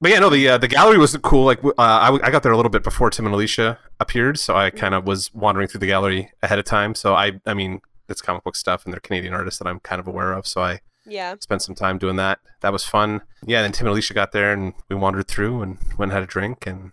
But 0.00 0.10
yeah, 0.10 0.18
no, 0.18 0.30
the 0.30 0.48
uh, 0.48 0.58
the 0.58 0.66
gallery 0.68 0.98
was 0.98 1.16
cool. 1.18 1.44
Like, 1.44 1.62
uh, 1.64 1.72
I, 1.78 2.06
w- 2.06 2.22
I 2.24 2.30
got 2.30 2.42
there 2.42 2.52
a 2.52 2.56
little 2.56 2.70
bit 2.70 2.82
before 2.82 3.10
Tim 3.10 3.26
and 3.26 3.34
Alicia 3.34 3.78
appeared, 4.00 4.38
so 4.38 4.56
I 4.56 4.70
kind 4.70 4.94
of 4.94 5.06
was 5.06 5.32
wandering 5.34 5.68
through 5.68 5.80
the 5.80 5.86
gallery 5.86 6.30
ahead 6.42 6.58
of 6.58 6.64
time. 6.64 6.94
So 6.94 7.14
I, 7.14 7.32
I 7.46 7.54
mean, 7.54 7.80
it's 8.08 8.22
comic 8.22 8.42
book 8.44 8.56
stuff, 8.56 8.84
and 8.84 8.92
they're 8.92 9.00
Canadian 9.00 9.34
artists 9.34 9.58
that 9.60 9.68
I'm 9.68 9.78
kind 9.80 10.00
of 10.00 10.08
aware 10.08 10.32
of. 10.32 10.46
So 10.46 10.62
I 10.62 10.80
Yeah. 11.06 11.34
spent 11.40 11.62
some 11.62 11.74
time 11.74 11.98
doing 11.98 12.16
that. 12.16 12.40
That 12.62 12.72
was 12.72 12.84
fun. 12.84 13.20
Yeah, 13.46 13.62
then 13.62 13.72
Tim 13.72 13.86
and 13.86 13.92
Alicia 13.92 14.14
got 14.14 14.32
there, 14.32 14.52
and 14.52 14.72
we 14.88 14.96
wandered 14.96 15.28
through 15.28 15.62
and 15.62 15.78
went 15.98 16.10
and 16.10 16.12
had 16.12 16.22
a 16.22 16.26
drink, 16.26 16.66
and 16.66 16.92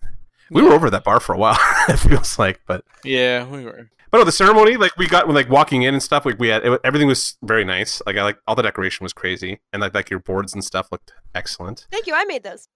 we 0.51 0.61
were 0.61 0.73
over 0.73 0.87
at 0.87 0.91
that 0.91 1.03
bar 1.05 1.19
for 1.19 1.33
a 1.33 1.37
while. 1.37 1.57
it 1.89 1.97
feels 1.97 2.37
like, 2.37 2.59
but 2.67 2.83
yeah 3.03 3.45
we 3.47 3.63
were 3.65 3.89
but 4.11 4.19
no, 4.19 4.23
the 4.23 4.31
ceremony, 4.31 4.77
like 4.77 4.95
we 4.97 5.07
got 5.07 5.27
when 5.27 5.35
like 5.35 5.49
walking 5.49 5.83
in 5.83 5.93
and 5.93 6.01
stuff. 6.01 6.25
Like 6.25 6.39
we 6.39 6.47
had 6.49 6.65
it, 6.65 6.79
everything 6.83 7.07
was 7.07 7.37
very 7.43 7.63
nice. 7.65 8.01
Like 8.05 8.17
I 8.17 8.23
like 8.23 8.37
all 8.47 8.55
the 8.55 8.63
decoration 8.63 9.03
was 9.03 9.13
crazy, 9.13 9.59
and 9.73 9.81
like 9.81 9.93
like 9.93 10.09
your 10.09 10.19
boards 10.19 10.53
and 10.53 10.63
stuff 10.63 10.87
looked 10.91 11.11
excellent. 11.35 11.87
Thank 11.91 12.07
you. 12.07 12.13
I 12.13 12.25
made 12.25 12.43
those. 12.43 12.67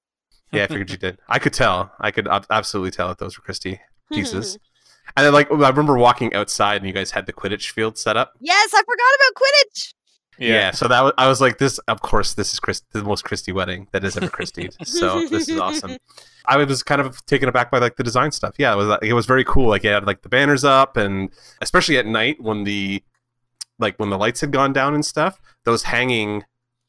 Yeah, 0.52 0.64
I 0.64 0.68
figured 0.68 0.90
you 0.92 0.98
did. 0.98 1.18
I 1.30 1.40
could 1.40 1.54
tell. 1.54 1.94
I 2.00 2.12
could 2.12 2.28
ab- 2.28 2.46
absolutely 2.50 2.92
tell 2.92 3.08
that 3.08 3.20
those 3.20 3.38
were 3.38 3.42
Christy 3.44 3.80
pieces. 4.12 4.58
and 5.16 5.26
then 5.26 5.34
like 5.34 5.50
I 5.50 5.70
remember 5.70 5.98
walking 5.98 6.34
outside, 6.34 6.78
and 6.78 6.88
you 6.88 6.94
guys 6.94 7.12
had 7.12 7.26
the 7.26 7.34
Quidditch 7.34 7.72
field 7.72 7.98
set 7.98 8.18
up. 8.18 8.34
yes, 8.42 8.74
I 8.74 8.80
forgot 8.82 8.90
about 9.16 9.42
Quidditch. 9.42 9.94
Yeah, 10.42 10.72
so 10.72 10.88
that 10.88 11.02
was, 11.02 11.14
I 11.18 11.28
was 11.28 11.40
like, 11.42 11.58
this. 11.58 11.78
Of 11.88 12.02
course, 12.02 12.34
this 12.34 12.54
is 12.54 12.60
Chris, 12.60 12.82
the 12.92 13.04
most 13.04 13.24
Christy 13.24 13.52
wedding 13.52 13.88
that 13.92 14.04
has 14.04 14.18
ever 14.18 14.28
Christied. 14.30 14.76
so 14.88 15.28
this 15.28 15.48
is 15.50 15.60
awesome. 15.60 15.98
I 16.46 16.58
was 16.58 16.84
kind 16.84 17.00
of 17.02 17.24
taken 17.26 17.48
aback 17.48 17.70
by 17.72 17.80
like 17.80 17.96
the 17.98 18.04
design 18.04 18.32
stuff. 18.32 18.56
Yeah, 18.58 18.74
it 18.74 18.76
was 18.78 18.88
like, 18.88 19.04
it 19.04 19.14
was 19.14 19.26
very 19.26 19.44
cool. 19.44 19.70
Like 19.70 19.86
it 19.86 19.90
had 19.94 20.06
like 20.06 20.22
the 20.24 20.30
banners 20.30 20.64
up, 20.64 20.98
and 20.98 21.30
especially 21.62 21.98
at 21.98 22.06
night 22.06 22.42
when 22.42 22.64
the 22.64 23.04
like 23.80 23.96
when 23.98 24.10
the 24.10 24.18
lights 24.18 24.42
had 24.42 24.52
gone 24.52 24.74
down 24.74 24.94
and 24.94 25.06
stuff, 25.06 25.40
those 25.66 25.84
hanging 25.84 26.44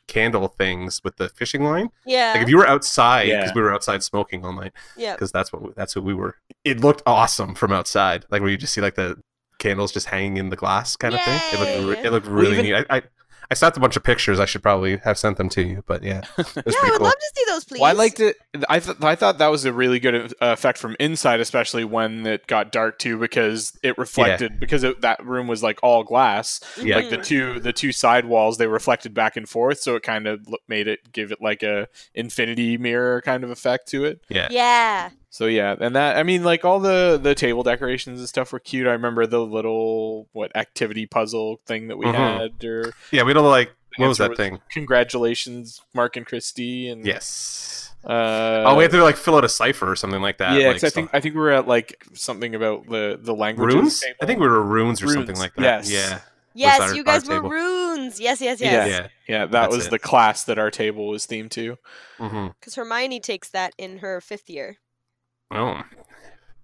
candle 0.09 0.49
things 0.49 1.01
with 1.05 1.17
the 1.17 1.29
fishing 1.29 1.63
line. 1.65 1.89
Yeah. 2.05 2.33
Like 2.35 2.43
if 2.43 2.49
you 2.49 2.57
were 2.59 2.67
outside, 2.67 3.27
because 3.27 3.49
Yeah. 3.51 3.53
we 3.55 3.63
were 3.63 3.73
outside 3.73 4.03
smoking 4.03 4.45
all 4.45 4.53
night, 4.53 4.73
yeah. 4.97 5.13
because 5.15 5.31
that's 5.33 5.53
what 5.53 5.63
we, 5.63 5.69
that's 5.77 5.95
what 5.97 6.05
we 6.05 6.13
were. 6.13 6.37
It 6.65 6.81
looked 6.81 7.03
awesome 7.07 7.55
from 7.55 7.73
outside, 7.73 8.25
like 8.31 8.41
where 8.43 8.51
you 8.51 8.57
just 8.57 8.75
see 8.75 8.81
like 8.81 8.97
the 8.97 9.17
candles 9.59 9.93
just 9.93 10.07
hanging 10.09 10.39
in 10.39 10.49
the 10.51 10.57
glass 10.57 10.97
kind 10.97 11.15
of 11.15 11.21
thing. 11.23 11.41
It 11.53 11.61
looked 11.61 11.99
re- 11.99 12.05
it 12.07 12.11
looked 12.13 12.27
really 12.27 12.53
even- 12.59 12.65
neat. 12.65 12.87
I, 12.91 12.97
I 12.99 13.03
I 13.51 13.55
snapped 13.55 13.77
a 13.77 13.81
bunch 13.81 13.97
of 13.97 14.03
pictures. 14.03 14.41
I 14.41 14.45
should 14.47 14.63
probably 14.63 14.97
have 14.99 15.19
sent 15.19 15.37
them 15.37 15.49
to 15.51 15.63
you, 15.63 15.85
but 15.87 16.03
yeah, 16.03 16.23
yeah, 16.39 16.45
I 16.47 16.63
would 16.65 16.75
cool. 16.75 16.99
love 17.01 17.13
to 17.15 17.33
see 17.35 17.45
those, 17.49 17.65
please. 17.65 17.81
Well, 17.81 17.91
I 17.91 17.93
liked 17.93 18.21
it. 18.21 18.37
I 18.69 18.81
th- 18.81 18.97
I 19.01 19.15
thought 19.15 19.39
that 19.39 19.49
was 19.49 19.65
a 19.65 19.73
really 19.73 20.01
good 20.01 20.15
uh, 20.15 20.27
effect 20.41 20.79
from 20.79 20.97
inside, 20.99 21.41
especially 21.41 21.85
when 21.85 22.27
it 22.27 22.47
got 22.47 22.73
dark 22.73 22.99
too, 22.99 23.19
because 23.19 23.79
it 23.83 23.99
reflected 23.99 24.59
because 24.59 24.85
it, 24.85 25.01
that 25.03 25.25
room 25.25 25.49
was 25.49 25.63
like 25.63 25.79
all 25.83 26.05
glass. 26.05 26.61
Yeah. 26.81 26.97
Like 26.97 27.11
the 27.11 27.19
two 27.19 27.61
the 27.61 27.73
two 27.73 27.93
side 27.93 28.25
walls, 28.25 28.59
they 28.59 28.67
reflected 28.67 29.15
back 29.15 29.37
and 29.37 29.49
forth, 29.49 29.81
so 29.81 29.97
it 29.97 30.03
kind 30.03 30.27
of 30.27 30.47
made 30.69 30.89
it 30.89 31.13
give 31.13 31.33
it 31.33 31.41
like 31.41 31.63
a 31.63 31.89
infinity 32.15 32.79
mirror 32.79 33.21
kind 33.23 33.45
of 33.45 33.51
effect 33.51 33.89
to 33.89 34.05
it. 34.05 34.21
yeah. 34.29 34.49
Yeah. 34.51 35.11
So 35.35 35.47
yeah, 35.47 35.75
and 35.81 35.97
that 35.97 36.19
I 36.19 36.25
mean, 36.25 36.45
like 36.45 36.63
all 36.63 36.79
the 36.79 37.19
the 37.21 37.35
table 37.35 37.63
decorations 37.63 38.19
and 38.21 38.29
stuff 38.29 38.53
were 38.53 38.59
cute. 38.61 38.87
I 38.87 38.93
remember 38.93 39.27
the 39.27 39.41
little 39.41 40.29
what 40.33 40.55
activity 40.55 41.07
puzzle 41.07 41.59
thing 41.65 41.89
that 41.89 41.97
we 41.97 42.05
Mhm. 42.05 42.15
had, 42.15 42.65
or 42.65 42.93
Yeah, 43.11 43.23
we 43.23 43.33
don't 43.33 43.47
like 43.47 43.73
what 43.97 44.09
was 44.09 44.19
that 44.19 44.29
was- 44.31 44.37
thing? 44.37 44.61
congratulations, 44.71 45.81
Mark 45.95 46.17
and 46.17 46.27
Christy, 46.27 46.87
and 46.89 47.07
Yes. 47.07 47.95
Uh, 48.05 48.65
oh, 48.67 48.75
we 48.77 48.83
had 48.85 48.91
to 48.91 49.03
like 49.03 49.17
fill 49.17 49.37
out 49.37 49.45
a 49.45 49.49
cipher 49.49 49.91
or 49.91 49.97
something 49.97 50.21
like 50.21 50.37
that. 50.39 50.61
yeah, 50.61 50.67
like, 50.69 50.77
'cause 50.77 50.85
I 50.85 50.91
think 50.91 51.09
I 51.15 51.21
think 51.21 51.35
we 51.35 51.41
were 51.41 51.53
at 51.53 51.67
like 51.67 52.05
something 52.13 52.55
about 52.55 52.87
the 52.89 53.19
the 53.21 53.35
languages. 53.35 53.75
runes. 53.77 54.01
table. 54.01 54.17
I 54.21 54.27
think 54.27 54.39
we 54.41 54.49
were 54.49 54.63
runes 54.63 55.03
or 55.03 55.09
something 55.09 55.37
like 55.37 55.55
that. 55.55 55.63
yes. 55.63 55.91
Yeah. 55.91 56.19
Yes, 56.55 56.81
our- 56.81 56.95
you 56.95 57.05
guys 57.05 57.27
were 57.27 57.37
table. 57.37 57.49
runes. 57.49 58.21
Yes, 58.21 58.43
yes, 58.43 58.61
yes. 58.61 58.89
Yeah. 58.89 59.07
yeah, 59.27 59.39
that 59.47 59.51
That's 59.51 59.75
was 59.77 59.87
it. 59.87 59.91
the 59.91 59.99
class 59.99 60.45
that 60.45 60.59
our 60.59 60.71
table 60.71 61.07
was 61.09 61.27
themed 61.27 61.51
to. 61.53 61.79
hmm 62.19 62.49
Because 62.61 62.75
Hermione 62.75 63.21
takes 63.21 63.49
that 63.49 63.73
in 63.79 63.99
her 63.99 64.21
fifth 64.21 64.51
year. 64.51 64.77
Oh, 65.53 65.83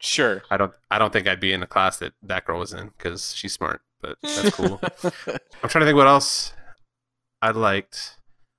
Sure. 0.00 0.42
I 0.50 0.56
don't. 0.56 0.72
I 0.90 0.98
don't 0.98 1.12
think 1.12 1.26
I'd 1.26 1.40
be 1.40 1.52
in 1.52 1.58
the 1.60 1.66
class 1.66 1.96
that 1.98 2.12
that 2.22 2.44
girl 2.44 2.60
was 2.60 2.72
in 2.72 2.88
because 2.96 3.34
she's 3.34 3.52
smart. 3.52 3.80
But 4.00 4.16
that's 4.22 4.50
cool. 4.50 4.80
I'm 5.04 5.68
trying 5.68 5.80
to 5.80 5.86
think 5.86 5.96
what 5.96 6.06
else 6.06 6.52
I 7.42 7.50
liked. 7.50 8.16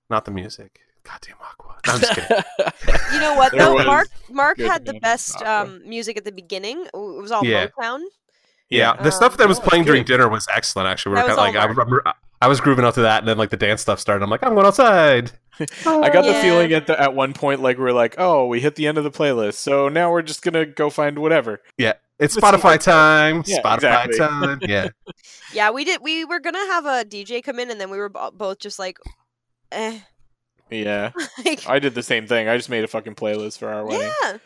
Not 0.10 0.26
the 0.26 0.32
music. 0.32 0.80
Goddamn 1.04 1.38
Aqua. 1.42 1.78
No, 1.88 1.94
I'm 1.94 2.00
just 2.02 2.14
kidding. 2.14 2.44
You 3.14 3.20
know 3.22 3.36
what 3.36 3.54
though? 3.58 3.82
Mark 3.86 4.10
Mark 4.30 4.60
had 4.60 4.86
the 4.86 5.00
best 5.00 5.42
um, 5.44 5.82
music 5.88 6.18
at 6.18 6.26
the 6.26 6.32
beginning. 6.32 6.86
It 6.94 6.98
was 6.98 7.32
all 7.32 7.46
Yeah. 7.46 7.68
Motown. 7.68 8.02
Yeah, 8.70 8.96
the 8.98 9.06
Um, 9.06 9.12
stuff 9.12 9.38
that 9.38 9.48
was 9.48 9.60
playing 9.60 9.86
during 9.86 10.04
dinner 10.04 10.28
was 10.30 10.46
excellent. 10.54 10.88
Actually, 10.90 11.16
we 11.16 11.22
were 11.22 11.28
kinda 11.28 11.42
like 11.42 11.56
I 11.56 11.66
remember 11.66 12.04
I 12.42 12.48
was 12.48 12.60
grooving 12.62 12.84
out 12.86 12.94
to 12.96 13.02
that, 13.02 13.20
and 13.20 13.28
then 13.28 13.38
like 13.38 13.50
the 13.50 13.58
dance 13.58 13.82
stuff 13.82 14.00
started. 14.00 14.24
I'm 14.24 14.30
like, 14.30 14.44
I'm 14.44 14.54
going 14.54 14.66
outside. 14.68 15.32
I 15.86 16.10
got 16.10 16.24
the 16.26 16.34
feeling 16.42 16.74
at 16.74 16.88
the 16.88 17.00
at 17.00 17.14
one 17.14 17.34
point 17.34 17.62
like 17.62 17.78
we 17.78 17.86
are 17.86 17.94
like, 17.94 18.16
oh, 18.18 18.46
we 18.48 18.60
hit 18.62 18.76
the 18.76 18.88
end 18.88 18.98
of 18.98 19.04
the 19.04 19.12
playlist, 19.12 19.56
so 19.56 19.90
now 19.90 20.12
we're 20.12 20.22
just 20.22 20.42
gonna 20.42 20.66
go 20.66 20.90
find 20.90 21.20
whatever. 21.20 21.62
Yeah, 21.78 21.94
it's 22.20 22.36
Let's 22.36 22.48
see. 22.56 22.62
Spotify 22.62 22.80
time. 22.80 23.44
Yeah, 23.46 23.62
Spotify 23.62 23.76
exactly. 23.76 24.18
time. 24.18 24.60
Yeah, 24.64 24.88
Yeah, 25.54 25.72
we 25.72 25.84
did. 25.84 26.02
We 26.02 26.26
were 26.26 26.40
gonna 26.40 26.58
have 26.60 26.86
a 26.86 27.04
DJ 27.06 27.44
come 27.44 27.60
in, 27.60 27.70
and 27.72 27.80
then 27.82 27.90
we 27.90 27.98
were 27.98 28.10
both 28.10 28.60
just 28.60 28.80
like, 28.80 28.98
eh. 29.72 30.00
Yeah, 30.70 31.12
like, 31.46 31.68
I 31.68 31.80
did 31.80 31.96
the 31.96 32.04
same 32.04 32.28
thing. 32.28 32.48
I 32.48 32.56
just 32.58 32.70
made 32.70 32.84
a 32.84 32.88
fucking 32.88 33.16
playlist 33.16 33.58
for 33.58 33.70
our 33.70 33.86
wedding. 33.86 34.12
yeah. 34.24 34.38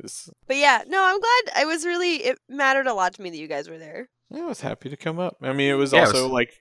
'cause 0.00 0.30
But 0.46 0.56
yeah, 0.58 0.82
no, 0.86 1.02
I'm 1.02 1.18
glad. 1.18 1.56
I 1.56 1.64
was 1.64 1.84
really. 1.84 2.16
It 2.16 2.38
mattered 2.48 2.86
a 2.86 2.94
lot 2.94 3.14
to 3.14 3.22
me 3.22 3.30
that 3.30 3.36
you 3.38 3.48
guys 3.48 3.68
were 3.68 3.78
there. 3.78 4.08
I 4.34 4.40
was 4.42 4.60
happy 4.60 4.88
to 4.88 4.96
come 4.96 5.18
up. 5.18 5.36
I 5.42 5.52
mean, 5.52 5.70
it 5.70 5.74
was 5.74 5.92
Yeah, 5.92 6.00
it 6.00 6.06
also 6.06 6.24
was- 6.24 6.32
like 6.32 6.52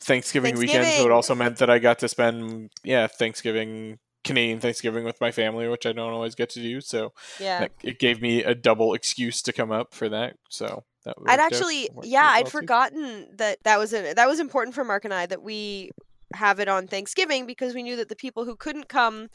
Thanksgiving, 0.00 0.56
weekend, 0.58 0.86
so 0.86 1.04
it 1.06 1.12
also 1.12 1.34
meant 1.34 1.58
that 1.58 1.70
I 1.70 1.78
got 1.78 1.98
to 2.00 2.08
spend 2.08 2.70
yeah 2.84 3.06
Thanksgiving 3.06 3.98
Canadian 4.24 4.60
Thanksgiving 4.60 5.04
with 5.04 5.20
my 5.20 5.32
family, 5.32 5.66
which 5.68 5.84
I 5.86 5.92
don't 5.92 6.12
always 6.12 6.34
get 6.36 6.48
to 6.50 6.60
do. 6.62 6.80
So 6.80 7.12
Yeah. 7.40 7.60
that, 7.60 7.72
it 7.82 7.98
gave 7.98 8.20
me 8.22 8.42
a 8.44 8.54
double 8.54 8.94
excuse 8.94 9.42
to 9.42 9.52
come 9.52 9.72
up 9.72 9.94
for 9.94 10.08
that. 10.08 10.34
So 10.48 10.84
that 11.04 11.16
I'd 11.18 11.20
worked 11.20 11.30
out- 11.30 11.40
actually, 11.40 11.88
yeah, 12.04 12.26
I'd 12.26 12.42
well, 12.42 12.44
too. 12.44 12.50
forgotten 12.50 13.36
that 13.36 13.58
that 13.64 13.78
was 13.78 13.92
a, 13.92 14.14
that 14.14 14.28
was 14.28 14.38
important 14.38 14.74
for 14.74 14.84
Mark 14.84 15.04
and 15.04 15.12
I 15.14 15.26
that 15.26 15.42
we 15.42 15.90
have 16.34 16.60
it 16.60 16.68
on 16.68 16.86
Thanksgiving 16.86 17.46
because 17.46 17.74
we 17.74 17.82
knew 17.82 17.96
that 17.96 18.08
the 18.08 18.16
people 18.16 18.44
who 18.44 18.54
couldn't 18.56 18.88
come, 18.88 19.28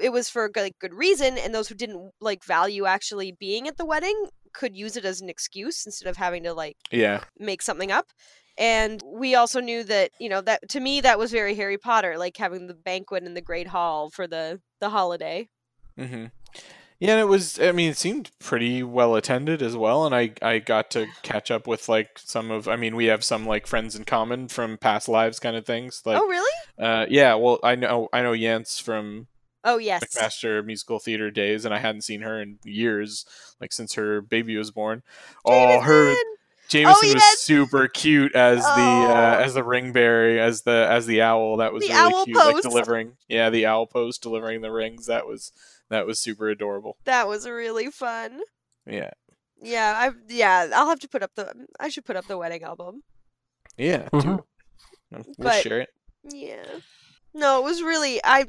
it 0.00 0.10
was 0.10 0.28
for 0.28 0.48
good, 0.48 0.62
like, 0.62 0.78
good 0.80 0.94
reason, 0.94 1.38
and 1.38 1.54
those 1.54 1.68
who 1.68 1.74
didn't 1.76 2.10
like 2.20 2.44
value 2.44 2.86
actually 2.86 3.30
being 3.32 3.68
at 3.68 3.76
the 3.76 3.84
wedding 3.84 4.28
could 4.52 4.76
use 4.76 4.96
it 4.96 5.04
as 5.04 5.20
an 5.20 5.28
excuse 5.28 5.86
instead 5.86 6.08
of 6.08 6.16
having 6.16 6.42
to 6.44 6.52
like 6.54 6.76
Yeah, 6.90 7.24
make 7.38 7.62
something 7.62 7.90
up. 7.90 8.06
And 8.58 9.02
we 9.06 9.34
also 9.34 9.60
knew 9.60 9.84
that 9.84 10.10
you 10.18 10.28
know 10.28 10.40
that 10.42 10.68
to 10.70 10.80
me 10.80 11.00
that 11.00 11.18
was 11.18 11.30
very 11.30 11.54
Harry 11.54 11.78
Potter, 11.78 12.18
like 12.18 12.36
having 12.36 12.66
the 12.66 12.74
banquet 12.74 13.24
in 13.24 13.34
the 13.34 13.40
Great 13.40 13.68
Hall 13.68 14.10
for 14.10 14.26
the 14.26 14.60
the 14.80 14.90
holiday. 14.90 15.48
mm-hmm. 15.98 16.26
Yeah, 16.98 17.12
and 17.12 17.20
it 17.20 17.28
was. 17.28 17.58
I 17.58 17.72
mean, 17.72 17.90
it 17.92 17.96
seemed 17.96 18.30
pretty 18.38 18.82
well 18.82 19.14
attended 19.16 19.62
as 19.62 19.74
well, 19.74 20.04
and 20.04 20.14
I 20.14 20.32
I 20.42 20.58
got 20.58 20.90
to 20.90 21.06
catch 21.22 21.50
up 21.50 21.66
with 21.66 21.88
like 21.88 22.08
some 22.18 22.50
of. 22.50 22.68
I 22.68 22.76
mean, 22.76 22.94
we 22.94 23.06
have 23.06 23.24
some 23.24 23.46
like 23.46 23.66
friends 23.66 23.96
in 23.96 24.04
common 24.04 24.48
from 24.48 24.76
past 24.76 25.08
lives, 25.08 25.40
kind 25.40 25.56
of 25.56 25.64
things. 25.64 26.02
Like, 26.04 26.20
oh 26.20 26.28
really? 26.28 26.52
uh, 26.78 27.06
yeah. 27.08 27.34
Well, 27.36 27.58
I 27.62 27.74
know 27.74 28.10
I 28.12 28.20
know 28.20 28.36
Jens 28.36 28.78
from 28.78 29.28
Oh 29.64 29.78
yes. 29.78 30.02
McMaster 30.04 30.64
musical 30.64 30.98
theater 30.98 31.30
days, 31.30 31.64
and 31.64 31.74
I 31.74 31.78
hadn't 31.78 32.02
seen 32.02 32.22
her 32.22 32.40
in 32.40 32.58
years, 32.64 33.24
like 33.60 33.72
since 33.72 33.94
her 33.94 34.20
baby 34.22 34.56
was 34.56 34.70
born. 34.70 35.02
Oh, 35.44 35.80
her 35.80 36.06
Jameson! 36.06 36.24
Jameson 36.68 37.08
yes! 37.08 37.14
was 37.14 37.40
super 37.40 37.88
cute 37.88 38.34
as 38.34 38.60
the 38.62 38.68
uh, 38.70 39.36
Oh. 39.38 39.42
as 39.42 39.54
the 39.54 39.62
ringberry, 39.62 40.38
as 40.38 40.62
the 40.62 40.86
as 40.90 41.06
the 41.06 41.20
owl. 41.22 41.58
That 41.58 41.72
was 41.72 41.82
The 41.82 41.92
really 41.92 42.14
owl 42.14 42.24
cute. 42.24 42.36
Like 42.36 42.62
delivering, 42.62 43.12
yeah, 43.28 43.50
the 43.50 43.66
owl 43.66 43.86
post 43.86 44.22
delivering 44.22 44.60
the 44.62 44.70
rings. 44.70 45.06
That 45.06 45.26
was 45.26 45.52
that 45.90 46.06
was 46.06 46.18
super 46.20 46.48
adorable. 46.48 46.96
That 47.04 47.28
was 47.28 47.46
really 47.48 47.90
fun. 47.90 48.40
Yeah, 48.86 49.10
Yeah, 49.60 49.94
I 49.96 50.10
yeah, 50.28 50.68
I'll 50.74 50.88
have 50.88 51.00
to 51.00 51.08
put 51.08 51.22
up 51.22 51.32
the 51.34 51.52
I 51.78 51.88
should 51.90 52.04
put 52.06 52.16
up 52.16 52.26
the 52.28 52.38
wedding 52.38 52.62
album. 52.62 53.02
yeah. 53.76 54.08
mm-hmm. 54.12 54.36
we'll 55.10 55.24
But- 55.38 55.62
share 55.62 55.80
it. 55.80 55.90
Yeah. 56.24 56.64
No, 57.34 57.58
it 57.60 57.64
was 57.64 57.82
really 57.82 58.20
I 58.24 58.46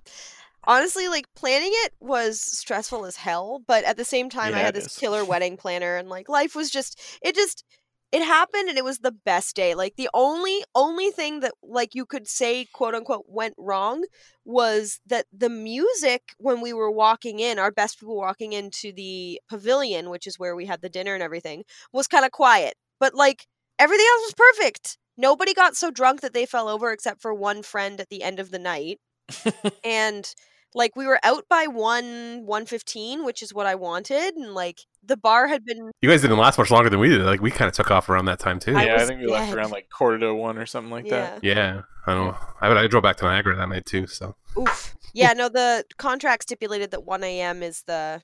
honestly 0.66 1.08
like 1.08 1.26
planning 1.36 1.72
it 1.72 1.94
was 2.00 2.40
stressful 2.42 3.06
as 3.06 3.16
hell, 3.16 3.62
but 3.68 3.84
at 3.84 3.98
the 3.98 4.06
same 4.06 4.30
time 4.30 4.54
I 4.54 4.60
had 4.60 4.76
this 4.76 4.88
is. 4.88 4.98
killer 4.98 5.26
wedding 5.26 5.58
planner 5.58 5.98
and 5.98 6.10
like 6.10 6.30
life 6.30 6.56
was 6.56 6.70
just 6.70 7.00
it 7.22 7.36
just 7.36 7.64
it 8.12 8.24
happened 8.24 8.68
and 8.68 8.78
it 8.78 8.84
was 8.84 9.00
the 9.00 9.14
best 9.14 9.56
day. 9.56 9.74
Like 9.74 9.96
the 9.96 10.10
only 10.14 10.64
only 10.76 11.12
thing 11.12 11.40
that 11.40 11.54
like 11.64 11.96
you 11.96 12.06
could 12.06 12.28
say 12.28 12.66
quote 12.74 12.94
unquote 12.94 13.26
went 13.28 13.56
wrong 13.58 14.04
was 14.46 15.00
that 15.06 15.26
the 15.32 15.50
music 15.50 16.34
when 16.38 16.62
we 16.62 16.74
were 16.74 16.92
walking 16.92 17.40
in, 17.40 17.58
our 17.58 17.72
best 17.72 18.00
people 18.00 18.18
walking 18.18 18.54
into 18.54 18.92
the 18.92 19.40
pavilion, 19.50 20.10
which 20.10 20.28
is 20.28 20.38
where 20.38 20.56
we 20.56 20.66
had 20.66 20.82
the 20.82 20.90
dinner 20.90 21.14
and 21.14 21.24
everything, 21.24 21.64
was 21.94 22.08
kind 22.08 22.26
of 22.26 22.32
quiet. 22.32 22.74
But 23.00 23.16
like 23.16 23.48
everything 23.80 24.06
else 24.12 24.34
was 24.34 24.56
perfect. 24.58 24.98
Nobody 25.18 25.54
got 25.54 25.76
so 25.76 25.92
drunk 25.92 26.22
that 26.22 26.34
they 26.34 26.46
fell 26.46 26.68
over 26.68 26.92
except 26.92 27.22
for 27.22 27.34
one 27.34 27.64
friend 27.64 28.00
at 28.02 28.10
the 28.10 28.24
end 28.24 28.40
of 28.40 28.52
the 28.52 28.60
night. 28.60 29.00
and 29.84 30.34
like 30.74 30.96
we 30.96 31.06
were 31.06 31.20
out 31.24 31.46
by 31.50 31.68
1 31.68 32.46
115, 32.46 33.26
which 33.26 33.42
is 33.42 33.54
what 33.54 33.66
I 33.66 33.76
wanted 33.76 34.36
and 34.36 34.54
like 34.54 34.82
the 35.04 35.18
bar 35.18 35.48
had 35.48 35.66
been 35.66 35.92
you 36.02 36.10
guys 36.10 36.22
didn't 36.22 36.38
last 36.38 36.58
much 36.58 36.72
longer 36.72 36.90
than 36.90 37.00
we 37.00 37.10
did. 37.10 37.22
Like 37.22 37.42
we 37.42 37.52
kind 37.52 37.68
of 37.68 37.74
took 37.74 37.92
off 37.92 38.10
around 38.10 38.26
that 38.26 38.40
time 38.40 38.60
too. 38.60 38.74
Yeah, 38.74 38.80
I 38.80 38.94
was 38.94 39.08
think 39.08 39.22
we 39.22 39.28
left 39.28 39.54
around 39.54 39.72
like 39.72 39.90
quarter 39.90 40.20
to 40.20 40.34
one 40.34 40.58
or 40.58 40.66
something 40.66 40.92
like 40.92 41.06
yeah. 41.06 41.12
that. 41.12 41.44
yeah, 41.44 41.82
I 42.06 42.14
don't 42.14 42.28
know. 42.28 42.38
I, 42.62 42.72
I 42.72 42.88
drove 42.88 43.04
back 43.04 43.18
to 43.18 43.26
Niagara 43.26 43.56
that 43.56 43.70
night 43.70 43.86
too. 43.86 44.08
So 44.08 44.36
Oof. 44.58 44.96
Yeah, 45.14 45.34
no, 45.34 45.50
the 45.50 45.84
contract 45.98 46.44
stipulated 46.44 46.92
that 46.92 47.04
1 47.04 47.24
a.m. 47.24 47.64
is 47.64 47.84
the 47.84 48.22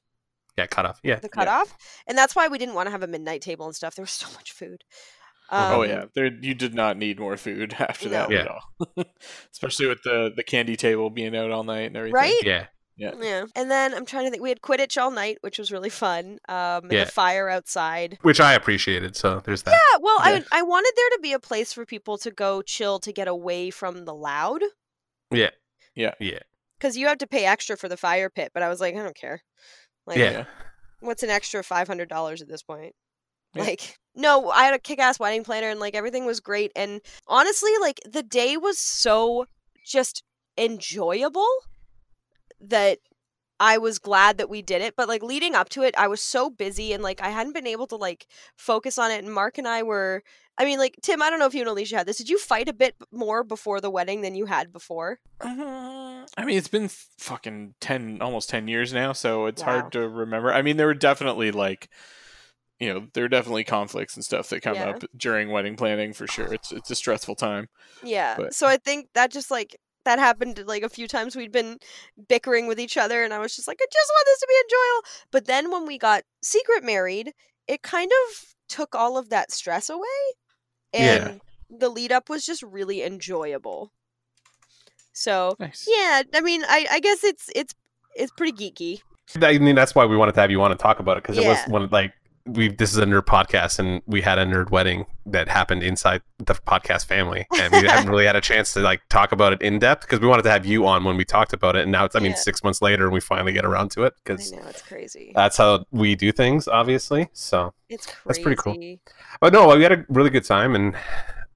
yeah, 0.58 0.66
cut 0.66 0.86
off. 0.86 1.00
Yeah, 1.04 1.20
the 1.20 1.30
cutoff, 1.30 1.76
and 2.08 2.18
that's 2.18 2.36
why 2.36 2.48
we 2.48 2.58
didn't 2.58 2.74
want 2.74 2.88
to 2.88 2.92
have 2.92 3.04
a 3.04 3.08
midnight 3.08 3.42
table 3.42 3.68
and 3.68 3.76
stuff. 3.76 3.96
There 3.96 4.04
was 4.04 4.12
so 4.12 4.28
much 4.34 4.52
food. 4.52 4.84
Oh 5.52 5.84
Um, 5.84 5.90
yeah, 5.90 6.06
there 6.16 6.26
you 6.28 6.54
did 6.54 6.74
not 6.74 6.98
need 6.98 7.20
more 7.20 7.38
food 7.38 7.74
after 7.80 8.10
that 8.10 8.30
No. 8.30 8.38
at 8.38 8.48
all. 8.48 9.06
Especially 9.52 9.88
with 9.88 10.04
the 10.04 10.32
the 10.36 10.44
candy 10.44 10.76
table 10.76 11.10
being 11.10 11.36
out 11.36 11.52
all 11.52 11.64
night 11.64 11.88
and 11.88 11.98
everything. 11.98 12.14
Right? 12.16 12.44
yeah. 12.44 12.68
Yeah, 13.00 13.12
yeah. 13.22 13.46
and 13.56 13.70
then 13.70 13.94
I'm 13.94 14.08
trying 14.08 14.26
to 14.26 14.32
think. 14.32 14.42
We 14.42 14.50
had 14.50 14.62
Quidditch 14.62 15.00
all 15.00 15.12
night, 15.12 15.38
which 15.42 15.60
was 15.60 15.72
really 15.72 15.92
fun. 15.92 16.40
Um, 16.50 16.90
Yeah. 16.90 17.04
the 17.04 17.12
fire 17.12 17.48
outside. 17.48 18.18
Which 18.24 18.40
I 18.40 18.54
appreciated. 18.54 19.16
So 19.16 19.40
there's 19.46 19.62
that. 19.64 19.72
Yeah, 19.72 20.00
well, 20.02 20.18
Yeah. 20.26 20.42
I 20.52 20.60
I 20.60 20.62
wanted 20.64 20.94
there 20.96 21.10
to 21.12 21.20
be 21.22 21.32
a 21.34 21.40
place 21.40 21.72
for 21.72 21.86
people 21.86 22.18
to 22.18 22.32
go 22.32 22.64
chill 22.64 22.98
to 23.02 23.14
get 23.14 23.28
away 23.28 23.70
from 23.70 24.06
the 24.06 24.16
loud, 24.16 24.64
Yeah, 25.30 25.52
Yeah. 25.94 26.16
yeah, 26.20 26.40
because 26.80 26.98
you 26.98 27.06
have 27.08 27.20
to 27.20 27.28
pay 27.28 27.46
extra 27.46 27.78
for 27.78 27.88
the 27.88 27.98
fire 27.98 28.32
pit. 28.32 28.50
But 28.52 28.64
I 28.64 28.68
was 28.70 28.82
like, 28.82 28.96
I 28.96 29.04
don't 29.04 29.16
care. 29.16 29.44
Like, 30.08 30.18
yeah. 30.18 30.32
Yeah. 30.32 30.46
what's 31.02 31.22
an 31.22 31.30
extra 31.30 31.64
five 31.64 31.88
hundred 31.88 32.10
dollars 32.10 32.42
at 32.42 32.48
this 32.48 32.64
point? 32.64 32.96
Yeah. 33.54 33.62
Like, 33.62 33.96
no, 34.18 34.50
I 34.50 34.64
had 34.64 34.74
a 34.74 34.80
kick-ass 34.80 35.20
wedding 35.20 35.44
planner, 35.44 35.70
and 35.70 35.80
like 35.80 35.96
everything 35.96 36.26
was 36.26 36.40
great. 36.40 36.72
And 36.76 37.00
honestly, 37.28 37.72
like 37.80 38.02
the 38.04 38.24
day 38.24 38.58
was 38.58 38.78
so 38.78 39.46
just 39.86 40.24
enjoyable 40.58 41.48
that 42.60 43.00
I 43.60 43.78
was 43.78 44.00
glad 44.00 44.38
that 44.38 44.50
we 44.50 44.62
did 44.62 44.82
it. 44.82 44.96
But 44.96 45.08
like 45.08 45.24
leading 45.24 45.56
up 45.56 45.70
to 45.70 45.84
it, 45.84 45.96
I 45.98 46.08
was 46.08 46.22
so 46.22 46.50
busy, 46.50 46.94
and 46.94 47.04
like 47.04 47.22
I 47.22 47.30
hadn't 47.30 47.54
been 47.54 47.68
able 47.68 47.88
to 47.88 47.96
like 47.96 48.28
focus 48.58 48.98
on 48.98 49.12
it. 49.12 49.24
And 49.24 49.34
Mark 49.34 49.58
and 49.58 49.68
I 49.68 49.84
were, 49.84 50.24
I 50.58 50.66
mean, 50.66 50.80
like 50.80 50.96
Tim, 51.02 51.22
I 51.22 51.30
don't 51.30 51.40
know 51.40 51.46
if 51.46 51.54
you 51.54 51.62
and 51.62 51.70
Alicia 51.70 51.98
had 51.98 52.08
this. 52.08 52.18
Did 52.18 52.30
you 52.30 52.40
fight 52.40 52.68
a 52.68 52.74
bit 52.74 52.96
more 53.12 53.44
before 53.44 53.80
the 53.82 53.90
wedding 53.92 54.22
than 54.22 54.36
you 54.36 54.46
had 54.46 54.74
before? 54.74 55.20
Uh, 55.40 56.26
I 56.36 56.46
mean, 56.46 56.58
it's 56.58 56.68
been 56.68 56.90
fucking 56.90 57.76
ten, 57.80 58.18
almost 58.22 58.50
ten 58.50 58.68
years 58.68 58.94
now, 58.94 59.14
so 59.14 59.46
it's 59.46 59.62
Wow. 59.62 59.82
hard 59.82 59.92
to 59.94 60.08
remember. 60.10 60.52
I 60.52 60.62
mean, 60.62 60.78
there 60.78 60.88
were 60.88 60.94
definitely 60.94 61.52
like 61.52 61.90
you 62.80 62.94
know 62.94 63.08
there 63.14 63.24
are 63.24 63.28
definitely 63.30 63.64
conflicts 63.64 64.16
and 64.16 64.24
stuff 64.24 64.50
that 64.50 64.62
come 64.62 64.76
Yeah. 64.76 64.90
up 64.92 65.04
during 65.16 65.50
wedding 65.50 65.76
planning 65.76 66.14
for 66.14 66.28
sure. 66.28 66.54
It's 66.54 66.72
it's 66.72 66.90
a 66.92 66.96
stressful 66.96 67.36
time. 67.36 67.68
Yeah. 68.04 68.36
But- 68.38 68.54
So 68.54 68.68
I 68.68 68.78
think 68.78 69.10
that 69.14 69.32
just 69.32 69.50
like 69.52 69.76
that 70.06 70.20
happened 70.20 70.64
like 70.66 70.84
a 70.84 70.90
few 70.90 71.08
times 71.08 71.36
we'd 71.36 71.52
been 71.52 71.80
bickering 72.30 72.66
with 72.68 72.80
each 72.80 72.96
other 72.98 73.24
and 73.24 73.34
I 73.34 73.40
was 73.40 73.56
just 73.56 73.68
like 73.68 73.80
I 73.82 73.86
just 73.92 74.12
want 74.14 74.26
this 74.26 74.40
to 74.40 74.48
be 74.48 74.62
enjoyable. 74.64 75.28
But 75.32 75.46
then 75.46 75.72
when 75.72 75.86
we 75.86 75.98
got 75.98 76.24
secret 76.42 76.84
married, 76.84 77.34
it 77.68 77.82
kind 77.82 78.10
of 78.30 78.56
took 78.70 78.96
all 78.96 79.18
of 79.18 79.30
that 79.30 79.52
stress 79.52 79.90
away 79.90 80.08
Yeah. 80.94 81.28
and 81.30 81.42
the 81.70 81.90
lead 81.90 82.12
up 82.14 82.30
was 82.30 82.46
just 82.46 82.64
really 82.64 83.04
enjoyable. 83.04 83.92
So, 85.14 85.56
Nice. 85.60 85.86
yeah, 85.90 86.22
I 86.34 86.42
mean, 86.42 86.64
I 86.68 86.86
I 86.92 87.00
guess 87.00 87.24
it's 87.24 87.50
it's 87.56 87.74
it's 88.16 88.32
pretty 88.38 88.54
geeky. 88.54 89.02
I 89.44 89.58
mean, 89.58 89.76
that's 89.76 89.94
why 89.96 90.06
we 90.06 90.16
wanted 90.16 90.36
to 90.36 90.42
have 90.42 90.52
you 90.52 90.62
on 90.62 90.72
and 90.72 90.80
talk 90.80 91.00
about 91.00 91.18
it 91.18 91.24
because 91.24 91.38
it 91.38 91.46
was 91.46 91.58
Yeah. 91.58 91.70
one 91.70 91.90
like 91.92 92.14
we. 92.48 92.70
This 92.70 92.92
is 92.92 92.98
a 92.98 93.06
nerd 93.06 93.24
podcast, 93.26 93.80
and 93.80 94.02
we 94.06 94.22
had 94.22 94.38
a 94.40 94.46
nerd 94.46 94.70
wedding 94.72 95.06
that 95.26 95.48
happened 95.48 95.84
inside 95.84 96.22
the 96.40 96.54
podcast 96.54 97.06
family, 97.06 97.46
and 97.60 97.72
we 97.74 97.88
haven't 97.88 98.10
really 98.10 98.26
had 98.26 98.36
a 98.36 98.42
chance 98.42 98.74
to 98.74 98.80
like 98.82 99.02
talk 99.10 99.32
about 99.32 99.54
it 99.54 99.62
in 99.62 99.80
depth 99.80 100.02
because 100.02 100.20
we 100.20 100.28
wanted 100.28 100.44
to 100.44 100.50
have 100.52 100.66
you 100.66 100.88
on 100.88 101.04
when 101.04 101.18
we 101.18 101.26
talked 101.26 101.54
about 101.54 101.76
it, 101.76 101.84
and 101.84 101.92
now 101.92 102.06
it's 102.06 102.16
I 102.16 102.20
mean 102.20 102.32
Yeah. 102.32 102.38
six 102.38 102.64
months 102.64 102.82
later, 102.82 103.04
and 103.06 103.14
we 103.14 103.20
finally 103.20 103.54
get 103.54 103.66
around 103.66 103.92
to 103.92 104.04
it 104.04 104.14
I 104.16 104.20
because 104.24 104.52
know 104.52 104.62
it's 104.68 104.82
crazy. 104.82 105.32
that's 105.36 105.58
how 105.58 105.86
we 105.92 106.16
do 106.16 106.32
things, 106.32 106.68
obviously. 106.68 107.30
So, 107.34 107.74
it's 107.90 108.06
crazy. 108.06 108.20
that's 108.26 108.40
pretty 108.40 108.56
cool. 108.58 108.78
but 109.42 109.54
no, 109.54 109.76
we 109.76 109.84
had 109.84 109.92
a 109.92 110.06
really 110.10 110.30
good 110.30 110.46
time, 110.46 110.76
and 110.76 110.96
It 110.96 111.02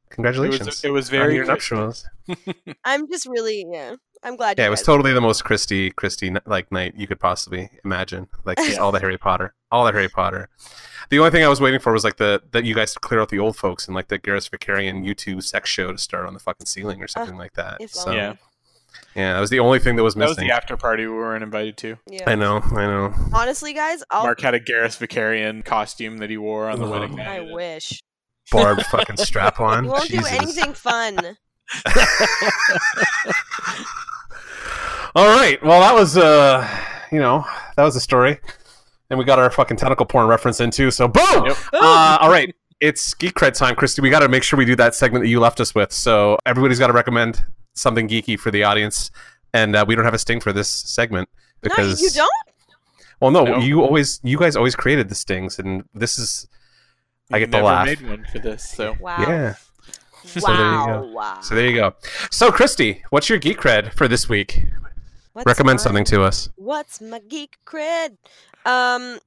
congratulations. 0.09 0.65
was, 0.65 0.83
it 0.83 0.89
was 0.91 1.09
very 1.09 1.35
your 1.35 1.45
nuptials. 1.45 2.05
I'm 2.85 3.07
just 3.09 3.25
really 3.27 3.65
yeah. 3.71 3.95
I'm 4.23 4.35
glad. 4.35 4.57
Yeah, 4.57 4.65
you 4.65 4.67
it 4.67 4.71
was 4.71 4.83
totally 4.83 5.13
the 5.13 5.21
most 5.21 5.43
Christy 5.43 5.91
Christy 5.91 6.33
like 6.45 6.71
night 6.71 6.93
you 6.95 7.07
could 7.07 7.19
possibly 7.19 7.69
imagine. 7.83 8.27
Like 8.45 8.57
just 8.57 8.79
all 8.79 8.91
the 8.91 8.99
Harry 8.99 9.17
Potter, 9.17 9.53
all 9.71 9.85
the 9.85 9.91
Harry 9.91 10.09
Potter. 10.09 10.49
The 11.09 11.19
only 11.19 11.31
thing 11.31 11.43
I 11.43 11.47
was 11.47 11.59
waiting 11.59 11.79
for 11.79 11.91
was 11.91 12.03
like 12.03 12.17
the 12.17 12.41
that 12.51 12.63
you 12.63 12.75
guys 12.75 12.93
to 12.93 12.99
clear 12.99 13.19
out 13.19 13.29
the 13.29 13.39
old 13.39 13.57
folks 13.57 13.87
and 13.87 13.95
like 13.95 14.07
the 14.07 14.19
Garrus 14.19 14.49
Vakarian 14.49 15.05
U2 15.05 15.43
sex 15.43 15.69
show 15.69 15.91
to 15.91 15.97
start 15.97 16.27
on 16.27 16.33
the 16.33 16.39
fucking 16.39 16.67
ceiling 16.67 17.01
or 17.01 17.05
ah, 17.05 17.07
something 17.07 17.37
like 17.37 17.53
that. 17.53 17.89
So 17.89 18.11
yeah. 18.11 18.35
Yeah. 19.15 19.33
that 19.33 19.39
was 19.39 19.49
the 19.49 19.59
only 19.59 19.79
thing 19.79 19.95
that 19.95 20.03
was 20.03 20.15
missing. 20.15 20.35
That 20.35 20.41
was 20.41 20.49
the 20.49 20.51
after 20.51 20.77
party 20.77 21.05
we 21.05 21.13
weren't 21.13 21.43
invited 21.43 21.77
to. 21.77 21.97
Yeah. 22.07 22.29
I 22.29 22.35
know, 22.35 22.61
I 22.63 22.85
know. 22.85 23.13
Honestly, 23.33 23.73
guys, 23.73 24.03
I'll. 24.11 24.23
Mark 24.23 24.39
had 24.39 24.53
a 24.53 24.59
Garrus 24.59 24.99
Vakarian 24.99 25.65
costume 25.65 26.17
that 26.19 26.29
he 26.29 26.37
wore 26.37 26.69
on 26.69 26.79
the 26.79 26.85
Ugh. 26.85 26.91
wedding 26.91 27.15
night. 27.15 27.27
I 27.27 27.51
wish. 27.51 28.01
Barbed 28.51 28.85
fucking 28.91 29.17
strap 29.17 29.59
on. 29.59 29.85
You 29.85 29.91
won't 29.91 30.09
Jesus. 30.09 30.29
do 30.29 30.35
anything 30.35 30.73
fun. 30.73 31.37
All 35.15 35.27
right. 35.27 35.61
Well, 35.63 35.81
that 35.81 35.93
was 35.93 36.17
uh, 36.17 36.65
you 37.11 37.19
know, 37.19 37.45
that 37.75 37.83
was 37.83 37.95
a 37.95 37.99
story. 37.99 38.39
And 39.09 39.19
we 39.19 39.25
got 39.25 39.39
our 39.39 39.51
fucking 39.51 39.75
tentacle 39.77 40.05
porn 40.05 40.27
reference 40.27 40.61
in 40.61 40.71
too. 40.71 40.89
So 40.89 41.07
boom. 41.07 41.45
Yep. 41.45 41.57
Uh, 41.73 42.17
all 42.21 42.29
right. 42.29 42.55
It's 42.79 43.13
geek 43.13 43.33
cred 43.35 43.53
time, 43.57 43.75
Christy. 43.75 44.01
We 44.01 44.09
got 44.09 44.21
to 44.21 44.29
make 44.29 44.41
sure 44.43 44.57
we 44.57 44.63
do 44.65 44.75
that 44.77 44.95
segment 44.95 45.23
that 45.25 45.29
you 45.29 45.39
left 45.39 45.59
us 45.59 45.75
with. 45.75 45.91
So 45.91 46.37
everybody's 46.45 46.79
got 46.79 46.87
to 46.87 46.93
recommend 46.93 47.43
something 47.73 48.07
geeky 48.07 48.39
for 48.39 48.51
the 48.51 48.63
audience, 48.63 49.11
and 49.53 49.75
uh, 49.75 49.85
we 49.87 49.95
don't 49.95 50.05
have 50.05 50.13
a 50.13 50.17
sting 50.17 50.39
for 50.39 50.51
this 50.53 50.69
segment 50.69 51.29
because 51.61 52.01
no, 52.01 52.05
you 52.05 52.09
don't. 52.11 52.29
Well, 53.19 53.31
no, 53.31 53.43
No. 53.43 53.57
you 53.59 53.81
always, 53.83 54.19
you 54.23 54.37
guys 54.39 54.55
always 54.55 54.75
created 54.75 55.09
the 55.09 55.15
stings, 55.15 55.59
and 55.59 55.83
this 55.93 56.17
is 56.17 56.47
I 57.31 57.37
You 57.37 57.41
get 57.45 57.51
the 57.51 57.57
never 57.57 57.67
laugh. 57.67 57.85
made 57.85 58.01
one 58.09 58.25
for 58.31 58.39
this, 58.39 58.67
so 58.67 58.95
Wow. 58.99 59.17
yeah. 59.19 59.53
there 60.33 60.41
you 60.41 60.47
Wow. 60.47 61.01
go. 61.01 61.11
Wow. 61.13 61.39
So 61.41 61.55
there 61.55 61.67
you 61.67 61.75
go. 61.75 61.93
So 62.29 62.51
Christy, 62.51 63.03
what's 63.09 63.29
your 63.29 63.39
geek 63.39 63.59
cred 63.59 63.93
for 63.93 64.07
this 64.07 64.27
week? 64.29 64.65
What's 65.33 65.45
Recommend 65.45 65.77
my- 65.77 65.83
something 65.83 66.05
to 66.05 66.23
us. 66.23 66.49
What's 66.55 66.99
my 67.01 67.19
geek 67.19 67.57
cred? 67.65 68.17
Um. 68.65 69.19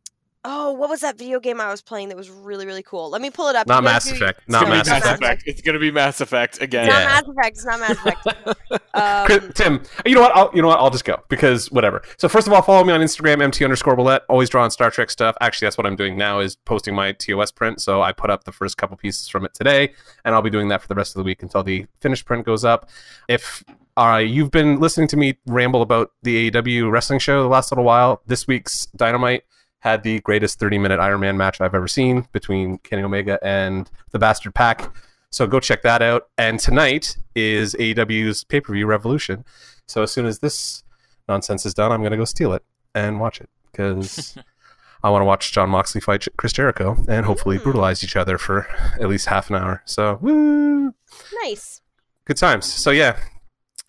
Oh, 0.46 0.72
what 0.72 0.90
was 0.90 1.00
that 1.00 1.16
video 1.16 1.40
game 1.40 1.58
I 1.60 1.70
was 1.70 1.80
playing 1.80 2.08
that 2.08 2.16
was 2.16 2.28
really 2.30 2.66
really 2.66 2.82
cool? 2.82 3.08
Let 3.10 3.22
me 3.22 3.30
pull 3.30 3.48
it 3.48 3.56
up. 3.56 3.66
Not 3.66 3.82
Mass 3.82 4.04
do- 4.06 4.14
Effect. 4.14 4.40
It's 4.40 4.48
Not 4.48 4.64
gonna 4.64 4.74
Mass 4.76 4.84
be 4.86 4.90
Mass 4.90 5.02
Effect. 5.04 5.22
Effect. 5.22 5.42
It's 5.46 5.60
gonna 5.62 5.78
be 5.78 5.90
Mass 5.90 6.20
Effect 6.20 6.60
again. 6.60 6.84
It's 6.86 6.94
Yeah. 6.94 7.04
not 7.04 7.26
Mass 7.26 7.28
Effect. 7.28 7.56
It's 7.56 7.64
not 7.64 7.80
Mass 7.80 7.90
Effect. 8.06 8.60
Um, 8.94 9.52
Tim, 9.54 9.82
you 10.06 10.14
know 10.14 10.20
what? 10.20 10.36
I'll, 10.36 10.50
you 10.54 10.62
know 10.62 10.68
what? 10.68 10.78
I'll 10.78 10.90
just 10.90 11.04
go 11.04 11.20
because 11.28 11.70
whatever. 11.72 12.02
So 12.16 12.28
first 12.28 12.46
of 12.46 12.52
all, 12.52 12.62
follow 12.62 12.84
me 12.84 12.92
on 12.92 13.00
Instagram, 13.00 13.38
mt 13.40 13.60
underscore 13.62 13.96
bullet. 13.96 14.22
Always 14.28 14.48
drawing 14.48 14.70
Star 14.70 14.88
Trek 14.90 15.10
stuff. 15.10 15.36
Actually, 15.40 15.66
that's 15.66 15.76
what 15.78 15.86
I'm 15.86 15.96
doing 15.96 16.16
now 16.16 16.38
is 16.40 16.54
posting 16.56 16.94
my 16.94 17.10
TOS 17.12 17.50
print. 17.50 17.80
So 17.80 18.02
I 18.02 18.12
put 18.12 18.30
up 18.30 18.44
the 18.44 18.52
first 18.52 18.76
couple 18.76 18.96
pieces 18.96 19.26
from 19.28 19.44
it 19.44 19.52
today, 19.54 19.92
and 20.24 20.32
I'll 20.34 20.42
be 20.42 20.50
doing 20.50 20.68
that 20.68 20.80
for 20.80 20.86
the 20.88 20.94
rest 20.94 21.16
of 21.16 21.20
the 21.20 21.24
week 21.24 21.42
until 21.42 21.62
the 21.64 21.86
finished 22.00 22.24
print 22.24 22.46
goes 22.46 22.64
up. 22.64 22.88
If 23.28 23.64
uh, 23.96 24.22
you've 24.24 24.52
been 24.52 24.78
listening 24.78 25.08
to 25.08 25.16
me 25.16 25.38
ramble 25.46 25.82
about 25.82 26.12
the 26.22 26.50
AEW 26.50 26.90
wrestling 26.90 27.18
show 27.18 27.42
the 27.42 27.48
last 27.48 27.72
little 27.72 27.84
while, 27.84 28.22
this 28.26 28.46
week's 28.46 28.86
Dynamite 28.96 29.42
had 29.84 30.02
the 30.02 30.18
greatest 30.20 30.58
30 30.58 30.78
minute 30.78 30.98
Iron 30.98 31.20
Man 31.20 31.36
match 31.36 31.60
I've 31.60 31.74
ever 31.74 31.86
seen 31.86 32.26
between 32.32 32.78
Kenny 32.78 33.02
Omega 33.02 33.38
and 33.42 33.88
the 34.12 34.18
Bastard 34.18 34.54
PAC. 34.54 34.90
So 35.30 35.46
go 35.46 35.60
check 35.60 35.82
that 35.82 36.00
out. 36.00 36.28
And 36.38 36.58
tonight 36.58 37.16
is 37.34 37.74
AEW's 37.78 38.44
pay 38.44 38.60
per 38.60 38.72
view 38.72 38.86
Revolution. 38.86 39.44
So 39.86 40.02
as 40.02 40.10
soon 40.10 40.24
as 40.26 40.38
this 40.38 40.82
nonsense 41.28 41.66
is 41.66 41.74
done, 41.74 41.92
I'm 41.92 42.00
going 42.00 42.12
to 42.12 42.16
go 42.16 42.24
steal 42.24 42.54
it 42.54 42.64
and 42.94 43.20
watch 43.20 43.40
it 43.42 43.50
because 43.70 44.36
I 45.04 45.10
want 45.10 45.20
to 45.20 45.26
watch 45.26 45.52
Jon 45.52 45.68
Moxley 45.68 46.00
fight 46.00 46.26
Chris 46.38 46.54
Jericho 46.54 46.96
and 47.06 47.26
hopefully 47.26 47.58
Mm. 47.58 47.64
brutalize 47.64 48.02
each 48.02 48.16
other 48.16 48.38
for 48.38 48.66
at 48.98 49.06
least 49.08 49.26
half 49.26 49.50
an 49.50 49.56
hour. 49.56 49.82
So 49.84 50.18
woo, 50.22 50.94
nice. 51.42 51.82
good 52.24 52.38
times. 52.38 52.64
So 52.64 52.90
yeah, 52.90 53.18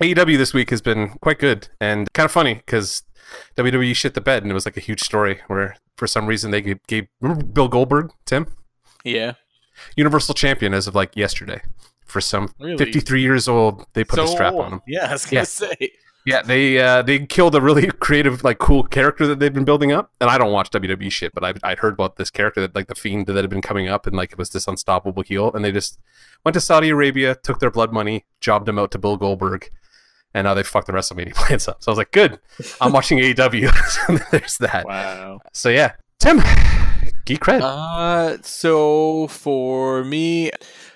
AEW 0.03 0.37
this 0.37 0.53
week 0.53 0.71
has 0.71 0.81
been 0.81 1.11
quite 1.21 1.39
good 1.39 1.69
and 1.79 2.11
kind 2.11 2.25
of 2.25 2.31
funny 2.33 2.55
because 2.55 3.03
WWE 3.57 3.95
shit 3.95 4.13
the 4.13 4.21
bed 4.21 4.43
and 4.43 4.51
it 4.51 4.53
was 4.53 4.65
like 4.65 4.77
a 4.77 4.81
huge 4.81 5.01
story 5.01 5.39
where 5.47 5.75
for 5.97 6.07
some 6.07 6.25
reason 6.27 6.51
they 6.51 6.61
gave, 6.61 6.79
gave 6.87 7.07
remember 7.21 7.45
Bill 7.45 7.67
Goldberg, 7.67 8.11
Tim, 8.25 8.47
Yeah. 9.03 9.33
Universal 9.95 10.35
Champion 10.35 10.73
as 10.73 10.87
of 10.87 10.95
like 10.95 11.15
yesterday. 11.15 11.61
For 12.05 12.21
some 12.21 12.53
Really? 12.59 12.77
53 12.77 13.21
years 13.21 13.47
old, 13.47 13.85
they 13.93 14.03
put 14.03 14.19
a 14.19 14.27
strap 14.27 14.53
old. 14.53 14.65
on 14.65 14.73
him. 14.73 14.81
Yeah, 14.87 15.09
I 15.09 15.13
was 15.13 15.25
gonna 15.25 15.39
Yeah. 15.41 15.43
say. 15.43 15.91
Yeah, 16.27 16.41
they 16.41 16.79
uh, 16.79 17.01
they 17.03 17.19
killed 17.27 17.53
a 17.53 17.61
really 17.61 17.85
creative, 17.99 18.43
like 18.43 18.57
cool 18.57 18.83
character 18.83 19.27
that 19.27 19.39
they've 19.39 19.53
been 19.53 19.63
building 19.65 19.91
up. 19.91 20.11
And 20.19 20.27
I 20.29 20.37
don't 20.39 20.51
watch 20.51 20.71
WWE 20.71 21.11
shit, 21.11 21.33
but 21.35 21.43
I've 21.43 21.57
I'd 21.61 21.77
heard 21.79 21.93
about 21.93 22.15
this 22.15 22.31
character 22.31 22.61
that 22.61 22.73
like 22.73 22.87
the 22.87 22.95
fiend 22.95 23.27
that 23.27 23.35
had 23.35 23.47
been 23.49 23.61
coming 23.61 23.87
up, 23.89 24.07
and 24.07 24.15
like 24.15 24.31
it 24.31 24.37
was 24.37 24.49
this 24.49 24.67
unstoppable 24.67 25.21
heel. 25.23 25.51
And 25.53 25.63
they 25.63 25.71
just 25.71 25.99
went 26.43 26.53
to 26.55 26.61
Saudi 26.61 26.89
Arabia, 26.89 27.35
took 27.35 27.59
their 27.59 27.69
blood 27.69 27.93
money, 27.93 28.25
jobbed 28.41 28.67
him 28.67 28.79
out 28.79 28.89
to 28.91 28.97
Bill 28.97 29.17
Goldberg, 29.17 29.69
and 30.35 30.43
now 30.43 30.53
they 30.53 30.63
fucked 30.63 30.87
the 30.87 30.93
WrestleMania 30.93 31.33
plans 31.35 31.67
up. 31.67 31.81
So 31.81 31.89
I 31.89 31.93
was 31.93 31.97
like, 31.97 32.11
good, 32.11 32.39
I'm 32.79 32.91
watching 32.91 33.17
AEW. 33.19 33.73
so 34.07 34.17
there's 34.31 34.57
that. 34.59 34.85
Wow. 34.85 35.39
So 35.53 35.69
yeah, 35.69 35.93
Tim, 36.19 36.37
geek 37.25 37.39
cred. 37.39 37.61
Uh, 37.61 38.37
so 38.43 39.27
for 39.27 40.03
me, 40.03 40.51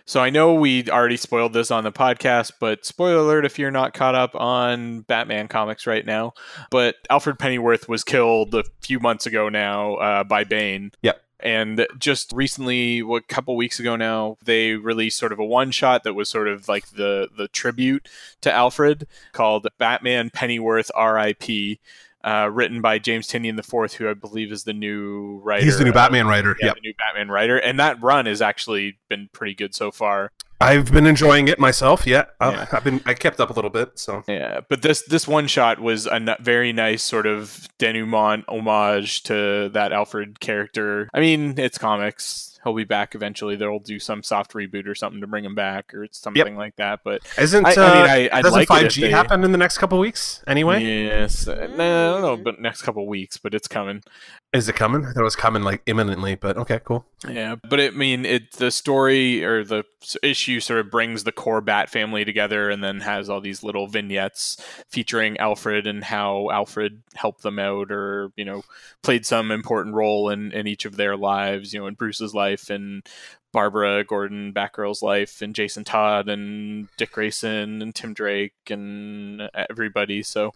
so 0.05 0.19
I 0.19 0.29
know 0.29 0.53
we 0.53 0.89
already 0.89 1.17
spoiled 1.17 1.53
this 1.53 1.71
on 1.71 1.85
the 1.85 1.91
podcast, 1.91 2.51
but 2.59 2.85
spoiler 2.85 3.17
alert 3.17 3.45
if 3.45 3.57
you're 3.57 3.71
not 3.71 3.93
caught 3.93 4.15
up 4.15 4.35
on 4.35 5.01
Batman 5.01 5.47
comics 5.47 5.87
right 5.87 6.05
now. 6.05 6.33
But 6.69 6.95
Alfred 7.09 7.39
Pennyworth 7.39 7.87
was 7.87 8.03
killed 8.03 8.53
a 8.53 8.63
few 8.81 8.99
months 8.99 9.25
ago 9.25 9.47
now 9.47 9.95
uh, 9.95 10.23
by 10.25 10.43
Bane. 10.43 10.91
Yep. 11.01 11.21
And 11.39 11.87
just 11.97 12.33
recently, 12.33 12.99
a 12.99 13.21
couple 13.21 13.55
weeks 13.55 13.79
ago 13.79 13.95
now, 13.95 14.37
they 14.43 14.73
released 14.73 15.17
sort 15.17 15.31
of 15.31 15.39
a 15.39 15.45
one 15.45 15.71
shot 15.71 16.03
that 16.03 16.13
was 16.13 16.29
sort 16.29 16.49
of 16.49 16.67
like 16.67 16.89
the 16.89 17.29
the 17.35 17.47
tribute 17.47 18.09
to 18.41 18.51
Alfred 18.51 19.07
called 19.31 19.67
Batman 19.77 20.31
Pennyworth 20.31 20.91
R.I.P. 20.93 21.79
Uh, 22.21 22.49
written 22.51 22.81
by 22.81 22.99
James 22.99 23.27
Tynion 23.27 23.57
IV, 23.57 23.93
who 23.93 24.09
I 24.09 24.13
believe 24.13 24.51
is 24.51 24.65
the 24.65 24.73
new 24.73 25.39
writer. 25.41 25.63
He's 25.63 25.77
the 25.77 25.85
new 25.85 25.91
of- 25.91 25.95
Batman 25.95 26.27
writer. 26.27 26.55
yeah, 26.59 26.67
Yep. 26.67 26.75
the 26.75 26.81
new 26.81 26.93
Batman 26.97 27.29
writer, 27.31 27.57
and 27.57 27.79
that 27.79 28.01
run 28.01 28.25
has 28.25 28.41
actually 28.41 28.97
been 29.07 29.29
pretty 29.31 29.53
good 29.55 29.73
so 29.73 29.89
far. 29.89 30.31
I've 30.61 30.91
been 30.91 31.05
enjoying 31.07 31.47
it 31.47 31.57
myself. 31.57 32.05
Yeah, 32.05 32.25
Uh, 32.41 32.51
Yeah. 32.53 32.65
I've 32.73 32.83
been 32.83 32.99
I 33.05 33.13
kept 33.13 33.39
up 33.39 33.49
a 33.49 33.53
little 33.53 33.69
bit. 33.69 33.91
So 33.97 34.23
Yeah, 34.27 34.59
but 34.67 34.81
this 34.81 35.01
this 35.03 35.25
one 35.29 35.47
shot 35.47 35.79
was 35.79 36.05
a 36.07 36.15
n- 36.15 36.35
very 36.41 36.73
nice 36.73 37.01
sort 37.03 37.25
of 37.25 37.69
denouement 37.77 38.43
homage 38.49 39.23
to 39.23 39.69
that 39.69 39.93
Alfred 39.93 40.41
character. 40.41 41.07
I 41.13 41.21
mean, 41.21 41.57
it's 41.57 41.77
comics. 41.77 42.48
He'll 42.63 42.75
be 42.75 42.83
back 42.83 43.15
eventually. 43.15 43.55
They'll 43.55 43.79
do 43.79 43.99
some 43.99 44.21
soft 44.21 44.53
reboot 44.53 44.85
or 44.85 44.95
something 44.95 45.21
to 45.21 45.27
bring 45.27 45.45
him 45.45 45.55
back, 45.55 45.93
or 45.93 46.07
something 46.11 46.57
like 46.57 46.75
that. 46.75 47.01
But 47.03 47.21
isn't 47.37 47.65
I, 47.65 47.73
uh, 47.73 47.81
I 47.81 47.93
mean, 47.93 48.09
I, 48.09 48.37
I'd 48.37 48.41
doesn't 48.41 48.59
like 48.59 48.67
five 48.67 48.89
G 48.89 49.09
happen 49.09 49.43
in 49.43 49.51
the 49.51 49.57
next 49.57 49.77
couple 49.77 49.97
weeks 49.97 50.43
anyway? 50.45 50.83
Yes, 50.83 51.47
uh, 51.47 51.67
no, 51.75 52.09
I 52.09 52.11
don't 52.13 52.21
know, 52.21 52.43
but 52.43 52.59
next 52.59 52.81
couple 52.81 53.07
weeks, 53.07 53.37
but 53.37 53.53
it's 53.53 53.67
coming. 53.67 54.03
Is 54.51 54.67
it 54.67 54.73
coming? 54.73 55.05
I 55.05 55.11
thought 55.11 55.21
it 55.21 55.23
was 55.23 55.35
coming 55.35 55.61
like 55.61 55.83
imminently, 55.85 56.33
but 56.33 56.57
okay, 56.57 56.79
cool. 56.83 57.05
Yeah, 57.27 57.57
but 57.69 57.79
it, 57.79 57.93
I 57.93 57.95
mean, 57.95 58.25
it 58.25 58.53
the 58.53 58.71
story 58.71 59.43
or 59.45 59.63
the 59.63 59.83
issue 60.23 60.59
sort 60.59 60.79
of 60.79 60.89
brings 60.89 61.23
the 61.23 61.31
core 61.31 61.61
Bat 61.61 61.91
family 61.91 62.25
together, 62.25 62.71
and 62.71 62.83
then 62.83 63.01
has 63.01 63.29
all 63.29 63.41
these 63.41 63.61
little 63.61 63.85
vignettes 63.85 64.57
featuring 64.89 65.37
Alfred 65.37 65.85
and 65.85 66.03
how 66.03 66.49
Alfred 66.49 67.03
helped 67.13 67.43
them 67.43 67.59
out, 67.59 67.91
or 67.91 68.31
you 68.37 68.43
know, 68.43 68.63
played 69.03 69.23
some 69.23 69.51
important 69.51 69.93
role 69.93 70.29
in 70.29 70.51
in 70.51 70.65
each 70.65 70.85
of 70.85 70.95
their 70.95 71.15
lives. 71.15 71.71
You 71.71 71.81
know, 71.81 71.87
in 71.87 71.93
Bruce's 71.93 72.33
life, 72.33 72.71
and 72.71 73.07
Barbara 73.53 74.03
Gordon 74.03 74.51
Batgirl's 74.51 75.03
life, 75.03 75.43
and 75.43 75.53
Jason 75.53 75.83
Todd, 75.83 76.27
and 76.27 76.87
Dick 76.97 77.11
Grayson, 77.11 77.83
and 77.83 77.93
Tim 77.93 78.15
Drake, 78.15 78.53
and 78.71 79.47
everybody. 79.69 80.23
So. 80.23 80.53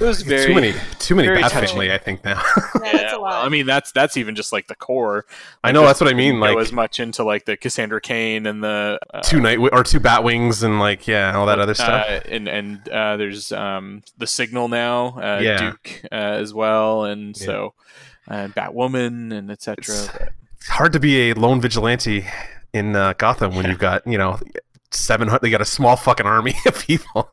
It 0.00 0.04
was 0.06 0.22
very 0.22 0.46
too 0.46 0.54
many, 0.54 0.74
too 0.98 1.14
many 1.14 1.28
very 1.28 1.40
Bat 1.42 1.52
touching. 1.52 1.68
Family. 1.68 1.92
I 1.92 1.98
think 1.98 2.24
now. 2.24 2.42
Yeah, 2.82 2.92
that's 2.92 3.12
a 3.12 3.16
well, 3.20 3.22
lot. 3.22 3.46
I 3.46 3.48
mean, 3.48 3.66
that's 3.66 3.92
that's 3.92 4.16
even 4.16 4.34
just 4.34 4.52
like 4.52 4.66
the 4.66 4.74
core. 4.74 5.26
I 5.62 5.70
know 5.70 5.82
that's 5.84 6.00
what 6.00 6.10
I 6.10 6.14
mean. 6.14 6.40
Like 6.40 6.56
as 6.58 6.72
much 6.72 6.98
into 6.98 7.22
like 7.22 7.44
the 7.44 7.56
Cassandra 7.56 8.00
Cain 8.00 8.46
and 8.46 8.64
the 8.64 8.98
uh, 9.14 9.20
two 9.20 9.40
night 9.40 9.58
or 9.58 9.84
two 9.84 10.00
bat 10.00 10.24
wings 10.24 10.62
and 10.62 10.80
like 10.80 11.06
yeah, 11.06 11.36
all 11.36 11.46
that 11.46 11.60
other 11.60 11.74
stuff. 11.74 12.06
Uh, 12.08 12.20
and 12.28 12.48
and 12.48 12.88
uh, 12.88 13.16
there's 13.16 13.52
um, 13.52 14.02
the 14.18 14.26
Signal 14.26 14.68
now, 14.68 15.16
uh, 15.18 15.40
Yeah. 15.40 15.58
Duke 15.70 16.02
uh, 16.10 16.14
as 16.14 16.52
well, 16.52 17.04
and 17.04 17.38
Yeah. 17.38 17.46
so 17.46 17.74
uh, 18.28 18.48
Batwoman 18.48 19.32
and 19.32 19.50
etc. 19.50 19.84
it's 20.56 20.68
hard 20.68 20.92
to 20.94 21.00
be 21.00 21.30
a 21.30 21.34
lone 21.34 21.60
vigilante 21.60 22.26
in 22.72 22.96
uh, 22.96 23.12
Gotham 23.18 23.54
when 23.54 23.66
you've 23.66 23.78
got 23.78 24.06
you 24.06 24.18
know 24.18 24.38
seven 24.94 25.28
hundred. 25.28 25.42
They 25.42 25.50
got 25.50 25.60
a 25.60 25.66
small 25.66 25.96
fucking 25.96 26.26
army 26.26 26.54
of 26.66 26.86
people. 26.86 27.30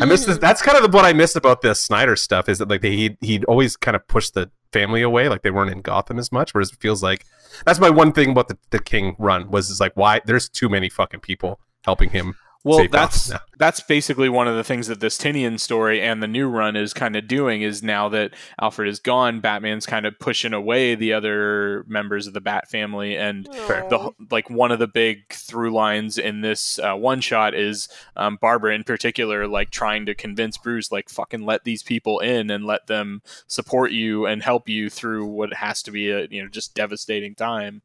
I 0.00 0.04
miss 0.06 0.24
this. 0.24 0.38
That's 0.38 0.62
kind 0.62 0.82
of 0.82 0.92
what 0.92 1.04
I 1.04 1.12
miss 1.12 1.36
about 1.36 1.62
this 1.62 1.80
Snyder 1.80 2.16
stuff 2.16 2.48
is 2.48 2.58
that 2.58 2.68
like 2.68 2.80
they, 2.80 2.96
he'd 2.96 3.16
he'd 3.20 3.44
always 3.44 3.76
kind 3.76 3.94
of 3.94 4.06
push 4.08 4.30
the 4.30 4.50
family 4.72 5.02
away, 5.02 5.28
like 5.28 5.42
they 5.42 5.50
weren't 5.50 5.70
in 5.70 5.82
Gotham 5.82 6.18
as 6.18 6.32
much. 6.32 6.54
Whereas 6.54 6.70
it 6.70 6.80
feels 6.80 7.02
like 7.02 7.24
that's 7.64 7.80
my 7.80 7.90
one 7.90 8.12
thing 8.12 8.30
about 8.30 8.48
the, 8.48 8.58
the 8.70 8.78
King 8.78 9.16
run 9.18 9.50
was 9.50 9.70
is 9.70 9.80
like 9.80 9.92
why 9.94 10.20
there's 10.24 10.48
too 10.48 10.68
many 10.68 10.88
fucking 10.88 11.20
people 11.20 11.60
helping 11.84 12.10
him. 12.10 12.34
Well, 12.66 12.78
save 12.78 12.90
that's 12.90 13.30
Gotham 13.30 13.46
that's 13.58 13.80
basically 13.80 14.28
one 14.28 14.48
of 14.48 14.56
the 14.56 14.64
things 14.64 14.86
that 14.88 15.00
this 15.00 15.16
Tynion 15.16 15.58
story 15.58 16.02
and 16.02 16.22
the 16.22 16.26
new 16.26 16.48
run 16.48 16.76
is 16.76 16.92
kind 16.92 17.16
of 17.16 17.26
doing 17.26 17.62
is 17.62 17.82
now 17.82 18.08
that 18.10 18.32
Alfred 18.60 18.88
is 18.88 18.98
gone, 18.98 19.40
Batman's 19.40 19.86
kind 19.86 20.04
of 20.04 20.18
pushing 20.18 20.52
away 20.52 20.94
the 20.94 21.12
other 21.12 21.84
members 21.86 22.26
of 22.26 22.34
the 22.34 22.40
Bat 22.40 22.68
family, 22.68 23.16
and 23.16 23.48
Fair. 23.66 23.88
the 23.88 24.10
like 24.30 24.50
one 24.50 24.72
of 24.72 24.78
the 24.78 24.86
big 24.86 25.32
through 25.32 25.72
lines 25.72 26.18
in 26.18 26.42
this 26.42 26.78
uh, 26.78 26.94
one 26.94 27.20
shot 27.20 27.54
is 27.54 27.88
um, 28.16 28.38
Barbara 28.40 28.74
in 28.74 28.84
particular, 28.84 29.46
like 29.46 29.70
trying 29.70 30.06
to 30.06 30.14
convince 30.14 30.58
Bruce, 30.58 30.92
like 30.92 31.08
fucking 31.08 31.44
let 31.44 31.64
these 31.64 31.82
people 31.82 32.18
in 32.20 32.50
and 32.50 32.64
let 32.64 32.86
them 32.86 33.22
support 33.46 33.92
you 33.92 34.26
and 34.26 34.42
help 34.42 34.68
you 34.68 34.90
through 34.90 35.26
what 35.26 35.54
has 35.54 35.82
to 35.84 35.90
be 35.90 36.10
a 36.10 36.26
you 36.30 36.42
know 36.42 36.48
just 36.48 36.74
devastating 36.74 37.34
time 37.34 37.82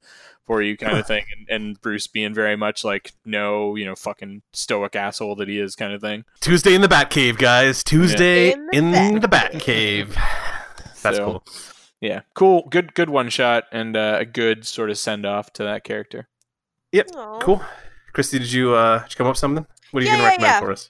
for 0.51 0.61
you 0.61 0.75
kind 0.75 0.97
of 0.97 1.07
thing 1.07 1.23
and, 1.37 1.47
and 1.49 1.81
bruce 1.81 2.07
being 2.07 2.33
very 2.33 2.57
much 2.57 2.83
like 2.83 3.13
no 3.23 3.73
you 3.77 3.85
know 3.85 3.95
fucking 3.95 4.41
stoic 4.51 4.97
asshole 4.97 5.33
that 5.33 5.47
he 5.47 5.57
is 5.57 5.77
kind 5.77 5.93
of 5.93 6.01
thing 6.01 6.25
Tuesday 6.41 6.73
in 6.75 6.81
the 6.81 6.89
Batcave, 6.89 7.37
guys. 7.37 7.85
Tuesday 7.85 8.51
In 8.73 8.91
the 8.91 8.97
in 9.01 9.19
the 9.21 9.29
Batcave. 9.29 10.07
Batcave. 10.11 11.01
That's 11.01 11.15
So, 11.17 11.25
cool. 11.25 11.43
yeah 12.01 12.21
cool 12.33 12.67
good 12.69 12.93
good 12.95 13.09
one 13.09 13.29
shot 13.29 13.63
and 13.71 13.95
uh, 13.95 14.17
a 14.19 14.25
good 14.25 14.65
sort 14.65 14.89
of 14.89 14.97
send 14.97 15.25
off 15.25 15.53
to 15.53 15.63
that 15.63 15.85
character 15.85 16.27
Aw. 16.93 17.39
Cool. 17.39 17.63
Christy, 18.11 18.39
did 18.39 18.51
you 18.51 18.73
uh 18.75 19.03
did 19.03 19.11
you 19.11 19.15
come 19.15 19.27
up 19.27 19.31
with 19.31 19.37
something? 19.39 19.65
What 19.91 20.03
are 20.03 20.05
you 20.05 20.11
Yeah, 20.11 20.17
gonna 20.17 20.23
yeah, 20.23 20.29
recommend 20.31 20.51
yeah. 20.51 20.59
for 20.59 20.71
us? 20.73 20.89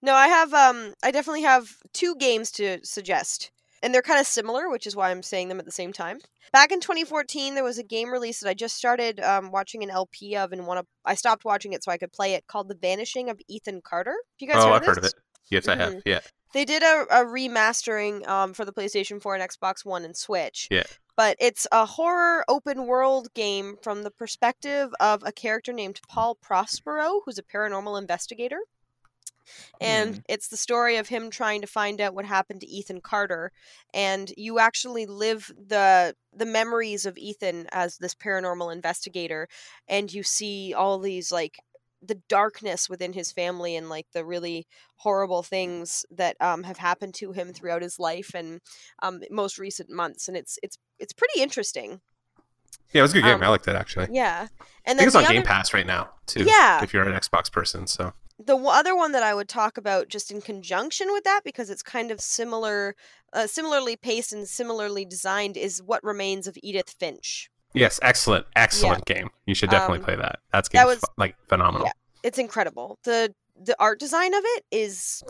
No, 0.00 0.14
I 0.14 0.28
have 0.28 0.54
um 0.54 0.94
I 1.02 1.10
definitely 1.10 1.42
have 1.42 1.68
two 1.92 2.14
games 2.14 2.52
to 2.52 2.78
suggest. 2.84 3.50
And 3.82 3.94
they're 3.94 4.02
kind 4.02 4.20
of 4.20 4.26
similar, 4.26 4.68
which 4.68 4.86
is 4.86 4.94
why 4.94 5.10
I'm 5.10 5.22
saying 5.22 5.48
them 5.48 5.58
at 5.58 5.64
the 5.64 5.72
same 5.72 5.92
time. 5.92 6.18
Back 6.52 6.70
in 6.70 6.80
2014, 6.80 7.54
there 7.54 7.64
was 7.64 7.78
a 7.78 7.82
game 7.82 8.10
release 8.10 8.40
that 8.40 8.48
I 8.50 8.54
just 8.54 8.76
started 8.76 9.20
um, 9.20 9.50
watching 9.50 9.82
an 9.82 9.90
LP 9.90 10.36
of, 10.36 10.52
and 10.52 10.66
want 10.66 10.80
to. 10.80 10.86
I 11.04 11.14
stopped 11.14 11.44
watching 11.44 11.72
it 11.72 11.82
so 11.82 11.90
I 11.90 11.96
could 11.96 12.12
play 12.12 12.34
it, 12.34 12.46
called 12.46 12.68
"The 12.68 12.74
Vanishing 12.74 13.30
of 13.30 13.40
Ethan 13.48 13.80
Carter." 13.82 14.14
If 14.36 14.42
you 14.42 14.48
guys 14.48 14.62
Oh, 14.62 14.68
heard 14.68 14.74
I've 14.74 14.82
of 14.82 14.86
heard 14.86 14.98
of 14.98 15.04
it. 15.04 15.14
Yes, 15.50 15.66
I 15.68 15.76
have. 15.76 15.94
Mhm. 15.94 16.02
Yeah. 16.04 16.20
They 16.52 16.64
did 16.64 16.82
a, 16.82 17.06
a 17.10 17.24
remastering 17.24 18.26
um, 18.28 18.54
for 18.54 18.64
the 18.64 18.72
PlayStation 18.72 19.22
4 19.22 19.36
and 19.36 19.50
Xbox 19.50 19.84
One 19.84 20.04
and 20.04 20.16
Switch. 20.16 20.66
Yeah. 20.70 20.82
But 21.16 21.36
it's 21.38 21.66
a 21.70 21.86
horror 21.86 22.44
open 22.48 22.86
world 22.86 23.32
game 23.34 23.76
from 23.82 24.02
the 24.02 24.10
perspective 24.10 24.90
of 25.00 25.22
a 25.24 25.32
character 25.32 25.72
named 25.72 26.00
Paul 26.08 26.36
Prospero, 26.42 27.20
who's 27.24 27.38
a 27.38 27.42
paranormal 27.42 27.98
investigator. 28.00 28.58
And 29.80 30.22
it's 30.28 30.48
the 30.48 30.56
story 30.56 30.96
of 30.96 31.08
him 31.08 31.30
trying 31.30 31.60
to 31.60 31.66
find 31.66 32.00
out 32.00 32.14
what 32.14 32.26
happened 32.26 32.60
to 32.60 32.68
Ethan 32.68 33.00
Carter. 33.00 33.52
And 33.94 34.32
you 34.36 34.58
actually 34.58 35.06
live 35.06 35.50
the 35.56 36.14
the 36.32 36.46
memories 36.46 37.06
of 37.06 37.18
Ethan 37.18 37.66
as 37.72 37.98
this 37.98 38.14
paranormal 38.14 38.72
investigator, 38.72 39.48
and 39.88 40.12
you 40.12 40.22
see 40.22 40.74
all 40.74 40.98
these 40.98 41.32
like 41.32 41.58
the 42.02 42.20
darkness 42.28 42.88
within 42.88 43.12
his 43.12 43.30
family 43.30 43.76
and 43.76 43.88
like 43.88 44.06
the 44.12 44.24
really 44.24 44.66
horrible 44.96 45.42
things 45.42 46.04
that 46.10 46.36
um, 46.40 46.62
have 46.62 46.78
happened 46.78 47.14
to 47.14 47.32
him 47.32 47.52
throughout 47.52 47.82
his 47.82 47.98
life 47.98 48.32
and 48.34 48.60
um, 49.02 49.20
most 49.30 49.58
recent 49.58 49.90
months 49.90 50.26
and 50.26 50.36
it's 50.36 50.58
it's 50.62 50.78
it's 50.98 51.12
pretty 51.12 51.40
interesting 51.40 52.00
Yeah, 52.92 53.00
it 53.00 53.02
was 53.02 53.10
a 53.12 53.14
good 53.14 53.24
game. 53.24 53.34
Um, 53.36 53.42
I 53.42 53.48
like 53.48 53.62
that 53.64 53.76
actually. 53.76 54.08
yeah 54.10 54.48
I 54.50 54.64
and 54.86 54.98
think 54.98 55.06
it's 55.08 55.16
on 55.16 55.24
other, 55.24 55.32
Game 55.34 55.42
Pass 55.42 55.72
right 55.74 55.86
now 55.86 56.10
too. 56.26 56.44
Yeah. 56.44 56.82
If 56.82 56.92
you're 56.92 57.06
an 57.08 57.12
Xbox 57.18 57.50
person, 57.52 57.86
so 57.86 58.12
the 58.38 58.56
other 58.56 58.96
one 58.96 59.12
that 59.12 59.22
I 59.22 59.34
would 59.34 59.48
talk 59.48 59.76
about 59.76 60.08
just 60.08 60.30
in 60.30 60.40
conjunction 60.40 61.08
with 61.12 61.24
that 61.24 61.42
because 61.44 61.68
it's 61.70 61.82
kind 61.82 62.10
of 62.10 62.20
similar 62.20 62.96
uh, 63.32 63.46
similarly 63.46 63.96
paced 63.96 64.32
and 64.32 64.48
similarly 64.48 65.04
designed 65.04 65.56
is 65.56 65.82
what 65.82 66.02
remains 66.02 66.46
of 66.46 66.56
Edith 66.62 66.90
Finch 66.98 67.50
yes, 67.74 68.00
excellent, 68.02 68.46
excellent 68.56 69.04
game. 69.04 69.28
You 69.46 69.54
should 69.54 69.70
definitely 69.70 69.98
Um, 70.00 70.04
play 70.04 70.16
that. 70.16 70.40
That's 70.52 70.68
that 70.70 70.78
game 70.78 70.86
was- 70.86 71.04
like 71.16 71.36
phenomenal. 71.48 71.86
yeah. 71.86 71.92
it's 72.24 72.38
incredible 72.38 72.98
the 73.04 73.32
the 73.62 73.76
art 73.78 74.00
design 74.00 74.32
of 74.34 74.42
it 74.44 74.64
is 74.70 75.22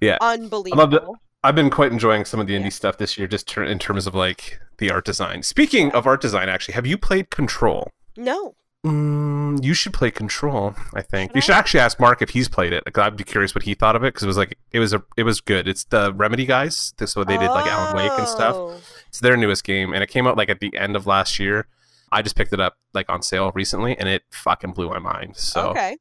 Yeah. 0.00 0.18
unbelievable 0.20 1.16
I've 1.42 1.54
been 1.54 1.70
quite 1.70 1.90
enjoying 1.92 2.24
some 2.24 2.38
of 2.40 2.46
the 2.46 2.54
indie 2.54 2.64
Yeah. 2.64 2.68
stuff 2.70 2.98
this 2.98 3.16
year, 3.16 3.26
just 3.26 3.48
ter- 3.48 3.64
in 3.64 3.78
terms 3.78 4.06
of 4.06 4.14
like 4.14 4.60
the 4.78 4.90
art 4.90 5.04
design. 5.04 5.42
Speaking 5.42 5.90
of 5.92 6.06
art 6.06 6.20
design, 6.20 6.48
actually, 6.48 6.74
have 6.74 6.86
you 6.86 6.98
played 6.98 7.30
Control? 7.30 7.90
no 8.16 8.54
Mm, 8.84 9.62
you 9.62 9.74
should 9.74 9.92
play 9.92 10.10
Control. 10.10 10.74
I 10.94 11.02
think 11.02 11.32
Should 11.32 11.34
you 11.36 11.40
I? 11.40 11.42
should 11.42 11.54
actually 11.54 11.80
ask 11.80 12.00
Mark 12.00 12.22
if 12.22 12.30
he's 12.30 12.48
played 12.48 12.72
it. 12.72 12.82
Like, 12.86 12.96
I'd 12.96 13.14
be 13.14 13.24
curious 13.24 13.54
what 13.54 13.64
he 13.64 13.74
thought 13.74 13.94
of 13.94 14.02
it 14.02 14.14
because 14.14 14.22
it 14.22 14.26
was 14.26 14.38
like 14.38 14.56
it 14.72 14.78
was 14.80 14.94
a 14.94 15.02
it 15.18 15.24
was 15.24 15.42
good. 15.42 15.68
It's 15.68 15.84
the 15.84 16.14
Remedy 16.14 16.46
guys, 16.46 16.94
so 17.04 17.22
they 17.22 17.36
did 17.36 17.50
like 17.50 17.66
Alan 17.66 17.94
Wake 17.94 18.10
and 18.18 18.26
stuff. 18.26 18.54
Oh. 18.56 18.80
It's 19.08 19.20
their 19.20 19.36
newest 19.36 19.64
game, 19.64 19.92
and 19.92 20.02
it 20.02 20.06
came 20.08 20.26
out 20.26 20.38
like 20.38 20.48
at 20.48 20.60
the 20.60 20.74
end 20.78 20.96
of 20.96 21.06
last 21.06 21.38
year. 21.38 21.66
I 22.10 22.22
just 22.22 22.36
picked 22.36 22.54
it 22.54 22.60
up 22.60 22.76
like 22.94 23.10
on 23.10 23.20
sale 23.20 23.52
recently, 23.54 23.98
and 23.98 24.08
it 24.08 24.22
fucking 24.30 24.72
blew 24.72 24.88
my 24.88 24.98
mind. 24.98 25.36
So 25.36 25.68
okay 25.72 25.98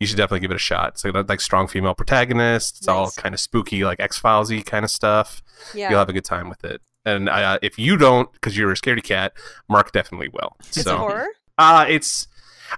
you 0.00 0.06
should 0.06 0.16
definitely 0.16 0.40
give 0.40 0.50
it 0.50 0.56
a 0.56 0.58
shot. 0.58 0.98
So 0.98 1.10
like 1.10 1.28
like 1.28 1.40
strong 1.40 1.66
female 1.68 1.94
protagonist. 1.94 2.78
It's 2.78 2.88
all 2.88 3.10
kind 3.10 3.34
of 3.34 3.40
spooky, 3.40 3.84
like 3.84 4.00
X 4.00 4.20
Filesy 4.20 4.64
kind 4.64 4.84
of 4.84 4.90
stuff. 4.90 5.42
yeah 5.74 5.90
You'll 5.90 5.98
have 5.98 6.08
a 6.08 6.12
good 6.12 6.24
time 6.24 6.48
with 6.48 6.64
it. 6.64 6.80
And 7.04 7.28
uh, 7.28 7.58
if 7.62 7.78
you 7.78 7.96
don't, 7.96 8.30
because 8.32 8.56
you're 8.56 8.70
a 8.70 8.74
scaredy 8.74 9.02
cat, 9.02 9.32
Mark 9.68 9.92
definitely 9.92 10.28
will. 10.28 10.56
it's 10.60 10.82
so 10.82 10.98
horror 10.98 11.26
uh, 11.56 11.84
it's, 11.88 12.28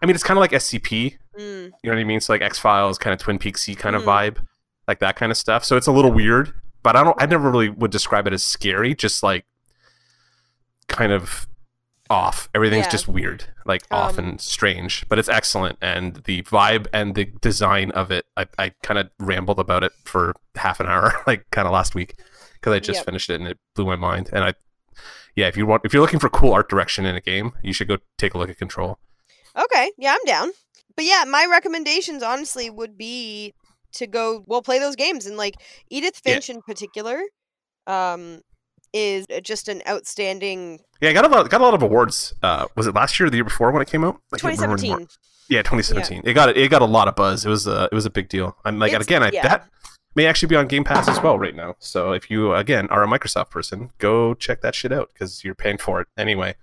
I 0.00 0.06
mean, 0.06 0.14
it's 0.14 0.22
kind 0.24 0.38
of 0.38 0.40
like 0.40 0.52
SCP. 0.52 1.18
mm. 1.38 1.64
You 1.64 1.70
know 1.84 1.90
what 1.92 1.98
I 1.98 2.04
mean? 2.04 2.20
So 2.20 2.32
like 2.32 2.40
X 2.42 2.58
Files, 2.58 2.96
kind 2.96 3.12
of 3.12 3.20
Twin 3.20 3.38
Peaksy 3.38 3.76
kind 3.76 3.94
of 3.96 4.02
Mhm. 4.02 4.06
vibe, 4.06 4.46
like 4.88 5.00
that 5.00 5.16
kind 5.16 5.30
of 5.32 5.36
stuff. 5.36 5.64
So 5.64 5.76
it's 5.76 5.86
a 5.86 5.92
little 5.92 6.12
weird, 6.12 6.52
but 6.82 6.96
I 6.96 7.02
don't. 7.04 7.20
I 7.20 7.26
never 7.26 7.50
really 7.50 7.68
would 7.68 7.90
describe 7.90 8.26
it 8.26 8.32
as 8.32 8.42
scary. 8.42 8.94
Just 8.94 9.22
like 9.22 9.44
kind 10.88 11.12
of 11.12 11.46
off. 12.10 12.48
Everything's 12.54 12.86
Yeah. 12.86 12.90
just 12.90 13.08
weird, 13.08 13.44
like 13.64 13.82
off 13.90 14.18
Um, 14.18 14.24
and 14.24 14.40
strange. 14.40 15.08
But 15.08 15.18
it's 15.18 15.28
excellent, 15.28 15.78
and 15.80 16.16
the 16.24 16.42
vibe 16.42 16.86
and 16.92 17.14
the 17.14 17.26
design 17.40 17.90
of 17.92 18.10
it. 18.10 18.26
I, 18.36 18.46
I 18.58 18.72
kind 18.82 18.98
of 18.98 19.10
rambled 19.18 19.58
about 19.60 19.84
it 19.84 19.92
for 20.04 20.34
half 20.56 20.80
an 20.80 20.86
hour, 20.86 21.22
like 21.26 21.48
kind 21.50 21.66
of 21.66 21.72
last 21.72 21.94
week, 21.94 22.16
because 22.54 22.72
I 22.74 22.80
just 22.80 22.98
Yep. 22.98 23.04
finished 23.06 23.30
it 23.30 23.40
and 23.40 23.48
it 23.48 23.58
blew 23.74 23.86
my 23.86 23.96
mind. 23.96 24.28
And 24.32 24.44
I, 24.44 24.54
yeah, 25.36 25.46
if 25.46 25.56
you 25.56 25.64
want, 25.64 25.82
if 25.84 25.94
you're 25.94 26.02
looking 26.02 26.20
for 26.20 26.28
cool 26.28 26.52
art 26.52 26.68
direction 26.68 27.06
in 27.06 27.14
a 27.14 27.20
game, 27.20 27.52
you 27.62 27.72
should 27.72 27.88
go 27.88 27.98
take 28.18 28.34
a 28.34 28.38
look 28.38 28.50
at 28.50 28.58
Control. 28.58 28.98
Okay, 29.56 29.92
yeah, 29.96 30.12
I'm 30.14 30.24
down. 30.26 30.50
But 30.96 31.04
yeah, 31.04 31.24
my 31.26 31.46
recommendations 31.50 32.22
honestly 32.22 32.68
would 32.68 32.98
be 32.98 33.54
to 33.92 34.06
go 34.06 34.42
well 34.46 34.62
play 34.62 34.78
those 34.78 34.96
games 34.96 35.26
and 35.26 35.36
like 35.36 35.54
Edith 35.88 36.20
Yeah. 36.24 36.34
Finch 36.34 36.50
in 36.50 36.62
particular 36.62 37.20
um 37.86 38.40
is 38.92 39.26
uh, 39.34 39.40
just 39.40 39.68
an 39.68 39.82
outstanding 39.88 40.80
Yeah, 41.00 41.10
I 41.10 41.12
got 41.12 41.24
a 41.24 41.28
lot, 41.28 41.48
got 41.50 41.60
a 41.60 41.64
lot 41.64 41.74
of 41.74 41.82
awards. 41.82 42.34
Uh, 42.42 42.66
was 42.76 42.86
it 42.86 42.94
last 42.94 43.18
year 43.18 43.26
or 43.26 43.30
the 43.30 43.36
year 43.36 43.44
before 43.44 43.70
when 43.70 43.82
it 43.82 43.88
came 43.88 44.04
out? 44.04 44.16
I 44.32 44.38
can't 44.38 44.54
2017. 44.58 45.08
Yeah, 45.48 45.62
2017. 45.62 46.22
It 46.24 46.34
got 46.34 46.56
it 46.56 46.70
got 46.70 46.82
a 46.82 46.86
lot 46.86 47.08
of 47.08 47.16
buzz. 47.16 47.44
It 47.44 47.48
was 47.48 47.66
a 47.66 47.84
it 47.90 47.94
was 47.94 48.06
a 48.06 48.10
big 48.10 48.28
deal. 48.28 48.56
I'm 48.64 48.78
like 48.78 48.92
It's- 48.92 49.04
again, 49.04 49.22
I, 49.22 49.30
yeah. 49.32 49.42
that 49.46 49.68
may 50.14 50.26
actually 50.26 50.48
be 50.48 50.56
on 50.56 50.66
Game 50.68 50.84
Pass 50.84 51.08
as 51.08 51.20
well 51.22 51.38
right 51.38 51.54
now. 51.54 51.74
So 51.78 52.12
if 52.12 52.30
you 52.30 52.54
again 52.54 52.88
are 52.90 53.02
a 53.02 53.06
Microsoft 53.08 53.50
person, 53.50 53.90
go 53.98 54.34
check 54.34 54.60
that 54.62 54.74
shit 54.74 54.92
out 54.92 55.10
because 55.12 55.42
you're 55.44 55.54
paying 55.54 55.78
for 55.78 56.00
it 56.00 56.08
anyway. 56.16 56.54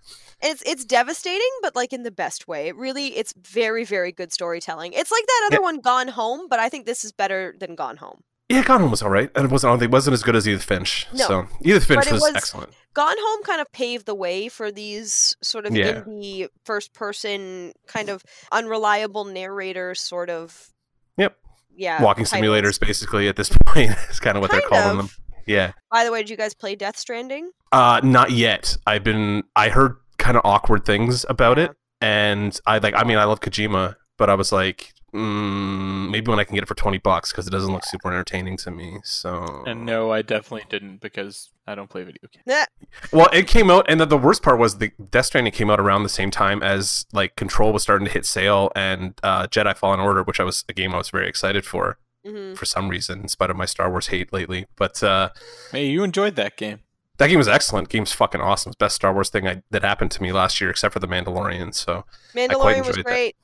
It's 0.41 0.61
it's 0.65 0.85
devastating, 0.85 1.49
but 1.61 1.75
like 1.75 1.91
in 1.91 2.03
the 2.03 2.11
best 2.11 2.47
way. 2.47 2.67
It 2.67 2.75
really 2.75 3.17
it's 3.17 3.33
very 3.35 3.83
very 3.83 4.11
good 4.11 4.31
storytelling. 4.31 4.93
It's 4.93 5.11
like 5.11 5.25
that 5.25 5.43
other 5.47 5.55
Yeah. 5.57 5.63
one 5.63 5.79
Gone 5.79 6.09
Home, 6.09 6.47
but 6.49 6.59
I 6.59 6.69
think 6.69 6.85
this 6.85 7.03
is 7.03 7.11
better 7.11 7.55
than 7.59 7.75
Gone 7.75 7.97
Home. 7.97 8.21
Yeah, 8.49 8.63
Gone 8.63 8.79
Home 8.79 8.91
was 8.91 9.01
all 9.03 9.09
right, 9.09 9.29
and 9.35 9.45
it 9.45 9.51
wasn't. 9.51 9.69
I 9.69 9.71
don't 9.73 9.79
think 9.79 9.89
it 9.89 9.93
wasn't 9.93 10.13
as 10.13 10.23
good 10.23 10.35
as 10.35 10.47
Edith 10.47 10.63
Finch. 10.63 11.05
No, 11.13 11.25
so 11.27 11.47
Edith 11.61 11.83
Finch 11.85 12.09
was, 12.09 12.21
was- 12.21 12.35
excellent. 12.35 12.69
Gone 12.93 13.15
Home 13.19 13.43
kind 13.43 13.61
of 13.61 13.71
paved 13.73 14.05
the 14.07 14.15
way 14.15 14.47
for 14.49 14.71
these 14.71 15.35
sort 15.43 15.65
of 15.67 15.75
Yeah. 15.75 16.01
indie 16.01 16.47
first 16.65 16.93
person 16.93 17.73
kind 17.87 18.09
of 18.09 18.23
unreliable 18.51 19.25
narrator 19.25 19.93
sort 19.93 20.29
of 20.31 20.69
Yep. 21.17 21.37
yeah 21.75 22.01
Walking 22.01 22.25
titles. 22.25 22.49
simulators, 22.49 22.79
basically 22.79 23.27
at 23.27 23.35
this 23.35 23.49
point, 23.67 23.91
is 24.09 24.19
kind 24.19 24.35
of 24.37 24.41
what 24.41 24.49
they're 24.49 24.61
calling 24.61 24.91
of. 24.91 24.97
them. 24.97 25.09
Yeah. 25.45 25.73
By 25.91 26.05
the 26.05 26.11
way, 26.11 26.21
did 26.23 26.29
you 26.31 26.37
guys 26.37 26.53
play 26.55 26.75
Death 26.75 26.97
Stranding? 26.97 27.51
Uh, 27.71 28.01
not 28.03 28.31
yet. 28.31 28.75
I've 28.87 29.03
been. 29.03 29.43
I 29.55 29.69
heard 29.69 29.97
kind 30.17 30.35
of 30.37 30.41
awkward 30.45 30.83
things 30.85 31.23
about 31.29 31.57
Yeah. 31.57 31.65
it, 31.65 31.71
and 32.01 32.59
I 32.65 32.79
like. 32.79 32.95
I 32.95 33.03
mean, 33.03 33.17
I 33.17 33.25
love 33.25 33.41
Kojima, 33.41 33.95
but 34.17 34.29
I 34.29 34.33
was 34.33 34.51
like, 34.51 34.91
mm, 35.17 36.09
maybe 36.11 36.29
when 36.29 36.39
I 36.39 36.43
can 36.43 36.55
get 36.55 36.63
it 36.63 36.67
for 36.67 36.75
twenty 36.75 36.97
bucks 36.97 37.31
because 37.31 37.47
it 37.47 37.51
doesn't 37.51 37.71
look 37.71 37.83
super 37.85 38.09
entertaining 38.09 38.57
to 38.57 38.71
me. 38.71 38.99
So 39.03 39.63
And 39.65 39.85
no, 39.85 40.11
I 40.11 40.21
definitely 40.21 40.65
didn't 40.69 41.01
because 41.01 41.49
I 41.65 41.75
don't 41.75 41.89
play 41.89 42.03
video 42.03 42.21
games. 42.31 42.43
Nah. 42.45 42.65
Well, 43.11 43.27
it 43.33 43.47
came 43.47 43.69
out, 43.69 43.85
and 43.89 43.99
the, 43.99 44.05
the 44.05 44.17
worst 44.17 44.41
part 44.43 44.59
was 44.59 44.77
the 44.77 44.91
Death 45.11 45.25
Stranding 45.27 45.53
came 45.53 45.69
out 45.69 45.79
around 45.79 46.03
the 46.03 46.09
same 46.09 46.31
time 46.31 46.63
as 46.63 47.05
like 47.11 47.35
Control 47.35 47.73
was 47.73 47.83
starting 47.83 48.05
to 48.05 48.11
hit 48.13 48.25
sale, 48.25 48.71
and 48.75 49.13
uh, 49.23 49.47
Jedi 49.47 49.75
Fallen 49.75 49.99
Order, 49.99 50.23
which 50.23 50.39
I 50.39 50.43
was 50.43 50.63
a 50.69 50.73
game 50.73 50.93
I 50.93 50.97
was 50.97 51.09
very 51.09 51.27
excited 51.27 51.65
for 51.65 51.97
hmm 52.25 52.53
for 52.55 52.65
some 52.65 52.89
reason, 52.89 53.21
in 53.21 53.27
spite 53.27 53.49
of 53.49 53.55
my 53.57 53.65
Star 53.65 53.89
Wars 53.89 54.07
hate 54.07 54.33
lately. 54.33 54.65
But 54.75 55.01
uh, 55.03 55.29
Hey, 55.71 55.87
you 55.87 56.03
enjoyed 56.03 56.35
that 56.35 56.57
game. 56.57 56.79
that 57.17 57.27
game 57.27 57.37
was 57.37 57.47
excellent. 57.47 57.89
Game's 57.89 58.11
fucking 58.13 58.41
awesome. 58.41 58.71
It's 58.71 58.77
best 58.77 58.95
Star 58.95 59.13
Wars 59.13 59.29
thing 59.29 59.47
I, 59.47 59.63
that 59.71 59.83
happened 59.83 60.11
to 60.11 60.21
me 60.21 60.31
last 60.31 60.59
year, 60.61 60.69
except 60.69 60.93
for 60.93 60.99
the 60.99 61.07
Mandalorian. 61.07 61.73
So 61.73 62.05
Mandalorian 62.33 62.79
was 62.79 62.89
enjoyed 62.89 62.95
that. 62.97 63.03
great. 63.05 63.35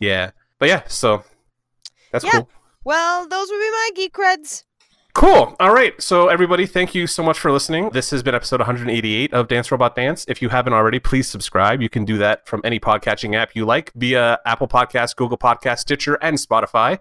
yeah, 0.00 0.30
but 0.62 0.68
yeah, 0.68 0.82
so 0.86 1.24
that's 2.12 2.24
Yeah. 2.24 2.30
cool. 2.30 2.48
Well, 2.84 3.26
those 3.26 3.48
would 3.50 3.58
be 3.58 3.70
my 3.70 3.90
geek 3.96 4.12
creds. 4.14 4.62
Cool. 5.12 5.56
All 5.58 5.74
right. 5.74 6.00
So, 6.00 6.28
everybody, 6.28 6.66
thank 6.66 6.94
you 6.94 7.08
so 7.08 7.20
much 7.24 7.36
for 7.36 7.50
listening. 7.50 7.90
This 7.90 8.10
has 8.12 8.22
been 8.22 8.36
episode 8.36 8.60
188 8.60 9.34
of 9.34 9.48
Dance 9.48 9.72
Robot 9.72 9.96
Dance. 9.96 10.24
If 10.28 10.40
you 10.40 10.50
haven't 10.50 10.72
already, 10.72 11.00
please 11.00 11.28
subscribe. 11.28 11.82
You 11.82 11.88
can 11.88 12.04
do 12.04 12.16
that 12.18 12.46
from 12.46 12.60
any 12.62 12.78
podcatching 12.78 13.34
app 13.34 13.56
you 13.56 13.64
like 13.64 13.90
via 13.96 14.38
Apple 14.46 14.68
Podcasts, 14.68 15.16
Google 15.16 15.36
Podcasts, 15.36 15.80
Stitcher, 15.80 16.14
and 16.22 16.38
Spotify. 16.38 17.00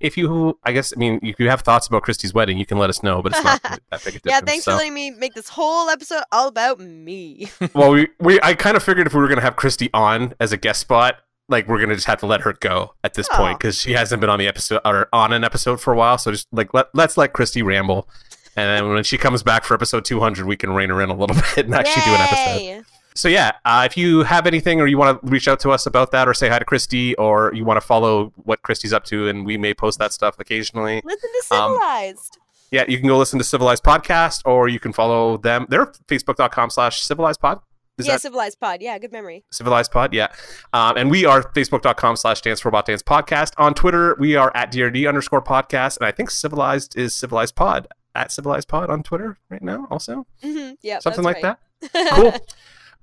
If 0.00 0.16
you, 0.16 0.58
I 0.64 0.72
guess, 0.72 0.94
I 0.96 0.98
mean, 0.98 1.20
if 1.22 1.38
you 1.38 1.50
have 1.50 1.60
thoughts 1.60 1.86
about 1.86 2.02
Christy's 2.02 2.32
wedding, 2.32 2.56
you 2.56 2.64
can 2.64 2.78
let 2.78 2.88
us 2.88 3.02
know, 3.02 3.20
but 3.20 3.32
it's 3.32 3.44
not 3.44 3.62
that 3.62 3.80
big 3.90 3.92
a 3.92 4.00
difference. 4.04 4.22
Yeah, 4.24 4.40
thanks 4.40 4.64
so. 4.64 4.70
for 4.70 4.78
letting 4.78 4.94
me 4.94 5.10
make 5.10 5.34
this 5.34 5.50
whole 5.50 5.90
episode 5.90 6.22
all 6.32 6.48
about 6.48 6.80
me. 6.80 7.50
well, 7.74 7.90
we, 7.92 8.08
we, 8.20 8.40
I 8.42 8.54
kind 8.54 8.74
of 8.74 8.82
figured 8.82 9.06
if 9.06 9.12
we 9.12 9.20
were 9.20 9.28
going 9.28 9.38
to 9.38 9.44
have 9.44 9.56
Christy 9.56 9.90
on 9.92 10.32
as 10.40 10.50
a 10.52 10.56
guest 10.56 10.80
spot, 10.80 11.16
like 11.48 11.68
we're 11.68 11.80
gonna 11.80 11.94
just 11.94 12.06
have 12.06 12.20
to 12.20 12.26
let 12.26 12.40
her 12.42 12.52
go 12.54 12.94
at 13.04 13.14
this 13.14 13.28
point 13.28 13.54
Oh. 13.54 13.58
because 13.58 13.78
she 13.78 13.92
hasn't 13.92 14.20
been 14.20 14.30
on 14.30 14.38
the 14.38 14.46
episode 14.48 14.80
or 14.84 15.08
on 15.12 15.32
an 15.32 15.44
episode 15.44 15.80
for 15.80 15.92
a 15.92 15.96
while. 15.96 16.18
So 16.18 16.30
just 16.30 16.48
like 16.52 16.72
let 16.74 16.86
let's 16.94 17.16
let 17.16 17.32
Christy 17.32 17.62
ramble, 17.62 18.08
and 18.56 18.68
then 18.68 18.92
when 18.94 19.04
she 19.04 19.18
comes 19.18 19.42
back 19.42 19.64
for 19.64 19.74
episode 19.74 20.04
200, 20.04 20.46
we 20.46 20.56
can 20.56 20.72
rein 20.72 20.90
her 20.90 21.00
in 21.02 21.10
a 21.10 21.14
little 21.16 21.36
bit 21.56 21.66
and 21.66 21.74
actually 21.74 22.02
do 22.04 22.10
an 22.10 22.20
episode. 22.20 22.84
So 23.14 23.28
yeah, 23.28 23.52
uh, 23.66 23.82
if 23.84 23.96
you 23.98 24.22
have 24.22 24.46
anything 24.46 24.80
or 24.80 24.86
you 24.86 24.96
want 24.96 25.20
to 25.20 25.30
reach 25.30 25.46
out 25.46 25.60
to 25.60 25.70
us 25.70 25.84
about 25.84 26.12
that 26.12 26.26
or 26.28 26.32
say 26.32 26.48
hi 26.48 26.58
to 26.58 26.64
Christy 26.64 27.14
or 27.16 27.52
you 27.54 27.62
want 27.62 27.78
to 27.78 27.86
follow 27.86 28.32
what 28.36 28.62
Christy's 28.62 28.94
up 28.94 29.04
to, 29.04 29.28
and 29.28 29.44
we 29.44 29.58
may 29.58 29.74
post 29.74 29.98
that 29.98 30.14
stuff 30.14 30.36
occasionally. 30.38 31.02
Listen 31.04 31.28
to 31.48 31.54
Um, 31.54 31.72
Civilized. 31.74 32.38
Yeah, 32.70 32.84
you 32.88 32.96
can 32.98 33.06
go 33.08 33.18
listen 33.18 33.38
to 33.38 33.44
Civilized 33.44 33.84
Podcast 33.84 34.40
or 34.46 34.66
you 34.66 34.80
can 34.80 34.94
follow 34.94 35.36
them. 35.36 35.66
They're 35.68 35.84
facebook.com 36.08 36.70
slash 36.70 37.02
civilized 37.02 37.38
pod. 37.38 37.60
Is 37.98 38.06
yeah, 38.06 38.14
that 38.14 38.22
Civilized 38.22 38.58
Pod. 38.58 38.80
Yeah, 38.80 38.98
good 38.98 39.12
memory. 39.12 39.44
Civilized 39.52 39.92
Pod, 39.92 40.14
yeah. 40.14 40.28
Um, 40.72 40.96
and 40.96 41.10
we 41.10 41.24
are 41.26 41.42
facebook.com 41.42 42.16
slash 42.16 42.40
Dance 42.40 42.64
Robot 42.64 42.86
Dance 42.86 43.02
Podcast. 43.02 43.52
On 43.58 43.74
Twitter, 43.74 44.16
we 44.18 44.34
are 44.34 44.50
at 44.56 44.72
DRD 44.72 45.06
underscore 45.06 45.42
podcast. 45.42 45.98
And 45.98 46.06
I 46.06 46.10
think 46.12 46.30
Civilized 46.30 46.96
is 46.96 47.14
Civilized 47.14 47.54
Pod. 47.54 47.88
At 48.14 48.32
Civilized 48.32 48.68
Pod 48.68 48.88
on 48.90 49.02
Twitter 49.02 49.38
right 49.50 49.62
now, 49.62 49.86
also. 49.90 50.26
hmm 50.42 50.70
Yeah, 50.82 50.98
Something 51.00 51.24
like 51.24 51.42
that. 51.42 51.58
that. 51.92 52.10
Cool. 52.14 52.32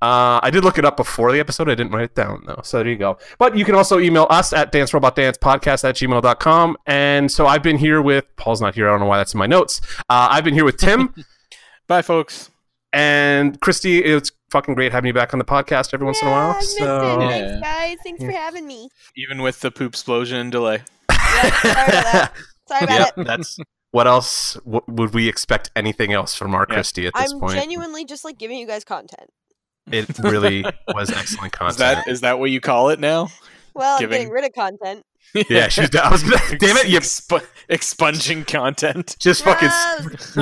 Uh, 0.01 0.39
I 0.41 0.49
did 0.49 0.63
look 0.63 0.77
it 0.77 0.85
up 0.85 0.95
before 0.95 1.31
the 1.33 1.39
episode. 1.41 1.67
I 1.69 1.75
didn't 1.75 1.91
write 1.91 2.05
it 2.05 2.15
down, 2.15 2.43
though. 2.47 2.61
So 2.63 2.77
there 2.77 2.87
you 2.87 2.95
go. 2.95 3.17
But 3.37 3.57
you 3.57 3.65
can 3.65 3.75
also 3.75 3.99
email 3.99 4.27
us 4.29 4.53
at 4.53 4.71
dancerobotdancepodcast 4.71 5.83
at 5.83 5.95
gmail.com. 5.95 6.77
And 6.85 7.29
so 7.29 7.45
I've 7.47 7.61
been 7.63 7.77
here 7.77 8.01
with, 8.01 8.23
Paul's 8.37 8.61
not 8.61 8.75
here. 8.75 8.87
I 8.87 8.91
don't 8.91 9.01
know 9.01 9.07
why 9.07 9.17
that's 9.17 9.33
in 9.33 9.39
my 9.39 9.45
notes. 9.45 9.81
Uh, 10.09 10.29
I've 10.31 10.45
been 10.45 10.53
here 10.53 10.63
with 10.63 10.77
Tim 10.77 11.13
Bye, 11.87 12.01
folks. 12.01 12.49
and 12.93 13.59
Christy. 13.59 13.99
It's 14.03 14.31
fucking 14.51 14.75
great 14.75 14.91
having 14.91 15.07
you 15.07 15.13
back 15.13 15.33
on 15.33 15.39
the 15.39 15.45
podcast 15.45 15.93
every 15.93 16.05
once 16.05 16.21
in 16.21 16.27
a 16.27 16.31
Yeah, 16.31 16.37
I 16.37 16.47
while. 16.53 16.61
So. 16.61 17.21
it. 17.21 17.23
Yeah. 17.23 17.29
Thanks, 17.29 17.61
guys. 17.61 17.97
Thanks 18.03 18.23
for 18.23 18.31
having 18.31 18.67
me. 18.67 18.89
Even 19.15 19.41
with 19.41 19.59
the 19.61 19.71
poop 19.71 19.91
explosion 19.93 20.49
delay. 20.49 20.81
Yeah, 21.09 21.41
sorry 21.61 21.71
about 21.73 22.03
that. 22.13 22.33
Sorry 22.69 22.83
about 22.83 22.99
yep, 22.99 23.17
it. 23.17 23.25
that's 23.25 23.57
what 23.91 24.05
else 24.05 24.53
w- 24.63 24.81
would 24.87 25.11
we 25.15 25.27
expect 25.27 25.71
anything 25.75 26.13
else 26.13 26.35
from 26.35 26.53
our 26.53 26.67
Yeah. 26.69 26.75
Christy 26.75 27.07
at 27.07 27.13
this 27.15 27.31
I'm 27.33 27.39
point? 27.39 27.53
genuinely 27.53 28.05
just 28.05 28.23
like 28.23 28.37
giving 28.37 28.59
you 28.59 28.67
guys 28.67 28.83
content. 28.83 29.27
It 29.91 30.19
really 30.19 30.63
was 30.93 31.09
excellent 31.09 31.51
content. 31.51 31.71
Is 31.71 31.77
that 31.77 32.07
is 32.07 32.21
that 32.21 32.37
what 32.37 32.51
you 32.51 32.61
call 32.61 32.89
it 32.89 32.99
now? 32.99 33.29
Well, 33.73 33.95
I'm 33.95 33.99
Giving- 34.01 34.17
getting 34.19 34.31
rid 34.31 34.45
of 34.45 34.53
content. 34.53 35.03
yeah, 35.49 35.67
she's. 35.67 35.95
I 35.95 36.09
was 36.11 36.21
gonna. 36.23 36.37
Damn 36.59 36.77
it! 36.77 36.87
You 36.89 36.99
Exp- 36.99 37.45
expunging 37.69 38.45
content. 38.45 39.15
just 39.19 39.43
fucking 39.43 39.69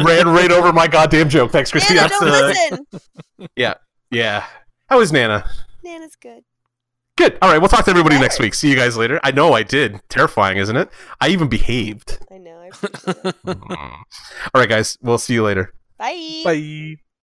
ran 0.03 0.27
right 0.27 0.51
over 0.51 0.71
my 0.73 0.87
goddamn 0.87 1.29
joke. 1.29 1.51
Thanks, 1.51 1.71
Christy. 1.71 1.93
Nana, 1.95 2.09
That's 2.09 2.19
don't 2.19 2.29
uh, 2.29 2.47
listen. 2.47 3.49
yeah. 3.55 3.73
How 4.89 4.99
is 5.01 5.11
Nana? 5.11 5.49
Nana's 5.83 6.15
good. 6.15 6.43
Good. 7.17 7.37
All 7.41 7.51
right, 7.51 7.57
we'll 7.57 7.69
talk 7.69 7.83
to 7.85 7.91
everybody 7.91 8.19
next 8.19 8.39
week. 8.39 8.53
See 8.53 8.69
you 8.69 8.75
guys 8.75 8.95
later. 8.95 9.19
I 9.23 9.31
know 9.31 9.53
I 9.53 9.63
did. 9.63 9.99
Terrifying, 10.07 10.57
isn't 10.59 10.75
it? 10.75 10.89
I 11.19 11.29
even 11.29 11.47
behaved. 11.49 12.19
I 12.31 12.37
know. 12.37 12.59
I 12.59 12.67
appreciate 12.67 13.25
it. 13.25 13.35
All 13.47 14.05
right, 14.61 14.69
guys. 14.69 14.97
We'll 15.01 15.17
see 15.17 15.33
you 15.33 15.43
later. 15.43 15.73
Bye. 15.97 16.41
Bye. 16.45 16.97